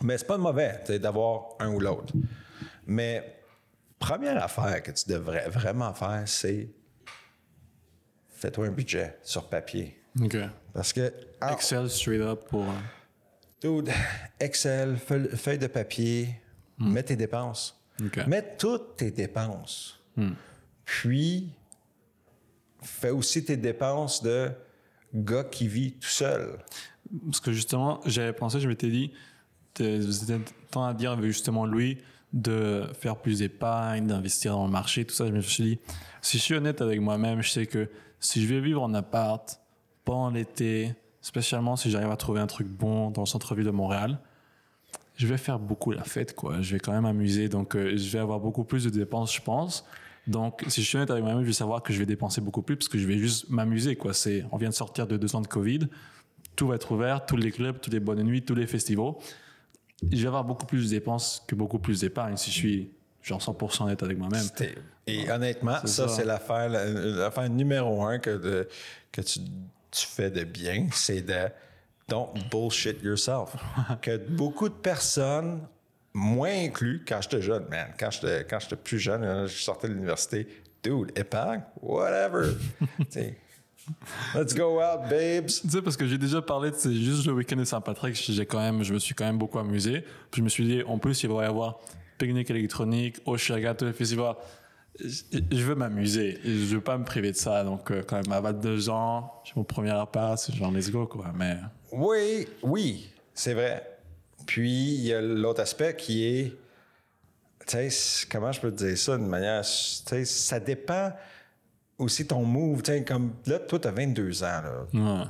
Mais 0.02 0.18
c'est 0.18 0.26
pas 0.26 0.36
mauvais 0.38 0.80
d'avoir 1.00 1.54
un 1.58 1.68
ou 1.70 1.80
l'autre. 1.80 2.12
Mais 2.86 3.40
première 3.98 4.42
affaire 4.42 4.82
que 4.82 4.90
tu 4.90 5.08
devrais 5.08 5.48
vraiment 5.48 5.94
faire, 5.94 6.22
c'est 6.26 6.68
fais-toi 8.28 8.66
un 8.66 8.70
budget 8.70 9.16
sur 9.22 9.48
papier. 9.48 9.98
OK. 10.22 10.36
Parce 10.74 10.92
que 10.92 11.12
en- 11.40 11.48
Excel 11.54 11.88
straight 11.88 12.20
up 12.20 12.44
pour. 12.48 12.66
Dude, 13.62 13.90
Excel, 14.38 14.96
feuille, 14.96 15.58
de 15.58 15.66
papier, 15.66 16.28
mets 16.78 17.02
tes 17.02 17.16
dépenses. 17.16 17.80
Mets 18.26 18.56
toutes 18.58 18.96
tes 18.96 19.10
dépenses. 19.10 20.00
Puis, 20.84 21.50
fais 22.82 23.10
aussi 23.10 23.44
tes 23.44 23.56
dépenses 23.56 24.22
de 24.22 24.50
gars 25.14 25.44
qui 25.44 25.68
vit 25.68 25.92
tout 25.92 26.08
seul. 26.08 26.58
Parce 27.24 27.40
que 27.40 27.52
justement, 27.52 28.00
j'avais 28.04 28.32
pensé, 28.32 28.60
je 28.60 28.68
m'étais 28.68 28.90
dit, 28.90 29.12
vous 29.78 30.22
étiez 30.22 30.38
train 30.70 30.92
de 30.92 30.98
dire 30.98 31.12
avec 31.12 31.26
justement 31.26 31.66
Louis 31.66 31.98
de 32.32 32.84
faire 33.00 33.16
plus 33.16 33.38
d'épargne, 33.38 34.06
d'investir 34.06 34.52
dans 34.52 34.66
le 34.66 34.72
marché, 34.72 35.04
tout 35.04 35.14
ça. 35.14 35.26
Je 35.26 35.32
me 35.32 35.40
suis 35.40 35.64
dit, 35.64 35.78
si 36.20 36.38
je 36.38 36.42
suis 36.42 36.54
honnête 36.54 36.82
avec 36.82 37.00
moi-même, 37.00 37.40
je 37.40 37.50
sais 37.50 37.66
que 37.66 37.88
si 38.20 38.42
je 38.42 38.52
vais 38.52 38.60
vivre 38.60 38.82
en 38.82 38.92
appart 38.94 39.58
pendant 40.04 40.30
l'été, 40.30 40.94
spécialement 41.26 41.74
si 41.76 41.90
j'arrive 41.90 42.10
à 42.10 42.16
trouver 42.16 42.40
un 42.40 42.46
truc 42.46 42.68
bon 42.68 43.10
dans 43.10 43.22
le 43.22 43.26
centre-ville 43.26 43.64
de 43.66 43.70
Montréal, 43.70 44.18
je 45.16 45.26
vais 45.26 45.38
faire 45.38 45.58
beaucoup 45.58 45.90
la 45.92 46.04
fête, 46.04 46.34
quoi. 46.34 46.60
Je 46.60 46.74
vais 46.74 46.78
quand 46.78 46.92
même 46.92 47.02
m'amuser, 47.02 47.48
donc 47.48 47.74
euh, 47.74 47.96
je 47.96 48.10
vais 48.10 48.18
avoir 48.18 48.38
beaucoup 48.38 48.64
plus 48.64 48.84
de 48.84 48.90
dépenses, 48.90 49.34
je 49.34 49.40
pense. 49.40 49.84
Donc, 50.26 50.62
si 50.68 50.82
je 50.82 50.86
suis 50.88 50.96
honnête 50.98 51.10
avec 51.10 51.24
moi-même, 51.24 51.42
je 51.42 51.46
vais 51.46 51.52
savoir 51.52 51.82
que 51.82 51.92
je 51.92 51.98
vais 51.98 52.06
dépenser 52.06 52.40
beaucoup 52.40 52.62
plus 52.62 52.76
parce 52.76 52.88
que 52.88 52.98
je 52.98 53.06
vais 53.06 53.18
juste 53.18 53.48
m'amuser, 53.48 53.96
quoi. 53.96 54.12
C'est, 54.12 54.44
on 54.52 54.56
vient 54.56 54.68
de 54.68 54.74
sortir 54.74 55.06
de 55.06 55.16
deux 55.16 55.34
ans 55.36 55.40
de 55.40 55.46
Covid 55.48 55.80
tout 56.54 56.68
va 56.68 56.76
être 56.76 56.90
ouvert, 56.92 57.26
tous 57.26 57.36
les 57.36 57.50
clubs, 57.52 57.78
toutes 57.82 57.92
les 57.92 58.00
bonnes 58.00 58.22
nuits, 58.22 58.42
tous 58.42 58.54
les 58.54 58.66
festivals. 58.66 59.12
Je 60.10 60.16
vais 60.22 60.26
avoir 60.26 60.42
beaucoup 60.44 60.64
plus 60.64 60.84
de 60.84 60.88
dépenses 60.88 61.42
que 61.46 61.54
beaucoup 61.54 61.78
plus 61.78 62.00
d'épargne 62.00 62.38
si 62.38 62.50
je 62.50 62.54
suis 62.56 62.90
genre 63.22 63.40
100% 63.40 63.82
honnête 63.82 64.02
avec 64.02 64.16
moi-même. 64.16 64.42
Et 65.06 65.30
honnêtement, 65.30 65.76
ça, 65.82 65.86
ça. 65.86 66.08
c'est 66.08 66.24
l'affaire, 66.24 66.70
la- 66.70 66.86
l'affaire 66.88 67.50
numéro 67.50 68.02
un 68.04 68.18
que, 68.18 68.30
de- 68.30 68.68
que 69.12 69.20
tu, 69.20 69.40
tu 69.90 70.06
fais 70.06 70.30
de 70.30 70.44
bien, 70.44 70.88
c'est 70.92 71.22
de 71.22 71.48
don't 72.08 72.34
bullshit 72.50 73.02
yourself. 73.02 73.56
que 74.02 74.16
beaucoup 74.16 74.68
de 74.68 74.74
personnes, 74.74 75.60
moi 76.14 76.48
inclus, 76.48 77.04
quand 77.06 77.20
j'étais 77.20 77.42
jeune, 77.42 77.66
man, 77.68 77.92
quand 77.98 78.10
j'étais, 78.10 78.46
quand 78.48 78.58
j'étais 78.60 78.76
plus 78.76 78.98
jeune, 78.98 79.24
hein, 79.24 79.46
je 79.46 79.56
sortais 79.56 79.88
de 79.88 79.94
l'université, 79.94 80.46
dude, 80.82 81.12
épargne, 81.18 81.62
whatever. 81.80 82.52
Let's 84.34 84.54
go 84.54 84.80
out, 84.80 85.08
babes. 85.08 85.46
Tu 85.46 85.68
sais, 85.68 85.82
parce 85.82 85.96
que 85.96 86.06
j'ai 86.06 86.18
déjà 86.18 86.42
parlé 86.42 86.70
de 86.70 86.76
c'est 86.76 86.92
juste 86.92 87.26
le 87.26 87.32
week-end 87.32 87.56
de 87.56 87.64
Saint-Patrick, 87.64 88.16
j'ai 88.16 88.46
quand 88.46 88.58
même, 88.58 88.82
je 88.82 88.92
me 88.92 88.98
suis 88.98 89.14
quand 89.14 89.24
même 89.24 89.38
beaucoup 89.38 89.58
amusé. 89.58 90.00
Puis 90.30 90.40
je 90.40 90.42
me 90.42 90.48
suis 90.48 90.64
dit, 90.64 90.82
en 90.82 90.98
plus, 90.98 91.22
il 91.22 91.30
va 91.30 91.44
y 91.44 91.46
avoir 91.46 91.78
pique-nique 92.18 92.50
électronique, 92.50 93.18
Oshaga, 93.26 93.74
tous 93.74 93.84
les 93.84 93.92
festivals. 93.92 94.36
Je 94.98 95.62
veux 95.64 95.74
m'amuser. 95.74 96.38
Je 96.44 96.74
veux 96.76 96.80
pas 96.80 96.96
me 96.96 97.04
priver 97.04 97.32
de 97.32 97.36
ça. 97.36 97.62
Donc, 97.64 97.90
euh, 97.90 98.02
quand 98.06 98.16
même, 98.22 98.32
à 98.32 98.40
22 98.40 98.88
ans, 98.88 99.32
j'ai 99.44 99.52
mon 99.56 99.64
premier 99.64 99.90
appart, 99.90 100.38
c'est 100.38 100.54
genre 100.54 100.70
let's 100.70 100.90
go, 100.90 101.06
quoi. 101.06 101.32
Mais, 101.34 101.58
Oui, 101.92 102.46
oui, 102.62 103.10
c'est 103.34 103.54
vrai. 103.54 103.98
Puis, 104.46 104.94
il 104.94 105.00
y 105.06 105.12
a 105.12 105.20
l'autre 105.20 105.60
aspect 105.60 105.94
qui 105.96 106.24
est, 106.24 106.56
tu 107.66 107.90
sais, 107.90 108.26
comment 108.30 108.52
je 108.52 108.60
peux 108.60 108.70
te 108.70 108.84
dire 108.84 108.96
ça 108.96 109.16
d'une 109.16 109.26
manière, 109.26 109.62
tu 109.62 109.68
sais, 109.68 110.24
ça 110.24 110.60
dépend 110.60 111.12
aussi 111.98 112.26
ton 112.26 112.44
move. 112.44 112.82
Tu 112.82 112.92
sais, 112.92 113.04
comme 113.04 113.32
là, 113.46 113.58
toi, 113.58 113.78
tu 113.78 113.88
as 113.88 113.92
22 113.92 114.42
ans. 114.44 114.46
Là. 114.46 114.86
ouais. 114.92 115.24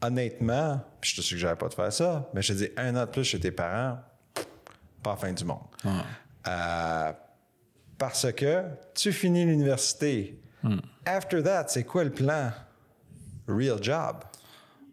Honnêtement, 0.00 0.80
je 1.00 1.16
te 1.16 1.20
suggère 1.22 1.56
pas 1.58 1.68
de 1.68 1.74
faire 1.74 1.92
ça, 1.92 2.30
mais 2.32 2.40
je 2.42 2.52
te 2.52 2.58
dis 2.58 2.68
un 2.76 2.94
an 2.94 3.00
de 3.04 3.10
plus 3.10 3.24
chez 3.24 3.40
tes 3.40 3.50
parents, 3.50 3.98
pas 5.02 5.16
fin 5.16 5.32
du 5.32 5.44
monde. 5.44 5.58
Euh, 6.46 7.12
parce 7.98 8.32
que 8.32 8.62
tu 8.94 9.12
finis 9.12 9.44
l'université. 9.44 10.38
After 11.04 11.42
that, 11.42 11.66
c'est 11.68 11.84
quoi 11.84 12.04
le 12.04 12.10
plan? 12.10 12.50
Real 13.46 13.82
job. 13.82 14.16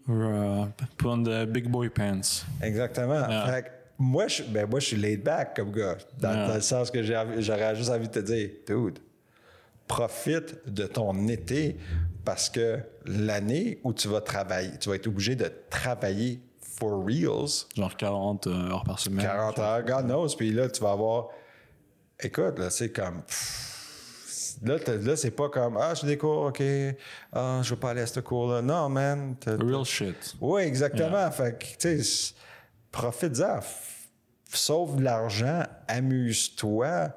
Euh, 0.09 0.65
put 0.97 1.07
on 1.07 1.23
the 1.23 1.45
big 1.45 1.69
boy 1.69 1.89
pants. 1.89 2.45
Exactement. 2.61 3.25
Fait 3.47 3.63
que 3.63 3.69
moi, 3.97 4.27
je, 4.27 4.43
ben, 4.43 4.69
moi, 4.69 4.79
je 4.79 4.87
suis 4.87 4.97
laid 4.97 5.17
back 5.17 5.55
comme 5.55 5.71
gars, 5.71 5.97
dans, 6.19 6.47
dans 6.47 6.53
le 6.55 6.61
sens 6.61 6.91
que 6.91 7.01
j'aurais 7.03 7.75
juste 7.75 7.89
envie 7.89 8.07
de 8.07 8.13
te 8.13 8.19
dire, 8.19 8.49
dude, 8.67 8.99
profite 9.87 10.57
de 10.67 10.85
ton 10.85 11.27
été 11.27 11.77
parce 12.23 12.49
que 12.49 12.79
l'année 13.05 13.79
où 13.83 13.93
tu 13.93 14.07
vas 14.07 14.21
travailler, 14.21 14.77
tu 14.79 14.89
vas 14.89 14.95
être 14.95 15.07
obligé 15.07 15.35
de 15.35 15.51
travailler 15.69 16.39
for 16.59 17.05
reals, 17.05 17.65
Genre 17.75 17.95
40 17.95 18.47
heures 18.47 18.83
par 18.83 18.99
semaine. 18.99 19.25
40 19.25 19.59
heures, 19.59 19.83
God 19.83 20.05
knows, 20.05 20.35
puis 20.35 20.51
là, 20.51 20.69
tu 20.69 20.81
vas 20.81 20.91
avoir. 20.91 21.29
Écoute, 22.19 22.59
là, 22.59 22.69
c'est 22.69 22.91
comme. 22.91 23.21
pff, 23.23 23.71
Là, 24.63 24.77
là 25.01 25.15
c'est 25.17 25.31
pas 25.31 25.49
comme 25.49 25.77
Ah, 25.77 25.93
j'ai 25.95 26.07
des 26.07 26.17
cours, 26.17 26.43
OK. 26.45 26.63
Ah, 27.33 27.59
je 27.61 27.69
veux 27.71 27.75
pas 27.79 27.89
aller 27.91 28.01
à 28.01 28.07
ce 28.07 28.21
cours-là. 28.21 28.61
Non, 28.61 28.87
man. 28.89 29.35
t'as- 29.39 29.57
Real 29.57 29.83
shit. 29.83 30.35
oui, 30.39 30.61
exactement. 30.63 31.29
Fait 31.31 31.57
que, 31.59 31.65
tu 31.77 32.03
sais, 32.03 32.33
profite-en. 32.91 33.59
Sauve 34.47 34.97
de 34.97 35.03
l'argent, 35.03 35.63
amuse-toi, 35.89 37.09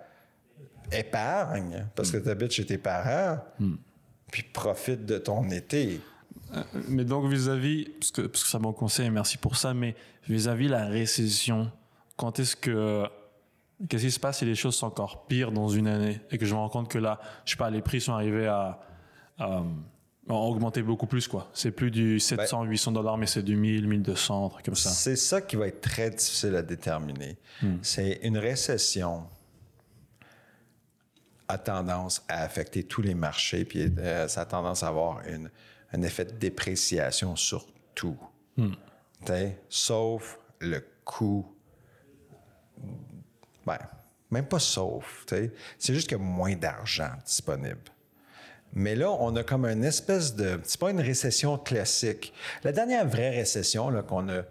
épargne, 0.90 1.86
parce 1.94 2.10
que 2.10 2.16
tu 2.16 2.28
habites 2.28 2.50
chez 2.52 2.66
tes 2.66 2.78
parents, 2.78 3.38
puis 4.32 4.42
profite 4.42 5.06
de 5.06 5.18
ton 5.18 5.48
été. 5.50 6.00
Mais 6.88 7.04
donc 7.04 7.30
vis-à-vis, 7.30 7.84
parce 8.00 8.10
que, 8.10 8.22
parce 8.22 8.42
que 8.42 8.50
ça 8.50 8.58
mon 8.58 8.72
conseil, 8.72 9.10
merci 9.10 9.36
pour 9.38 9.56
ça, 9.56 9.72
mais 9.74 9.94
vis-à-vis 10.28 10.66
la 10.68 10.86
récession, 10.86 11.70
quand 12.16 12.38
est-ce 12.40 12.56
que... 12.56 13.04
Qu'est-ce 13.88 14.04
qui 14.04 14.10
se 14.10 14.18
passe 14.20 14.38
si 14.38 14.44
les 14.44 14.54
choses 14.54 14.74
sont 14.74 14.86
encore 14.86 15.26
pires 15.26 15.52
dans 15.52 15.68
une 15.68 15.86
année? 15.86 16.20
Et 16.30 16.38
que 16.38 16.46
je 16.46 16.54
me 16.54 16.58
rends 16.58 16.68
compte 16.68 16.88
que 16.88 16.98
là, 16.98 17.20
je 17.44 17.52
sais 17.52 17.56
pas, 17.56 17.70
les 17.70 17.82
prix 17.82 18.00
sont 18.00 18.12
arrivés 18.12 18.46
à... 18.46 18.80
à 19.38 19.62
ont 20.30 20.34
augmenté 20.46 20.82
beaucoup 20.82 21.06
plus, 21.06 21.26
quoi. 21.26 21.48
C'est 21.54 21.70
plus 21.70 21.90
du 21.90 22.20
700, 22.20 22.64
800 22.64 22.92
dollars, 22.92 23.16
mais 23.16 23.26
c'est 23.26 23.42
du 23.42 23.56
1000, 23.56 23.88
1200, 23.88 24.46
un 24.46 24.48
truc 24.50 24.64
comme 24.66 24.74
ça. 24.74 24.90
C'est 24.90 25.16
ça 25.16 25.40
qui 25.40 25.56
va 25.56 25.68
être 25.68 25.80
très 25.80 26.10
difficile 26.10 26.54
à 26.54 26.60
déterminer. 26.62 27.38
C'est 27.80 28.20
une 28.22 28.36
récession 28.36 29.24
a 31.48 31.56
tendance 31.56 32.22
à 32.28 32.42
affecter 32.42 32.82
tous 32.84 33.00
les 33.00 33.14
marchés, 33.14 33.64
puis 33.64 33.90
euh, 33.98 34.28
ça 34.28 34.42
a 34.42 34.44
tendance 34.44 34.82
à 34.82 34.88
avoir 34.88 35.26
une- 35.26 35.50
un 35.94 36.02
effet 36.02 36.26
de 36.26 36.32
dépréciation 36.32 37.34
sur 37.36 37.64
tout. 37.94 38.18
T'sais, 39.24 39.58
Sauf 39.70 40.38
le 40.60 40.84
coût. 41.04 41.46
Ben, 43.68 43.78
même 44.30 44.46
pas 44.46 44.58
sauf. 44.58 45.24
C'est 45.78 45.94
juste 45.94 46.08
qu'il 46.08 46.18
y 46.18 46.20
a 46.20 46.24
moins 46.24 46.56
d'argent 46.56 47.10
disponible. 47.24 47.80
Mais 48.72 48.94
là, 48.94 49.10
on 49.10 49.34
a 49.36 49.42
comme 49.42 49.64
une 49.64 49.84
espèce 49.84 50.34
de. 50.34 50.60
C'est 50.64 50.80
pas 50.80 50.90
une 50.90 51.00
récession 51.00 51.56
classique. 51.58 52.32
La 52.64 52.72
dernière 52.72 53.06
vraie 53.06 53.30
récession 53.30 53.90
qu'on 54.02 54.28
a 54.28 54.42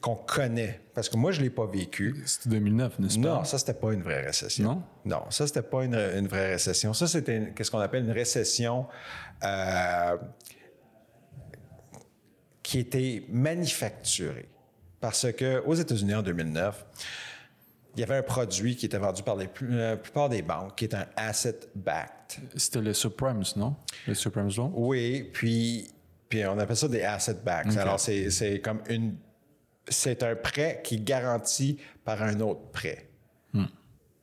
qu'on 0.00 0.14
connaît, 0.14 0.80
parce 0.94 1.08
que 1.08 1.16
moi, 1.16 1.32
je 1.32 1.40
ne 1.40 1.44
l'ai 1.44 1.50
pas 1.50 1.66
vécu. 1.66 2.22
C'était 2.26 2.50
2009, 2.50 2.98
n'est-ce 2.98 3.18
pas? 3.18 3.28
Non, 3.28 3.44
ça, 3.44 3.58
c'était 3.58 3.74
pas 3.74 3.92
une 3.92 4.02
vraie 4.02 4.24
récession. 4.24 4.64
Non? 4.64 4.82
Non, 5.04 5.30
ça, 5.30 5.46
c'était 5.46 5.62
pas 5.62 5.84
une, 5.84 5.94
une 5.94 6.28
vraie 6.28 6.52
récession. 6.52 6.92
Ça, 6.92 7.06
c'était 7.06 7.52
qu'est-ce 7.56 7.70
qu'on 7.70 7.80
appelle 7.80 8.04
une 8.04 8.12
récession 8.12 8.86
euh, 9.42 10.16
qui 12.62 12.78
était 12.78 13.24
manufacturée. 13.30 14.48
Parce 15.00 15.32
que 15.32 15.62
aux 15.64 15.74
États-Unis, 15.74 16.14
en 16.14 16.22
2009, 16.22 16.84
il 17.96 18.00
y 18.00 18.02
avait 18.02 18.16
un 18.16 18.22
produit 18.22 18.76
qui 18.76 18.86
était 18.86 18.98
vendu 18.98 19.22
par 19.22 19.36
les 19.36 19.48
la 19.62 19.96
plupart 19.96 20.28
des 20.28 20.42
banques, 20.42 20.76
qui 20.76 20.84
est 20.84 20.94
un 20.94 21.06
asset-backed. 21.16 22.42
C'était 22.54 22.82
les 22.82 22.92
subprimes, 22.92 23.42
non? 23.56 23.74
Les 24.06 24.14
subprimes 24.14 24.50
loans 24.54 24.70
Oui, 24.74 25.30
puis, 25.32 25.90
puis 26.28 26.44
on 26.44 26.58
appelle 26.58 26.76
ça 26.76 26.88
des 26.88 27.02
asset 27.02 27.38
backs. 27.42 27.68
Ok. 27.68 27.76
Alors, 27.78 27.98
c'est 27.98 28.30
c'est 28.30 28.60
comme 28.60 28.82
une. 28.88 29.16
C'est 29.88 30.22
un 30.22 30.36
prêt 30.36 30.82
qui 30.84 30.96
est 30.96 31.04
garanti 31.04 31.78
par 32.04 32.22
un 32.22 32.38
autre 32.40 32.70
prêt. 32.72 33.08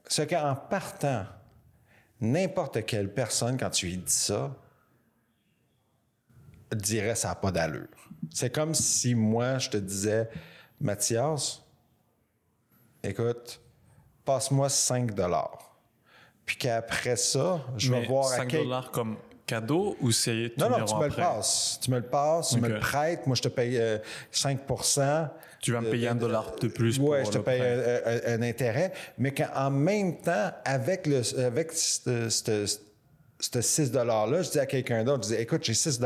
Ce 0.09 0.21
qu'en 0.21 0.55
partant, 0.55 1.25
n'importe 2.19 2.85
quelle 2.85 3.11
personne, 3.11 3.57
quand 3.57 3.69
tu 3.69 3.87
lui 3.87 3.97
dis 3.97 4.11
ça, 4.11 4.55
dirait 6.75 7.15
ça 7.15 7.29
n'a 7.29 7.35
pas 7.35 7.51
d'allure. 7.51 7.87
C'est 8.29 8.53
comme 8.53 8.75
si 8.75 9.15
moi, 9.15 9.57
je 9.57 9.69
te 9.69 9.77
disais, 9.77 10.29
Mathias, 10.79 11.63
écoute, 13.01 13.62
passe-moi 14.25 14.69
5 14.69 15.13
dollars. 15.13 15.59
Puis 16.45 16.57
qu'après 16.57 17.15
ça, 17.15 17.61
je 17.77 17.91
vais 17.93 18.05
voir 18.05 18.31
à 18.31 18.37
5 18.37 18.47
quel... 18.47 18.63
dollars 18.63 18.91
comme 18.91 19.17
cadeau 19.45 19.95
ou 20.01 20.11
c'est 20.11 20.51
Non, 20.57 20.69
non, 20.69 20.85
tu 20.85 20.95
me 20.95 21.07
le 21.07 21.15
passes. 21.15 21.79
Tu 21.81 21.91
me 21.91 21.97
le 21.97 22.05
passes, 22.05 22.49
tu 22.49 22.59
me 22.59 22.67
le 22.67 22.79
prêtes. 22.79 23.25
Moi, 23.27 23.35
je 23.35 23.41
te 23.41 23.47
paye 23.47 23.77
euh, 23.77 23.97
5 24.31 24.59
Tu 25.61 25.71
vas 25.71 25.81
me 25.81 25.89
payer 25.89 26.09
un 26.09 26.15
dollar 26.15 26.55
de 26.55 26.67
plus 26.67 26.97
Oui, 26.99 27.17
pour 27.21 27.25
je 27.25 27.31
te 27.31 27.37
le 27.37 27.43
paye 27.43 27.61
un, 27.61 28.33
un- 28.33 28.39
un 28.39 28.41
intérêt. 28.41 28.93
Mais 29.17 29.33
qu'en 29.33 29.69
même 29.71 30.17
temps, 30.21 30.51
avec, 30.65 31.07
le, 31.07 31.21
avec 31.39 31.71
ce 31.71 32.29
ce- 32.29 32.77
ce 33.39 33.61
6 33.61 33.91
$-là, 33.91 34.41
je 34.41 34.51
dis 34.51 34.59
à 34.59 34.65
quelqu'un 34.65 35.03
d'autre, 35.03 35.27
je 35.27 35.35
dis, 35.35 35.41
écoute, 35.41 35.63
j'ai 35.63 35.73
6 35.73 35.99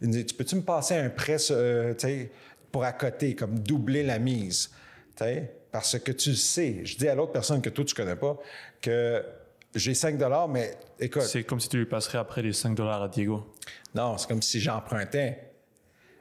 Il 0.00 0.08
me 0.08 0.12
dit, 0.12 0.26
tu 0.26 0.34
peux-tu 0.34 0.56
me 0.56 0.62
passer 0.62 0.94
un 0.96 1.10
prêt 1.10 1.36
euh, 1.50 1.94
pour 2.72 2.84
à 2.84 2.92
côté, 2.92 3.34
comme 3.34 3.58
doubler 3.58 4.02
la 4.02 4.18
mise? 4.18 4.70
Tu 5.16 5.24
sais, 5.24 5.54
Parce 5.74 5.98
que 5.98 6.12
tu 6.12 6.30
le 6.30 6.36
sais. 6.36 6.82
Je 6.84 6.96
dis 6.96 7.08
à 7.08 7.16
l'autre 7.16 7.32
personne 7.32 7.60
que 7.60 7.68
toi, 7.68 7.84
tu 7.84 7.96
connais 7.96 8.14
pas, 8.14 8.38
que 8.80 9.24
j'ai 9.74 9.92
5 9.92 10.16
mais 10.48 10.72
écoute, 11.00 11.22
C'est 11.22 11.42
comme 11.42 11.58
si 11.58 11.68
tu 11.68 11.78
lui 11.78 11.86
passerais 11.86 12.18
après 12.18 12.42
les 12.42 12.52
5 12.52 12.76
dollars 12.76 13.02
à 13.02 13.08
Diego. 13.08 13.52
non, 13.92 14.16
c'est 14.16 14.28
comme 14.28 14.40
si 14.40 14.60
j'empruntais 14.60 15.50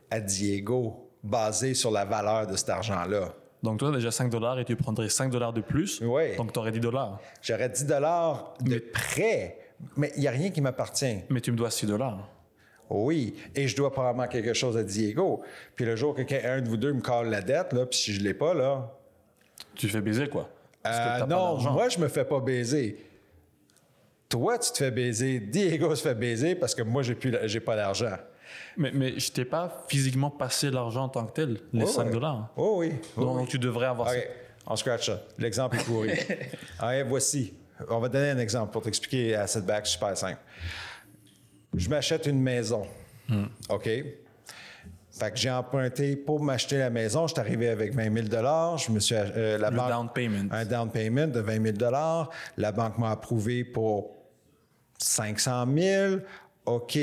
à 0.10 0.20
Diego 0.20 1.08
basé 1.22 1.76
sur 1.76 1.92
la 1.92 2.04
valeur 2.04 2.48
de 2.48 2.56
cet 2.56 2.70
argent-là. 2.70 3.36
Donc 3.62 3.78
toi, 3.78 3.92
déjà 3.92 4.10
5 4.10 4.32
dollars 4.32 4.58
et 4.60 4.66
tu 4.66 4.76
prendrais 4.76 5.08
5 5.08 5.30
dollars 5.30 5.54
de 5.54 5.62
plus. 5.62 6.02
Oui. 6.02 6.36
Donc 6.36 6.52
tu 6.52 6.58
aurais 6.58 6.72
10 6.72 6.80
dollars. 6.80 7.20
J'aurais 7.44 7.70
10 7.70 7.86
dollars 7.86 8.56
de 8.60 8.80
prêt, 8.80 9.60
mais 9.96 10.12
il 10.16 10.22
n'y 10.22 10.28
a 10.28 10.32
rien 10.32 10.50
qui 10.50 10.62
m'appartient. 10.62 11.20
Mais 11.30 11.42
tu 11.42 11.52
me 11.52 11.58
dois 11.58 11.70
6 11.70 11.86
dollars. 11.86 12.28
Oui, 12.90 13.36
et 13.54 13.68
je 13.68 13.76
dois 13.76 13.92
probablement 13.92 14.28
quelque 14.28 14.56
chose 14.56 14.78
à 14.78 14.84
Diego. 14.84 15.44
Puis 15.76 15.86
le 15.86 15.96
jour 15.96 16.16
que 16.16 16.24
quelqu'un 16.24 16.60
de 16.60 16.68
vous 16.68 16.78
deux 16.78 16.94
me 16.94 17.02
colle 17.02 17.30
la 17.30 17.42
dette, 17.42 17.72
là, 17.74 17.86
puis 17.86 18.00
si 18.00 18.14
je 18.14 18.20
ne 18.20 18.24
l'ai 18.24 18.34
pas, 18.34 18.56
là... 18.56 18.92
Tu 19.76 19.88
fais 19.90 20.02
baiser 20.02 20.28
quoi 20.28 20.50
euh, 20.86 21.26
non, 21.28 21.58
moi, 21.72 21.88
je 21.88 21.98
me 21.98 22.10
fais 22.10 22.26
pas 22.26 22.42
baiser. 22.42 22.98
Toi, 24.28 24.58
tu 24.60 24.70
te 24.72 24.78
fais 24.80 24.92
baiser. 24.92 25.40
Diego 25.40 25.96
se 25.96 26.02
fait 26.02 26.14
baiser 26.16 26.56
parce 26.56 26.76
que 26.76 26.82
moi, 26.82 27.04
j'ai 27.04 27.16
plus, 27.16 27.34
j'ai 27.46 27.62
pas 27.62 27.76
d'argent. 27.78 28.18
Mais, 28.76 28.92
mais 28.94 29.18
je 29.18 29.32
t'ai 29.32 29.46
pas 29.46 29.86
physiquement 29.88 30.30
passé 30.30 30.70
l'argent 30.72 31.04
en 31.06 31.10
tant 31.10 31.26
que 31.26 31.32
tel, 31.32 31.60
les 31.72 31.84
Oh, 31.86 31.88
5 31.88 32.06
ouais. 32.06 32.12
dollars. 32.12 32.50
Oh 32.58 32.76
oui. 32.80 32.92
oh 33.16 33.22
Donc, 33.22 33.38
oui. 33.42 33.48
tu 33.48 33.58
devrais 33.60 33.86
avoir 33.88 34.10
ça. 34.10 34.18
OK, 34.18 34.28
on 34.68 34.76
scratch 34.76 35.06
ça. 35.06 35.22
L'exemple 35.40 35.78
est 35.78 35.86
pourri. 35.86 36.12
Allez, 36.80 37.04
voici. 37.04 37.54
On 37.90 38.00
va 38.00 38.10
donner 38.10 38.32
un 38.32 38.38
exemple 38.40 38.74
pour 38.74 38.82
t'expliquer 38.82 39.36
Asset 39.36 39.62
Back 39.62 39.88
super 39.88 40.18
simple. 40.18 40.40
Je 41.74 41.88
m'achète 41.90 42.26
une 42.26 42.42
maison. 42.42 42.86
OK? 43.70 43.90
Fait 45.16 45.30
que 45.32 45.38
j'ai 45.38 45.52
emprunté 45.52 46.16
pour 46.16 46.42
m'acheter 46.42 46.80
la 46.80 46.90
maison. 46.90 47.28
Je 47.28 47.34
suis 47.34 47.40
arrivé 47.40 47.70
avec 47.70 47.94
20 47.94 48.12
000 48.30 48.78
Je 48.78 48.92
me 48.92 49.00
suis 49.00 49.14
euh, 49.16 49.60
la 49.60 49.70
Le 49.70 49.76
banque- 49.78 49.90
down 49.90 50.10
payment. 50.12 50.48
Un 50.52 50.66
down 50.66 50.90
payment 50.90 51.28
de 51.28 51.40
20 51.40 51.78
000 51.80 51.92
La 52.58 52.72
banque 52.72 52.98
m'a 52.98 53.12
approuvé 53.12 53.64
pour 53.64 54.16
500 54.98 55.68
000. 55.78 56.16
OK. 56.66 56.98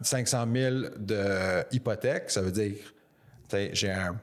500 0.00 0.46
000 0.54 0.76
de 0.98 1.64
hypothèque, 1.72 2.30
ça 2.30 2.40
veut 2.40 2.52
dire, 2.52 2.76
j'ai 3.72 3.90
un. 3.90 4.16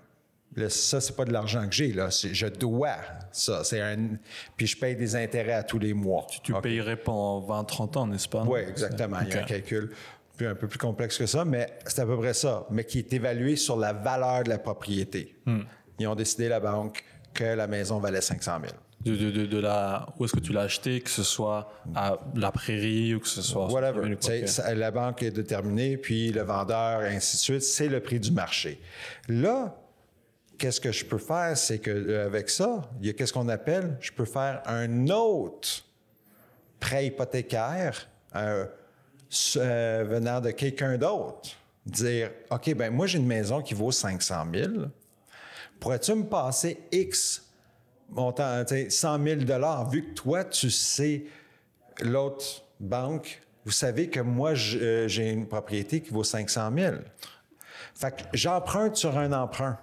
là, 0.55 0.69
ça, 0.69 1.01
c'est 1.01 1.15
pas 1.15 1.25
de 1.25 1.33
l'argent 1.33 1.67
que 1.67 1.73
j'ai, 1.75 1.91
là. 1.91 2.07
Je 2.09 2.47
dois 2.47 2.95
ça. 3.31 3.63
C'est 3.65 3.81
un. 3.81 3.97
Puis 4.55 4.67
je 4.67 4.77
paye 4.77 4.95
des 4.95 5.15
intérêts 5.17 5.51
à 5.53 5.63
tous 5.63 5.77
les 5.79 5.93
mois. 5.93 6.25
Tu 6.43 6.53
payerais 6.53 6.95
pendant 6.95 7.61
20-30 7.63 7.97
ans, 7.97 8.07
n'est-ce 8.07 8.29
pas? 8.29 8.43
Oui, 8.43 8.61
exactement. 8.61 9.17
Il 9.27 9.33
y 9.33 9.37
a 9.37 9.41
un 9.41 9.43
calcul 9.43 9.91
plus- 10.35 10.47
un 10.47 10.55
peu 10.55 10.67
plus 10.67 10.77
complexe 10.79 11.17
que 11.17 11.25
ça, 11.25 11.45
mais 11.45 11.77
c'est 11.85 12.01
à 12.01 12.05
peu 12.05 12.17
près 12.17 12.33
ça. 12.33 12.65
Mais 12.71 12.83
qui 12.83 12.99
est 12.99 13.11
évalué 13.13 13.55
sur 13.55 13.77
la 13.77 13.93
valeur 13.93 14.43
de 14.43 14.49
la 14.49 14.57
propriété. 14.59 15.35
Hmm. 15.45 15.61
Ils 15.99 16.07
ont 16.07 16.15
décidé, 16.15 16.47
la 16.49 16.59
banque, 16.59 17.03
que 17.33 17.43
la 17.43 17.67
maison 17.67 17.99
valait 17.99 18.21
500 18.21 18.59
000. 18.61 18.73
de, 19.05 19.15
de, 19.15 19.29
de, 19.31 19.45
de 19.45 19.57
la, 19.59 20.07
où 20.17 20.25
est-ce 20.25 20.33
que 20.33 20.39
tu 20.39 20.51
l'as 20.51 20.61
acheté, 20.61 20.99
que 21.01 21.09
ce 21.11 21.21
soit 21.23 21.69
à 21.93 22.17
la 22.35 22.51
prairie 22.51 23.13
ou 23.13 23.19
que 23.19 23.27
ce 23.27 23.41
soit. 23.43 23.67
Whatever. 23.71 24.01
ça- 24.47 24.73
la 24.73 24.89
banque 24.91 25.21
est 25.21 25.29
déterminée, 25.31 25.95
puis 25.97 26.31
le 26.31 26.41
vendeur, 26.41 27.03
et 27.03 27.15
ainsi 27.15 27.37
de 27.37 27.41
suite. 27.41 27.61
C'est 27.61 27.87
le 27.87 27.99
prix 27.99 28.19
du 28.19 28.31
marché. 28.31 28.81
Là, 29.27 29.77
qu'est-ce 30.57 30.81
que 30.81 30.91
je 30.91 31.05
peux 31.05 31.17
faire? 31.19 31.55
C'est 31.55 31.77
que 31.79 31.91
euh, 31.91 32.25
avec 32.25 32.49
ça, 32.49 32.81
il 32.99 33.05
y 33.07 33.09
a 33.09 33.13
qu'est-ce 33.13 33.33
qu'on 33.33 33.47
appelle, 33.49 33.95
je 34.01 34.11
peux 34.11 34.25
faire 34.25 34.63
un 34.65 35.07
autre 35.09 35.83
prêt 36.79 37.05
hypothécaire 37.07 38.07
euh, 38.35 38.63
s- 38.65 38.69
euh, 39.57 40.05
venant 40.07 40.39
de 40.41 40.51
quelqu'un 40.51 40.97
d'autre. 40.97 41.49
Dire, 41.85 42.31
OK, 42.49 42.73
ben 42.73 42.91
moi, 42.91 43.05
j'ai 43.07 43.19
une 43.19 43.27
maison 43.27 43.61
qui 43.61 43.73
vaut 43.73 43.91
500 43.91 44.47
000. 44.53 44.73
Pourrais-tu 45.79 46.15
me 46.15 46.23
passer 46.23 46.79
X 46.91 47.43
montant, 48.09 48.63
tu 48.65 48.75
sais, 48.75 48.89
100 48.89 49.23
000 49.23 49.39
vu 49.89 50.03
que 50.03 50.13
toi, 50.13 50.43
tu 50.43 50.69
sais 50.69 51.25
l'autre 52.01 52.63
banque, 52.79 53.41
vous 53.65 53.71
savez 53.71 54.09
que 54.09 54.19
moi, 54.19 54.53
euh, 54.75 55.07
j'ai 55.07 55.31
une 55.31 55.47
propriété 55.47 56.01
qui 56.01 56.11
vaut 56.11 56.23
500 56.23 56.71
000. 56.77 56.95
Fait 57.95 58.15
que 58.15 58.23
j'emprunte 58.33 58.95
sur 58.95 59.17
un 59.17 59.31
emprunt. 59.33 59.77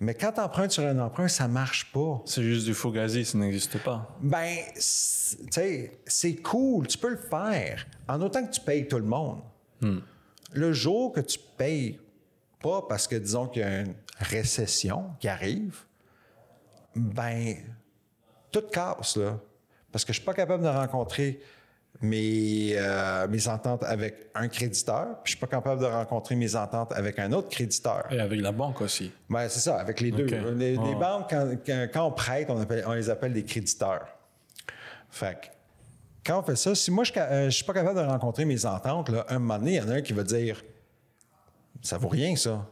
Mais 0.00 0.14
quand 0.14 0.32
tu 0.32 0.40
empruntes 0.40 0.70
sur 0.70 0.84
un 0.84 0.98
emprunt, 1.00 1.26
ça 1.28 1.48
marche 1.48 1.92
pas. 1.92 2.22
C'est 2.24 2.42
juste 2.42 2.66
du 2.66 2.74
fugazi, 2.74 3.24
ça 3.24 3.36
n'existe 3.36 3.78
pas. 3.82 4.16
Ben, 4.20 4.56
tu 4.74 4.80
sais, 4.80 6.00
c'est 6.06 6.36
cool, 6.36 6.86
tu 6.86 6.98
peux 6.98 7.10
le 7.10 7.16
faire, 7.16 7.86
en 8.08 8.20
autant 8.20 8.46
que 8.46 8.52
tu 8.52 8.60
payes 8.60 8.86
tout 8.86 8.98
le 8.98 9.04
monde. 9.04 9.40
Le 10.52 10.72
jour 10.72 11.12
que 11.12 11.20
tu 11.20 11.38
payes 11.56 12.00
pas 12.60 12.82
parce 12.88 13.06
que, 13.06 13.16
disons 13.16 13.48
qu'il 13.48 13.62
y 13.62 13.64
a 13.64 13.80
une 13.80 13.94
récession 14.18 15.10
qui 15.20 15.28
arrive, 15.28 15.78
ben, 16.94 17.56
tout 18.50 18.62
casse, 18.72 19.16
là. 19.16 19.38
Parce 19.92 20.04
que 20.04 20.12
je 20.12 20.18
suis 20.18 20.24
pas 20.24 20.34
capable 20.34 20.62
de 20.62 20.68
rencontrer 20.68 21.40
mes, 22.00 22.74
euh, 22.76 23.26
mes 23.28 23.48
ententes 23.48 23.82
avec 23.82 24.28
un 24.34 24.48
créditeur, 24.48 25.06
puis 25.24 25.32
je 25.32 25.36
suis 25.36 25.40
pas 25.40 25.46
capable 25.48 25.80
de 25.80 25.86
rencontrer 25.86 26.36
mes 26.36 26.54
ententes 26.54 26.92
avec 26.92 27.18
un 27.18 27.32
autre 27.32 27.48
créditeur. 27.48 28.06
Et 28.10 28.20
avec 28.20 28.40
la 28.40 28.52
banque 28.52 28.80
aussi. 28.80 29.10
Ben, 29.28 29.48
c'est 29.48 29.60
ça, 29.60 29.78
avec 29.80 30.00
les 30.00 30.10
deux. 30.12 30.26
Les, 30.26 30.72
les 30.72 30.94
banques, 30.94 31.30
quand, 31.92 32.04
on 32.06 32.12
prête, 32.12 32.48
on, 32.50 32.60
appelle- 32.60 32.84
on 32.86 32.92
les 32.92 33.10
appelle 33.10 33.32
des 33.32 33.44
créditeurs. 33.44 34.06
Fait 35.10 35.34
que, 35.40 35.46
quand 36.24 36.38
on 36.40 36.42
fait 36.42 36.56
ça, 36.56 36.74
si 36.74 36.90
moi, 36.90 37.04
je 37.04 37.44
ne 37.44 37.50
suis 37.50 37.64
pas 37.64 37.72
capable 37.72 37.98
de 37.98 38.04
rencontrer 38.04 38.44
mes 38.44 38.64
ententes, 38.66 39.08
là, 39.08 39.26
un 39.28 39.38
moment 39.38 39.58
donné, 39.58 39.72
il 39.72 39.76
y 39.76 39.80
en 39.80 39.88
a 39.88 39.94
un 39.94 40.02
qui 40.02 40.12
va 40.12 40.22
dire 40.22 40.62
Ça 41.82 41.98
vaut 41.98 42.08
rien, 42.08 42.36
ça. 42.36 42.66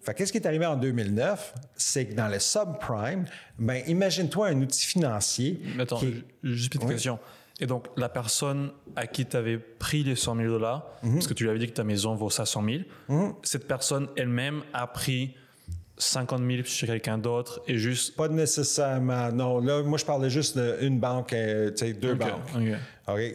Fait 0.00 0.14
que 0.14 0.18
qu'est-ce 0.18 0.32
qui 0.32 0.38
est 0.38 0.46
arrivé 0.46 0.64
en 0.64 0.76
2009? 0.76 1.54
C'est 1.76 2.06
que 2.06 2.14
dans 2.14 2.28
le 2.28 2.38
subprime, 2.38 3.26
ben, 3.58 3.82
imagine-toi 3.88 4.46
un 4.48 4.60
outil 4.62 4.86
financier. 4.86 5.60
Attends, 5.78 5.98
qui 5.98 6.24
juste 6.44 6.72
une 6.74 6.80
petite 6.80 6.88
Oui. 6.88 6.94
question. 6.94 7.18
Et 7.60 7.66
donc, 7.66 7.86
la 7.96 8.08
personne 8.08 8.70
à 8.94 9.06
qui 9.06 9.26
tu 9.26 9.36
avais 9.36 9.58
pris 9.58 10.04
les 10.04 10.14
100 10.14 10.36
000 10.36 10.48
dollars, 10.48 10.86
Mhm. 11.02 11.14
parce 11.14 11.26
que 11.26 11.34
tu 11.34 11.42
lui 11.44 11.50
avais 11.50 11.58
dit 11.58 11.66
que 11.66 11.72
ta 11.72 11.84
maison 11.84 12.14
vaut 12.14 12.30
ça 12.30 12.46
100 12.46 12.62
000, 13.08 13.32
cette 13.42 13.66
personne 13.66 14.08
elle-même 14.16 14.62
a 14.72 14.86
pris 14.86 15.34
50 15.96 16.40
000 16.48 16.62
chez 16.64 16.86
quelqu'un 16.86 17.18
d'autre 17.18 17.60
et 17.66 17.76
juste. 17.76 18.14
Pas 18.16 18.28
nécessairement. 18.28 19.32
Non, 19.32 19.58
là, 19.60 19.82
moi, 19.82 19.98
je 19.98 20.04
parlais 20.04 20.30
juste 20.30 20.56
d'une 20.80 21.00
banque, 21.00 21.32
euh, 21.32 21.70
tu 21.70 21.78
sais, 21.86 21.92
deux 21.94 22.12
Ok, 22.12 22.18
banques. 22.18 22.54
ok. 22.54 22.76
OK? 23.08 23.34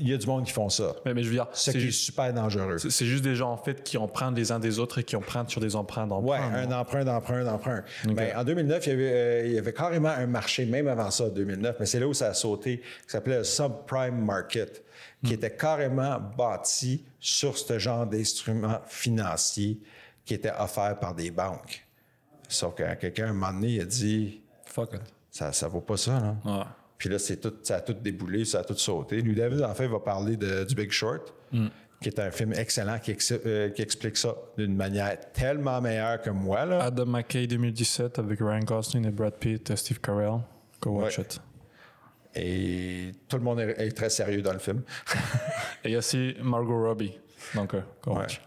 Il 0.00 0.08
y 0.08 0.14
a 0.14 0.16
du 0.16 0.26
monde 0.26 0.44
qui 0.44 0.52
font 0.52 0.68
ça. 0.68 0.94
Mais, 1.04 1.14
mais 1.14 1.22
je 1.22 1.28
veux 1.28 1.34
dire, 1.34 1.46
Ce 1.52 1.70
est 1.70 1.90
super 1.90 2.32
dangereux. 2.32 2.78
c'est- 2.78 3.04
juste 3.06 3.24
des 3.24 3.34
gens 3.34 3.52
en 3.52 3.56
fait 3.56 3.82
qui 3.82 3.96
empruntent 3.96 4.36
les 4.36 4.52
uns 4.52 4.58
des 4.58 4.78
autres 4.78 4.98
et 4.98 5.04
qui 5.04 5.16
empruntent 5.16 5.50
sur 5.50 5.60
des 5.60 5.74
emprunts 5.76 6.04
Ouais, 6.04 6.08
d'emprunt. 6.38 6.54
un 6.54 6.66
non? 6.66 6.76
emprunt, 6.76 7.04
d'emprunt, 7.04 7.44
d'emprunt. 7.44 7.82
Ben, 8.04 8.36
en 8.36 8.44
2009, 8.44 8.86
il 8.86 8.90
y, 8.90 8.92
avait, 8.92 9.12
euh, 9.12 9.46
il 9.46 9.52
y 9.52 9.58
avait 9.58 9.72
carrément 9.72 10.08
un 10.10 10.26
marché, 10.26 10.64
même 10.66 10.88
avant 10.88 11.10
ça, 11.10 11.28
2009, 11.30 11.76
mais 11.80 11.86
c'est 11.86 12.00
là 12.00 12.06
où 12.06 12.14
ça 12.14 12.28
a 12.28 12.34
sauté, 12.34 12.78
qui 12.78 12.84
s'appelait 13.10 13.38
le 13.38 13.44
subprime 13.44 14.24
market, 14.24 14.84
qui 15.24 15.34
était 15.34 15.50
carrément 15.56 16.18
bâti 16.36 17.04
sur 17.20 17.56
ce 17.58 17.78
genre 17.78 18.06
d'instruments 18.06 18.80
financiers 18.86 19.80
qui 20.24 20.34
étaient 20.34 20.52
offerts 20.58 20.98
par 21.00 21.14
des 21.14 21.30
banques. 21.30 21.84
Sauf 22.48 22.74
que 22.74 22.94
quelqu'un, 22.94 23.28
un 23.28 23.32
moment 23.32 23.52
donné, 23.52 23.68
il 23.74 23.80
a 23.80 23.84
dit 23.84 24.40
Fuck 24.66 24.94
it. 24.94 25.00
ça 25.30 25.50
ne 25.50 25.68
vaut 25.70 25.80
pas 25.80 25.96
ça. 25.96 26.12
Là. 26.20 26.36
Ouais. 26.44 26.64
Puis 26.98 27.08
là, 27.08 27.18
c'est 27.18 27.36
tout, 27.36 27.54
ça 27.62 27.76
a 27.76 27.80
tout 27.80 27.92
déboulé, 27.94 28.44
ça 28.44 28.58
a 28.60 28.64
tout 28.64 28.74
sauté. 28.76 29.20
Lui, 29.22 29.34
David, 29.34 29.62
en 29.62 29.72
fait, 29.74 29.86
va 29.86 30.00
parler 30.00 30.36
de, 30.36 30.64
du 30.64 30.74
Big 30.74 30.90
Short, 30.90 31.32
qui 32.00 32.08
est 32.08 32.18
un 32.18 32.30
film 32.32 32.52
excellent 32.54 32.98
qui, 32.98 33.12
ex- 33.12 33.32
euh, 33.46 33.70
qui 33.70 33.82
explique 33.82 34.16
ça 34.16 34.34
d'une 34.56 34.74
manière 34.74 35.16
tellement 35.32 35.80
meilleure 35.80 36.20
que 36.20 36.30
moi. 36.30 36.64
Là. 36.66 36.82
Adam 36.84 37.06
McKay 37.06 37.46
2017 37.46 38.18
avec 38.18 38.40
Ryan 38.40 38.60
Gosling 38.60 39.06
et 39.06 39.10
Brad 39.10 39.34
Pitt 39.34 39.70
et 39.70 39.76
Steve 39.76 40.00
Carell. 40.00 40.40
Go 40.80 40.90
watch 41.00 41.18
Ouais. 41.18 41.24
it. 41.24 41.40
Et 42.34 43.12
tout 43.28 43.36
le 43.38 43.42
monde 43.42 43.60
est, 43.60 43.74
est 43.80 43.90
très 43.96 44.10
sérieux 44.10 44.42
dans 44.42 44.52
le 44.52 44.58
film. 44.58 44.82
Et 45.84 45.88
il 45.88 45.90
y 45.92 45.94
a 45.94 45.98
aussi 45.98 46.36
Margot 46.42 46.84
Robbie. 46.84 47.18
Donc, 47.54 47.74
euh, 47.74 47.80
go 48.04 48.12
Ouais. 48.12 48.18
watch. 48.18 48.40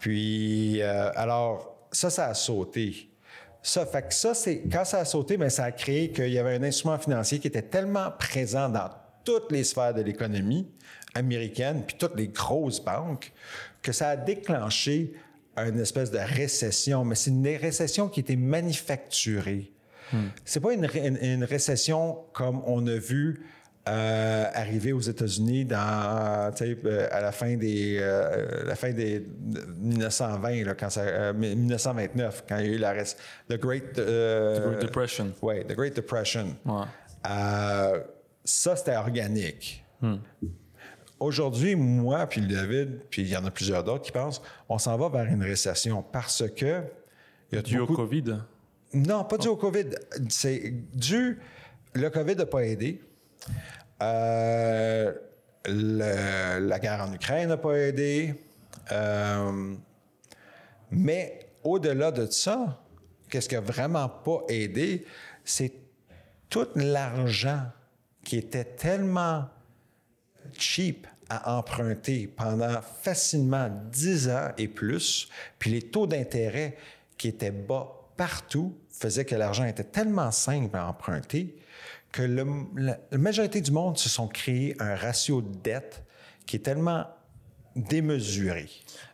Puis, 0.00 0.82
euh, 0.82 1.10
alors, 1.14 1.88
ça, 1.90 2.10
ça 2.10 2.26
a 2.26 2.34
sauté. 2.34 3.07
Ça, 3.68 3.84
fait 3.84 4.08
que 4.08 4.14
ça, 4.14 4.32
c'est 4.34 4.62
quand 4.72 4.84
ça 4.86 5.00
a 5.00 5.04
sauté, 5.04 5.36
mais 5.36 5.50
ça 5.50 5.64
a 5.64 5.72
créé 5.72 6.10
qu'il 6.10 6.30
y 6.30 6.38
avait 6.38 6.56
un 6.56 6.62
instrument 6.62 6.98
financier 6.98 7.38
qui 7.38 7.48
était 7.48 7.60
tellement 7.62 8.10
présent 8.18 8.68
dans 8.70 8.88
toutes 9.24 9.52
les 9.52 9.62
sphères 9.64 9.92
de 9.92 10.00
l'économie 10.00 10.66
américaine, 11.14 11.82
puis 11.86 11.96
toutes 11.98 12.16
les 12.16 12.28
grosses 12.28 12.80
banques, 12.82 13.30
que 13.82 13.92
ça 13.92 14.08
a 14.10 14.16
déclenché 14.16 15.12
une 15.56 15.78
espèce 15.80 16.10
de 16.10 16.18
récession. 16.18 17.04
Mais 17.04 17.14
c'est 17.14 17.30
une 17.30 17.46
récession 17.46 18.08
qui 18.08 18.20
était 18.20 18.36
manufacturée. 18.36 19.70
C'est 20.46 20.60
pas 20.60 20.72
une, 20.72 20.86
ré- 20.86 21.06
une- 21.06 21.18
une 21.22 21.44
récession 21.44 22.20
comme 22.32 22.62
on 22.64 22.86
a 22.86 22.94
vu 22.96 23.44
euh, 23.88 24.44
arriver 24.54 24.92
aux 24.92 25.00
États-Unis 25.00 25.64
dans, 25.64 26.52
euh, 26.60 27.08
à 27.10 27.20
la 27.20 27.32
fin 27.32 27.56
des, 27.56 27.98
euh, 28.00 28.64
la 28.66 28.74
fin 28.74 28.92
des 28.92 29.26
1920, 29.78 30.64
là, 30.64 30.74
quand 30.74 30.90
ça, 30.90 31.00
euh, 31.02 31.32
1929, 31.32 32.44
quand 32.48 32.58
il 32.58 32.66
y 32.66 32.68
a 32.68 32.72
eu 32.72 32.78
la 32.78 32.94
the 33.48 33.60
Great, 33.60 33.98
euh, 33.98 34.70
Great 34.70 34.82
Depression. 34.82 35.32
Ouais, 35.42 35.64
the 35.64 35.74
Great 35.74 35.96
Depression. 35.96 36.56
Ouais. 36.64 36.84
Ça, 38.44 38.76
c'était 38.76 38.96
organique. 38.96 39.84
Aujourd'hui, 41.20 41.74
moi, 41.74 42.26
puis 42.26 42.40
le 42.40 42.54
David, 42.54 43.00
puis 43.10 43.22
il 43.22 43.28
y 43.28 43.36
en 43.36 43.44
a 43.44 43.50
plusieurs 43.50 43.82
d'autres 43.82 44.04
qui 44.04 44.12
pensent, 44.12 44.40
on 44.68 44.78
s'en 44.78 44.96
va 44.96 45.08
vers 45.08 45.32
une 45.32 45.42
récession 45.42 46.02
parce 46.02 46.44
que 46.56 46.82
il 47.50 47.56
y 47.56 47.58
a 47.58 47.62
Dû 47.62 47.80
au 47.80 47.86
Covid. 47.86 48.38
non, 48.94 49.24
pas 49.24 49.38
dû 49.38 49.48
au 49.48 49.56
COVID. 49.56 49.86
C'est 50.28 50.72
dû. 50.94 51.38
Le 51.94 52.08
COVID 52.10 52.36
n'a 52.36 52.46
pas 52.46 52.64
aidé. 52.64 53.02
Euh, 54.02 55.12
la 55.66 56.78
guerre 56.78 57.06
en 57.08 57.12
Ukraine 57.12 57.48
n'a 57.48 57.56
pas 57.56 57.74
aidé. 57.74 58.34
Euh, 58.92 59.74
mais 60.90 61.50
au-delà 61.64 62.10
de 62.10 62.26
ça, 62.26 62.82
qu'est-ce 63.28 63.48
qui 63.48 63.56
a 63.56 63.60
vraiment 63.60 64.08
pas 64.08 64.42
aidé, 64.48 65.04
c'est 65.44 65.72
tout 66.48 66.68
l'argent 66.76 67.62
qui 68.24 68.38
était 68.38 68.64
tellement 68.64 69.48
cheap 70.56 71.06
à 71.28 71.56
emprunter 71.58 72.26
pendant 72.26 72.80
facilement 73.02 73.68
10 73.90 74.30
ans 74.30 74.48
et 74.56 74.68
plus, 74.68 75.28
puis 75.58 75.70
les 75.70 75.82
taux 75.82 76.06
d'intérêt 76.06 76.76
qui 77.18 77.28
étaient 77.28 77.50
bas 77.50 77.94
partout 78.16 78.76
faisaient 78.90 79.24
que 79.24 79.34
l'argent 79.34 79.64
était 79.64 79.84
tellement 79.84 80.30
simple 80.30 80.76
à 80.76 80.86
emprunter 80.86 81.57
que 82.12 82.22
le- 82.22 82.46
la, 82.76 82.98
la 83.10 83.18
majorité 83.18 83.60
du 83.60 83.70
monde 83.70 83.98
se 83.98 84.08
sont 84.08 84.28
créés 84.28 84.74
un 84.80 84.94
ratio 84.94 85.42
de 85.42 85.54
dette 85.62 86.02
qui 86.46 86.56
est 86.56 86.60
tellement 86.60 87.06
démesuré. 87.76 88.68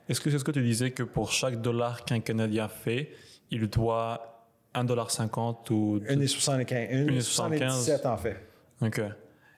Est-ce 0.09 0.21
que 0.21 0.31
c'est 0.31 0.39
ce 0.39 0.45
que 0.45 0.51
tu 0.53 0.63
disais 0.63 0.91
que 0.91 1.03
pour 1.03 1.33
chaque 1.33 1.61
dollar 1.61 2.05
qu'un 2.05 2.21
Canadien 2.21 2.69
fait, 2.69 3.11
il 3.51 3.69
doit 3.69 4.45
1,50$ 4.75 5.71
ou. 5.73 5.99
1,75, 6.01 7.07
1,77 7.07 8.07
en 8.07 8.17
fait. 8.17 8.37
OK. 8.81 9.01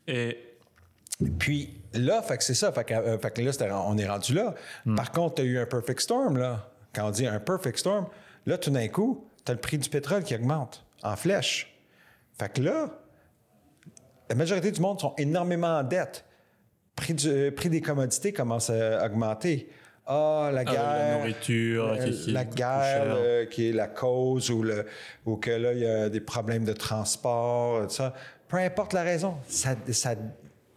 Et 0.09 0.39
Puis 1.39 1.81
là, 1.95 2.23
fait 2.23 2.37
que 2.39 2.45
c'est 2.45 2.55
ça. 2.55 2.73
Fait 2.73 2.85
que, 2.85 2.95
euh, 2.95 3.19
fait 3.19 3.31
que 3.33 3.41
là, 3.43 3.83
on 3.87 3.97
est 3.99 4.07
rendu 4.09 4.35
là. 4.35 4.55
Par 4.97 5.11
contre, 5.13 5.37
tu 5.37 5.43
as 5.43 5.45
eu 5.45 5.59
un 5.59 5.67
perfect 5.67 6.01
storm, 6.01 6.37
là. 6.37 6.71
Quand 6.95 7.09
on 7.09 7.11
dit 7.11 7.27
un 7.27 7.41
perfect 7.41 7.79
storm, 7.79 8.07
là, 8.47 8.57
tout 8.59 8.71
d'un 8.71 8.89
coup, 8.89 9.29
tu 9.45 9.51
as 9.51 9.55
le 9.55 9.61
prix 9.61 9.79
du 9.79 9.89
pétrole 9.89 10.23
qui 10.25 10.35
augmente 10.35 10.85
en 11.03 11.17
flèche. 11.17 11.75
Fait 12.39 12.53
que 12.53 12.63
là, 12.63 12.91
la 14.29 14.35
majorité 14.35 14.71
du 14.71 14.81
monde 14.81 15.01
sont 15.01 15.15
énormément 15.19 15.79
en 15.79 15.83
dette. 15.83 16.25
Prix, 16.95 17.15
du, 17.15 17.29
euh, 17.29 17.51
prix 17.51 17.69
des 17.69 17.81
commodités 17.81 18.33
commence 18.33 18.71
à 18.71 19.05
augmenter. 19.05 19.69
Ah, 20.07 20.51
la 20.53 20.61
Ah, 20.61 20.65
guerre. 20.65 20.83
la 21.13 21.19
nourriture 21.19 21.85
euh, 21.89 21.97
qui- 22.05 22.23
qui 22.25 22.31
la 22.33 22.45
guerre 22.45 22.83
cher. 22.83 23.03
euh, 23.17 23.47
qui 23.47 23.69
est 23.69 23.73
la 23.73 23.89
cause 23.89 24.51
ou, 24.51 24.63
le, 24.63 24.87
ou 25.27 25.37
que 25.37 25.51
là, 25.51 25.73
il 25.73 25.81
y 25.81 25.87
a 25.87 26.09
des 26.09 26.21
problèmes 26.21 26.65
de 26.65 26.73
transport, 26.73 27.83
tout 27.89 27.95
ça. 27.95 28.15
Peu 28.49 28.57
importe 28.59 28.93
la 28.93 29.03
raison, 29.03 29.37
ça, 29.49 29.75
ça 29.91 30.15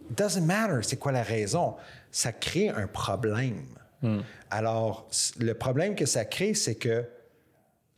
doesn't 0.09 0.41
matter 0.45 0.81
c'est 0.81 0.97
quoi 0.97 1.11
la 1.11 1.21
raison. 1.23 1.75
Ça 2.11 2.31
crée 2.31 2.69
un 2.69 2.87
problème. 2.87 3.63
Hmm. 4.01 4.21
Alors, 4.49 5.07
le 5.39 5.53
problème 5.53 5.93
que 5.95 6.07
ça 6.07 6.25
crée, 6.25 6.55
c'est 6.55 6.75
que 6.75 7.05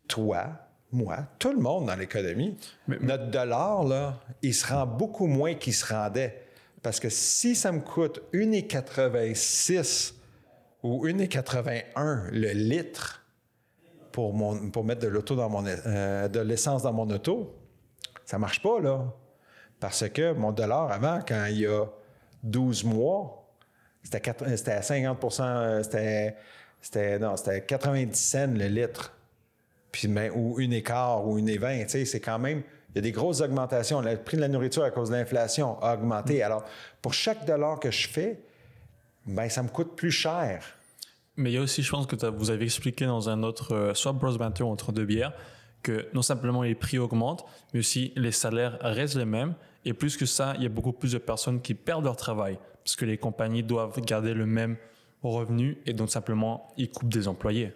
toi, 0.09 0.47
moi, 0.91 1.19
tout 1.39 1.51
le 1.51 1.59
monde 1.59 1.87
dans 1.87 1.95
l'économie, 1.95 2.57
notre 2.87 3.29
dollar, 3.31 3.83
là, 3.83 4.19
il 4.41 4.53
se 4.53 4.65
rend 4.67 4.85
beaucoup 4.85 5.27
moins 5.27 5.53
qu'il 5.55 5.73
se 5.73 5.85
rendait. 5.93 6.47
Parce 6.81 6.99
que 6.99 7.09
si 7.09 7.55
ça 7.55 7.71
me 7.71 7.79
coûte 7.79 8.21
1,86 8.33 10.13
ou 10.83 11.07
1,81 11.07 12.29
le 12.31 12.51
litre 12.51 13.23
pour, 14.11 14.33
mon, 14.33 14.69
pour 14.71 14.83
mettre 14.83 15.01
de 15.01 15.07
l'auto 15.07 15.35
dans 15.35 15.49
mon 15.49 15.63
euh, 15.65 16.27
de 16.27 16.39
l'essence 16.39 16.83
dans 16.83 16.93
mon 16.93 17.09
auto, 17.09 17.55
ça 18.25 18.37
marche 18.37 18.61
pas, 18.61 18.79
là. 18.79 19.05
Parce 19.79 20.07
que 20.09 20.33
mon 20.33 20.51
dollar 20.51 20.91
avant, 20.91 21.19
quand 21.25 21.45
il 21.49 21.59
y 21.61 21.67
a 21.67 21.85
12 22.43 22.83
mois, 22.83 23.47
c'était 24.03 24.19
quatre- 24.21 24.43
euh, 24.47 24.57
c'était 24.57 24.71
à 24.73 24.81
50 24.81 25.39
euh, 25.39 25.83
c'était, 25.83 26.35
c'était, 26.81 27.19
non, 27.19 27.37
c'était 27.37 27.61
90 27.65 28.15
cents 28.19 28.47
le 28.53 28.65
litre. 28.67 29.13
Puis, 29.91 30.07
ben, 30.07 30.31
ou 30.33 30.59
une 30.59 30.73
écart 30.73 31.27
ou 31.27 31.37
une 31.37 31.49
et 31.49 31.57
20, 31.57 31.83
tu 31.83 31.89
sais, 31.89 32.05
c'est 32.05 32.19
quand 32.19 32.39
même, 32.39 32.63
il 32.89 32.95
y 32.95 32.99
a 32.99 33.01
des 33.01 33.11
grosses 33.11 33.41
augmentations. 33.41 34.01
Le 34.01 34.17
prix 34.17 34.37
de 34.37 34.41
la 34.41 34.47
nourriture 34.47 34.83
à 34.83 34.91
cause 34.91 35.09
de 35.09 35.15
l'inflation 35.15 35.81
a 35.81 35.93
augmenté. 35.93 36.43
Alors, 36.43 36.63
pour 37.01 37.13
chaque 37.13 37.45
dollar 37.45 37.79
que 37.79 37.91
je 37.91 38.07
fais, 38.07 38.39
ben, 39.25 39.49
ça 39.49 39.63
me 39.63 39.69
coûte 39.69 39.95
plus 39.95 40.11
cher. 40.11 40.63
Mais 41.37 41.51
il 41.51 41.55
y 41.55 41.57
a 41.57 41.61
aussi, 41.61 41.83
je 41.83 41.89
pense 41.89 42.05
que 42.05 42.25
vous 42.27 42.49
avez 42.49 42.65
expliqué 42.65 43.05
dans 43.05 43.29
un 43.29 43.43
autre, 43.43 43.73
euh, 43.73 43.93
soit 43.93 44.11
Bros 44.11 44.37
Banter 44.37 44.63
ou 44.63 44.67
entre 44.67 44.91
deux 44.91 45.05
bières, 45.05 45.33
que 45.83 46.07
non 46.13 46.21
simplement 46.21 46.61
les 46.61 46.75
prix 46.75 46.97
augmentent, 46.97 47.45
mais 47.73 47.79
aussi 47.79 48.13
les 48.15 48.31
salaires 48.31 48.77
restent 48.81 49.15
les 49.15 49.25
mêmes. 49.25 49.55
Et 49.85 49.93
plus 49.93 50.17
que 50.17 50.25
ça, 50.25 50.53
il 50.57 50.63
y 50.63 50.65
a 50.65 50.69
beaucoup 50.69 50.93
plus 50.93 51.13
de 51.13 51.17
personnes 51.17 51.61
qui 51.61 51.73
perdent 51.73 52.03
leur 52.05 52.15
travail 52.15 52.59
parce 52.83 52.95
que 52.95 53.05
les 53.05 53.17
compagnies 53.17 53.63
doivent 53.63 53.99
garder 54.01 54.33
le 54.33 54.45
même 54.45 54.77
revenu 55.23 55.77
et 55.85 55.93
donc 55.93 56.09
simplement 56.09 56.73
ils 56.77 56.89
coupent 56.89 57.11
des 57.11 57.27
employés. 57.27 57.73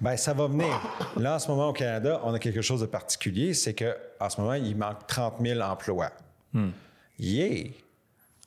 Ben, 0.00 0.16
ça 0.16 0.32
va 0.34 0.46
venir. 0.46 0.68
Là, 1.16 1.36
en 1.36 1.38
ce 1.38 1.48
moment, 1.48 1.68
au 1.68 1.72
Canada, 1.72 2.20
on 2.24 2.34
a 2.34 2.38
quelque 2.38 2.62
chose 2.62 2.80
de 2.80 2.86
particulier, 2.86 3.54
c'est 3.54 3.74
que 3.74 3.96
en 4.20 4.28
ce 4.30 4.40
moment, 4.40 4.54
il 4.54 4.76
manque 4.76 5.06
30 5.06 5.34
000 5.40 5.60
emplois. 5.60 6.10
Yeah! 7.18 7.70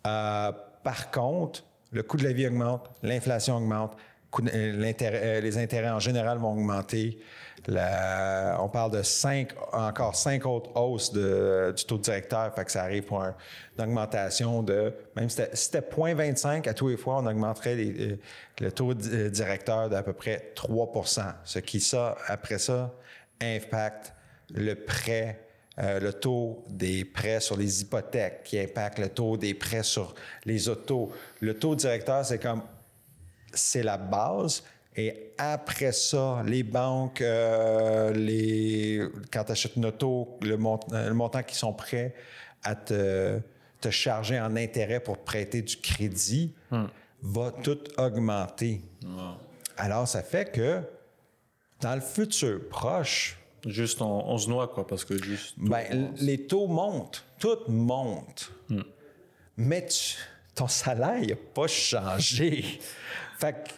Euh, 0.08 0.52
par 0.84 1.12
contre, 1.12 1.64
le 1.92 2.04
coût 2.04 2.18
de 2.18 2.24
la 2.24 2.34
vie 2.34 2.48
augmente, 2.48 2.90
l'inflation 3.04 3.58
augmente, 3.58 3.96
de- 4.40 4.50
euh, 4.54 4.94
euh, 5.02 5.42
les 5.42 5.58
intérêts 5.58 5.90
en 5.90 6.00
général 6.00 6.38
vont 6.38 6.54
augmenter. 6.54 7.20
On 7.68 8.70
parle 8.70 8.92
de 8.92 9.02
cinq, 9.04 9.54
encore 9.72 10.16
cinq 10.16 10.46
autres 10.46 10.72
hausses 10.76 11.12
de- 11.14 11.74
du 11.76 11.86
taux 11.86 11.98
directeur, 11.98 12.54
fait 12.56 12.66
que 12.66 12.72
ça 12.72 12.84
arrive 12.84 13.04
pour 13.04 13.22
un- 13.22 13.36
une 13.78 13.84
augmentation 13.86 14.64
de, 14.64 14.94
même 15.16 15.30
si 15.30 15.38
c'était- 15.38 15.56
si 15.56 15.66
c'était 15.66 15.82
0,25 15.82 16.68
à 16.68 16.74
tous 16.74 16.90
les 16.90 16.98
fois, 16.98 17.18
on 17.18 17.26
augmenterait 17.26 17.76
euh, 17.78 18.16
le 18.60 18.72
taux 18.72 18.94
di- 18.94 19.10
euh, 19.12 19.30
directeur 19.30 19.90
d'à 19.90 20.04
peu 20.04 20.14
près 20.14 20.52
3% 20.56 21.34
ce 21.44 21.60
qui, 21.60 21.80
ça, 21.80 22.16
après 22.28 22.58
ça, 22.58 22.92
impacte 23.42 24.14
le 24.54 24.74
prêt, 24.76 25.40
euh, 25.80 26.00
le 26.00 26.14
taux 26.14 26.64
des 26.70 27.06
prêts 27.06 27.40
sur 27.40 27.58
les 27.58 27.82
hypothèques, 27.82 28.44
qui 28.44 28.60
impacte 28.60 29.00
le 29.00 29.10
taux 29.10 29.38
des 29.38 29.54
prêts 29.54 29.84
sur 29.84 30.14
les 30.46 30.68
autos. 30.68 31.12
Le 31.40 31.58
taux 31.58 31.76
directeur, 31.76 32.26
c'est 32.26 32.40
comme 32.40 32.64
c'est 33.54 33.84
la 33.84 33.98
base. 33.98 34.64
Et 34.98 35.32
après 35.38 35.94
ça, 35.94 36.44
les 36.46 36.64
banques, 36.64 37.22
euh, 37.22 38.12
les, 38.12 39.02
quand 39.32 39.46
tu 39.46 39.52
achètes 39.54 39.76
une 39.78 39.86
auto, 39.86 40.38
le, 40.42 40.58
mont- 40.58 40.80
euh, 40.92 41.08
le 41.08 41.14
montant 41.14 41.44
qu'ils 41.44 41.58
sont 41.58 41.72
prêts 41.74 42.14
à 42.64 42.76
te, 42.76 43.40
te 43.80 43.90
charger 43.90 44.40
en 44.40 44.56
intérêt 44.58 45.00
pour 45.00 45.18
prêter 45.20 45.62
du 45.62 45.78
crédit 45.78 46.54
va 47.22 47.52
tout 47.64 47.80
augmenter. 47.98 48.82
Alors, 49.78 50.08
ça 50.08 50.24
fait 50.24 50.52
que 50.52 50.82
dans 51.80 51.96
le 51.96 52.02
futur 52.02 52.68
proche, 52.70 53.38
Juste 53.68 54.02
on, 54.02 54.28
on 54.28 54.40
se 54.40 54.50
noie 54.50 54.68
quoi 54.70 54.88
parce 54.88 55.06
que 55.06 55.22
juste. 55.24 55.54
ben, 55.58 56.12
les 56.18 56.48
taux 56.48 56.66
montent, 56.66 57.24
tout 57.38 57.60
monte. 57.68 58.52
Mais 59.56 59.86
tu- 59.86 60.16
ton 60.56 60.68
salaire 60.68 61.22
n'a 61.22 61.36
pas 61.54 61.68
changé. 61.68 62.66
fait 63.40 63.54
que 63.54 63.70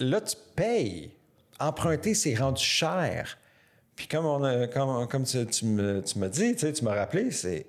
là, 0.00 0.20
tu 0.20 0.36
payes. 0.56 1.12
Emprunter, 1.60 2.14
c'est 2.14 2.34
rendu 2.34 2.62
cher. 2.62 3.38
Puis 3.94 4.08
comme, 4.08 4.26
on 4.26 4.42
a- 4.42 4.66
comme, 4.66 5.06
comme 5.08 5.24
tu, 5.24 5.44
tu 5.46 5.64
me- 5.66 6.02
tu 6.02 6.18
m'as 6.18 6.28
dit, 6.28 6.54
tu 6.54 6.60
sais, 6.60 6.72
tu 6.72 6.84
m'as 6.84 6.94
rappelé, 6.94 7.30
c'est. 7.30 7.66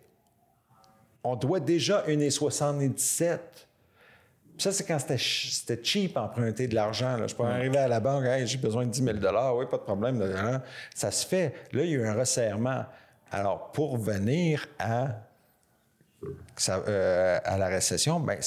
On 1.24 1.36
doit 1.36 1.60
déjà 1.60 2.04
1,77. 2.08 3.40
Ça, 4.58 4.72
c'est 4.72 4.84
quand 4.86 5.00
c'était 5.00 5.18
ch- 5.18 5.50
c'était 5.52 5.84
cheap 5.84 6.16
emprunter 6.18 6.68
de 6.68 6.76
l'argent. 6.76 7.18
Je 7.28 7.36
peux 7.36 7.44
arriver 7.44 7.78
à 7.78 7.88
la 7.88 8.00
banque, 8.00 8.26
Hey, 8.26 8.46
j'ai 8.48 8.58
besoin 8.58 8.86
de 8.86 8.92
10 8.92 9.04
000 9.04 9.18
oui, 9.58 9.66
pas 9.70 9.78
de 9.78 9.84
problème. 9.84 10.62
Ça 10.94 11.12
se 11.12 11.26
fait. 11.26 11.54
Là, 11.72 11.84
il 11.84 11.90
y 11.90 11.94
a 11.94 11.98
eu 11.98 12.08
un 12.08 12.14
resserrement. 12.14 12.86
Alors, 13.32 13.72
pour 13.72 13.98
venir 13.98 14.68
à, 14.80 15.08
euh, 16.70 17.40
à 17.44 17.58
la 17.58 17.68
récession, 17.68 18.20
ben, 18.20 18.40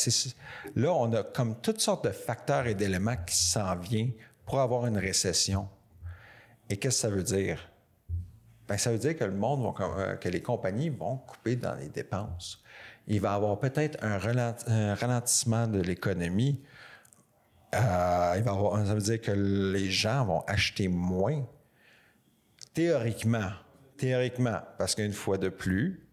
là, 0.75 0.93
on 0.93 1.13
a 1.13 1.23
comme 1.23 1.61
toutes 1.61 1.81
sortes 1.81 2.05
de 2.05 2.11
facteurs 2.11 2.67
et 2.67 2.75
d'éléments 2.75 3.17
qui 3.27 3.37
s'en 3.37 3.77
viennent 3.77 4.13
pour 4.45 4.61
avoir 4.61 4.87
une 4.87 4.99
récession. 4.99 5.69
Et 6.71 6.77
qu'est-ce 6.77 7.03
que 7.03 7.09
ça 7.09 7.15
veut 7.15 7.23
dire? 7.23 7.71
Ben, 8.69 8.77
ça 8.77 8.91
veut 8.91 8.99
dire 8.99 9.17
que 9.17 9.25
le 9.25 9.33
monde, 9.33 9.75
euh, 9.81 10.17
que 10.17 10.29
les 10.29 10.43
compagnies 10.43 10.89
vont 10.89 11.19
couper 11.19 11.57
dans 11.57 11.75
les 11.75 11.89
dépenses. 11.89 12.63
Il 13.07 13.21
va 13.21 13.33
y 13.33 13.35
avoir 13.35 13.59
peut-être 13.59 14.03
un, 14.03 14.19
ralent- 14.19 14.57
un 14.67 14.95
ralentissement 14.95 15.69
de 15.69 15.81
l'économie. 15.81 16.63
Euh, 17.75 18.45
ça 18.45 18.95
veut 18.95 19.01
dire 19.01 19.21
que 19.21 19.31
les 19.31 19.91
gens 19.91 20.25
vont 20.25 20.41
acheter 20.47 20.89
moins. 20.89 21.45
Théoriquement, 22.75 23.51
théoriquement, 23.97 24.61
parce 24.79 24.95
qu'une 24.95 25.13
fois 25.13 25.39
de 25.39 25.49
plus, 25.49 26.06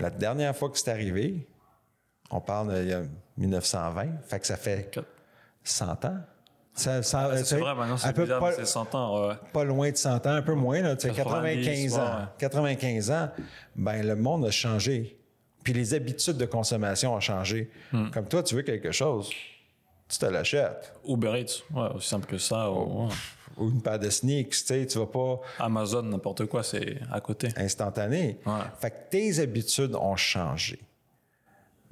la 0.00 0.10
dernière 0.10 0.56
fois 0.56 0.70
que 0.70 0.78
c'est 0.78 0.90
arrivé, 0.90 1.46
on 2.30 2.40
parle 2.40 2.74
de 2.74 2.82
il 2.82 2.88
y 2.88 2.92
a 2.92 3.02
1920, 3.36 4.06
fait 4.26 4.40
que 4.40 4.46
ça 4.46 4.56
fait 4.56 4.90
100 5.64 6.04
ans. 6.04 6.16
Ça, 6.72 7.02
ça- 7.02 7.30
Ah, 7.32 7.36
c'est 7.44 7.58
vrai, 7.58 7.74
maintenant 7.74 7.96
c'est 7.96 8.12
pas- 8.14 8.40
mais 8.40 8.52
c'est 8.54 8.64
100 8.64 8.94
ans. 8.94 9.28
ouais. 9.28 9.34
pas 9.52 9.64
loin 9.64 9.90
de 9.90 9.96
100 9.96 10.24
ans, 10.26 10.30
un 10.30 10.42
peu 10.42 10.54
moins, 10.54 10.80
là, 10.80 10.94
tu 10.96 11.08
sais, 11.08 11.14
90, 11.14 11.64
95 11.66 11.98
ans. 11.98 12.02
ouais. 12.20 12.24
95 12.38 13.10
ans, 13.10 13.28
ben 13.76 14.06
le 14.06 14.14
monde 14.16 14.46
a 14.46 14.50
changé. 14.50 15.18
Puis 15.64 15.72
les 15.74 15.92
habitudes 15.92 16.38
de 16.38 16.46
consommation 16.46 17.12
ont 17.14 17.20
changé. 17.20 17.70
Hmm. 17.92 18.08
Comme 18.10 18.26
toi, 18.28 18.42
tu 18.42 18.54
veux 18.54 18.62
quelque 18.62 18.92
chose, 18.92 19.28
tu 20.08 20.18
te 20.18 20.24
l'achètes. 20.26 20.94
Uber 21.06 21.40
Eats, 21.40 21.62
ouais, 21.74 21.88
aussi 21.94 22.08
simple 22.08 22.26
que 22.26 22.38
ça. 22.38 22.70
ou- 22.70 23.06
ouais. 23.08 23.12
Ou 23.60 23.68
une 23.70 23.80
paire 23.82 23.98
de 23.98 24.10
sneaks, 24.10 24.50
tu 24.50 24.56
sais, 24.56 24.86
tu 24.86 24.98
vas 24.98 25.06
pas 25.06 25.40
Amazon, 25.58 26.02
n'importe 26.02 26.46
quoi, 26.46 26.62
c'est 26.62 26.98
à 27.12 27.20
côté. 27.20 27.48
instantané. 27.56 28.38
Ouais. 28.46 28.52
Fait 28.80 28.90
que 28.90 28.96
tes 29.10 29.38
habitudes 29.38 29.94
ont 29.94 30.16
changé. 30.16 30.78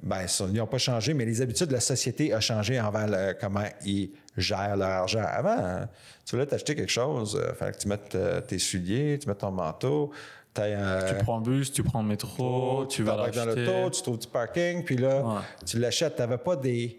Ben, 0.01 0.27
ça, 0.27 0.45
ils 0.47 0.53
n'ont 0.53 0.65
pas 0.65 0.77
changé, 0.77 1.13
mais 1.13 1.25
les 1.25 1.41
habitudes 1.41 1.67
de 1.67 1.73
la 1.73 1.79
société 1.81 2.33
ont 2.33 2.39
changé 2.39 2.79
envers 2.79 3.07
le- 3.07 3.33
comment 3.39 3.65
ils 3.85 4.11
gèrent 4.37 4.77
leur 4.77 4.87
argent. 4.89 5.23
Avant, 5.25 5.57
hein, 5.59 5.89
tu 6.25 6.35
voulais 6.35 6.45
t'acheter 6.47 6.73
quelque 6.73 6.91
chose, 6.91 7.37
il 7.49 7.53
fallait 7.55 7.73
que 7.73 7.77
tu 7.79 7.87
mettes 7.89 8.15
euh, 8.15 8.39
tes 8.39 8.59
souliers, 8.59 9.19
tu 9.21 9.27
mettes 9.27 9.39
ton 9.39 9.51
manteau, 9.51 10.11
euh, 10.57 11.17
Tu 11.17 11.23
prends 11.23 11.37
le 11.39 11.43
bus, 11.43 11.71
tu 11.71 11.83
prends 11.83 12.01
le 12.01 12.07
métro, 12.07 12.85
tu 12.89 13.03
vas 13.03 13.11
t'embarques 13.13 13.35
dans 13.35 13.45
l'auto, 13.45 13.89
tu 13.91 14.01
trouves 14.01 14.19
du 14.19 14.27
parking, 14.27 14.83
puis 14.85 14.95
là, 14.97 15.21
Ouais. 15.21 15.41
tu 15.65 15.77
l'achètes. 15.79 16.15
Tu 16.15 16.21
n'avais 16.21 16.37
pas 16.37 16.55
des, 16.55 16.97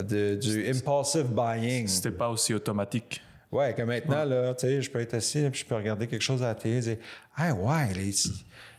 de- 0.00 0.36
du 0.36 0.68
impulsive 0.70 1.26
buying. 1.26 1.86
C'était 1.88 2.10
pas 2.12 2.28
aussi 2.28 2.54
automatique. 2.54 3.20
Ouais, 3.52 3.74
que 3.74 3.82
maintenant, 3.82 4.24
là, 4.24 4.54
tu 4.54 4.66
sais, 4.66 4.80
je 4.82 4.90
peux 4.90 5.00
être 5.00 5.14
assis, 5.14 5.46
puis 5.50 5.60
je 5.60 5.66
peux 5.66 5.74
regarder 5.76 6.06
quelque 6.06 6.22
chose 6.22 6.42
à 6.42 6.46
la 6.48 6.54
télé 6.54 6.76
et 6.78 6.80
dire 6.80 6.96
Ah, 7.36 7.52
ouais, 7.52 7.92
les- 7.94 8.12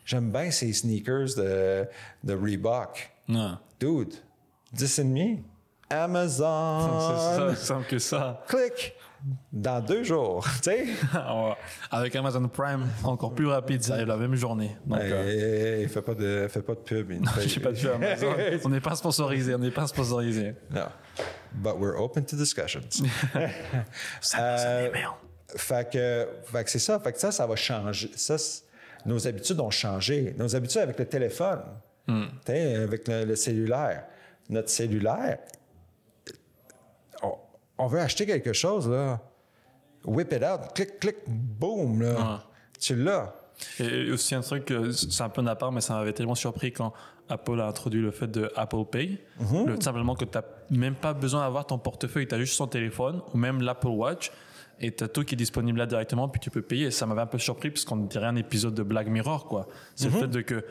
j'aime 0.03 0.31
bien 0.31 0.49
ces 0.51 0.73
sneakers 0.73 1.35
de, 1.37 1.85
de 2.23 2.33
Reebok. 2.33 3.11
Ouais. 3.29 3.51
Dude, 3.79 4.13
10,5 4.75 5.43
Amazon. 5.89 6.99
C'est 6.99 7.55
ça, 7.55 7.55
simple 7.55 7.87
que 7.87 7.99
ça. 7.99 8.43
Clic. 8.47 8.95
Dans 9.53 9.79
deux 9.79 10.03
jours, 10.03 10.45
tu 10.61 10.69
sais. 10.71 10.85
Avec 11.91 12.13
Amazon 12.17 12.45
Prime, 12.49 12.85
encore 13.05 13.33
plus 13.33 13.47
rapide, 13.47 13.81
ça 13.81 13.93
arrive 13.93 14.07
la 14.07 14.17
même 14.17 14.35
journée. 14.35 14.75
Donc, 14.85 14.99
euh, 14.99 15.77
Hey, 15.77 15.83
hey, 15.83 15.87
fais 15.87 16.01
pas 16.01 16.13
de, 16.13 16.47
fais 16.49 16.61
pas 16.61 16.73
de 16.73 16.79
pub. 16.79 17.09
il 17.11 17.21
ne 17.21 17.27
fait- 17.27 17.59
pas 17.61 17.71
de 17.71 17.77
pub 17.79 17.91
Amazon. 18.03 18.33
On 18.65 18.69
n'est 18.69 18.81
pas 18.81 18.95
sponsorisé, 18.95 19.55
on 19.55 19.59
n'est 19.59 19.71
pas 19.71 19.87
sponsorisé. 19.87 20.55
Non. 20.71 20.87
But 21.55 21.77
we're 21.79 21.97
open 21.97 22.25
to 22.25 22.35
discussions. 22.35 23.01
Euh, 24.39 24.89
fait 25.55 25.91
que, 25.91 26.27
fait 26.45 26.63
que 26.63 26.69
c'est 26.69 26.79
ça. 26.79 26.99
Fait 26.99 27.13
que 27.13 27.19
ça, 27.19 27.31
ça 27.31 27.45
va 27.45 27.55
changer. 27.55 28.11
Ça, 28.15 28.37
nos 29.05 29.27
habitudes 29.27 29.59
ont 29.59 29.69
changé. 29.69 30.33
Nos 30.37 30.55
habitudes 30.55 30.81
avec 30.81 30.97
le 30.97 31.05
téléphone, 31.05 31.61
sais, 32.45 32.75
avec 32.75 33.07
le, 33.07 33.25
le 33.25 33.35
cellulaire. 33.35 34.05
Notre 34.49 34.69
cellulaire, 34.69 35.39
on, 37.21 37.35
on 37.77 37.87
veut 37.87 37.99
acheter 37.99 38.25
quelque 38.25 38.53
chose, 38.53 38.89
là. 38.89 39.19
Whip 40.05 40.33
it 40.33 40.43
out, 40.43 40.73
clic, 40.73 40.99
clic, 40.99 41.17
boom, 41.27 42.01
là. 42.01 42.43
Tu 42.79 42.95
l'as. 42.95 43.33
Et 43.79 44.11
aussi 44.11 44.35
un 44.35 44.41
truc, 44.41 44.73
c'est 44.91 45.21
un 45.21 45.29
peu 45.29 45.45
à 45.45 45.55
part, 45.55 45.71
mais 45.71 45.81
ça 45.81 45.93
m'avait 45.93 46.13
tellement 46.13 46.35
surpris 46.35 46.73
quand 46.73 46.91
Apple 47.29 47.59
a 47.61 47.67
introduit 47.67 48.01
le 48.01 48.11
fait 48.11 48.27
de 48.27 48.51
Apple 48.55 48.85
Pay. 48.91 49.19
Le- 49.65 49.79
simplement 49.81 50.15
que 50.15 50.25
tu 50.25 50.37
n'as 50.37 50.43
même 50.77 50.95
pas 50.95 51.13
besoin 51.13 51.41
d'avoir 51.41 51.65
ton 51.65 51.77
portefeuille, 51.77 52.27
tu 52.27 52.35
as 52.35 52.39
juste 52.39 52.57
ton 52.57 52.67
téléphone 52.67 53.21
ou 53.33 53.37
même 53.37 53.61
l'Apple 53.61 53.87
Watch 53.87 54.31
et 54.79 54.93
tu 54.93 55.03
as 55.03 55.07
tout 55.07 55.23
qui 55.23 55.35
est 55.35 55.37
disponible 55.37 55.79
là 55.79 55.85
directement, 55.85 56.27
puis 56.27 56.39
tu 56.41 56.49
peux 56.49 56.61
payer. 56.61 56.87
Et 56.87 56.91
ça 56.91 57.05
m'avait 57.05 57.21
un 57.21 57.25
peu 57.27 57.37
surpris 57.37 57.69
parce 57.71 57.85
qu'on 57.85 57.97
dirait 57.97 58.27
un 58.27 58.35
épisode 58.35 58.73
de 58.73 58.83
Black 58.83 59.07
Mirror, 59.07 59.45
quoi. 59.47 59.67
C'est 59.95 60.09
le 60.09 60.19
fait 60.19 60.27
de 60.27 60.41
que 60.41 60.65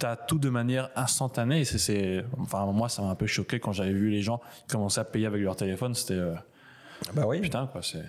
tu 0.00 0.06
as 0.06 0.16
tout 0.16 0.38
de 0.38 0.48
manière 0.48 0.90
instantanée. 0.96 1.64
C'est- 1.64 2.24
enfin, 2.40 2.64
moi, 2.66 2.88
ça 2.88 3.02
m'a 3.02 3.10
un 3.10 3.14
peu 3.14 3.26
choqué 3.26 3.60
quand 3.60 3.72
j'avais 3.72 3.92
vu 3.92 4.10
les 4.10 4.22
gens 4.22 4.40
commencer 4.68 5.00
à 5.00 5.04
payer 5.04 5.26
avec 5.26 5.42
leur 5.42 5.56
téléphone. 5.56 5.94
C'était, 5.94 6.14
euh, 6.14 6.34
Ben 7.14 7.24
oui. 7.26 7.40
putain, 7.40 7.66
quoi, 7.66 7.82
c'est. 7.82 8.04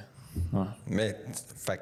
ouais. 0.53 0.65
Mais, 0.87 1.15
fait 1.57 1.81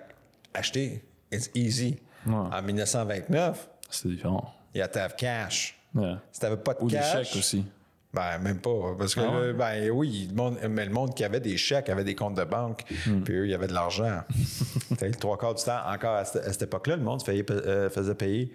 acheter, 0.53 1.03
it's 1.31 1.49
easy. 1.55 1.97
Ouais. 2.25 2.33
En 2.33 2.61
1929, 2.61 3.69
C'est 3.89 4.07
différent. 4.07 4.53
You 4.73 4.81
have 4.81 4.91
to 4.91 4.99
have 4.99 5.15
cash. 5.15 5.75
Ouais. 5.95 6.15
Si 6.31 6.39
t'avais 6.39 6.57
pas 6.57 6.73
de 6.73 6.81
Ou 6.83 6.87
des 6.89 6.95
cash... 6.97 7.27
chèques 7.29 7.39
aussi. 7.39 7.65
Ben, 8.13 8.37
même 8.37 8.59
pas. 8.59 8.93
Parce 8.97 9.15
que, 9.15 9.21
Ah 9.21 9.39
ouais? 9.39 9.53
ben 9.53 9.89
oui, 9.91 10.27
le 10.29 10.35
monde, 10.35 10.57
mais 10.69 10.85
le 10.85 10.91
monde 10.91 11.15
qui 11.15 11.23
avait 11.23 11.39
des 11.39 11.57
chèques 11.57 11.89
avait 11.89 12.03
des 12.03 12.13
comptes 12.13 12.35
de 12.35 12.43
banque, 12.43 12.83
Hmm. 13.07 13.21
puis 13.23 13.33
eux, 13.33 13.45
il 13.45 13.51
y 13.51 13.55
avait 13.55 13.65
de 13.67 13.73
l'argent. 13.73 14.21
Le 15.01 15.11
trois 15.15 15.37
quarts 15.37 15.55
du 15.55 15.63
temps, 15.63 15.79
encore 15.87 16.15
à 16.15 16.25
cette, 16.25 16.45
à 16.47 16.51
cette 16.53 16.61
époque-là, 16.63 16.95
le 16.95 17.01
monde 17.01 17.23
faisait, 17.23 17.43
euh, 17.49 17.89
faisait 17.89 18.13
payer 18.15 18.53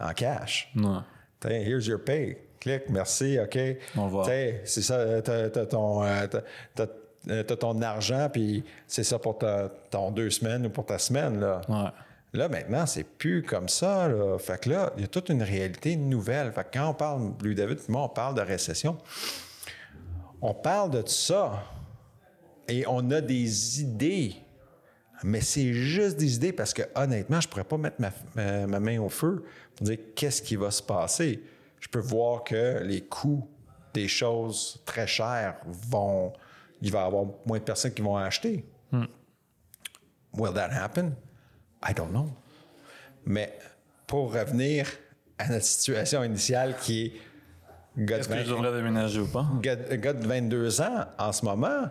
en 0.00 0.12
cash. 0.12 0.72
T'sais, 1.40 1.62
here's 1.62 1.86
your 1.86 2.00
pay. 2.02 2.38
Clic, 2.60 2.82
merci, 2.90 3.38
OK. 3.40 3.56
Revoir. 3.96 4.24
T'sais, 4.26 4.62
C'est 4.64 4.82
ça, 4.82 5.22
t'as, 5.22 5.48
t'as 5.50 5.66
ton, 5.66 6.02
euh, 6.04 6.26
t'as- 6.74 6.86
euh, 7.30 7.42
ton 7.44 7.80
argent, 7.82 8.28
puis 8.32 8.64
c'est 8.88 9.04
ça 9.04 9.18
pour 9.20 9.38
ta- 9.38 9.68
ton 9.90 10.10
deux 10.10 10.30
semaines 10.30 10.66
ou 10.66 10.70
pour 10.70 10.84
ta 10.86 10.98
semaine. 10.98 11.38
Là. 11.40 11.60
Ouais. 11.68 11.90
Là, 12.34 12.48
maintenant, 12.48 12.84
c'est 12.86 13.04
plus 13.04 13.42
comme 13.42 13.68
ça. 13.68 14.08
Là. 14.08 14.38
Fait 14.38 14.60
que 14.60 14.68
là, 14.70 14.92
il 14.96 15.02
y 15.02 15.04
a 15.04 15.08
toute 15.08 15.28
une 15.30 15.42
réalité 15.42 15.96
nouvelle. 15.96 16.52
Fait 16.52 16.64
que 16.64 16.68
quand 16.78 16.88
on 16.90 16.94
parle, 16.94 17.32
Louis 17.42 17.54
David 17.54 17.78
moi, 17.88 18.02
on 18.04 18.08
parle 18.08 18.34
de 18.34 18.42
récession, 18.42 18.98
on 20.42 20.52
parle 20.54 20.90
de 20.90 21.02
ça 21.06 21.64
et 22.68 22.84
on 22.86 23.10
a 23.10 23.20
des 23.20 23.80
idées. 23.80 24.34
Mais 25.24 25.40
c'est 25.40 25.72
juste 25.72 26.16
des 26.18 26.36
idées 26.36 26.52
parce 26.52 26.72
que 26.74 26.82
honnêtement, 26.94 27.40
je 27.40 27.48
pourrais 27.48 27.64
pas 27.64 27.78
mettre 27.78 27.96
ma, 28.00 28.12
ma- 28.36 28.66
ma 28.66 28.78
main 28.80 29.00
au 29.00 29.08
feu 29.08 29.44
pour 29.74 29.86
dire 29.86 29.98
qu'est-ce 30.14 30.42
qui 30.42 30.54
va 30.56 30.70
se 30.70 30.82
passer. 30.82 31.42
Je 31.80 31.88
peux 31.88 31.98
voir 31.98 32.44
que 32.44 32.82
les 32.84 33.00
coûts 33.00 33.48
des 33.94 34.06
choses 34.06 34.80
très 34.84 35.06
chères 35.06 35.56
vont. 35.66 36.32
Il 36.82 36.92
va 36.92 37.00
y 37.02 37.04
avoir 37.06 37.24
moins 37.46 37.58
de 37.58 37.64
personnes 37.64 37.92
qui 37.94 38.02
vont 38.02 38.16
acheter. 38.16 38.64
Will 40.32 40.52
that 40.54 40.70
happen? 40.72 41.14
I 41.86 41.94
don't 41.94 42.10
know. 42.10 42.30
Mais 43.24 43.58
pour 44.06 44.32
revenir 44.32 44.86
à 45.38 45.48
notre 45.48 45.64
situation 45.64 46.24
initiale 46.24 46.76
qui 46.80 47.12
est 47.96 48.10
Est-ce 48.10 48.28
que 48.28 48.34
20 48.34 48.42
je 48.44 48.50
devrais 48.50 48.72
déménager 48.72 49.20
ou 49.20 49.26
pas? 49.28 49.46
Gars, 49.60 49.76
de 49.76 50.26
22 50.26 50.80
ans 50.80 51.04
en 51.18 51.32
ce 51.32 51.44
moment, 51.44 51.88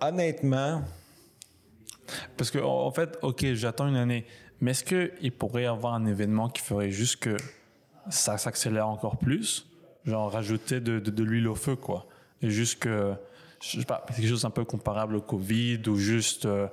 honnêtement, 0.00 0.82
Parce 2.36 2.50
que 2.50 2.58
en 2.58 2.86
en 2.86 2.90
fait, 2.90 3.18
ok, 3.22 3.52
j'attends 3.54 3.86
une 3.88 3.96
année, 3.96 4.26
mais 4.60 4.72
est-ce 4.72 4.84
qu'il 4.84 5.32
pourrait 5.32 5.62
y 5.62 5.66
avoir 5.66 5.94
un 5.94 6.06
événement 6.06 6.48
qui 6.48 6.62
ferait 6.62 6.90
juste 6.90 7.16
que 7.16 7.36
ça 8.08 8.38
s'accélère 8.38 8.88
encore 8.88 9.18
plus? 9.18 9.66
Genre 10.06 10.32
rajouter 10.32 10.80
de, 10.80 10.98
de, 10.98 11.10
de 11.10 11.22
l'huile 11.22 11.46
au 11.48 11.54
feu, 11.54 11.76
quoi. 11.76 12.06
Et 12.42 12.50
juste 12.50 12.80
que, 12.80 13.14
je 13.60 13.80
sais 13.80 13.84
pas, 13.84 14.04
quelque 14.06 14.28
chose 14.28 14.44
un 14.44 14.50
peu 14.50 14.64
comparable 14.64 15.16
au 15.16 15.20
Covid 15.20 15.82
ou 15.88 15.96
juste 15.96 16.46
euh, 16.46 16.68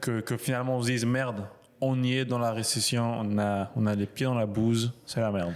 que, 0.00 0.36
finalement 0.36 0.76
on 0.76 0.82
se 0.82 0.88
dise 0.88 1.06
merde, 1.06 1.46
on 1.80 2.02
y 2.02 2.18
est 2.18 2.24
dans 2.24 2.38
la 2.38 2.52
récession, 2.52 3.20
on 3.20 3.38
a, 3.38 3.70
on 3.76 3.86
a 3.86 3.94
les 3.94 4.06
pieds 4.06 4.26
dans 4.26 4.34
la 4.34 4.46
bouse, 4.46 4.92
c'est 5.06 5.20
la 5.20 5.30
merde. 5.30 5.54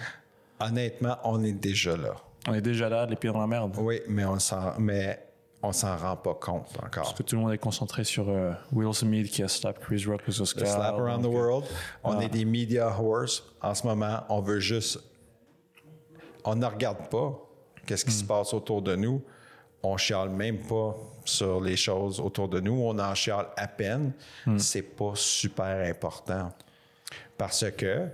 honnêtement, 0.60 1.18
on 1.24 1.42
est 1.44 1.52
déjà 1.52 1.96
là. 1.96 2.14
On 2.48 2.54
est 2.54 2.60
déjà 2.60 2.88
là, 2.88 3.06
les 3.06 3.16
pieds 3.16 3.30
dans 3.30 3.40
la 3.40 3.46
merde. 3.46 3.74
Oui, 3.78 4.00
mais 4.08 4.24
on 4.24 4.38
s'en, 4.38 4.74
mais 4.78 5.32
on 5.62 5.72
s'en 5.72 5.96
rend 5.96 6.16
pas 6.16 6.34
compte 6.34 6.66
encore. 6.78 7.04
Parce 7.04 7.14
que 7.14 7.22
tout 7.22 7.36
le 7.36 7.42
monde 7.42 7.52
est 7.52 7.58
concentré 7.58 8.02
sur 8.02 8.28
euh, 8.28 8.52
Will 8.72 8.92
Smith 8.92 9.30
qui 9.30 9.42
a 9.42 9.48
slap 9.48 9.78
Chris 9.78 10.04
Rock 10.06 10.22
aux 10.26 10.40
Oscars. 10.40 10.66
Slap 10.66 10.98
around 10.98 11.20
the 11.20 11.22
donc, 11.22 11.34
euh, 11.34 11.38
world. 11.38 11.64
On 12.02 12.20
est 12.20 12.28
des 12.28 12.44
media 12.44 12.88
horse 12.88 13.44
en 13.60 13.74
ce 13.74 13.86
moment. 13.86 14.20
On 14.28 14.40
veut 14.40 14.58
juste. 14.58 14.98
On 16.44 16.56
ne 16.56 16.66
regarde 16.66 17.08
pas 17.08 17.38
qu'est-ce 17.86 18.04
qui 18.04 18.12
se 18.12 18.24
passe 18.24 18.52
autour 18.52 18.82
de 18.82 18.96
nous. 18.96 19.22
On 19.82 19.96
chiale 19.96 20.30
même 20.30 20.58
pas 20.58 20.96
sur 21.24 21.60
les 21.60 21.76
choses 21.76 22.20
autour 22.20 22.48
de 22.48 22.60
nous. 22.60 22.80
On 22.82 22.98
en 22.98 23.14
chiale 23.14 23.48
à 23.56 23.66
peine. 23.66 24.12
C'est 24.58 24.82
pas 24.82 25.12
super 25.14 25.88
important 25.88 26.52
parce 27.36 27.64
que 27.70 28.08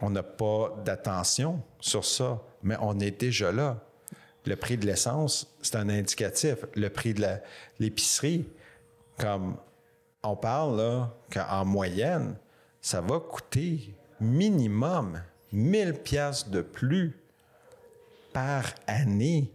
on 0.00 0.10
n'a 0.10 0.22
pas 0.22 0.76
d'attention 0.84 1.60
sur 1.80 2.04
ça, 2.04 2.40
mais 2.62 2.76
on 2.80 3.00
est 3.00 3.18
déjà 3.18 3.50
là. 3.50 3.78
Le 4.44 4.54
prix 4.54 4.76
de 4.76 4.86
l'essence, 4.86 5.56
c'est 5.62 5.76
un 5.76 5.88
indicatif. 5.88 6.58
Le 6.74 6.88
prix 6.88 7.14
de 7.14 7.26
l'épicerie, 7.78 8.46
comme 9.18 9.56
on 10.22 10.36
parle 10.36 10.76
là, 10.76 11.14
qu'en 11.32 11.64
moyenne, 11.64 12.36
ça 12.80 13.00
va 13.00 13.18
coûter 13.18 13.94
minimum 14.20 15.20
1000 15.52 15.94
pièces 15.94 16.48
de 16.48 16.60
plus 16.60 17.18
par 18.32 18.64
année 18.86 19.50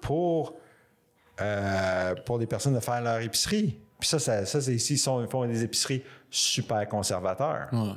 pour, 0.00 0.54
euh, 1.40 2.14
pour 2.24 2.38
des 2.38 2.46
personnes 2.46 2.74
de 2.74 2.80
faire 2.80 3.00
leur 3.00 3.20
épicerie. 3.20 3.78
Puis 3.98 4.08
ça, 4.08 4.18
ça, 4.18 4.46
ça, 4.46 4.60
c'est 4.60 4.74
ici, 4.74 4.94
ils 4.94 4.98
sont- 4.98 5.22
ils 5.22 5.28
font 5.28 5.44
des 5.46 5.64
épiceries 5.64 6.02
super 6.30 6.88
conservateurs. 6.88 7.68
Ouais. 7.72 7.94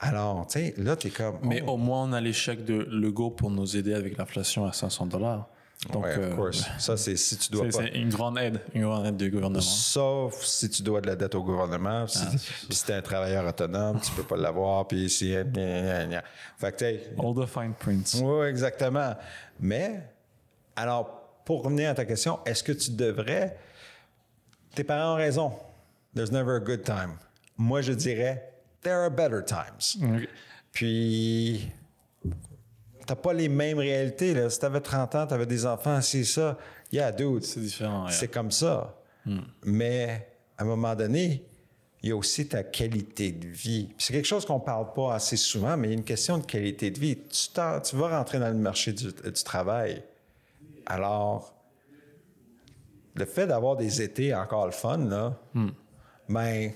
Alors, 0.00 0.46
tu 0.46 0.58
sais, 0.58 0.74
là, 0.76 0.96
tu 0.96 1.08
es 1.08 1.10
comme. 1.10 1.38
Mais 1.42 1.62
oh, 1.66 1.72
au 1.72 1.76
moins, 1.76 2.02
on 2.04 2.12
a 2.12 2.20
l'échec 2.20 2.64
de 2.64 2.86
Lego 2.90 3.30
pour 3.30 3.50
nous 3.50 3.76
aider 3.76 3.94
avec 3.94 4.18
l'inflation 4.18 4.66
à 4.66 4.72
500 4.72 5.06
dollars. 5.06 5.48
Donc, 5.92 6.04
ouais, 6.04 6.16
of 6.16 6.18
euh, 6.24 6.34
course. 6.34 6.64
Ça, 6.78 6.96
c'est 6.96 7.16
si 7.16 7.36
tu 7.36 7.50
dois 7.52 7.66
c'est 7.70 7.78
pas. 7.78 7.84
c'est 7.84 7.98
une 7.98 8.08
grande 8.08 8.38
aide, 8.38 8.60
une 8.74 8.82
grande 8.84 9.06
aide 9.06 9.16
du 9.16 9.30
gouvernement. 9.30 9.60
Sauf 9.60 10.42
si 10.42 10.70
tu 10.70 10.82
dois 10.82 11.00
de 11.00 11.06
la 11.06 11.16
dette 11.16 11.34
au 11.34 11.42
gouvernement, 11.42 12.06
si, 12.06 12.24
puis 12.26 12.76
si 12.76 12.84
t'es 12.86 12.94
un 12.94 13.02
travailleur 13.02 13.46
autonome, 13.46 14.00
tu 14.00 14.10
peux 14.12 14.22
pas 14.22 14.36
l'avoir, 14.36 14.86
puis 14.86 15.10
si... 15.10 15.30
gna, 15.32 15.42
gna, 15.44 16.06
gna. 16.06 16.24
Fait 16.58 16.72
que, 16.76 16.84
All 17.20 17.34
the 17.34 17.46
fine 17.48 17.74
prints. 17.78 18.20
Oui, 18.22 18.46
exactement. 18.46 19.14
Mais, 19.60 20.08
alors, 20.76 21.23
pour 21.44 21.62
revenir 21.62 21.90
à 21.90 21.94
ta 21.94 22.04
question, 22.04 22.40
est-ce 22.46 22.62
que 22.62 22.72
tu 22.72 22.92
devrais. 22.92 23.56
Tes 24.74 24.84
parents 24.84 25.14
ont 25.14 25.16
raison. 25.16 25.52
There's 26.14 26.32
never 26.32 26.56
a 26.56 26.60
good 26.60 26.84
time. 26.84 27.18
Moi, 27.56 27.82
je 27.82 27.92
dirais, 27.92 28.52
there 28.82 29.02
are 29.02 29.10
better 29.10 29.42
times. 29.44 29.96
Ok. 30.02 30.28
Puis, 30.72 31.70
t'as 33.06 33.14
pas 33.14 33.32
les 33.32 33.48
mêmes 33.48 33.78
réalités. 33.78 34.34
Là. 34.34 34.50
Si 34.50 34.58
t'avais 34.58 34.80
30 34.80 35.14
ans, 35.14 35.26
t'avais 35.26 35.46
des 35.46 35.66
enfants, 35.66 36.00
c'est 36.00 36.24
ça. 36.24 36.58
Yeah, 36.90 37.12
dude. 37.12 37.44
C'est 37.44 37.60
différent. 37.60 38.08
C'est 38.08 38.28
comme 38.28 38.50
ça. 38.50 39.00
Mais 39.64 40.28
à 40.58 40.62
un 40.62 40.66
moment 40.66 40.94
donné, 40.94 41.44
il 42.02 42.10
y 42.10 42.12
a 42.12 42.16
aussi 42.16 42.46
ta 42.46 42.62
qualité 42.62 43.32
de 43.32 43.48
vie. 43.48 43.88
C'est 43.96 44.12
quelque 44.12 44.26
chose 44.26 44.44
qu'on 44.44 44.60
parle 44.60 44.92
pas 44.92 45.14
assez 45.14 45.36
souvent, 45.36 45.76
mais 45.76 45.88
il 45.88 45.90
y 45.92 45.94
a 45.94 45.96
une 45.96 46.04
question 46.04 46.36
de 46.38 46.44
qualité 46.44 46.90
de 46.90 46.98
vie. 46.98 47.16
Tu, 47.16 47.96
vas 47.96 48.18
rentrer 48.18 48.38
dans 48.38 48.48
le 48.48 48.54
marché 48.54 48.92
du, 48.92 49.06
du 49.06 49.42
travail. 49.44 50.02
Alors, 50.86 51.54
le 53.14 53.24
fait 53.24 53.46
d'avoir 53.46 53.76
des 53.76 54.02
étés 54.02 54.34
encore 54.34 54.66
le 54.66 54.72
fun, 54.72 54.98
là, 54.98 55.36
ben, 56.28 56.70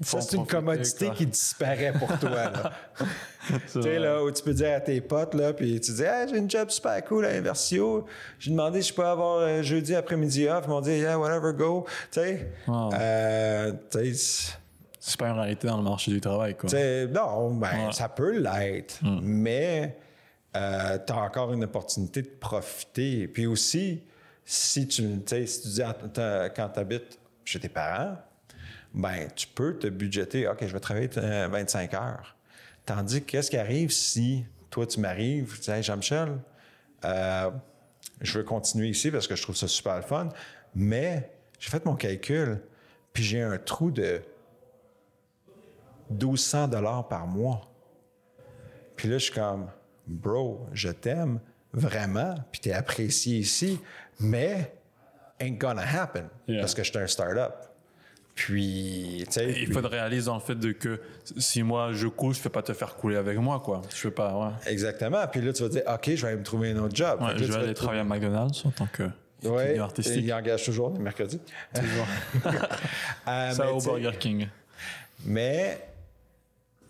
ça, 0.00 0.20
c'est 0.20 0.36
une 0.36 0.46
commodité 0.46 1.10
qui 1.10 1.26
disparaît 1.26 1.92
pour 1.92 2.18
toi. 2.18 2.30
là. 2.50 2.72
Tu 3.72 3.80
sais, 3.80 3.98
là, 3.98 4.22
où 4.22 4.30
tu 4.30 4.42
peux 4.42 4.52
dire 4.52 4.74
à 4.76 4.80
tes 4.80 5.00
potes, 5.00 5.32
là, 5.32 5.54
puis 5.54 5.80
tu 5.80 5.90
dis, 5.92 6.02
hey, 6.02 6.28
j'ai 6.28 6.36
une 6.36 6.50
job 6.50 6.68
super 6.68 7.02
cool 7.06 7.24
à 7.24 7.30
Inversio. 7.30 8.04
J'ai 8.38 8.50
demandé 8.50 8.82
si 8.82 8.90
je 8.90 8.94
peux 8.94 9.06
avoir 9.06 9.40
un 9.42 9.62
jeudi 9.62 9.94
après-midi 9.94 10.46
off. 10.48 10.64
Ils 10.66 10.68
m'ont 10.68 10.82
dit, 10.82 10.98
yeah, 10.98 11.18
whatever, 11.18 11.54
go. 11.54 11.86
Tu 12.12 12.20
sais, 12.20 12.52
Wow. 12.66 12.90
euh, 12.92 13.72
C'est 15.00 15.16
pas 15.18 15.28
une 15.28 15.38
réalité 15.38 15.66
dans 15.66 15.78
le 15.78 15.82
marché 15.82 16.10
du 16.10 16.20
travail, 16.20 16.54
quoi. 16.58 16.68
non, 17.10 17.54
ben, 17.54 17.86
Ouais. 17.86 17.92
ça 17.92 18.10
peut 18.10 18.36
l'être, 18.38 18.98
mais 19.22 19.96
tu 20.54 20.58
as 20.58 21.16
encore 21.16 21.52
une 21.52 21.64
opportunité 21.64 22.22
de 22.22 22.28
profiter. 22.28 23.28
Puis 23.28 23.46
aussi, 23.46 24.02
si 24.44 24.88
tu, 24.88 25.02
tu 25.24 25.40
dis 25.44 25.82
quand 26.56 26.68
tu 26.68 26.80
habites 26.80 27.18
chez 27.44 27.60
tes 27.60 27.68
parents, 27.68 28.16
ben, 28.94 29.28
tu 29.34 29.46
peux 29.46 29.78
te 29.78 29.86
budgéter, 29.86 30.48
OK, 30.48 30.58
je 30.66 30.72
vais 30.72 30.80
travailler 30.80 31.10
euh, 31.18 31.48
25 31.48 31.94
heures. 31.94 32.36
Tandis 32.86 33.20
que 33.20 33.26
qu'est-ce 33.26 33.50
qui 33.50 33.58
arrive 33.58 33.90
si 33.90 34.44
toi, 34.70 34.86
tu 34.86 35.00
m'arrives, 35.00 35.54
tu 35.54 35.60
dis, 35.60 35.70
hey, 35.70 35.82
Jean-Michel, 35.82 36.38
euh, 37.04 37.50
je 38.20 38.38
veux 38.38 38.44
continuer 38.44 38.88
ici 38.88 39.10
parce 39.10 39.26
que 39.26 39.36
je 39.36 39.42
trouve 39.42 39.56
ça 39.56 39.68
super 39.68 39.96
le 39.96 40.02
fun, 40.02 40.30
mais 40.74 41.30
j'ai 41.58 41.70
fait 41.70 41.84
mon 41.84 41.94
calcul, 41.94 42.60
puis 43.12 43.22
j'ai 43.22 43.42
un 43.42 43.58
trou 43.58 43.90
de 43.90 44.22
1200 46.10 46.68
dollars 46.68 47.06
par 47.08 47.26
mois. 47.26 47.70
Puis 48.96 49.08
là, 49.08 49.18
je 49.18 49.24
suis 49.24 49.34
comme, 49.34 49.70
bro, 50.08 50.66
je 50.72 50.88
t'aime 50.90 51.38
vraiment, 51.72 52.34
puis 52.50 52.60
t'es 52.60 52.72
apprécié 52.72 53.38
ici, 53.38 53.78
mais 54.20 54.72
ain't 55.40 55.58
gonna 55.58 55.82
happen 55.82 56.28
Yeah. 56.48 56.60
parce 56.60 56.74
que 56.74 56.82
je 56.82 56.90
suis 56.90 56.98
un 56.98 57.06
start-up. 57.06 57.54
Puis, 58.34 59.24
tu 59.26 59.32
sais, 59.32 59.48
Il 59.50 59.64
puis- 59.64 59.72
faudrait 59.74 59.98
réaliser 59.98 60.30
le 60.32 60.38
fait 60.38 60.54
de 60.54 60.70
que 60.72 61.00
si 61.38 61.62
moi 61.64 61.92
je 61.92 62.06
coule, 62.06 62.32
je 62.34 62.38
ne 62.38 62.42
peux 62.44 62.50
pas 62.50 62.62
te 62.62 62.72
faire 62.72 62.94
couler 62.94 63.16
avec 63.16 63.36
moi, 63.38 63.60
quoi. 63.60 63.82
Je 63.90 63.96
fais 63.96 64.10
pas, 64.12 64.32
ouais. 64.36 64.72
exactement. 64.72 65.26
Puis 65.26 65.40
là, 65.40 65.52
tu 65.52 65.62
vas 65.64 65.68
dire, 65.68 65.82
OK, 65.92 66.02
je 66.14 66.22
vais 66.22 66.28
aller 66.28 66.36
me 66.38 66.44
trouver 66.44 66.70
un 66.70 66.76
autre 66.78 66.94
job. 66.94 67.20
Ouais, 67.20 67.32
là, 67.34 67.36
je 67.36 67.44
vais 67.44 67.54
aller 67.58 67.74
te 67.74 67.80
travailler 67.80 68.00
à 68.00 68.04
McDonald's 68.04 68.64
en 68.64 68.70
tant 68.70 68.86
que 68.86 69.04
Ouais, 69.44 69.78
artistique. 69.78 70.22
il 70.24 70.32
engage 70.32 70.64
toujours 70.64 70.90
les 70.90 70.98
mercredis. 71.00 71.40
Toujours. 71.74 72.06
Euh, 73.28 73.50
Ça 73.52 73.72
au 73.72 73.80
Burger 73.80 74.12
King. 74.18 74.48
Mais 75.24 75.87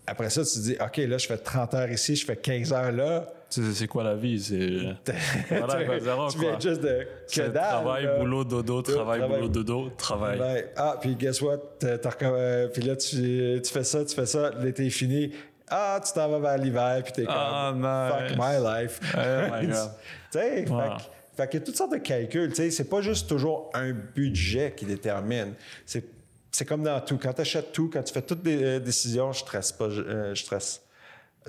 après 0.09 0.29
ça, 0.29 0.43
tu 0.43 0.51
te 0.51 0.59
dis, 0.59 0.75
OK, 0.83 0.97
là, 0.97 1.17
je 1.17 1.27
fais 1.27 1.37
30 1.37 1.73
heures 1.75 1.89
ici, 1.91 2.15
je 2.15 2.25
fais 2.25 2.35
15 2.35 2.73
heures 2.73 2.91
là. 2.91 3.27
Tu 3.49 3.63
sais, 3.63 3.73
c'est 3.73 3.87
quoi 3.87 4.03
la 4.03 4.15
vie? 4.15 4.39
C'est. 4.39 5.13
Voilà, 5.57 5.83
quoi, 5.85 5.99
zéro, 5.99 6.29
tu 6.29 6.37
viens 6.39 6.51
quoi? 6.51 6.59
juste 6.59 6.81
de 6.81 7.07
que 7.33 7.41
dalle, 7.47 7.51
Travail, 7.53 8.03
là. 8.05 8.17
boulot, 8.19 8.43
dodo, 8.43 8.81
travail, 8.83 9.19
travail. 9.19 9.37
boulot, 9.39 9.49
dodo, 9.49 9.89
travail. 9.97 10.65
Ah, 10.77 10.97
puis 11.01 11.15
guess 11.15 11.41
what? 11.41 11.57
Euh, 11.83 12.67
puis 12.67 12.81
là, 12.83 12.95
tu, 12.95 13.59
tu 13.63 13.71
fais 13.71 13.83
ça, 13.83 14.05
tu 14.05 14.13
fais 14.13 14.25
ça, 14.27 14.51
l'été 14.61 14.85
est 14.85 14.89
fini. 14.91 15.31
Ah, 15.67 15.99
tu 16.05 16.13
t'en 16.13 16.27
vas 16.29 16.39
vers 16.39 16.57
l'hiver, 16.63 17.01
puis 17.03 17.13
t'es 17.13 17.25
Ah, 17.27 17.69
comme, 17.71 17.81
nice. 17.81 18.29
fuck 18.29 18.37
my 18.39 18.63
life. 18.63 18.99
Oh 19.15 19.55
my 19.61 19.67
God. 19.71 19.89
tu 20.31 20.39
sais, 20.39 20.65
Wow. 20.69 20.77
que- 20.97 21.03
fait 21.37 21.49
qu'il 21.49 21.59
y 21.59 21.63
a 21.63 21.65
toutes 21.65 21.77
sortes 21.77 21.91
de 21.93 21.97
calculs. 21.99 22.49
Tu 22.49 22.55
sais, 22.55 22.71
c'est 22.71 22.89
pas 22.89 23.01
juste 23.01 23.29
toujours 23.29 23.69
un 23.73 23.93
budget 23.93 24.73
qui 24.75 24.85
détermine. 24.85 25.53
C'est, 25.85 26.03
c'est 26.51 26.65
comme 26.65 26.83
dans 26.83 26.99
tout. 27.01 27.17
Quand 27.17 27.33
tu 27.33 27.41
achètes 27.41 27.71
tout, 27.71 27.89
quand 27.91 28.03
tu 28.03 28.13
fais 28.13 28.21
toutes 28.21 28.41
des 28.41 28.63
euh, 28.63 28.79
décisions, 28.79 29.31
je 29.31 29.39
stresse 29.39 29.71
pas, 29.71 29.89
je, 29.89 30.01
euh, 30.01 30.35
je 30.35 30.43
stresse 30.43 30.81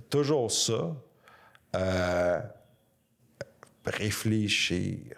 toujours 0.09 0.51
ça. 0.51 0.95
Euh, 1.77 2.41
réfléchir, 3.87 5.17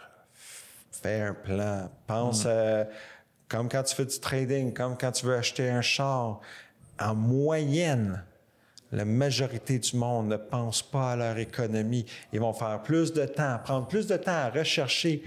faire 0.91 1.31
un 1.31 1.35
plan, 1.35 1.91
pense 2.07 2.47
à 2.47 2.87
comme 3.53 3.69
quand 3.69 3.83
tu 3.83 3.95
fais 3.95 4.07
du 4.07 4.19
trading, 4.19 4.73
comme 4.73 4.97
quand 4.97 5.13
tu 5.13 5.27
veux 5.27 5.37
acheter 5.37 5.69
un 5.69 5.83
char, 5.83 6.41
en 6.99 7.15
moyenne, 7.15 8.25
la 8.93 9.05
majorité 9.05 9.79
du 9.79 9.95
monde 9.95 10.29
ne 10.29 10.37
pense 10.37 10.83
pas 10.83 11.13
à 11.13 11.17
leur 11.17 11.37
économie. 11.37 12.07
Ils 12.33 12.41
vont 12.41 12.55
faire 12.55 12.83
plus 12.83 13.13
de 13.13 13.27
temps, 13.27 13.59
prendre 13.63 13.87
plus 13.87 14.07
de 14.07 14.17
temps 14.17 14.33
à 14.33 14.49
rechercher 14.49 15.23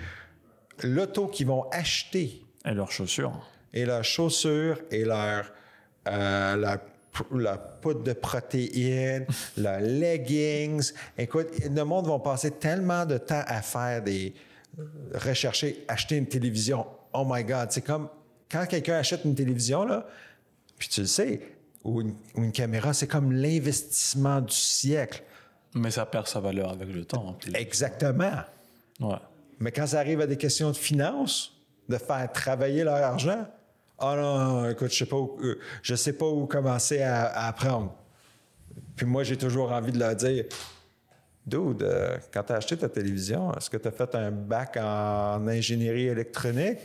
l'auto 0.81 1.27
qu'ils 1.27 1.45
vont 1.45 1.69
acheter 1.69 2.43
Et 2.65 2.71
leurs 2.71 2.91
chaussures. 2.91 3.47
Et 3.75 3.85
leurs 3.85 4.03
chaussures 4.03 4.79
et 4.89 5.03
leur, 5.03 5.51
euh, 6.07 6.55
leur, 6.55 6.79
leur 7.31 7.61
poudre 7.81 8.03
de 8.03 8.13
protéines, 8.13 9.27
leurs 9.57 9.81
leggings. 9.81 10.91
Écoute, 11.17 11.47
le 11.63 11.83
monde 11.83 12.07
va 12.07 12.17
passer 12.19 12.51
tellement 12.51 13.05
de 13.05 13.17
temps 13.17 13.43
à 13.45 13.61
faire 13.61 14.01
des. 14.01 14.33
rechercher, 15.13 15.83
acheter 15.87 16.15
une 16.17 16.27
télévision. 16.27 16.87
Oh 17.13 17.25
my 17.29 17.43
God! 17.43 17.67
C'est 17.71 17.83
comme 17.83 18.09
quand 18.49 18.65
quelqu'un 18.65 18.95
achète 18.95 19.25
une 19.25 19.35
télévision, 19.35 19.85
là, 19.85 20.07
puis 20.77 20.87
tu 20.87 21.01
le 21.01 21.07
sais, 21.07 21.41
ou 21.83 22.01
une, 22.01 22.15
ou 22.35 22.43
une 22.43 22.51
caméra, 22.51 22.93
c'est 22.93 23.07
comme 23.07 23.31
l'investissement 23.31 24.41
du 24.41 24.55
siècle. 24.55 25.23
Mais 25.73 25.91
ça 25.91 26.05
perd 26.05 26.27
sa 26.27 26.39
valeur 26.39 26.71
avec 26.71 26.87
le 26.87 27.03
temps. 27.03 27.37
Exactement. 27.53 28.31
Ouais. 28.99 29.17
Mais 29.59 29.71
quand 29.71 29.87
ça 29.87 29.99
arrive 29.99 30.21
à 30.21 30.27
des 30.27 30.37
questions 30.37 30.71
de 30.71 30.75
finances, 30.77 31.53
de 31.89 31.97
faire 31.97 32.31
travailler 32.31 32.83
leur 32.83 32.95
argent, 32.95 33.45
ah 33.99 34.15
non, 34.15 34.37
non, 34.37 34.69
écoute, 34.69 34.91
je 34.91 34.97
sais 34.97 35.05
pas 35.05 35.15
où, 35.17 35.37
euh, 35.41 35.59
je 35.81 35.95
sais 35.95 36.13
pas 36.13 36.25
où 36.25 36.45
commencer 36.47 37.01
à, 37.01 37.25
à 37.25 37.47
apprendre. 37.47 37.95
Puis 38.95 39.05
moi, 39.05 39.23
j'ai 39.23 39.37
toujours 39.37 39.71
envie 39.71 39.91
de 39.91 39.99
leur 39.99 40.15
dire, 40.15 40.45
dude, 41.45 41.83
euh, 41.83 42.17
quand 42.33 42.43
tu 42.43 42.53
as 42.53 42.57
acheté 42.57 42.77
ta 42.77 42.89
télévision, 42.89 43.53
est-ce 43.53 43.69
que 43.69 43.77
tu 43.77 43.87
as 43.87 43.91
fait 43.91 44.15
un 44.15 44.31
bac 44.31 44.77
en 44.77 45.47
ingénierie 45.47 46.07
électronique? 46.07 46.79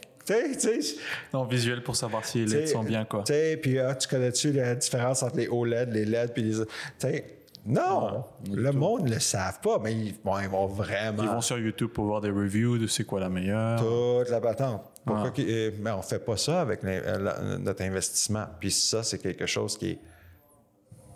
Non, 1.34 1.44
visuel 1.44 1.82
pour 1.82 1.96
savoir 1.96 2.24
si 2.24 2.44
les 2.44 2.60
LED 2.60 2.68
sont 2.68 2.84
bien, 2.84 3.04
quoi. 3.04 3.22
Tu 3.24 3.32
sais, 3.32 3.56
puis 3.56 3.78
ah, 3.78 3.94
tu 3.94 4.06
connais-tu 4.06 4.52
la 4.52 4.74
différence 4.74 5.22
entre 5.22 5.36
les 5.36 5.48
OLED, 5.48 5.92
les 5.92 6.04
LED, 6.04 6.32
puis 6.32 6.42
les. 6.42 6.58
Tu 6.58 6.66
sais, 6.98 7.24
non, 7.66 8.24
le 8.50 8.70
monde 8.72 9.04
ne 9.08 9.14
le 9.14 9.20
savent 9.20 9.60
pas, 9.60 9.78
mais 9.82 9.92
ils, 9.92 10.14
bon, 10.24 10.38
ils 10.38 10.48
vont 10.48 10.66
vraiment. 10.66 11.22
Ils 11.22 11.28
vont 11.28 11.40
sur 11.40 11.58
YouTube 11.58 11.90
pour 11.90 12.06
voir 12.06 12.20
des 12.20 12.30
reviews 12.30 12.78
de 12.78 12.86
c'est 12.86 13.04
quoi 13.04 13.20
la 13.20 13.28
meilleure. 13.28 13.80
toute 13.80 14.30
la 14.30 14.40
patente. 14.40 14.82
Pourquoi 15.10 15.26
Ouais. 15.28 15.32
qu'il- 15.32 15.50
euh, 15.50 15.70
mais 15.80 15.90
on 15.90 16.02
fait 16.02 16.18
pas 16.18 16.36
ça 16.36 16.60
avec 16.60 16.84
euh, 16.84 17.18
la- 17.18 17.58
notre 17.58 17.82
investissement. 17.82 18.46
Puis 18.58 18.70
ça, 18.70 19.02
c'est 19.02 19.18
quelque 19.18 19.46
chose 19.46 19.76
qui 19.78 19.90
est 19.90 19.98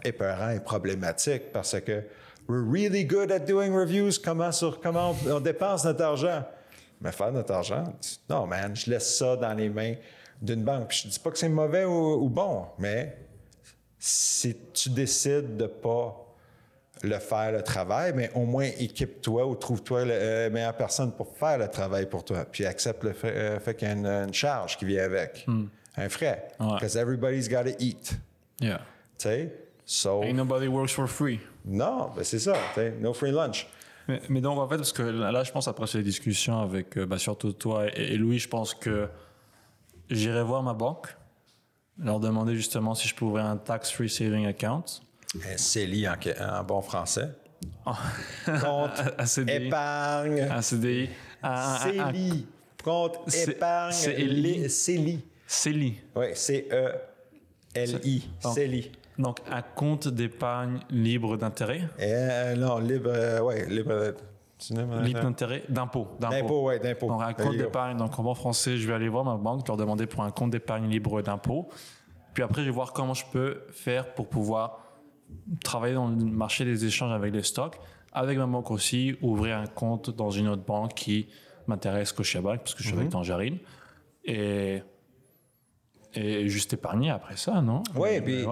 épeurant 0.05 0.51
et 0.51 0.61
problématique 0.61 1.53
parce 1.53 1.79
que 1.81 2.03
we're 2.49 2.65
really 2.71 3.05
good 3.05 3.31
at 3.33 3.41
doing 3.41 3.73
reviews, 3.75 4.13
comment, 4.23 4.53
sur, 4.53 4.81
comment 4.81 5.15
on, 5.27 5.31
on 5.37 5.41
dépense 5.41 5.85
notre 5.85 6.03
argent? 6.05 6.45
Mais 7.01 7.13
faire 7.13 7.33
notre 7.33 7.53
argent, 7.53 7.85
non, 8.29 8.47
man, 8.47 8.75
je 8.77 8.91
laisse 8.91 9.17
ça 9.17 9.37
dans 9.37 9.53
les 9.55 9.69
mains 9.69 9.95
d'une 10.41 10.63
banque. 10.63 10.89
Puis 10.89 11.03
je 11.05 11.09
dis 11.09 11.19
pas 11.19 11.31
que 11.31 11.39
c'est 11.39 11.49
mauvais 11.49 11.85
ou, 11.85 12.23
ou 12.25 12.29
bon, 12.29 12.67
mais 12.79 13.17
si 13.99 14.57
tu 14.73 14.91
décides 14.91 15.57
de 15.57 15.67
pas 15.67 16.24
le 17.05 17.19
faire 17.19 17.53
le 17.53 17.63
travail, 17.63 18.13
mais 18.15 18.31
au 18.35 18.45
moins 18.45 18.65
équipe-toi 18.79 19.47
ou 19.47 19.55
trouve-toi 19.55 20.05
la 20.05 20.15
euh, 20.15 20.51
meilleure 20.51 20.77
personne 20.77 21.13
pour 21.13 21.37
faire 21.37 21.59
le 21.59 21.69
travail 21.69 22.07
pour 22.07 22.25
toi. 22.25 22.45
Puis 22.51 22.65
accepte 22.65 23.05
le 23.05 23.13
fait, 23.13 23.33
euh, 23.35 23.61
fait 23.61 23.75
qu'il 23.75 23.89
y 23.89 23.91
a 23.91 23.95
une, 23.95 24.07
une 24.07 24.35
charge 24.35 24.77
qui 24.77 24.85
vient 24.85 25.05
avec, 25.05 25.47
un 25.97 26.09
frais. 26.09 26.49
Ouais. 26.59 26.75
Because 26.75 26.97
everybody's 26.97 27.49
got 27.49 27.65
to 27.65 27.77
eat. 27.79 28.19
Yeah. 28.61 28.79
Tu 29.19 29.29
sais? 29.29 29.53
So, 29.87 30.23
Ain't 30.23 30.37
nobody 30.37 30.67
works 30.67 30.93
for 30.93 31.07
free. 31.09 31.41
non, 31.65 32.11
ben 32.17 32.25
c'est 32.25 32.39
ça. 32.39 32.55
No 33.01 33.13
free 33.13 33.33
lunch. 33.33 33.67
Mais, 34.09 34.21
mais 34.29 34.41
donc, 34.41 34.59
en 34.59 34.69
fait, 34.69 34.77
parce 34.77 34.93
que 34.93 35.03
là, 35.03 35.43
je 35.45 35.53
pense, 35.53 35.69
après 35.69 35.87
ces 35.87 36.03
discussions 36.03 36.61
avec 36.61 36.97
euh, 36.97 37.07
bah, 37.07 37.19
surtout 37.19 37.53
toi 37.53 37.87
et, 37.87 38.15
et 38.15 38.17
Louis, 38.17 38.39
je 38.39 38.49
pense 38.49 38.75
que 38.75 39.09
j'irai 40.11 40.43
voir 40.43 40.63
ma 40.63 40.75
banque, 40.75 41.09
leur 41.99 42.21
demander 42.21 42.55
justement 42.55 42.95
si 42.95 43.09
je 43.09 43.15
peux 43.15 43.25
ouvrir 43.25 43.45
un 43.47 43.57
tax-free 43.57 44.09
saving 44.09 44.47
account. 44.47 44.85
Un 45.37 45.57
CELI 45.57 46.07
en, 46.09 46.15
en 46.61 46.65
bon 46.65 46.81
français. 46.83 47.29
Compte 47.85 49.01
Un 49.19 49.27
CDI. 49.27 49.67
épargne. 49.67 50.41
Un 50.41 50.63
CDI. 50.63 51.09
Un, 51.43 51.49
un- 51.51 51.53
un- 51.53 51.75
un- 51.75 51.79
CELI. 52.13 52.47
Compte 52.83 53.35
épargne. 53.49 53.93
CELI. 53.93 54.25
li- 54.27 54.71
CELI. 54.71 55.25
CELI. 55.47 56.01
Oui, 56.17 56.27
C-E-L-I. 56.35 58.29
CELI. 58.55 58.93
Donc, 59.19 59.39
un 59.51 59.63
compte 59.63 60.09
d'épargne 60.09 60.81
libre 60.91 61.37
d'intérêt. 61.37 61.83
Euh, 62.01 62.57
non, 62.57 62.79
libre, 62.79 63.11
euh, 63.15 63.41
ouais, 63.41 63.67
libre. 63.67 64.15
d'intérêt. 65.23 65.63
D'impôt. 65.69 66.09
D'impôt, 66.19 66.65
ouais, 66.65 66.79
d'impôt. 66.81 67.09
Donc, 67.09 67.23
un 67.23 67.33
compte 67.33 67.57
d'épargne. 67.57 67.97
Donc, 67.97 68.19
en 68.19 68.23
bon 68.23 68.35
français, 68.35 68.77
je 68.77 68.87
vais 68.87 68.95
aller 68.95 69.09
voir 69.09 69.25
ma 69.25 69.37
banque, 69.37 69.67
leur 69.69 69.77
demander 69.77 70.07
pour 70.07 70.23
un 70.25 70.31
compte 70.31 70.51
d'épargne 70.51 70.89
libre 70.89 71.23
d'impôt. 71.23 71.69
Puis 72.33 72.43
après, 72.43 72.63
je 72.63 72.67
vais 72.67 72.73
voir 72.75 72.93
comment 72.93 73.15
je 73.15 73.25
peux 73.31 73.63
faire 73.73 74.13
pour 74.15 74.27
pouvoir 74.29 74.84
travailler 75.63 75.95
dans 75.95 76.09
le 76.09 76.17
marché 76.17 76.65
des 76.65 76.85
échanges 76.85 77.13
avec 77.13 77.33
les 77.35 77.43
stocks. 77.43 77.77
Avec 78.13 78.39
ma 78.39 78.47
banque 78.47 78.71
aussi, 78.71 79.17
ouvrir 79.23 79.59
un 79.59 79.67
compte 79.67 80.11
dans 80.15 80.31
une 80.31 80.49
autre 80.49 80.63
banque 80.65 80.95
qui 80.95 81.27
m'intéresse 81.67 82.09
Scotiabank, 82.11 82.61
parce 82.61 82.75
que 82.75 82.81
je 82.83 82.85
suis 82.89 82.93
Mhm. 82.95 83.01
avec 83.01 83.13
Tangerine. 83.13 83.59
Et, 84.25 84.83
et 86.15 86.49
juste 86.49 86.73
épargner 86.73 87.11
après 87.11 87.37
ça, 87.37 87.61
non? 87.61 87.83
Ouais, 87.97 88.19
Euh, 88.19 88.23
puis- 88.23 88.45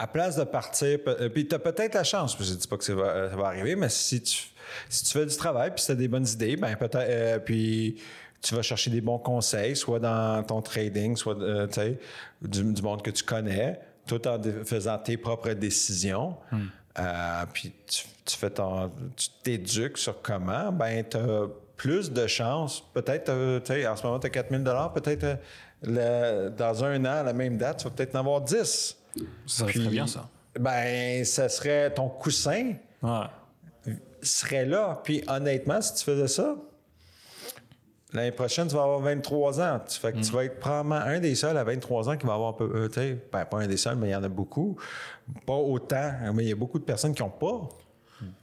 à 0.00 0.06
place 0.06 0.36
de 0.36 0.44
partir, 0.44 0.98
euh, 1.08 1.28
puis 1.28 1.48
tu 1.48 1.54
as 1.54 1.58
peut-être 1.58 1.94
la 1.94 2.04
chance, 2.04 2.36
je 2.38 2.54
dis 2.54 2.68
pas 2.68 2.76
que 2.76 2.84
ça 2.84 2.94
va, 2.94 3.02
euh, 3.06 3.30
ça 3.30 3.36
va 3.36 3.46
arriver, 3.46 3.74
mais 3.74 3.88
si 3.88 4.22
tu, 4.22 4.44
si 4.88 5.04
tu 5.04 5.10
fais 5.18 5.26
du 5.26 5.36
travail, 5.36 5.72
puis 5.74 5.84
tu 5.84 5.90
as 5.90 5.94
des 5.96 6.06
bonnes 6.06 6.26
idées, 6.28 6.56
ben 6.56 6.76
peut-être, 6.76 6.98
euh, 7.00 7.38
puis 7.40 8.00
tu 8.40 8.54
vas 8.54 8.62
chercher 8.62 8.90
des 8.92 9.00
bons 9.00 9.18
conseils, 9.18 9.74
soit 9.74 9.98
dans 9.98 10.44
ton 10.44 10.62
trading, 10.62 11.16
soit 11.16 11.36
euh, 11.40 11.66
du 12.42 12.82
monde 12.82 13.02
que 13.02 13.10
tu 13.10 13.24
connais, 13.24 13.80
tout 14.08 14.26
en 14.26 14.40
faisant 14.64 14.98
tes 14.98 15.16
propres 15.16 15.50
décisions. 15.52 16.36
Euh, 16.98 17.44
puis 17.52 17.72
tu, 17.86 18.04
tu 18.24 18.36
fais 18.36 18.50
ton, 18.50 18.90
tu 19.14 19.28
t'éduques 19.44 19.98
sur 19.98 20.20
comment, 20.20 20.72
ben 20.72 21.04
tu 21.08 21.16
as 21.16 21.46
plus 21.76 22.10
de 22.10 22.26
chances. 22.26 22.82
Peut-être, 22.92 23.28
euh, 23.28 23.60
tu 23.60 23.66
sais, 23.74 23.86
en 23.86 23.94
ce 23.94 24.02
moment, 24.04 24.18
tu 24.18 24.26
as 24.26 24.30
4000 24.30 24.64
peut-être 24.94 25.22
euh, 25.24 25.36
le- 25.84 26.48
dans 26.50 26.82
un 26.84 27.04
an, 27.04 27.20
à 27.20 27.22
la 27.22 27.32
même 27.32 27.56
date, 27.56 27.78
tu 27.78 27.84
vas 27.84 27.90
peut-être 27.90 28.16
en 28.16 28.20
avoir 28.20 28.40
10. 28.40 28.96
Ça 29.46 29.68
serait 29.68 29.88
bien, 29.88 30.06
ça. 30.08 30.28
Ben, 30.58 31.24
ça 31.24 31.48
serait 31.48 31.94
ton 31.94 32.08
coussin 32.08 32.72
Ouais. 33.00 33.26
serait 34.22 34.66
là. 34.66 35.00
Puis 35.04 35.22
honnêtement, 35.28 35.80
si 35.80 35.94
tu 35.94 36.04
faisais 36.04 36.26
ça, 36.26 36.56
l'année 38.12 38.32
prochaine, 38.32 38.68
tu 38.68 38.74
vas 38.74 38.82
avoir 38.82 39.00
23 39.00 39.60
ans. 39.60 39.80
Tu, 39.88 39.98
fait 39.98 40.12
que 40.12 40.18
tu 40.20 40.32
vas 40.32 40.44
être 40.44 40.58
probablement 40.58 40.96
un 40.96 41.20
des 41.20 41.34
seuls 41.34 41.56
à 41.56 41.64
23 41.64 42.08
ans 42.10 42.16
qui 42.16 42.26
va 42.26 42.34
avoir 42.34 42.50
un 42.50 42.52
peu. 42.54 42.70
euh, 42.74 42.88
tu 42.88 42.94
sais, 42.94 43.18
ben, 43.32 43.44
pas 43.44 43.58
un 43.58 43.66
des 43.66 43.76
seuls, 43.76 43.96
mais 43.96 44.08
il 44.08 44.12
y 44.12 44.16
en 44.16 44.22
a 44.24 44.28
beaucoup. 44.28 44.76
Pas 45.46 45.54
autant, 45.54 46.12
mais 46.34 46.44
il 46.44 46.48
y 46.48 46.52
a 46.52 46.56
beaucoup 46.56 46.78
de 46.78 46.84
personnes 46.84 47.14
qui 47.14 47.22
n'ont 47.22 47.28
pas 47.30 47.68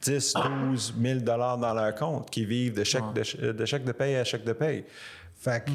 10, 0.04 0.34
12 0.72 0.94
000 1.02 1.20
dollars 1.22 1.58
dans 1.58 1.74
leur 1.74 1.94
compte, 1.96 2.30
qui 2.30 2.46
vivent 2.46 2.76
de 2.76 2.84
chèque, 2.84 3.04
de, 3.14 3.52
de 3.52 3.66
chèque 3.66 3.84
de 3.86 3.92
paye 3.92 4.16
à 4.16 4.24
chèque 4.24 4.46
de 4.46 4.54
paye. 4.54 4.86
Fait 5.36 5.64
que, 5.66 5.72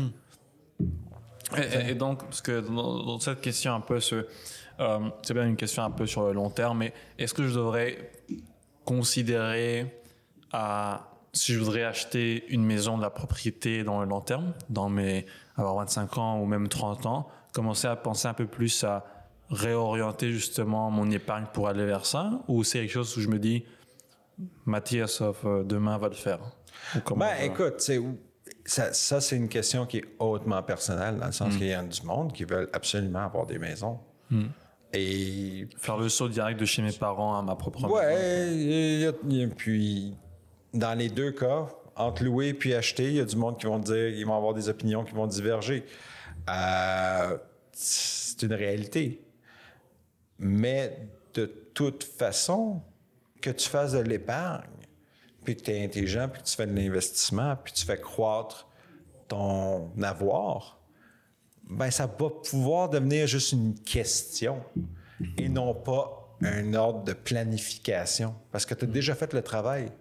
Et, 1.59 1.61
et- 1.61 1.91
et 1.91 1.95
donc, 1.95 2.23
parce 2.25 2.41
que 2.41 2.61
dans, 2.61 3.03
dans 3.03 3.19
cette 3.19 3.41
question 3.41 3.75
un 3.75 3.81
peu, 3.81 3.99
ce, 4.01 4.25
euh, 4.79 4.99
c'est 5.23 5.35
bien 5.35 5.47
une 5.47 5.57
question 5.57 5.83
un 5.83 5.91
peu 5.91 6.07
sur 6.07 6.27
le 6.29 6.33
long 6.33 6.49
terme, 6.49 6.79
mais 6.79 6.93
est-ce 7.19 7.35
que 7.35 7.47
je 7.47 7.55
devrais 7.55 8.11
considérer 8.85 10.01
à 10.53 11.10
si 11.33 11.53
je 11.55 11.59
voudrais 11.59 11.85
acheter 11.85 12.45
une 12.49 12.65
maison 12.65 12.97
de 12.97 13.03
la 13.03 13.11
propriété 13.11 13.85
dans 13.85 14.01
le 14.03 14.09
long 14.09 14.21
terme, 14.21 14.53
dans 14.69 14.89
mes 14.89 15.27
avoir 15.57 15.77
25 15.77 16.19
ans 16.19 16.41
ou 16.41 16.47
même 16.47 16.69
30 16.69 17.07
ans, 17.07 17.29
commencer 17.53 17.87
à 17.89 17.97
penser 17.97 18.27
un 18.29 18.35
peu 18.35 18.47
plus 18.47 18.83
à 18.85 19.05
réorienter 19.51 20.33
justement 20.33 20.91
mon 20.91 21.11
épargne 21.11 21.47
pour 21.53 21.69
aller 21.69 21.85
vers 21.85 22.07
ça, 22.07 22.41
ou 22.49 22.63
c'est 22.65 22.81
quelque 22.81 22.93
chose 22.93 23.17
où 23.17 23.21
je 23.21 23.29
me 23.29 23.39
dis 23.39 23.65
Mathias 24.65 25.21
of 25.21 25.45
euh, 25.45 25.63
demain 25.65 25.99
va 25.99 26.09
le 26.09 26.15
faire? 26.15 26.39
Ben, 27.17 27.27
va- 27.27 27.45
écoute, 27.45 27.81
ça, 28.65 28.93
ça, 28.93 29.21
c'est 29.21 29.37
une 29.37 29.49
question 29.49 29.87
qui 29.87 29.99
est 29.99 30.05
hautement 30.19 30.63
personnelle, 30.63 31.19
dans 31.19 31.27
le 31.27 31.33
sens 31.33 31.57
qu'il 31.57 31.67
y 31.67 31.73
a 31.75 31.83
du 31.83 32.03
monde 32.03 32.33
qui 32.33 32.45
veulent 32.45 32.69
absolument 32.73 33.25
avoir 33.25 33.47
des 33.47 33.59
maisons. 33.59 33.99
Et 34.93 35.69
faire 35.77 35.99
le 35.99 36.09
saut 36.09 36.29
direct 36.29 36.59
de 36.59 36.65
chez 36.65 36.83
mes 36.83 36.93
parents 36.93 37.39
à 37.39 37.43
ma 37.43 37.55
propre 37.55 37.83
maison. 37.83 37.95
Ouais, 37.95 38.55
y 38.57 39.07
a- 39.07 39.47
puis 39.49 40.15
dans 40.73 40.97
les 40.97 41.09
deux 41.09 41.33
cas, 41.33 41.69
entre 41.97 42.25
louer 42.25 42.55
puis 42.55 42.75
acheter, 42.75 43.07
il 43.09 43.15
y 43.15 43.21
a 43.21 43.25
du 43.25 43.37
monde 43.37 43.59
qui 43.59 43.67
vont 43.67 43.79
dire, 43.79 44.09
ils 44.09 44.25
vont 44.25 44.37
avoir 44.37 44.55
des 44.55 44.69
opinions 44.69 45.05
qui 45.05 45.13
vont 45.13 45.27
diverger. 45.27 45.85
Euh, 46.49 47.37
c'est 47.73 48.43
une 48.43 48.55
réalité. 48.55 49.23
Mais 50.39 51.09
de 51.35 51.47
toute 51.75 52.05
façon, 52.05 52.83
que 53.41 53.51
tu 53.51 53.69
fasses 53.69 53.93
de 53.93 54.01
l'épargne, 54.01 54.69
puis 55.45 55.57
que 55.57 55.63
tu 55.63 55.71
es 55.71 55.85
intelligent, 55.85 56.29
puis 56.29 56.43
que 56.43 56.47
tu 56.47 56.57
fais 56.57 56.67
de 56.67 56.75
l'investissement, 56.75 57.57
puis 57.57 57.73
tu 57.73 57.85
fais 57.85 58.01
croître 58.01 58.69
ton 59.29 59.91
avoir, 60.03 60.81
ben 61.65 61.91
ça 61.91 62.07
va 62.07 62.31
pouvoir 62.31 62.89
devenir 62.89 63.27
juste 63.27 63.53
une 63.53 63.79
question 63.79 64.63
et 65.39 65.49
non 65.49 65.73
pas 65.73 66.37
un 66.43 66.75
ordre 66.75 67.05
de 67.05 67.13
planification 67.13 68.35
parce 68.51 68.67
que 68.67 68.75
tu 68.75 68.85
as 68.85 68.89
déjà 68.89 69.15
fait 69.15 69.33
le 69.33 69.43
travail. 69.43 69.93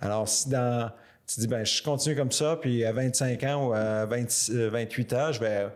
Alors, 0.00 0.28
si 0.28 0.48
dans 0.48 0.90
tu 1.26 1.40
dis, 1.40 1.46
ben, 1.46 1.64
je 1.64 1.82
continue 1.82 2.16
comme 2.16 2.32
ça, 2.32 2.56
puis 2.56 2.84
à 2.84 2.92
25 2.92 3.42
ans 3.44 3.68
ou 3.68 3.72
à 3.74 4.06
20 4.06 4.50
euh, 4.50 4.70
28 4.70 5.12
ans, 5.12 5.32
je 5.32 5.40
vais 5.40 5.68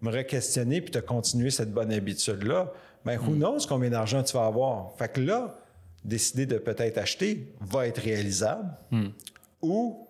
me 0.00 0.10
re-questionner 0.10 0.80
puis 0.80 0.92
te 0.92 0.98
continuer 0.98 1.50
cette 1.50 1.72
bonne 1.72 1.92
habitude-là. 1.92 2.72
Ben, 3.04 3.18
who 3.18 3.34
knows 3.34 3.66
combien 3.68 3.90
d'argent 3.90 4.22
tu 4.22 4.36
vas 4.36 4.46
avoir? 4.46 4.92
Fait 4.96 5.12
que 5.12 5.20
là, 5.20 5.58
décider 6.04 6.46
de 6.46 6.58
peut-être 6.58 6.98
acheter 6.98 7.52
va 7.60 7.88
être 7.88 8.00
réalisable. 8.00 8.68
Ou 9.60 10.06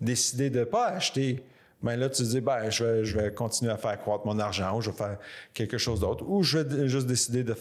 décider 0.00 0.50
de 0.50 0.60
ne 0.60 0.64
pas 0.64 0.88
acheter, 0.88 1.42
ben 1.82 1.96
là, 1.96 2.10
tu 2.10 2.22
te 2.22 2.28
dis, 2.28 2.40
ben, 2.42 2.68
je 2.68 2.84
vais, 2.84 3.04
je 3.04 3.18
vais 3.18 3.32
continuer 3.32 3.72
à 3.72 3.78
faire 3.78 3.98
croître 3.98 4.26
mon 4.26 4.38
argent 4.38 4.76
ou 4.76 4.82
je 4.82 4.90
vais 4.90 4.96
faire 4.96 5.18
quelque 5.54 5.78
chose 5.78 6.00
d'autre. 6.00 6.24
Ou 6.26 6.42
je 6.42 6.58
vais 6.58 6.88
juste 6.88 7.06
décider 7.06 7.42
de 7.42 7.54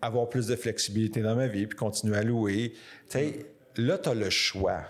avoir 0.00 0.28
plus 0.28 0.46
de 0.46 0.54
flexibilité 0.54 1.20
dans 1.20 1.34
ma 1.34 1.48
vie 1.48 1.66
puis 1.66 1.76
continuer 1.76 2.16
à 2.16 2.22
louer. 2.22 2.74
Tu 2.74 2.78
sais, 3.08 3.46
là, 3.78 3.98
tu 3.98 4.08
as 4.08 4.14
le 4.14 4.30
choix. 4.30 4.82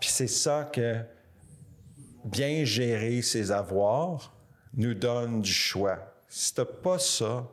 Puis 0.00 0.10
c'est 0.10 0.26
ça 0.28 0.68
que 0.72 0.96
bien 2.24 2.64
gérer 2.64 3.22
ses 3.22 3.50
avoirs 3.52 4.34
nous 4.76 4.94
donne 4.94 5.40
du 5.42 5.52
choix. 5.52 5.98
Si 6.28 6.54
tu 6.54 6.60
n'as 6.60 6.64
pas 6.66 6.98
ça, 6.98 7.46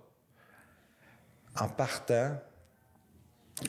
en 1.59 1.67
partant, 1.69 2.39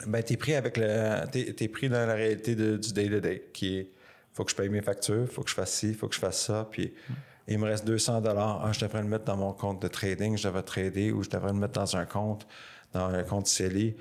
ben, 0.06 0.22
tu 0.22 0.34
es 0.34 0.36
pris 0.36 0.54
avec 0.54 0.76
le. 0.76 1.26
T'es, 1.30 1.52
t'es 1.52 1.68
pris 1.68 1.88
dans 1.88 2.06
la 2.06 2.14
réalité 2.14 2.54
de- 2.54 2.76
du 2.76 2.92
day-to-day, 2.92 3.50
qui 3.52 3.78
est 3.78 3.90
faut 4.32 4.44
que 4.44 4.50
je 4.50 4.56
paye 4.56 4.68
mes 4.70 4.80
factures, 4.80 5.28
faut 5.30 5.42
que 5.42 5.50
je 5.50 5.54
fasse 5.54 5.72
ci, 5.74 5.92
faut 5.92 6.08
que 6.08 6.14
je 6.14 6.20
fasse 6.20 6.40
ça, 6.46 6.66
puis 6.70 6.94
il 7.46 7.58
me 7.58 7.64
reste 7.66 7.84
200 7.84 8.22
dollars. 8.22 8.62
Ah, 8.64 8.72
je 8.72 8.80
devrais 8.80 9.02
le 9.02 9.08
mettre 9.08 9.24
dans 9.24 9.36
mon 9.36 9.52
compte 9.52 9.82
de 9.82 9.88
trading, 9.88 10.38
je 10.38 10.44
devrais 10.48 10.62
trader, 10.62 11.12
ou 11.12 11.22
je 11.22 11.28
devrais 11.28 11.52
le 11.52 11.58
mettre 11.58 11.74
dans 11.74 11.96
un 11.96 12.06
compte, 12.06 12.46
dans 12.94 13.08
un 13.08 13.22
compte 13.24 13.46
CELI. 13.46 13.94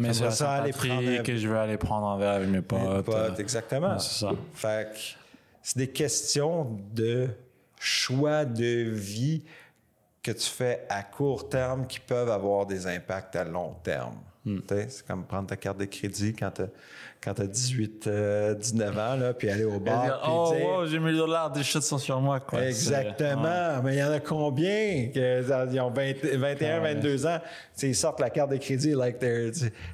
Mais 0.00 0.22
à 0.22 0.30
ça 0.30 0.52
aller 0.52 0.72
prendre 0.72 1.22
que 1.22 1.36
je 1.36 1.46
vais 1.46 1.58
aller 1.58 1.76
prendre 1.76 2.06
un 2.06 2.18
verre 2.18 2.32
avec 2.32 2.48
mes 2.48 2.62
potes. 2.62 3.04
Potes, 3.04 3.14
euh, 3.14 3.36
exactement. 3.36 3.92
ouais, 3.92 3.98
c'est 3.98 4.20
ça. 4.20 4.30
Fait 4.54 4.92
que 4.92 4.98
c'est 5.62 5.76
des 5.76 5.90
questions 5.90 6.78
de 6.92 7.28
choix 7.78 8.44
de 8.44 8.88
vie 8.90 9.42
que 10.22 10.32
tu 10.32 10.48
fais 10.48 10.86
à 10.88 11.02
court 11.02 11.48
terme 11.48 11.86
qui 11.86 12.00
peuvent 12.00 12.30
avoir 12.30 12.66
des 12.66 12.86
impacts 12.86 13.36
à 13.36 13.44
long 13.44 13.74
terme. 13.82 14.16
Hmm. 14.44 14.60
C'est 14.68 15.06
comme 15.06 15.24
prendre 15.24 15.48
ta 15.48 15.56
carte 15.56 15.78
de 15.78 15.84
crédit 15.84 16.34
quand 16.34 16.50
tu 16.50 16.62
as, 17.28 17.34
18, 17.34 18.06
euh, 18.06 18.54
19 18.54 18.98
ans, 18.98 19.14
là, 19.16 19.34
puis 19.34 19.50
aller 19.50 19.64
au 19.64 19.78
bar. 19.78 20.04
dire, 20.04 20.20
puis 20.22 20.30
oh, 20.34 20.54
dire- 20.56 20.66
wow, 20.66 20.86
j'ai 20.86 20.98
1000 20.98 21.16
dollars, 21.16 21.50
des 21.50 21.62
shots 21.62 21.82
sont 21.82 21.98
sur 21.98 22.18
moi. 22.20 22.40
Quoi. 22.40 22.64
Exactement. 22.64 23.42
C'est- 23.44 23.76
ouais. 23.76 23.82
Mais 23.84 23.94
il 23.96 23.98
y 23.98 24.02
en 24.02 24.10
a 24.12 24.20
combien 24.20 25.08
qui 25.12 25.18
ont 25.80 25.90
20 25.90 26.36
21, 26.38 26.80
22 26.80 27.26
ans? 27.26 27.38
Tu 27.40 27.46
sais, 27.74 27.88
ils 27.88 27.94
sortent 27.94 28.20
la 28.20 28.30
carte 28.30 28.50
de 28.52 28.56
crédit, 28.56 28.92
like 28.94 29.16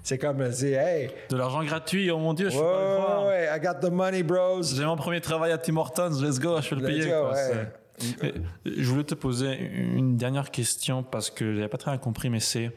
c'est 0.03 0.19
comme 0.19 0.49
dire, 0.51 0.81
hey, 0.81 1.11
De 1.31 1.37
l'argent 1.37 1.65
gratuit, 1.65 2.11
oh 2.11 2.19
mon 2.19 2.33
dieu, 2.33 2.49
je 2.51 2.57
ouais, 2.57 2.63
peux 2.63 2.67
pas 2.69 2.81
le 2.81 2.89
ouais, 2.91 3.03
croire. 3.03 3.27
ouais, 3.27 3.49
I 3.57 3.61
got 3.61 3.87
the 3.89 3.91
money, 3.91 4.23
bros. 4.23 4.63
J'ai 4.63 4.85
mon 4.85 4.97
premier 4.97 5.21
travail 5.21 5.51
à 5.51 5.59
Tim 5.59 5.77
Hortons, 5.77 6.11
let's 6.23 6.39
go, 6.39 6.61
je 6.61 6.69
peux 6.71 6.77
le 6.77 6.87
Let's 6.87 6.97
payer. 7.05 7.11
go, 7.13 7.21
quoi, 7.23 7.33
ouais. 7.33 7.67
c'est- 7.99 8.35
Je 8.67 8.89
voulais 8.91 9.05
te 9.05 9.15
poser 9.15 9.53
une 9.59 10.17
dernière 10.17 10.51
question 10.51 11.03
parce 11.03 11.31
que 11.31 11.55
j'avais 11.55 11.69
pas 11.69 11.79
très 11.79 11.91
bien 11.91 11.99
compris, 11.99 12.29
mais 12.31 12.41
c'est 12.41 12.71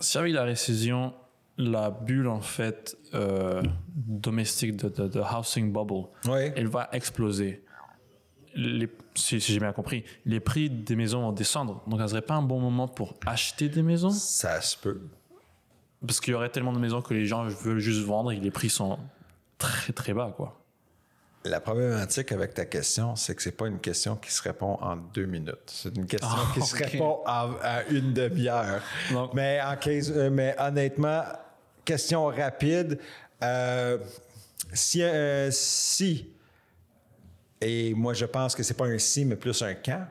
si 0.00 0.18
avec 0.18 0.32
la 0.32 0.44
récession, 0.44 1.12
la 1.56 1.90
bulle 1.90 2.26
en 2.28 2.40
fait 2.40 2.96
euh, 3.14 3.62
domestique 3.96 4.76
de, 4.76 4.88
de, 4.88 5.08
de 5.08 5.20
housing 5.20 5.72
bubble, 5.72 6.08
Ouais. 6.26 6.52
elle 6.56 6.68
va 6.68 6.88
exploser. 6.92 7.64
Les, 8.56 8.88
si, 9.14 9.40
si 9.40 9.52
j'ai 9.52 9.58
bien 9.60 9.72
compris, 9.72 10.04
les 10.24 10.40
prix 10.40 10.70
des 10.70 10.94
maisons 10.96 11.22
vont 11.22 11.32
descendre. 11.32 11.82
Donc, 11.88 12.00
ça 12.00 12.08
serait 12.08 12.22
pas 12.22 12.34
un 12.34 12.42
bon 12.42 12.60
moment 12.60 12.86
pour 12.88 13.14
acheter 13.26 13.68
des 13.68 13.82
maisons? 13.82 14.10
Ça 14.10 14.60
se 14.60 14.76
peut. 14.76 15.00
Parce 16.06 16.20
qu'il 16.20 16.32
y 16.32 16.34
aurait 16.34 16.50
tellement 16.50 16.72
de 16.72 16.78
maisons 16.78 17.02
que 17.02 17.14
les 17.14 17.26
gens 17.26 17.44
veulent 17.44 17.78
juste 17.80 18.02
vendre 18.04 18.30
et 18.32 18.36
les 18.36 18.50
prix 18.50 18.70
sont 18.70 18.98
très 19.58 19.92
très 19.92 20.12
bas, 20.12 20.32
quoi. 20.36 20.60
La 21.46 21.60
problématique 21.60 22.32
avec 22.32 22.54
ta 22.54 22.64
question, 22.64 23.16
c'est 23.16 23.34
que 23.34 23.42
c'est 23.42 23.52
pas 23.52 23.66
une 23.66 23.78
question 23.78 24.16
qui 24.16 24.32
se 24.32 24.42
répond 24.42 24.78
en 24.80 24.96
deux 24.96 25.26
minutes. 25.26 25.58
C'est 25.66 25.94
une 25.94 26.06
question 26.06 26.28
Ah, 26.32 26.46
qui 26.54 26.62
se 26.62 26.74
répond 26.76 27.18
à, 27.26 27.50
à 27.62 27.82
une 27.84 28.14
demi-heure. 28.14 28.80
Mais, 29.34 29.60
en 29.60 29.74
euh, 29.86 30.30
mais 30.30 30.54
honnêtement, 30.58 31.22
question 31.84 32.26
rapide. 32.26 32.98
euh, 33.42 33.98
si, 34.72 35.02
euh, 35.02 35.50
si, 35.50 36.30
et 37.60 37.94
moi 37.94 38.14
je 38.14 38.24
pense 38.24 38.54
que 38.54 38.62
c'est 38.62 38.74
pas 38.74 38.86
un 38.86 38.98
si, 38.98 39.24
mais 39.24 39.36
plus 39.36 39.62
un 39.62 39.74
quand, 39.74 40.06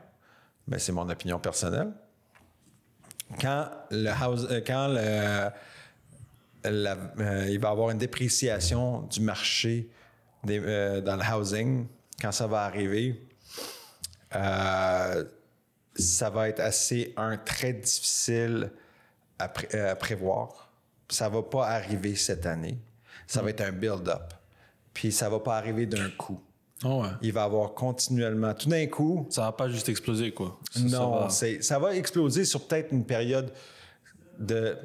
mais 0.66 0.78
c'est 0.78 0.92
mon 0.92 1.08
opinion 1.08 1.38
personnelle. 1.38 1.92
Quand 3.40 3.68
le 3.90 4.10
house, 4.10 4.46
euh, 4.50 4.60
quand 4.66 4.88
il 6.64 7.58
va 7.58 7.68
y 7.68 7.70
avoir 7.70 7.90
une 7.90 7.98
dépréciation 7.98 9.02
du 9.02 9.20
marché 9.20 9.88
dans 10.44 11.16
le 11.16 11.34
housing, 11.34 11.86
quand 12.20 12.32
ça 12.32 12.46
va 12.46 12.64
arriver, 12.64 13.22
ça 14.30 15.24
va 16.30 16.48
être 16.48 16.60
assez 16.60 17.12
un 17.16 17.36
très 17.36 17.72
difficile 17.72 18.70
à 19.38 19.48
prévoir. 19.96 20.63
Ça 21.08 21.28
va 21.28 21.42
pas 21.42 21.66
arriver 21.68 22.14
cette 22.16 22.46
année. 22.46 22.78
Ça 23.26 23.42
va 23.42 23.50
être 23.50 23.60
un 23.62 23.72
build-up. 23.72 24.32
Puis 24.92 25.12
ça 25.12 25.28
va 25.28 25.40
pas 25.40 25.56
arriver 25.56 25.86
d'un 25.86 26.10
coup. 26.10 26.40
Oh 26.84 27.02
ouais. 27.02 27.08
Il 27.22 27.32
va 27.32 27.42
y 27.42 27.44
avoir 27.44 27.72
continuellement, 27.74 28.52
tout 28.54 28.68
d'un 28.68 28.86
coup, 28.86 29.26
Ça 29.30 29.42
va 29.42 29.52
pas 29.52 29.68
juste 29.68 29.88
exploser, 29.88 30.32
quoi. 30.32 30.58
Ça- 30.72 30.80
ça 30.80 30.86
non, 30.98 31.10
va- 31.20 31.28
ça 31.30 31.78
va 31.78 31.94
exploser 31.96 32.44
sur 32.44 32.66
peut-être 32.66 32.92
une 32.92 33.04
période 33.04 33.52
de 34.38 34.76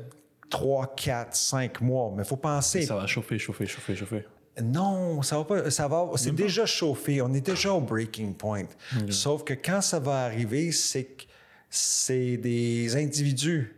3, 0.50 0.94
4, 0.96 1.36
5 1.36 1.82
mois. 1.82 2.12
Mais 2.16 2.24
il 2.24 2.28
faut 2.28 2.38
penser. 2.38 2.84
Ça 2.86 2.96
va 2.96 3.08
chauffer, 3.08 3.38
chauffer, 3.40 3.66
chauffer, 3.66 3.96
chauffer. 3.96 4.26
Non, 4.62 5.22
ça 5.22 5.38
va 5.38 5.44
pas. 5.46 5.72
Ça 5.72 5.88
va. 5.88 6.10
C'est 6.16 6.32
déjà 6.36 6.66
chauffé. 6.66 7.22
On 7.22 7.34
est 7.34 7.42
déjà 7.46 7.72
au 7.74 7.82
breaking 7.82 8.34
point. 8.34 8.66
Sauf 9.10 9.44
que 9.44 9.54
quand 9.54 9.82
ça 9.82 10.00
va 10.00 10.24
arriver, 10.26 10.72
c'est 10.72 11.06
que 11.06 11.24
c'est 11.70 12.38
des 12.38 12.96
individus. 12.96 13.76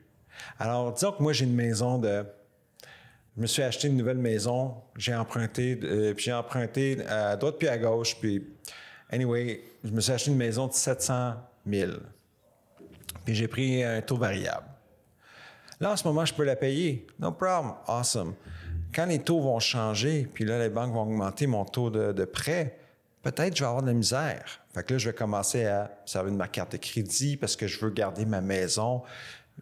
Alors, 0.59 0.93
disons 0.93 1.11
que 1.11 1.21
moi 1.23 1.33
j'ai 1.33 1.45
une 1.45 1.55
maison 1.55 1.97
de. 1.97 2.25
Je 3.37 3.41
me 3.41 3.47
suis 3.47 3.63
acheté 3.63 3.87
une 3.87 3.97
nouvelle 3.97 4.17
maison. 4.17 4.75
J'ai 4.97 5.15
emprunté, 5.15 5.79
euh, 5.83 6.13
puis 6.13 6.25
j'ai 6.25 6.33
emprunté 6.33 7.05
à 7.07 7.37
droite 7.37 7.55
puis 7.57 7.67
à 7.67 7.77
gauche. 7.77 8.17
Puis, 8.19 8.45
anyway, 9.09 9.61
je 9.83 9.89
me 9.89 10.01
suis 10.01 10.11
acheté 10.11 10.31
une 10.31 10.37
maison 10.37 10.67
de 10.67 10.73
700 10.73 11.35
000. 11.65 11.91
Puis 13.25 13.35
j'ai 13.35 13.47
pris 13.47 13.83
un 13.83 14.01
taux 14.01 14.17
variable. 14.17 14.65
Là, 15.79 15.91
en 15.93 15.97
ce 15.97 16.05
moment, 16.07 16.25
je 16.25 16.33
peux 16.33 16.43
la 16.43 16.55
payer. 16.55 17.07
No 17.19 17.31
problem. 17.31 17.73
Awesome. 17.87 18.35
Quand 18.93 19.05
les 19.05 19.19
taux 19.19 19.39
vont 19.39 19.59
changer, 19.59 20.27
puis 20.31 20.43
là, 20.43 20.59
les 20.59 20.69
banques 20.69 20.93
vont 20.93 21.03
augmenter 21.03 21.47
mon 21.47 21.63
taux 21.63 21.89
de, 21.89 22.11
de 22.11 22.25
prêt, 22.25 22.77
peut-être 23.23 23.55
je 23.55 23.63
vais 23.63 23.67
avoir 23.67 23.81
de 23.81 23.87
la 23.87 23.93
misère. 23.93 24.61
Fait 24.73 24.83
que 24.83 24.93
là, 24.93 24.99
je 24.99 25.09
vais 25.09 25.15
commencer 25.15 25.65
à 25.65 25.91
servir 26.05 26.31
de 26.31 26.37
ma 26.37 26.47
carte 26.47 26.73
de 26.73 26.77
crédit 26.77 27.37
parce 27.37 27.55
que 27.55 27.67
je 27.67 27.79
veux 27.79 27.89
garder 27.89 28.25
ma 28.25 28.41
maison. 28.41 29.03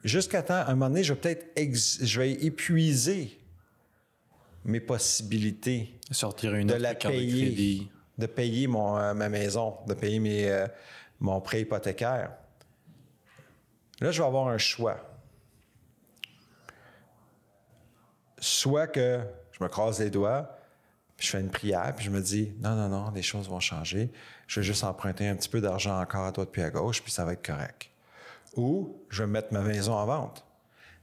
Jusqu'à 0.03 0.41
temps, 0.43 0.53
à 0.55 0.65
un 0.67 0.75
moment 0.75 0.89
donné, 0.89 1.03
je 1.03 1.13
vais 1.13 1.19
peut-être 1.19 1.47
ex- 1.55 1.99
je 2.03 2.19
vais 2.21 2.31
épuiser 2.31 3.39
mes 4.65 4.79
possibilités 4.79 5.99
Sortir 6.11 6.55
une 6.55 6.67
de 6.67 6.73
autre 6.73 6.81
la 6.81 6.93
de 6.93 6.99
payer, 6.99 7.87
de 8.17 8.25
payer 8.25 8.67
mon, 8.67 8.97
euh, 8.97 9.13
ma 9.13 9.29
maison, 9.29 9.77
de 9.87 9.93
payer 9.93 10.19
mes, 10.19 10.49
euh, 10.49 10.67
mon 11.19 11.39
prêt 11.41 11.61
hypothécaire. 11.61 12.31
Là, 14.01 14.11
je 14.11 14.21
vais 14.21 14.27
avoir 14.27 14.47
un 14.47 14.57
choix. 14.57 15.05
Soit 18.39 18.87
que 18.87 19.19
je 19.51 19.63
me 19.63 19.67
croise 19.69 19.99
les 19.99 20.09
doigts, 20.09 20.57
puis 21.17 21.27
je 21.27 21.31
fais 21.31 21.41
une 21.41 21.49
prière, 21.51 21.93
puis 21.95 22.05
je 22.05 22.09
me 22.09 22.21
dis 22.21 22.53
non, 22.61 22.75
non, 22.75 22.87
non, 22.87 23.11
les 23.11 23.21
choses 23.21 23.49
vont 23.49 23.59
changer. 23.59 24.09
Je 24.47 24.61
vais 24.61 24.65
juste 24.65 24.83
emprunter 24.85 25.27
un 25.27 25.35
petit 25.35 25.49
peu 25.49 25.59
d'argent 25.59 25.99
encore 25.99 26.23
à 26.25 26.31
droite 26.31 26.49
puis 26.51 26.61
à 26.61 26.69
gauche, 26.69 27.01
puis 27.03 27.11
ça 27.11 27.25
va 27.25 27.33
être 27.33 27.45
correct. 27.45 27.88
Ou 28.55 29.05
je 29.09 29.23
vais 29.23 29.29
mettre 29.29 29.53
ma 29.53 29.61
maison 29.61 29.93
en 29.93 30.05
vente. 30.05 30.45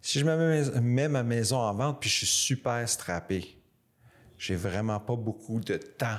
Si 0.01 0.20
je 0.20 0.24
me 0.24 0.80
mets, 0.80 1.09
ma 1.09 1.22
maison 1.22 1.57
en 1.59 1.74
vente, 1.74 2.01
puis 2.01 2.09
je 2.11 2.16
suis 2.18 2.26
super 2.26 2.88
strappé, 2.88 3.61
j'ai 4.38 4.55
vraiment 4.57 5.01
pas 5.01 5.16
beaucoup 5.16 5.59
de 5.61 5.76
temps. 5.76 6.18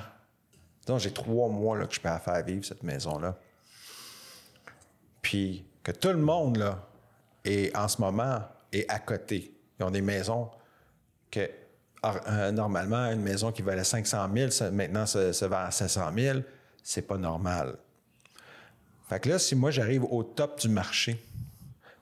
Donc, 0.86 1.00
j'ai 1.00 1.12
trois 1.12 1.48
mois 1.48 1.78
là, 1.78 1.86
que 1.86 1.94
je 1.94 2.00
peux 2.00 2.08
faire 2.18 2.44
vivre, 2.44 2.64
cette 2.64 2.82
maison-là. 2.82 3.38
Puis 5.22 5.64
que 5.82 5.92
tout 5.92 6.08
le 6.08 6.18
monde, 6.18 6.56
là, 6.58 6.86
est, 7.44 7.74
en 7.76 7.88
ce 7.88 8.00
moment, 8.00 8.40
est 8.72 8.88
à 8.90 8.98
côté. 8.98 9.54
Ils 9.78 9.84
ont 9.84 9.90
des 9.90 10.02
maisons 10.02 10.50
que, 11.30 11.48
euh, 12.04 12.50
normalement, 12.52 13.06
une 13.10 13.22
maison 13.22 13.52
qui 13.52 13.62
valait 13.62 13.84
500 13.84 14.28
000, 14.34 14.50
ça- 14.50 14.70
maintenant, 14.70 15.06
se 15.06 15.44
vend 15.44 15.64
à 15.64 15.70
700 15.70 16.10
000. 16.14 16.38
C'est 16.82 17.02
pas 17.02 17.16
normal. 17.18 17.78
Fait 19.08 19.20
que 19.20 19.28
là, 19.28 19.38
si 19.38 19.54
moi, 19.54 19.70
j'arrive 19.70 20.04
au 20.04 20.22
top 20.22 20.60
du 20.60 20.68
marché, 20.68 21.18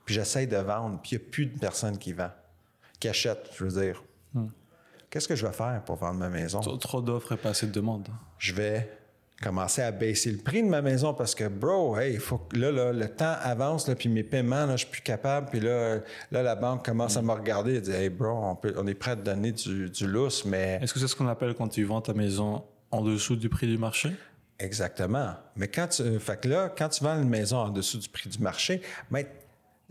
puis 0.05 0.15
j'essaie 0.15 0.47
de 0.47 0.57
vendre, 0.57 0.99
puis 1.01 1.11
il 1.15 1.19
n'y 1.19 1.23
a 1.25 1.29
plus 1.31 1.45
de 1.47 1.57
personnes 1.59 1.97
qui 1.97 2.13
vendent, 2.13 2.31
qui 2.99 3.07
achètent, 3.07 3.49
je 3.57 3.63
veux 3.65 3.81
dire. 3.81 4.03
Qu'est-ce 5.09 5.27
que 5.27 5.35
je 5.35 5.45
vais 5.47 5.53
faire 5.53 5.81
pour 5.85 5.95
vendre 5.95 6.19
ma 6.19 6.29
maison? 6.29 6.59
Trop- 6.59 6.75
Trop 6.77 7.01
d'offres 7.01 7.31
et 7.33 7.37
pas 7.37 7.49
assez 7.49 7.65
de 7.65 7.71
demandes. 7.71 8.07
je 8.37 8.53
vais 8.53 8.89
commencer 9.41 9.81
à 9.83 9.91
baisser 9.91 10.31
le 10.31 10.39
prix 10.39 10.63
de 10.63 10.67
ma 10.67 10.81
maison 10.81 11.13
parce 11.13 11.33
que, 11.35 11.47
bro, 11.47 11.95
hey, 11.97 12.17
faut 12.17 12.39
que 12.39 12.57
là, 12.57 12.71
là, 12.71 12.91
le 12.91 13.07
temps 13.07 13.35
avance, 13.41 13.87
là, 13.87 13.95
puis 13.95 14.09
mes 14.09 14.23
paiements, 14.23 14.65
là, 14.65 14.71
je 14.75 14.77
suis 14.83 14.87
plus 14.91 15.01
capable. 15.01 15.47
Puis 15.49 15.59
là, 15.61 15.99
là, 16.31 16.41
la 16.43 16.55
banque 16.55 16.83
commence 16.83 17.15
à 17.17 17.21
me 17.21 17.31
regarder 17.31 17.75
et 17.75 17.81
dit, 17.81 17.91
hey, 17.91 18.09
bro, 18.09 18.29
on, 18.31 18.55
peut, 18.55 18.73
on 18.77 18.85
est 18.87 18.95
prêt 18.95 19.11
à 19.11 19.15
te 19.15 19.21
donner 19.21 19.51
du, 19.53 19.89
du 19.89 20.07
lousse, 20.07 20.43
mais. 20.43 20.79
Est-ce 20.81 20.93
que 20.93 20.99
c'est 20.99 21.07
ce 21.07 21.15
qu'on 21.15 21.27
appelle 21.27 21.53
quand 21.55 21.67
tu 21.69 21.83
vends 21.83 22.01
ta 22.01 22.13
maison 22.13 22.63
en 22.91 23.01
dessous 23.01 23.35
du 23.35 23.47
prix 23.47 23.67
du 23.67 23.77
marché? 23.77 24.11
Exactement. 24.59 25.35
Mais 25.55 25.67
quand 25.67 25.87
tu, 25.87 26.19
fait 26.19 26.39
que 26.41 26.47
là, 26.47 26.69
quand 26.75 26.89
tu 26.89 27.03
vends 27.03 27.21
une 27.21 27.29
maison 27.29 27.57
en 27.57 27.69
dessous 27.69 27.99
du 27.99 28.09
prix 28.09 28.29
du 28.29 28.39
marché, 28.39 28.81
mais 29.11 29.23
Tu 29.25 29.29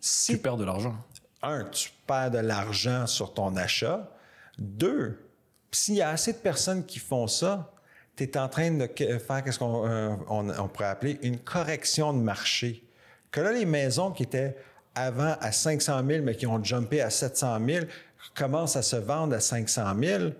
si 0.00 0.36
perds 0.38 0.56
de 0.56 0.64
l'argent. 0.64 0.96
un, 1.42 1.64
tu 1.64 1.90
perds 2.06 2.32
de 2.32 2.38
l'argent 2.38 3.06
sur 3.06 3.32
ton 3.32 3.54
achat. 3.56 4.10
Deux, 4.58 5.24
s'il 5.70 5.94
y 5.96 6.02
a 6.02 6.10
assez 6.10 6.32
de 6.32 6.38
personnes 6.38 6.84
qui 6.84 6.98
font 6.98 7.26
ça, 7.26 7.72
tu 8.16 8.24
es 8.24 8.36
en 8.38 8.48
train 8.48 8.70
de 8.70 8.88
faire 8.96 9.52
ce 9.52 9.58
qu'on 9.58 9.88
euh, 9.88 10.16
on, 10.28 10.48
on 10.48 10.68
pourrait 10.68 10.88
appeler 10.88 11.18
une 11.22 11.38
correction 11.38 12.12
de 12.12 12.18
marché. 12.18 12.82
Que 13.30 13.40
là, 13.40 13.52
les 13.52 13.66
maisons 13.66 14.10
qui 14.10 14.22
étaient 14.24 14.56
avant 14.94 15.36
à 15.40 15.52
500 15.52 16.02
000, 16.06 16.24
mais 16.24 16.34
qui 16.34 16.46
ont 16.46 16.62
jumpé 16.64 17.02
à 17.02 17.10
700 17.10 17.58
000, 17.66 17.86
commencent 18.34 18.76
à 18.76 18.82
se 18.82 18.96
vendre 18.96 19.36
à 19.36 19.40
500 19.40 19.94
000. 20.02 20.30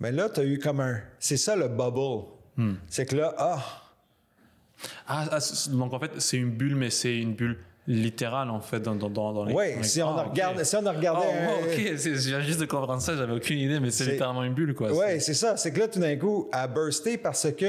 Mais 0.00 0.10
là, 0.10 0.28
tu 0.28 0.40
as 0.40 0.44
eu 0.44 0.58
comme 0.58 0.80
un... 0.80 1.00
C'est 1.20 1.36
ça 1.36 1.54
le 1.54 1.68
bubble. 1.68 2.26
C'est 2.88 3.06
que 3.06 3.16
là, 3.16 3.34
ah, 3.38 3.58
Ah, 5.06 5.24
ah, 5.30 5.38
donc 5.70 5.92
en 5.92 5.98
fait, 6.00 6.10
c'est 6.18 6.36
une 6.36 6.50
bulle, 6.50 6.76
mais 6.76 6.90
c'est 6.90 7.16
une 7.16 7.34
bulle 7.34 7.58
littérale, 7.86 8.50
en 8.50 8.60
fait, 8.60 8.80
dans, 8.80 8.94
dans, 8.94 9.08
dans, 9.10 9.44
les... 9.44 9.54
oui, 9.54 9.64
si, 9.82 10.02
on 10.02 10.16
Ah, 10.16 10.20
a 10.22 10.24
ok. 10.24 10.30
regardé, 10.30 10.64
si 10.64 10.76
on 10.76 10.86
a 10.86 10.92
regardé... 10.92 11.26
Oh, 11.26 11.62
wow, 11.62 11.66
ok, 11.66 11.76
viens 11.76 12.40
juste 12.40 12.60
de 12.60 12.64
comprendre 12.66 13.02
ça, 13.02 13.16
j'avais 13.16 13.32
aucune 13.34 13.58
idée, 13.58 13.78
mais 13.80 13.90
c'est 13.90 14.06
littéralement 14.06 14.42
une 14.42 14.54
bulle, 14.54 14.74
quoi. 14.74 14.90
Oui, 14.92 15.20
c'est 15.20 15.34
ça. 15.34 15.56
C'est 15.56 15.72
que 15.72 15.80
là, 15.80 15.88
tout 15.88 16.00
d'un 16.00 16.16
coup, 16.16 16.48
elle 16.52 16.58
a 16.60 16.66
bursté 16.66 17.18
parce 17.18 17.50
que 17.52 17.64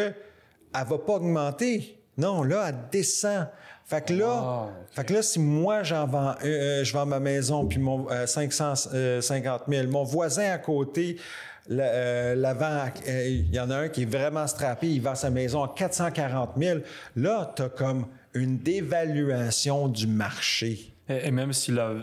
elle 0.78 0.88
va 0.88 0.98
pas 0.98 1.14
augmenter. 1.14 1.98
Non, 2.18 2.44
là, 2.44 2.68
elle 2.70 2.76
descend. 2.92 3.48
Fait 3.86 4.04
que 4.04 4.14
là, 4.14 4.64
ok. 4.64 4.70
fait 4.92 5.06
que 5.06 5.14
là 5.14 5.22
si 5.22 5.40
moi, 5.40 5.84
j'en 5.84 6.08
vends, 6.08 6.34
euh, 6.44 6.46
euh, 6.46 6.84
je 6.84 6.92
vends 6.92 7.06
ma 7.06 7.20
maison, 7.20 7.68
puis 7.68 7.78
mon 7.78 8.10
euh, 8.10 8.26
550 8.26 9.64
000, 9.68 9.88
mon 9.90 10.04
voisin 10.04 10.52
à 10.52 10.58
côté, 10.58 11.18
euh, 11.20 11.22
l'avant, 11.68 12.86
euh, 13.08 13.28
il 13.28 13.54
y 13.54 13.60
en 13.60 13.70
a 13.70 13.78
un 13.78 13.90
qui 13.90 14.04
est 14.04 14.12
vraiment 14.12 14.48
strappé, 14.48 14.88
il 14.88 15.02
vend 15.02 15.16
sa 15.16 15.30
maison 15.30 15.64
à 15.64 15.74
440 15.76 16.52
000. 16.58 16.80
Là, 17.16 17.54
tu 17.56 17.64
as 17.64 17.70
comme 17.70 18.08
une 18.34 18.58
dévaluation 18.58 19.88
du 19.88 20.08
marché. 20.08 20.96
Et, 21.10 21.28
et 21.28 21.32
même 21.32 21.54
si 21.54 21.72
la 21.72 21.94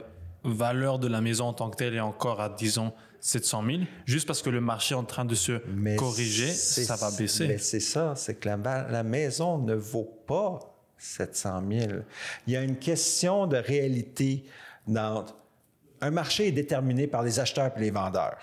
valeur 0.45 0.99
de 0.99 1.09
la 1.09 1.21
maison 1.21 1.47
en 1.47 1.53
tant 1.53 1.71
que 1.71 1.77
telle 1.77 1.95
est 1.95 2.01
encore 2.01 2.41
à, 2.41 2.49
disons, 2.49 2.93
700 3.21 3.65
000, 3.65 3.79
juste 4.05 4.27
parce 4.27 4.43
que 4.43 4.51
le 4.51 4.61
marché 4.61 4.95
est 4.95 4.99
en 4.99 5.05
train 5.05 5.25
de 5.25 5.37
se 5.37 5.63
Mais 5.69 5.95
corriger, 5.97 6.51
ça 6.51 6.97
va 6.97 7.11
baisser. 7.17 7.47
Mais 7.47 7.59
c'est 7.59 7.81
ça, 7.81 8.15
c'est 8.17 8.35
que 8.35 8.49
la, 8.49 8.57
la 8.91 9.03
maison 9.05 9.59
ne 9.59 9.75
vaut 9.75 10.23
pas 10.27 10.59
700 10.99 11.63
000. 11.71 11.93
Il 12.47 12.53
y 12.53 12.57
a 12.57 12.63
une 12.63 12.77
question 12.77 13.47
de 13.47 13.57
réalité 13.57 14.45
dans... 14.87 15.25
Un 16.03 16.11
marché 16.11 16.49
est 16.49 16.53
déterminé 16.53 17.07
par 17.07 17.23
les 17.23 17.41
acheteurs 17.41 17.71
et 17.77 17.81
les 17.81 17.91
vendeurs. 17.91 18.37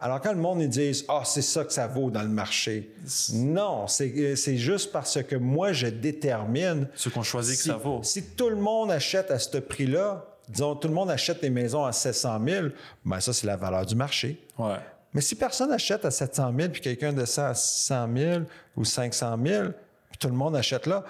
Alors, 0.00 0.20
quand 0.20 0.32
le 0.32 0.38
monde 0.38 0.60
ils 0.60 0.68
disent 0.68 1.04
Ah, 1.08 1.22
c'est 1.24 1.42
ça 1.42 1.64
que 1.64 1.72
ça 1.72 1.86
vaut 1.86 2.10
dans 2.10 2.22
le 2.22 2.28
marché. 2.28 2.92
Non, 3.32 3.88
c'est 3.88 4.36
c'est 4.36 4.56
juste 4.58 4.92
parce 4.92 5.22
que 5.22 5.36
moi, 5.36 5.72
je 5.72 5.88
détermine. 5.88 6.86
Ce 6.94 7.08
qu'on 7.08 7.22
choisit 7.22 7.56
que 7.56 7.64
ça 7.64 7.76
vaut. 7.76 8.00
Si 8.02 8.22
tout 8.22 8.50
le 8.50 8.56
monde 8.56 8.90
achète 8.90 9.30
à 9.30 9.38
ce 9.38 9.56
prix-là, 9.56 10.24
disons, 10.48 10.76
tout 10.76 10.88
le 10.88 10.94
monde 10.94 11.10
achète 11.10 11.40
des 11.40 11.50
maisons 11.50 11.84
à 11.84 11.92
700 11.92 12.40
000, 12.46 12.66
ben 13.04 13.20
ça, 13.20 13.32
c'est 13.32 13.46
la 13.46 13.56
valeur 13.56 13.86
du 13.86 13.96
marché. 13.96 14.38
Ouais. 14.58 14.76
Mais 15.14 15.20
si 15.20 15.34
personne 15.34 15.72
achète 15.72 16.04
à 16.04 16.10
700 16.10 16.52
000 16.56 16.68
puis 16.70 16.80
quelqu'un 16.80 17.12
descend 17.12 17.46
à 17.46 17.54
600 17.54 18.08
000 18.16 18.40
ou 18.76 18.84
500 18.84 19.38
000, 19.44 19.64
puis 20.10 20.18
tout 20.18 20.28
le 20.28 20.34
monde 20.34 20.56
achète 20.56 20.86
là, 20.86 21.04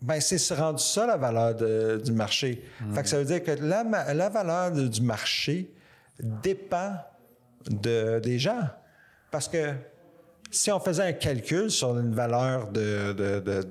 ben 0.00 0.20
c'est 0.20 0.54
rendu 0.54 0.82
ça 0.82 1.06
la 1.06 1.16
valeur 1.16 1.54
de- 1.54 2.00
du 2.04 2.12
marché. 2.12 2.62
Fait 2.94 3.02
que 3.02 3.08
ça 3.08 3.18
veut 3.18 3.24
dire 3.24 3.42
que 3.42 3.50
la, 3.50 3.82
la 4.14 4.28
valeur 4.28 4.70
de- 4.72 4.86
du 4.88 5.00
marché 5.02 5.70
dépend 6.20 6.92
de, 7.68 8.18
des 8.20 8.38
gens. 8.38 8.60
Parce 9.30 9.48
que 9.48 9.72
si 10.50 10.70
on 10.72 10.80
faisait 10.80 11.02
un 11.02 11.12
calcul 11.12 11.70
sur 11.70 11.98
une 11.98 12.14
valeur 12.14 12.68
de, 12.70 13.12
de- 13.12 13.64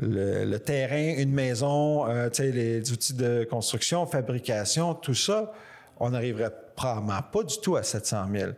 le, 0.00 0.44
le 0.44 0.58
terrain, 0.58 1.14
une 1.20 1.32
maison, 1.32 2.08
euh, 2.08 2.28
les 2.38 2.90
outils 2.92 3.14
de 3.14 3.44
construction, 3.48 4.06
fabrication, 4.06 4.94
tout 4.94 5.14
ça, 5.14 5.52
on 6.00 6.10
n'arriverait 6.10 6.50
probablement 6.74 7.20
pas 7.30 7.42
du 7.44 7.58
tout 7.60 7.76
à 7.76 7.82
700 7.82 8.26
000. 8.32 8.50
Tu 8.50 8.56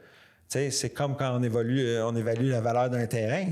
sais, 0.48 0.70
c'est 0.70 0.90
comme 0.90 1.16
quand 1.16 1.36
on 1.36 1.42
évalue, 1.42 1.80
euh, 1.80 2.06
on 2.06 2.14
évalue 2.16 2.50
la 2.50 2.60
valeur 2.60 2.88
d'un 2.88 3.06
terrain. 3.06 3.46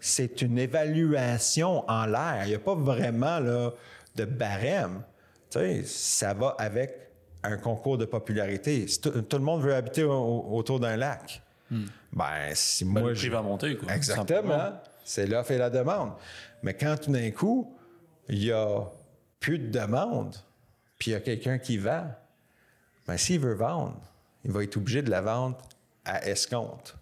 C'est 0.00 0.42
une 0.42 0.58
évaluation 0.58 1.84
en 1.88 2.06
l'air. 2.06 2.42
Il 2.44 2.48
n'y 2.48 2.54
a 2.54 2.58
pas 2.58 2.74
vraiment 2.74 3.38
là, 3.38 3.70
de 4.16 4.24
barème. 4.24 5.02
Tu 5.50 5.58
sais, 5.58 5.82
ça 5.84 6.34
va 6.34 6.54
avec 6.58 6.94
un 7.42 7.56
concours 7.56 7.98
de 7.98 8.04
popularité. 8.04 8.86
Si 8.86 9.00
tout, 9.00 9.10
tout 9.22 9.36
le 9.38 9.42
monde 9.44 9.62
veut 9.62 9.74
habiter 9.74 10.04
au- 10.04 10.12
au- 10.12 10.56
autour 10.56 10.80
d'un 10.80 10.96
lac. 10.96 11.42
Ben, 11.70 12.50
si 12.54 12.84
Ben, 12.84 12.90
moi 13.00 13.10
le 13.10 13.14
prix 13.14 13.28
va 13.28 13.42
monter, 13.42 13.76
quoi. 13.76 13.94
Exactement. 13.94 14.72
C'est 15.04 15.26
l'offre 15.26 15.52
et 15.52 15.58
la 15.58 15.70
demande. 15.70 16.12
Mais 16.62 16.74
quand 16.74 16.96
tout 17.00 17.12
d'un 17.12 17.30
coup, 17.30 17.72
il 18.28 18.44
y 18.44 18.52
a 18.52 18.84
plus 19.38 19.58
de 19.58 19.68
demande, 19.70 20.34
puis 20.98 21.10
il 21.12 21.14
y 21.14 21.16
a 21.16 21.20
quelqu'un 21.20 21.58
qui 21.58 21.78
vend, 21.78 22.06
ben, 23.06 23.16
s'il 23.16 23.40
veut 23.40 23.54
vendre, 23.54 24.00
il 24.44 24.50
va 24.50 24.62
être 24.64 24.76
obligé 24.76 25.02
de 25.02 25.10
la 25.10 25.20
vendre 25.20 25.58
à 26.04 26.26
escompte. 26.28 26.96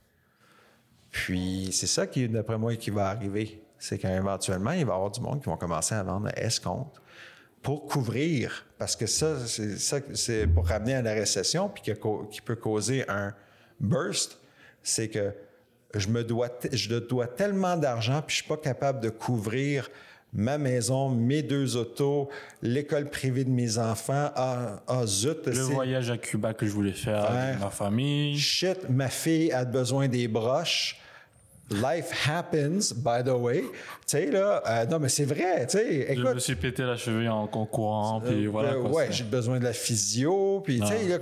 Puis 1.24 1.70
c'est 1.72 1.86
ça 1.86 2.06
qui, 2.06 2.28
d'après 2.28 2.58
moi, 2.58 2.74
qui 2.76 2.90
va 2.90 3.08
arriver. 3.08 3.60
C'est 3.78 3.98
qu'éventuellement, 3.98 4.72
il 4.72 4.84
va 4.84 4.92
y 4.92 4.94
avoir 4.96 5.10
du 5.10 5.20
monde 5.20 5.40
qui 5.40 5.46
vont 5.46 5.56
commencer 5.56 5.94
à 5.94 6.02
vendre 6.02 6.28
escompte 6.36 7.00
pour 7.62 7.86
couvrir, 7.86 8.64
parce 8.78 8.94
que 8.94 9.06
ça, 9.06 9.34
c'est 9.46 9.78
ça, 9.78 9.98
c'est 10.14 10.46
pour 10.46 10.68
ramener 10.68 10.94
à 10.94 11.02
la 11.02 11.12
récession, 11.12 11.68
puis 11.68 11.82
que- 11.82 12.26
qui 12.30 12.40
peut 12.40 12.54
causer 12.56 13.04
un 13.08 13.34
burst, 13.80 14.38
c'est 14.82 15.08
que 15.08 15.32
je 15.94 16.06
me 16.08 16.22
dois, 16.22 16.48
je 16.72 16.94
dois 16.98 17.26
tellement 17.26 17.76
d'argent, 17.76 18.22
puis 18.24 18.36
je 18.36 18.42
suis 18.42 18.48
pas 18.48 18.56
capable 18.56 19.00
de 19.00 19.08
couvrir 19.10 19.90
ma 20.32 20.56
maison, 20.58 21.08
mes 21.08 21.42
deux 21.42 21.76
autos, 21.76 22.28
l'école 22.62 23.08
privée 23.10 23.44
de 23.44 23.50
mes 23.50 23.78
enfants. 23.78 24.30
Ah, 24.36 24.82
ah 24.86 25.06
zut, 25.06 25.46
Le 25.46 25.52
voyage 25.62 26.10
à 26.10 26.18
Cuba 26.18 26.54
que 26.54 26.64
je 26.66 26.70
voulais 26.72 26.92
faire 26.92 27.24
avec 27.24 27.54
Ouais. 27.56 27.64
ma 27.64 27.70
famille. 27.70 28.36
Shit, 28.38 28.88
ma 28.88 29.08
fille 29.08 29.50
a 29.52 29.64
besoin 29.64 30.06
des 30.06 30.28
broches. 30.28 31.00
Life 31.70 32.10
happens, 32.26 32.92
by 32.94 33.22
the 33.24 33.34
way. 33.34 33.60
Tu 33.60 33.68
sais, 34.06 34.30
là, 34.30 34.62
euh, 34.66 34.86
non, 34.86 34.98
mais 34.98 35.10
c'est 35.10 35.26
vrai, 35.26 35.66
tu 35.66 35.76
sais. 35.78 36.14
Je 36.16 36.22
me 36.22 36.38
suis 36.38 36.56
pété 36.56 36.82
la 36.82 36.96
cheville 36.96 37.28
en 37.28 37.46
concourant, 37.46 38.20
puis 38.22 38.46
voilà. 38.46 38.70
euh, 38.72 38.80
quoi, 38.82 38.90
ouais, 38.90 39.08
j'ai 39.12 39.24
besoin 39.24 39.58
de 39.58 39.64
la 39.64 39.74
physio, 39.74 40.60
puis 40.64 40.80
tu 40.80 40.86
sais, 40.86 41.20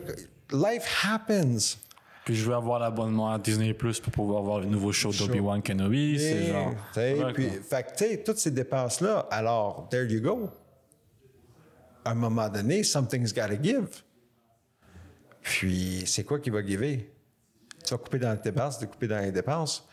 life 0.53 1.05
happens. 1.05 1.78
Puis 2.24 2.34
je 2.36 2.49
vais 2.49 2.55
avoir 2.57 2.78
l'abonnement 2.80 3.32
à 3.32 3.38
Disney 3.38 3.72
Plus 3.74 4.01
pour 4.01 4.12
pouvoir 4.12 4.42
voir 4.42 4.59
le 4.61 4.66
nouveau 4.66 4.90
show 4.92 5.12
d'Obi-Wan 5.12 5.62
Kenobi. 5.62 6.18
C'est 6.18 6.24
Et, 6.24 6.47
genre. 6.47 6.70
tu 6.70 6.94
sais, 6.94 7.14
Ouais, 7.24 7.32
puis, 7.32 7.49
fait 7.51 7.82
que, 7.84 7.90
tu 7.97 8.05
sais, 8.05 8.22
toutes 8.22 8.38
ces 8.38 8.51
dépenses-là, 8.51 9.26
alors, 9.30 9.88
there 9.90 10.07
you 10.11 10.20
go. 10.20 10.49
À 12.05 12.11
un 12.11 12.14
moment 12.14 12.49
donné, 12.49 12.82
something's 12.84 13.32
gotta 13.32 13.61
give. 13.61 13.86
Puis, 15.42 16.03
c'est 16.07 16.24
quoi 16.24 16.38
qui 16.40 16.51
va 16.51 16.64
giver? 16.64 17.12
Tu 17.84 17.92
vas 17.94 17.99
couper 17.99 18.18
dans 18.18 18.32
les 18.32 18.38
dépenses, 18.38 18.78
tu 18.78 18.84
vas 18.84 18.90
couper 18.90 19.07
dans 19.09 19.20
les 19.20 19.30
dépenses. 19.32 19.86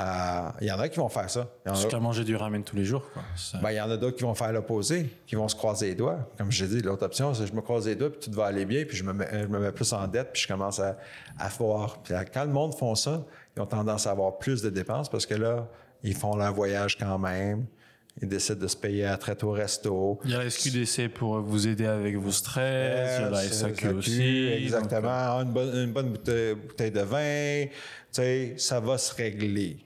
Euh, 0.00 0.48
Il 0.60 0.66
y 0.66 0.72
en 0.72 0.78
a 0.78 0.88
qui 0.88 0.98
vont 0.98 1.08
faire 1.08 1.30
ça. 1.30 1.48
A- 1.64 1.74
Jusqu'à 1.74 1.98
manger 1.98 2.22
du 2.24 2.36
ramen 2.36 2.62
tous 2.62 2.76
les 2.76 2.84
jours. 2.84 3.02
Ben, 3.62 3.70
il 3.70 3.76
y 3.76 3.80
en 3.80 3.90
a 3.90 3.96
d'autres 3.96 4.16
qui 4.16 4.24
vont 4.24 4.34
faire 4.34 4.52
l'opposé, 4.52 5.08
qui 5.26 5.34
vont 5.36 5.48
se 5.48 5.56
croiser 5.56 5.86
les 5.88 5.94
doigts. 5.94 6.18
Comme 6.36 6.52
je 6.52 6.64
dit, 6.66 6.80
l'autre 6.82 7.04
option, 7.06 7.32
c'est 7.32 7.46
je 7.46 7.54
me 7.54 7.62
croise 7.62 7.86
les 7.86 7.94
doigts, 7.96 8.10
puis 8.10 8.20
tout 8.30 8.32
va 8.36 8.46
aller 8.46 8.66
bien, 8.66 8.84
puis 8.84 8.96
je 8.96 9.04
me 9.04 9.12
mets, 9.12 9.28
je 9.32 9.46
me 9.46 9.58
mets 9.58 9.72
plus 9.72 9.92
en 9.92 10.06
dette, 10.06 10.32
puis 10.32 10.42
je 10.42 10.48
commence 10.48 10.80
à, 10.80 10.98
à 11.38 11.48
voir. 11.48 12.02
Puis 12.02 12.14
quand 12.32 12.44
le 12.44 12.50
monde 12.52 12.74
font 12.74 12.94
ça, 12.94 13.24
ils 13.56 13.62
ont 13.62 13.66
tendance 13.66 14.06
à 14.06 14.10
avoir 14.10 14.36
plus 14.38 14.60
de 14.62 14.68
dépenses 14.70 15.08
parce 15.08 15.24
que 15.24 15.34
là, 15.34 15.66
ils 16.02 16.14
font 16.14 16.36
leur 16.36 16.52
voyage 16.52 16.98
quand 16.98 17.18
même. 17.18 17.66
Ils 18.22 18.28
décident 18.28 18.58
de 18.60 18.66
se 18.66 18.76
payer 18.76 19.04
à 19.06 19.16
traite 19.18 19.44
au 19.44 19.50
resto. 19.50 20.18
Il 20.24 20.30
y 20.30 20.34
a 20.34 20.38
la 20.42 20.48
SQDC 20.48 21.08
pour 21.12 21.38
vous 21.40 21.68
aider 21.68 21.84
avec 21.84 22.16
vos 22.16 22.30
stress. 22.32 23.18
Il 23.18 23.22
y 23.22 23.26
a 23.26 23.30
la 23.30 23.42
SAQ 23.42 23.88
aussi. 23.88 24.46
Exactement. 24.62 25.00
donc, 25.02 25.10
Ah, 25.10 25.40
une, 25.42 25.52
bonne, 25.52 25.76
une 25.76 25.92
bonne 25.92 26.08
bouteille, 26.10 26.54
bouteille 26.54 26.90
de 26.90 27.00
vin. 27.00 27.66
Tu 27.66 27.72
sais, 28.12 28.54
ça 28.56 28.80
va 28.80 28.96
se 28.96 29.14
régler. 29.14 29.84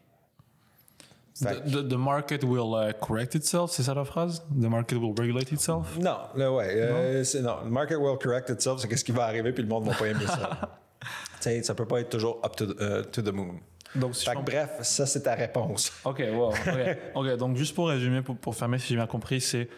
The, 1.40 1.70
the- 1.70 1.88
the 1.88 1.96
market 1.96 2.44
will 2.44 2.74
uh, 2.74 2.92
correct 3.00 3.34
itself, 3.34 3.70
c'est 3.70 3.82
ça 3.82 3.94
la 3.94 4.04
phrase? 4.04 4.42
The 4.50 4.66
market 4.66 4.96
will 4.98 5.14
regulate 5.18 5.50
itself? 5.52 5.96
Non, 5.98 6.18
là, 6.36 6.52
ouais. 6.52 6.66
euh, 6.76 7.24
non, 7.42 7.56
le 7.64 7.70
market 7.70 7.96
will 7.98 8.18
correct 8.18 8.50
itself, 8.50 8.80
c'est 8.80 8.88
qu'est-ce 8.88 9.04
qui 9.04 9.12
va 9.12 9.24
arriver, 9.24 9.52
puis 9.52 9.62
le 9.62 9.68
monde 9.68 9.84
va 9.88 9.94
pas 9.94 10.06
aimer 10.08 10.26
ça. 10.26 10.78
tu 11.00 11.06
sais, 11.40 11.62
ça 11.62 11.74
peut 11.74 11.86
pas 11.86 12.00
être 12.00 12.10
toujours 12.10 12.40
up 12.44 12.54
to, 12.56 12.66
the- 12.66 12.80
euh, 12.82 13.02
to 13.04 13.22
the 13.22 13.32
moon. 13.32 13.54
Donc, 13.94 14.14
si 14.14 14.24
Fait 14.24 14.32
je 14.34 14.38
que, 14.38 14.44
bref, 14.44 14.78
ça, 14.82 15.06
c'est 15.06 15.22
ta 15.22 15.34
réponse. 15.34 15.90
Ok, 16.04 16.22
wow. 16.32 16.48
ok. 16.50 16.98
Ok, 17.14 17.36
donc 17.36 17.56
juste 17.56 17.74
pour 17.74 17.88
résumer, 17.88 18.22
pour, 18.22 18.36
pour 18.36 18.54
fermer, 18.54 18.78
si 18.78 18.88
j'ai 18.88 18.96
bien 18.96 19.06
compris, 19.06 19.40
c'est 19.40 19.68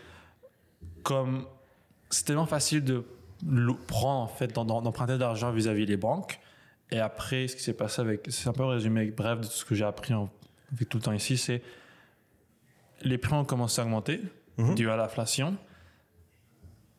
comme 1.03 1.45
c'est 2.11 2.25
tellement 2.25 2.47
facile 2.47 2.85
de 2.85 3.05
prendre 3.87 4.21
en 4.23 4.27
fait, 4.29 4.53
d'emprunter 4.53 5.15
de 5.15 5.19
l'argent 5.19 5.51
vis-à-vis 5.53 5.87
des 5.87 5.97
banques. 5.97 6.39
Et 6.91 6.99
après, 7.01 7.49
ce 7.49 7.57
qui 7.57 7.63
s'est 7.63 7.73
passé 7.73 8.01
avec, 8.03 8.27
c'est 8.31 8.49
un 8.49 8.53
peu 8.53 8.65
résumé 8.65 9.07
bref 9.11 9.41
de 9.41 9.47
tout 9.47 9.53
ce 9.53 9.65
que 9.65 9.75
j'ai 9.75 9.85
appris 9.85 10.13
en, 10.13 10.29
avec 10.73 10.89
tout 10.89 10.99
le 10.99 11.03
temps 11.03 11.12
ici, 11.12 11.36
c'est 11.36 11.62
les 13.03 13.19
prix 13.19 13.35
ont 13.35 13.44
commencé 13.44 13.81
à 13.81 13.85
augmenter 13.85 14.20
dû 14.74 14.89
à 14.90 14.97
l'inflation. 14.97 15.57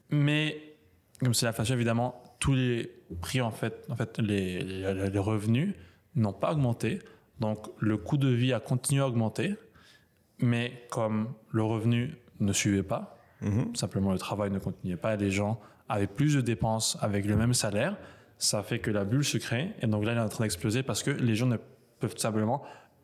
Mais 0.10 0.76
comme 1.20 1.34
c'est 1.34 1.46
l'inflation, 1.46 1.76
évidemment, 1.76 2.22
tous 2.40 2.54
les 2.54 2.92
prix, 3.22 3.42
en 3.42 3.52
fait, 3.52 3.86
en 3.90 3.96
fait 3.96 4.18
les, 4.20 4.62
les- 4.62 5.10
les 5.10 5.20
revenus 5.20 5.74
n'ont 6.16 6.34
pas 6.34 6.52
augmenté. 6.52 7.00
Donc, 7.40 7.68
le 7.80 7.98
coût 7.98 8.18
de 8.18 8.28
vie 8.28 8.54
a 8.54 8.60
continué 8.60 9.02
à 9.02 9.08
augmenter. 9.08 9.56
Mais 10.40 10.84
comme 10.90 11.34
le 11.52 11.64
revenu 11.64 12.16
ne 12.40 12.52
suivait 12.54 12.84
pas, 12.84 13.18
simplement 13.76 14.12
le 14.12 14.18
travail 14.18 14.52
ne 14.52 14.60
continuait 14.60 14.96
pas, 14.98 15.14
et 15.14 15.18
les 15.18 15.32
gens 15.32 15.60
avaient 15.90 16.08
plus 16.08 16.36
de 16.36 16.42
dépenses 16.42 16.98
avec 17.02 17.26
le 17.26 17.36
même 17.36 17.54
salaire, 17.54 17.98
ça 18.38 18.64
fait 18.64 18.80
que 18.80 18.90
la 18.92 19.04
bulle 19.06 19.24
se 19.24 19.38
crée. 19.38 19.72
Et 19.82 19.88
donc 19.88 20.04
là, 20.06 20.12
elle 20.14 20.18
est 20.18 20.22
en 20.22 20.30
train 20.30 20.44
d'exploser 20.46 20.82
parce 20.84 21.04
que 21.04 21.12
les 21.12 21.36
gens 21.36 21.46
ne 21.46 21.58
peuvent 22.00 22.18
simplement 22.18 22.64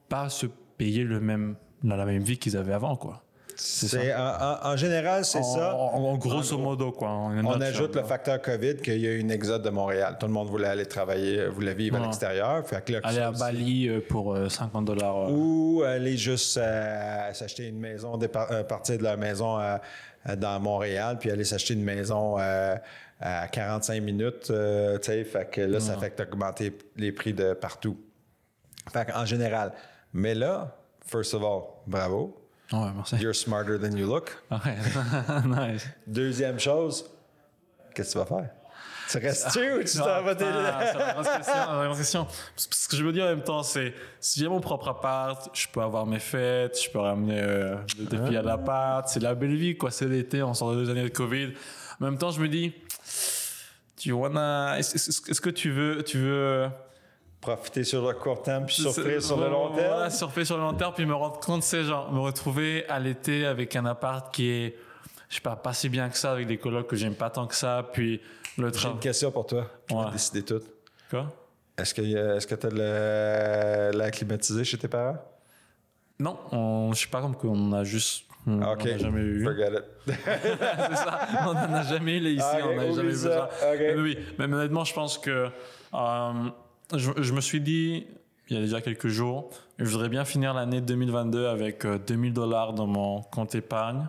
pas 0.09 0.27
se 0.29 0.47
payer 0.79 1.03
le 1.03 1.19
même, 1.19 1.55
la, 1.83 1.95
la 1.95 2.05
même 2.05 2.23
vie 2.23 2.39
qu'ils 2.39 2.57
avaient 2.57 2.73
avant, 2.73 2.95
quoi. 2.95 3.21
C'est, 3.61 4.13
en, 4.15 4.77
général, 4.77 5.25
c'est 5.25 5.43
ça. 5.43 5.75
En, 5.75 6.15
grosso 6.17 6.57
modo, 6.57 6.93
quoi. 6.93 7.09
On 7.09 7.59
ajoute 7.59 7.93
le 7.97 8.03
facteur 8.03 8.41
COVID 8.41 8.77
qu'il 8.77 9.01
y 9.01 9.05
a 9.07 9.11
eu 9.11 9.19
une 9.19 9.31
exode 9.31 9.63
de 9.63 9.69
Montréal. 9.69 10.15
Tout 10.17 10.27
le 10.27 10.31
monde 10.31 10.47
voulait 10.47 10.69
aller 10.69 10.85
travailler, 10.85 11.45
voulait 11.47 11.73
vivre 11.73 11.97
à 11.97 11.99
l'extérieur. 11.99 12.63
Aller 13.03 13.19
à 13.19 13.31
Bali 13.31 13.89
euh, 13.89 13.99
pour 13.99 14.33
euh, 14.33 14.47
50 14.47 14.85
dollars. 14.85 15.29
Ou 15.29 15.83
aller 15.85 16.15
juste 16.15 16.55
euh, 16.57 17.33
s'acheter 17.33 17.67
une 17.67 17.79
maison, 17.79 18.17
euh, 18.21 18.63
partir 18.63 18.97
de 18.97 19.03
leur 19.03 19.17
maison 19.17 19.59
euh, 19.59 19.75
euh, 20.29 20.37
dans 20.37 20.57
Montréal, 20.61 21.17
puis 21.19 21.29
aller 21.29 21.43
s'acheter 21.43 21.73
une 21.73 21.83
maison 21.83 22.37
euh, 22.39 22.75
à 23.19 23.47
45 23.49 24.01
minutes. 24.01 24.47
euh, 24.51 24.97
fait 25.01 25.51
que 25.51 25.59
là, 25.59 25.81
ça 25.81 25.97
fait 25.97 26.17
augmenter 26.21 26.77
les 26.95 27.11
prix 27.11 27.33
de 27.33 27.51
partout. 27.53 27.97
Fait 28.93 29.11
en 29.13 29.25
général. 29.25 29.73
Mais 30.13 30.33
là, 30.35 30.75
first 31.05 31.33
of 31.33 31.43
all, 31.43 31.81
bravo. 31.87 32.35
Ouais, 32.71 32.91
merci. 32.95 33.15
You're 33.17 33.35
smarter 33.35 33.79
than 33.79 33.95
you 33.97 34.05
look. 34.07 34.31
Ouais. 34.51 34.77
nice. 35.45 35.87
Deuxième 36.07 36.59
chose, 36.59 37.05
qu'est-ce 37.95 38.13
que 38.15 38.19
tu 38.23 38.29
vas 38.29 38.37
faire? 38.37 38.49
Tu 39.09 39.17
restes-tu 39.17 39.73
ou 39.73 39.83
tu 39.83 39.97
t'en 39.97 40.21
vas 40.21 40.35
Ah, 40.39 41.23
c'est 41.23 41.87
la 41.89 41.95
question. 41.95 42.27
Ce 42.55 42.87
que 42.87 42.95
je 42.95 43.03
veux 43.03 43.11
dire 43.11 43.25
en 43.25 43.29
même 43.29 43.43
temps, 43.43 43.63
c'est 43.63 43.95
si 44.19 44.39
j'ai 44.39 44.47
mon 44.47 44.59
propre 44.61 44.89
appart, 44.89 45.49
je 45.51 45.67
peux 45.67 45.81
avoir 45.81 46.05
mes 46.05 46.19
fêtes, 46.19 46.79
je 46.83 46.91
peux 46.91 46.99
ramener 46.99 47.41
euh, 47.41 47.75
des 47.97 48.17
filles 48.27 48.37
à 48.37 48.43
l'appart, 48.43 49.07
c'est 49.09 49.19
la 49.19 49.33
belle 49.33 49.55
vie, 49.55 49.75
quoi. 49.75 49.89
C'est 49.89 50.05
l'été, 50.05 50.43
on 50.43 50.53
sort 50.53 50.73
de 50.75 50.83
deux 50.83 50.91
années 50.91 51.03
de 51.03 51.07
Covid. 51.09 51.53
En 51.99 52.05
même 52.05 52.19
temps, 52.19 52.29
je 52.29 52.39
me 52.39 52.47
dis, 52.47 52.71
tu 53.97 54.11
wanna, 54.11 54.77
est-ce 54.77 54.95
est-ce- 54.95 55.31
est-ce 55.31 55.41
que 55.41 55.49
tu 55.49 55.71
veux, 55.71 56.03
tu 56.03 56.19
veux 56.19 56.69
Profiter 57.41 57.83
sur 57.85 58.05
le 58.05 58.13
court 58.15 58.41
terme 58.41 58.65
puis 58.65 58.75
souffrir 58.75 59.21
sur 59.23 59.37
le 59.37 59.47
long 59.49 59.73
terme. 59.73 59.87
Voilà, 59.87 60.09
surfer 60.09 60.43
sur 60.43 60.57
le 60.57 60.63
long 60.63 60.73
terme, 60.73 60.93
puis 60.93 61.05
me 61.05 61.13
rendre 61.15 61.39
compte, 61.39 61.63
c'est 61.63 61.83
genre, 61.83 62.11
me 62.11 62.19
retrouver 62.19 62.85
à 62.89 62.99
l'été 62.99 63.45
avec 63.45 63.75
un 63.77 63.85
appart 63.85 64.33
qui 64.33 64.49
est, 64.49 64.75
je 65.29 65.35
sais 65.35 65.41
pas, 65.41 65.55
pas 65.55 65.73
si 65.73 65.87
bien 65.87 66.09
que 66.09 66.17
ça, 66.17 66.31
avec 66.33 66.47
des 66.47 66.57
colocs 66.57 66.87
que 66.87 66.95
j'aime 66.97 67.15
pas 67.15 67.29
tant 67.29 67.47
que 67.47 67.55
ça, 67.55 67.89
puis 67.93 68.19
le 68.57 68.67
J'ai 68.67 68.73
train. 68.79 68.91
une 68.91 68.99
question 68.99 69.31
pour 69.31 69.45
toi. 69.45 69.67
Tu 69.87 69.95
Ouais. 69.95 70.03
vas 70.03 70.11
décider 70.11 70.43
tout. 70.43 70.61
Quoi? 71.09 71.27
Est-ce 71.77 71.93
que 71.93 72.01
est-ce 72.01 72.45
que 72.45 72.55
tu 72.55 72.67
as 72.67 73.91
l'air 73.91 74.11
climatisé 74.11 74.65
chez 74.65 74.77
tes 74.77 74.89
parents? 74.89 75.17
Non, 76.19 76.37
on, 76.51 76.91
je 76.93 76.99
sais 77.03 77.07
pas 77.07 77.21
comme 77.21 77.37
qu'on 77.37 77.71
a 77.71 77.85
juste. 77.85 78.25
On 78.45 78.61
OK. 78.61 78.83
n'a 78.83 78.97
jamais 78.97 79.21
eu. 79.21 79.43
Forget 79.45 79.67
it. 79.71 79.83
c'est 80.25 80.95
ça. 80.95 81.19
On 81.47 81.53
n'en 81.53 81.73
a 81.73 81.83
jamais 81.83 82.17
eu 82.17 82.27
ici. 82.31 82.43
Ah, 82.45 82.57
ok, 82.59 82.65
on 82.69 82.75
n'a 82.75 82.91
jamais 82.91 83.09
vu 83.11 83.15
ça. 83.15 83.49
Mais 83.77 83.95
oui, 83.95 84.17
mais 84.37 84.45
honnêtement, 84.45 84.83
je 84.83 84.93
pense 84.93 85.17
que 85.17 85.49
euh, 85.93 86.33
je, 86.95 87.11
je 87.17 87.33
me 87.33 87.41
suis 87.41 87.61
dit 87.61 88.05
il 88.49 88.55
y 88.55 88.59
a 88.59 88.61
déjà 88.61 88.81
quelques 88.81 89.07
jours, 89.07 89.51
je 89.77 89.85
voudrais 89.85 90.09
bien 90.09 90.25
finir 90.25 90.53
l'année 90.53 90.81
2022 90.81 91.45
avec 91.45 91.85
euh, 91.85 91.99
2000 91.99 92.33
dollars 92.33 92.73
dans 92.73 92.87
mon 92.87 93.21
compte 93.21 93.53
épargne. 93.53 94.07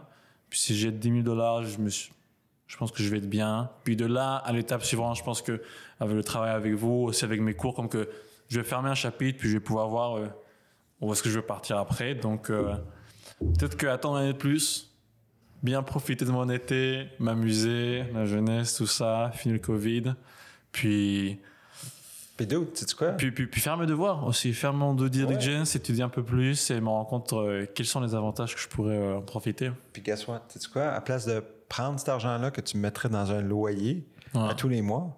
Puis 0.49 0.59
si 0.59 0.75
j'ai 0.75 0.91
10 0.91 1.09
000 1.09 1.23
dollars, 1.23 1.65
je 1.65 1.79
me 1.79 1.91
je 1.91 2.77
pense 2.77 2.93
que 2.93 3.03
je 3.03 3.09
vais 3.11 3.19
être 3.19 3.29
bien. 3.29 3.69
Puis 3.85 3.97
de 3.97 4.07
là 4.07 4.37
à 4.37 4.53
l'étape 4.53 4.85
suivante, 4.85 5.17
je 5.17 5.25
pense 5.25 5.43
que 5.43 5.61
avec 5.99 6.15
le 6.15 6.25
travail 6.25 6.53
avec 6.53 6.73
vous, 6.75 7.05
aussi 7.09 7.25
avec 7.25 7.41
mes 7.41 7.55
cours, 7.55 7.75
comme 7.75 7.89
que 7.89 8.09
je 8.49 8.61
vais 8.61 8.67
fermer 8.67 8.89
un 8.89 8.95
chapitre, 8.95 9.39
puis 9.39 9.49
je 9.49 9.55
vais 9.55 9.61
pouvoir 9.61 9.89
voir 9.89 10.17
euh, 10.17 10.29
où 11.01 11.13
est-ce 11.13 11.23
que 11.23 11.29
je 11.29 11.37
veux 11.37 11.47
partir 11.47 11.79
après. 11.79 12.15
Donc 12.15 12.49
euh, 12.49 12.75
peut-être 13.41 13.77
que 13.77 13.87
attendre 13.87 14.17
un 14.17 14.21
année 14.21 14.33
de 14.33 14.39
plus, 14.39 14.91
bien 15.63 15.83
profiter 15.83 16.25
de 16.25 16.31
mon 16.31 16.49
été, 16.49 17.09
m'amuser, 17.19 18.05
la 18.15 18.25
jeunesse, 18.25 18.77
tout 18.77 18.87
ça, 18.87 19.31
finir 19.35 19.55
le 19.55 19.61
Covid, 19.61 20.15
puis, 20.73 21.41
Puis 22.47 22.95
quoi? 22.97 23.09
puis, 23.13 23.31
puis, 23.33 23.47
puis 23.47 23.61
faire 23.61 23.77
mes 23.77 23.87
devoirs 23.87 24.27
aussi, 24.27 24.53
faire 24.55 24.73
mon 24.73 24.95
due 24.95 25.11
diligence, 25.11 25.75
étudier 25.77 26.03
un 26.05 26.09
peu 26.09 26.23
plus 26.23 26.71
et 26.71 26.81
me 26.81 26.89
rendre 26.89 27.09
compte 27.09 27.33
euh, 27.33 27.67
quels 27.75 27.87
sont 27.87 28.01
les 28.01 28.15
avantages 28.15 28.55
que 28.55 28.61
je 28.61 28.69
pourrais 28.69 28.97
euh, 28.97 29.17
en 29.19 29.23
profiter. 29.23 29.71
Puis 29.93 30.03
guess 30.03 30.27
what? 30.27 30.43
Sais-tu 30.49 30.69
quoi? 30.69 30.89
À 30.93 31.01
place 31.01 31.27
de 31.27 31.43
prendre 31.69 31.99
cet 31.99 32.09
argent-là 32.09 32.51
que 32.51 32.61
tu 32.61 32.77
mettrais 32.77 33.09
dans 33.09 33.31
un 33.31 33.41
loyer 33.43 34.07
Ouais. 34.35 34.49
à 34.49 34.55
tous 34.55 34.69
les 34.69 34.81
mois, 34.81 35.17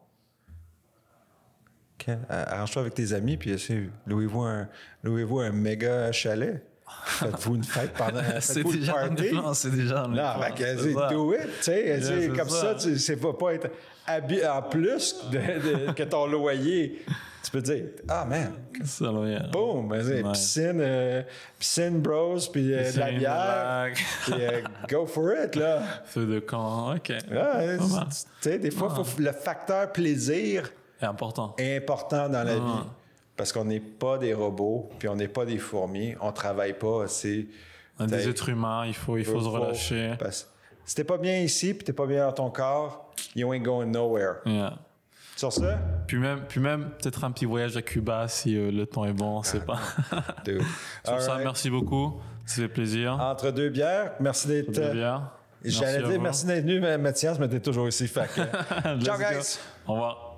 arrange-toi 2.29 2.83
avec 2.83 2.95
tes 2.95 3.13
amis, 3.13 3.37
puis 3.37 3.55
louez-vous 4.07 4.41
un, 4.43 4.69
louez-vous 5.03 5.41
un 5.41 5.53
méga 5.53 6.11
chalet. 6.13 6.67
Faites-vous 7.05 7.57
une 7.57 7.65
fête 7.65 7.93
pendant 7.95 8.21
C'est 8.41 8.65
déjà 8.65 8.99
un 9.01 9.15
plans, 9.15 9.55
c'est 9.55 9.71
déjà 9.71 10.03
un 10.05 10.09
des 10.09 10.17
Non, 10.17 10.25
ça. 10.95 11.09
do 11.11 11.33
it, 11.35 11.41
tu 11.41 11.63
sais, 11.63 11.99
tu 12.01 12.05
sais, 12.07 12.29
comme 12.37 12.49
ça, 12.49 12.79
ça. 12.79 12.89
tu 12.89 12.99
sais, 12.99 13.17
pas, 13.17 13.33
pas 13.33 13.55
être 13.55 13.71
en 14.09 14.63
plus 14.63 15.17
de, 15.31 15.39
de- 15.39 15.93
que 15.93 16.03
ton 16.03 16.27
loyer. 16.27 17.05
Tu 17.45 17.51
peux 17.51 17.61
dire, 17.61 17.85
ah 18.09 18.25
man, 18.25 18.53
boom, 19.53 19.91
Ouais. 19.91 20.23
piscine, 20.33 20.79
euh, 20.81 21.23
piscine 21.59 22.01
bros, 22.01 22.37
puis 22.53 22.73
euh, 22.73 22.93
de 22.93 22.99
la 23.01 23.11
bière, 23.11 23.89
puis 24.23 24.35
euh, 24.39 24.61
go 24.89 25.07
for 25.07 25.33
it, 25.45 25.57
là. 25.57 25.83
Feu 26.05 26.25
de 26.27 26.39
camp, 26.39 26.95
ok. 26.95 27.09
Ouais, 27.31 27.79
tu 27.79 27.85
sais, 28.41 28.59
des 28.61 28.71
fois, 28.71 28.91
faut- 28.91 29.21
le 29.21 29.33
facteur 29.33 29.91
plaisir 29.91 30.71
C'est 31.01 31.07
important. 31.07 31.55
est 31.59 31.79
important 31.79 32.29
dans 32.29 32.45
la 32.45 32.55
vie. 32.55 32.87
Parce 33.37 33.51
qu'on 33.53 33.65
n'est 33.65 33.81
pas 33.81 34.19
des 34.19 34.35
robots, 34.35 34.89
puis 35.01 35.09
on 35.09 35.17
n'est 35.17 35.27
pas 35.27 35.45
des 35.45 35.59
fourmis, 35.59 36.15
on 36.21 36.31
travaille 36.31 36.75
pas 36.75 37.05
assez. 37.05 37.49
On 37.99 38.05
est 38.07 38.11
des 38.11 38.29
êtres 38.29 38.51
humains, 38.51 38.85
il 38.87 38.95
faut, 38.95 39.17
il 39.17 39.25
faut 39.25 39.41
se 39.41 39.49
relâcher. 39.49 40.13
Parce- 40.19 40.49
si 40.85 40.95
t'es 40.95 41.05
pas 41.05 41.19
bien 41.19 41.39
ici, 41.41 41.75
puis 41.75 41.85
t'es 41.85 41.93
pas 41.93 42.07
bien 42.07 42.27
dans 42.27 42.33
ton 42.33 42.51
corps, 42.51 43.13
you 43.35 43.53
ain't 43.53 43.63
going 43.65 43.87
nowhere. 43.87 44.37
Yeah. 44.47 44.75
Sur 45.37 45.53
ça, 45.53 45.79
Puis 46.07 46.19
même, 46.19 46.43
puis 46.49 46.61
même 46.61 46.91
peut-être 47.01 47.25
un 47.25 47.31
petit 47.33 47.47
voyage 47.47 47.77
à 47.77 47.83
Cuba 47.83 48.29
si 48.29 48.57
euh, 48.57 48.71
le 48.71 48.87
temps 48.87 49.05
est 49.07 49.13
bon, 49.13 49.43
c'est 49.43 49.65
pas. 49.65 49.79
dude. 50.45 50.63
Sur 51.05 51.21
ça, 51.21 51.39
merci 51.39 51.71
beaucoup. 51.71 52.21
Ça 52.47 52.63
fait 52.63 52.69
plaisir. 52.69 53.19
Entre 53.21 53.51
deux 53.51 53.71
bières, 53.71 54.13
merci 54.21 54.47
d'être. 54.49 54.93
Bien. 54.93 55.31
J'allais 55.65 56.03
dire 56.09 56.21
merci 56.21 56.45
d'être 56.47 56.63
venu, 56.65 56.81
mais 56.81 56.99
Mathias, 56.99 57.39
mais 57.39 57.49
t'es 57.49 57.61
toujours 57.61 57.89
ici. 57.89 58.07
Fait 58.09 58.29
que- 58.29 58.43
Ciao, 59.05 59.17
go. 59.17 59.23
guys! 59.23 59.59
Au 59.87 59.93
revoir. 59.93 60.32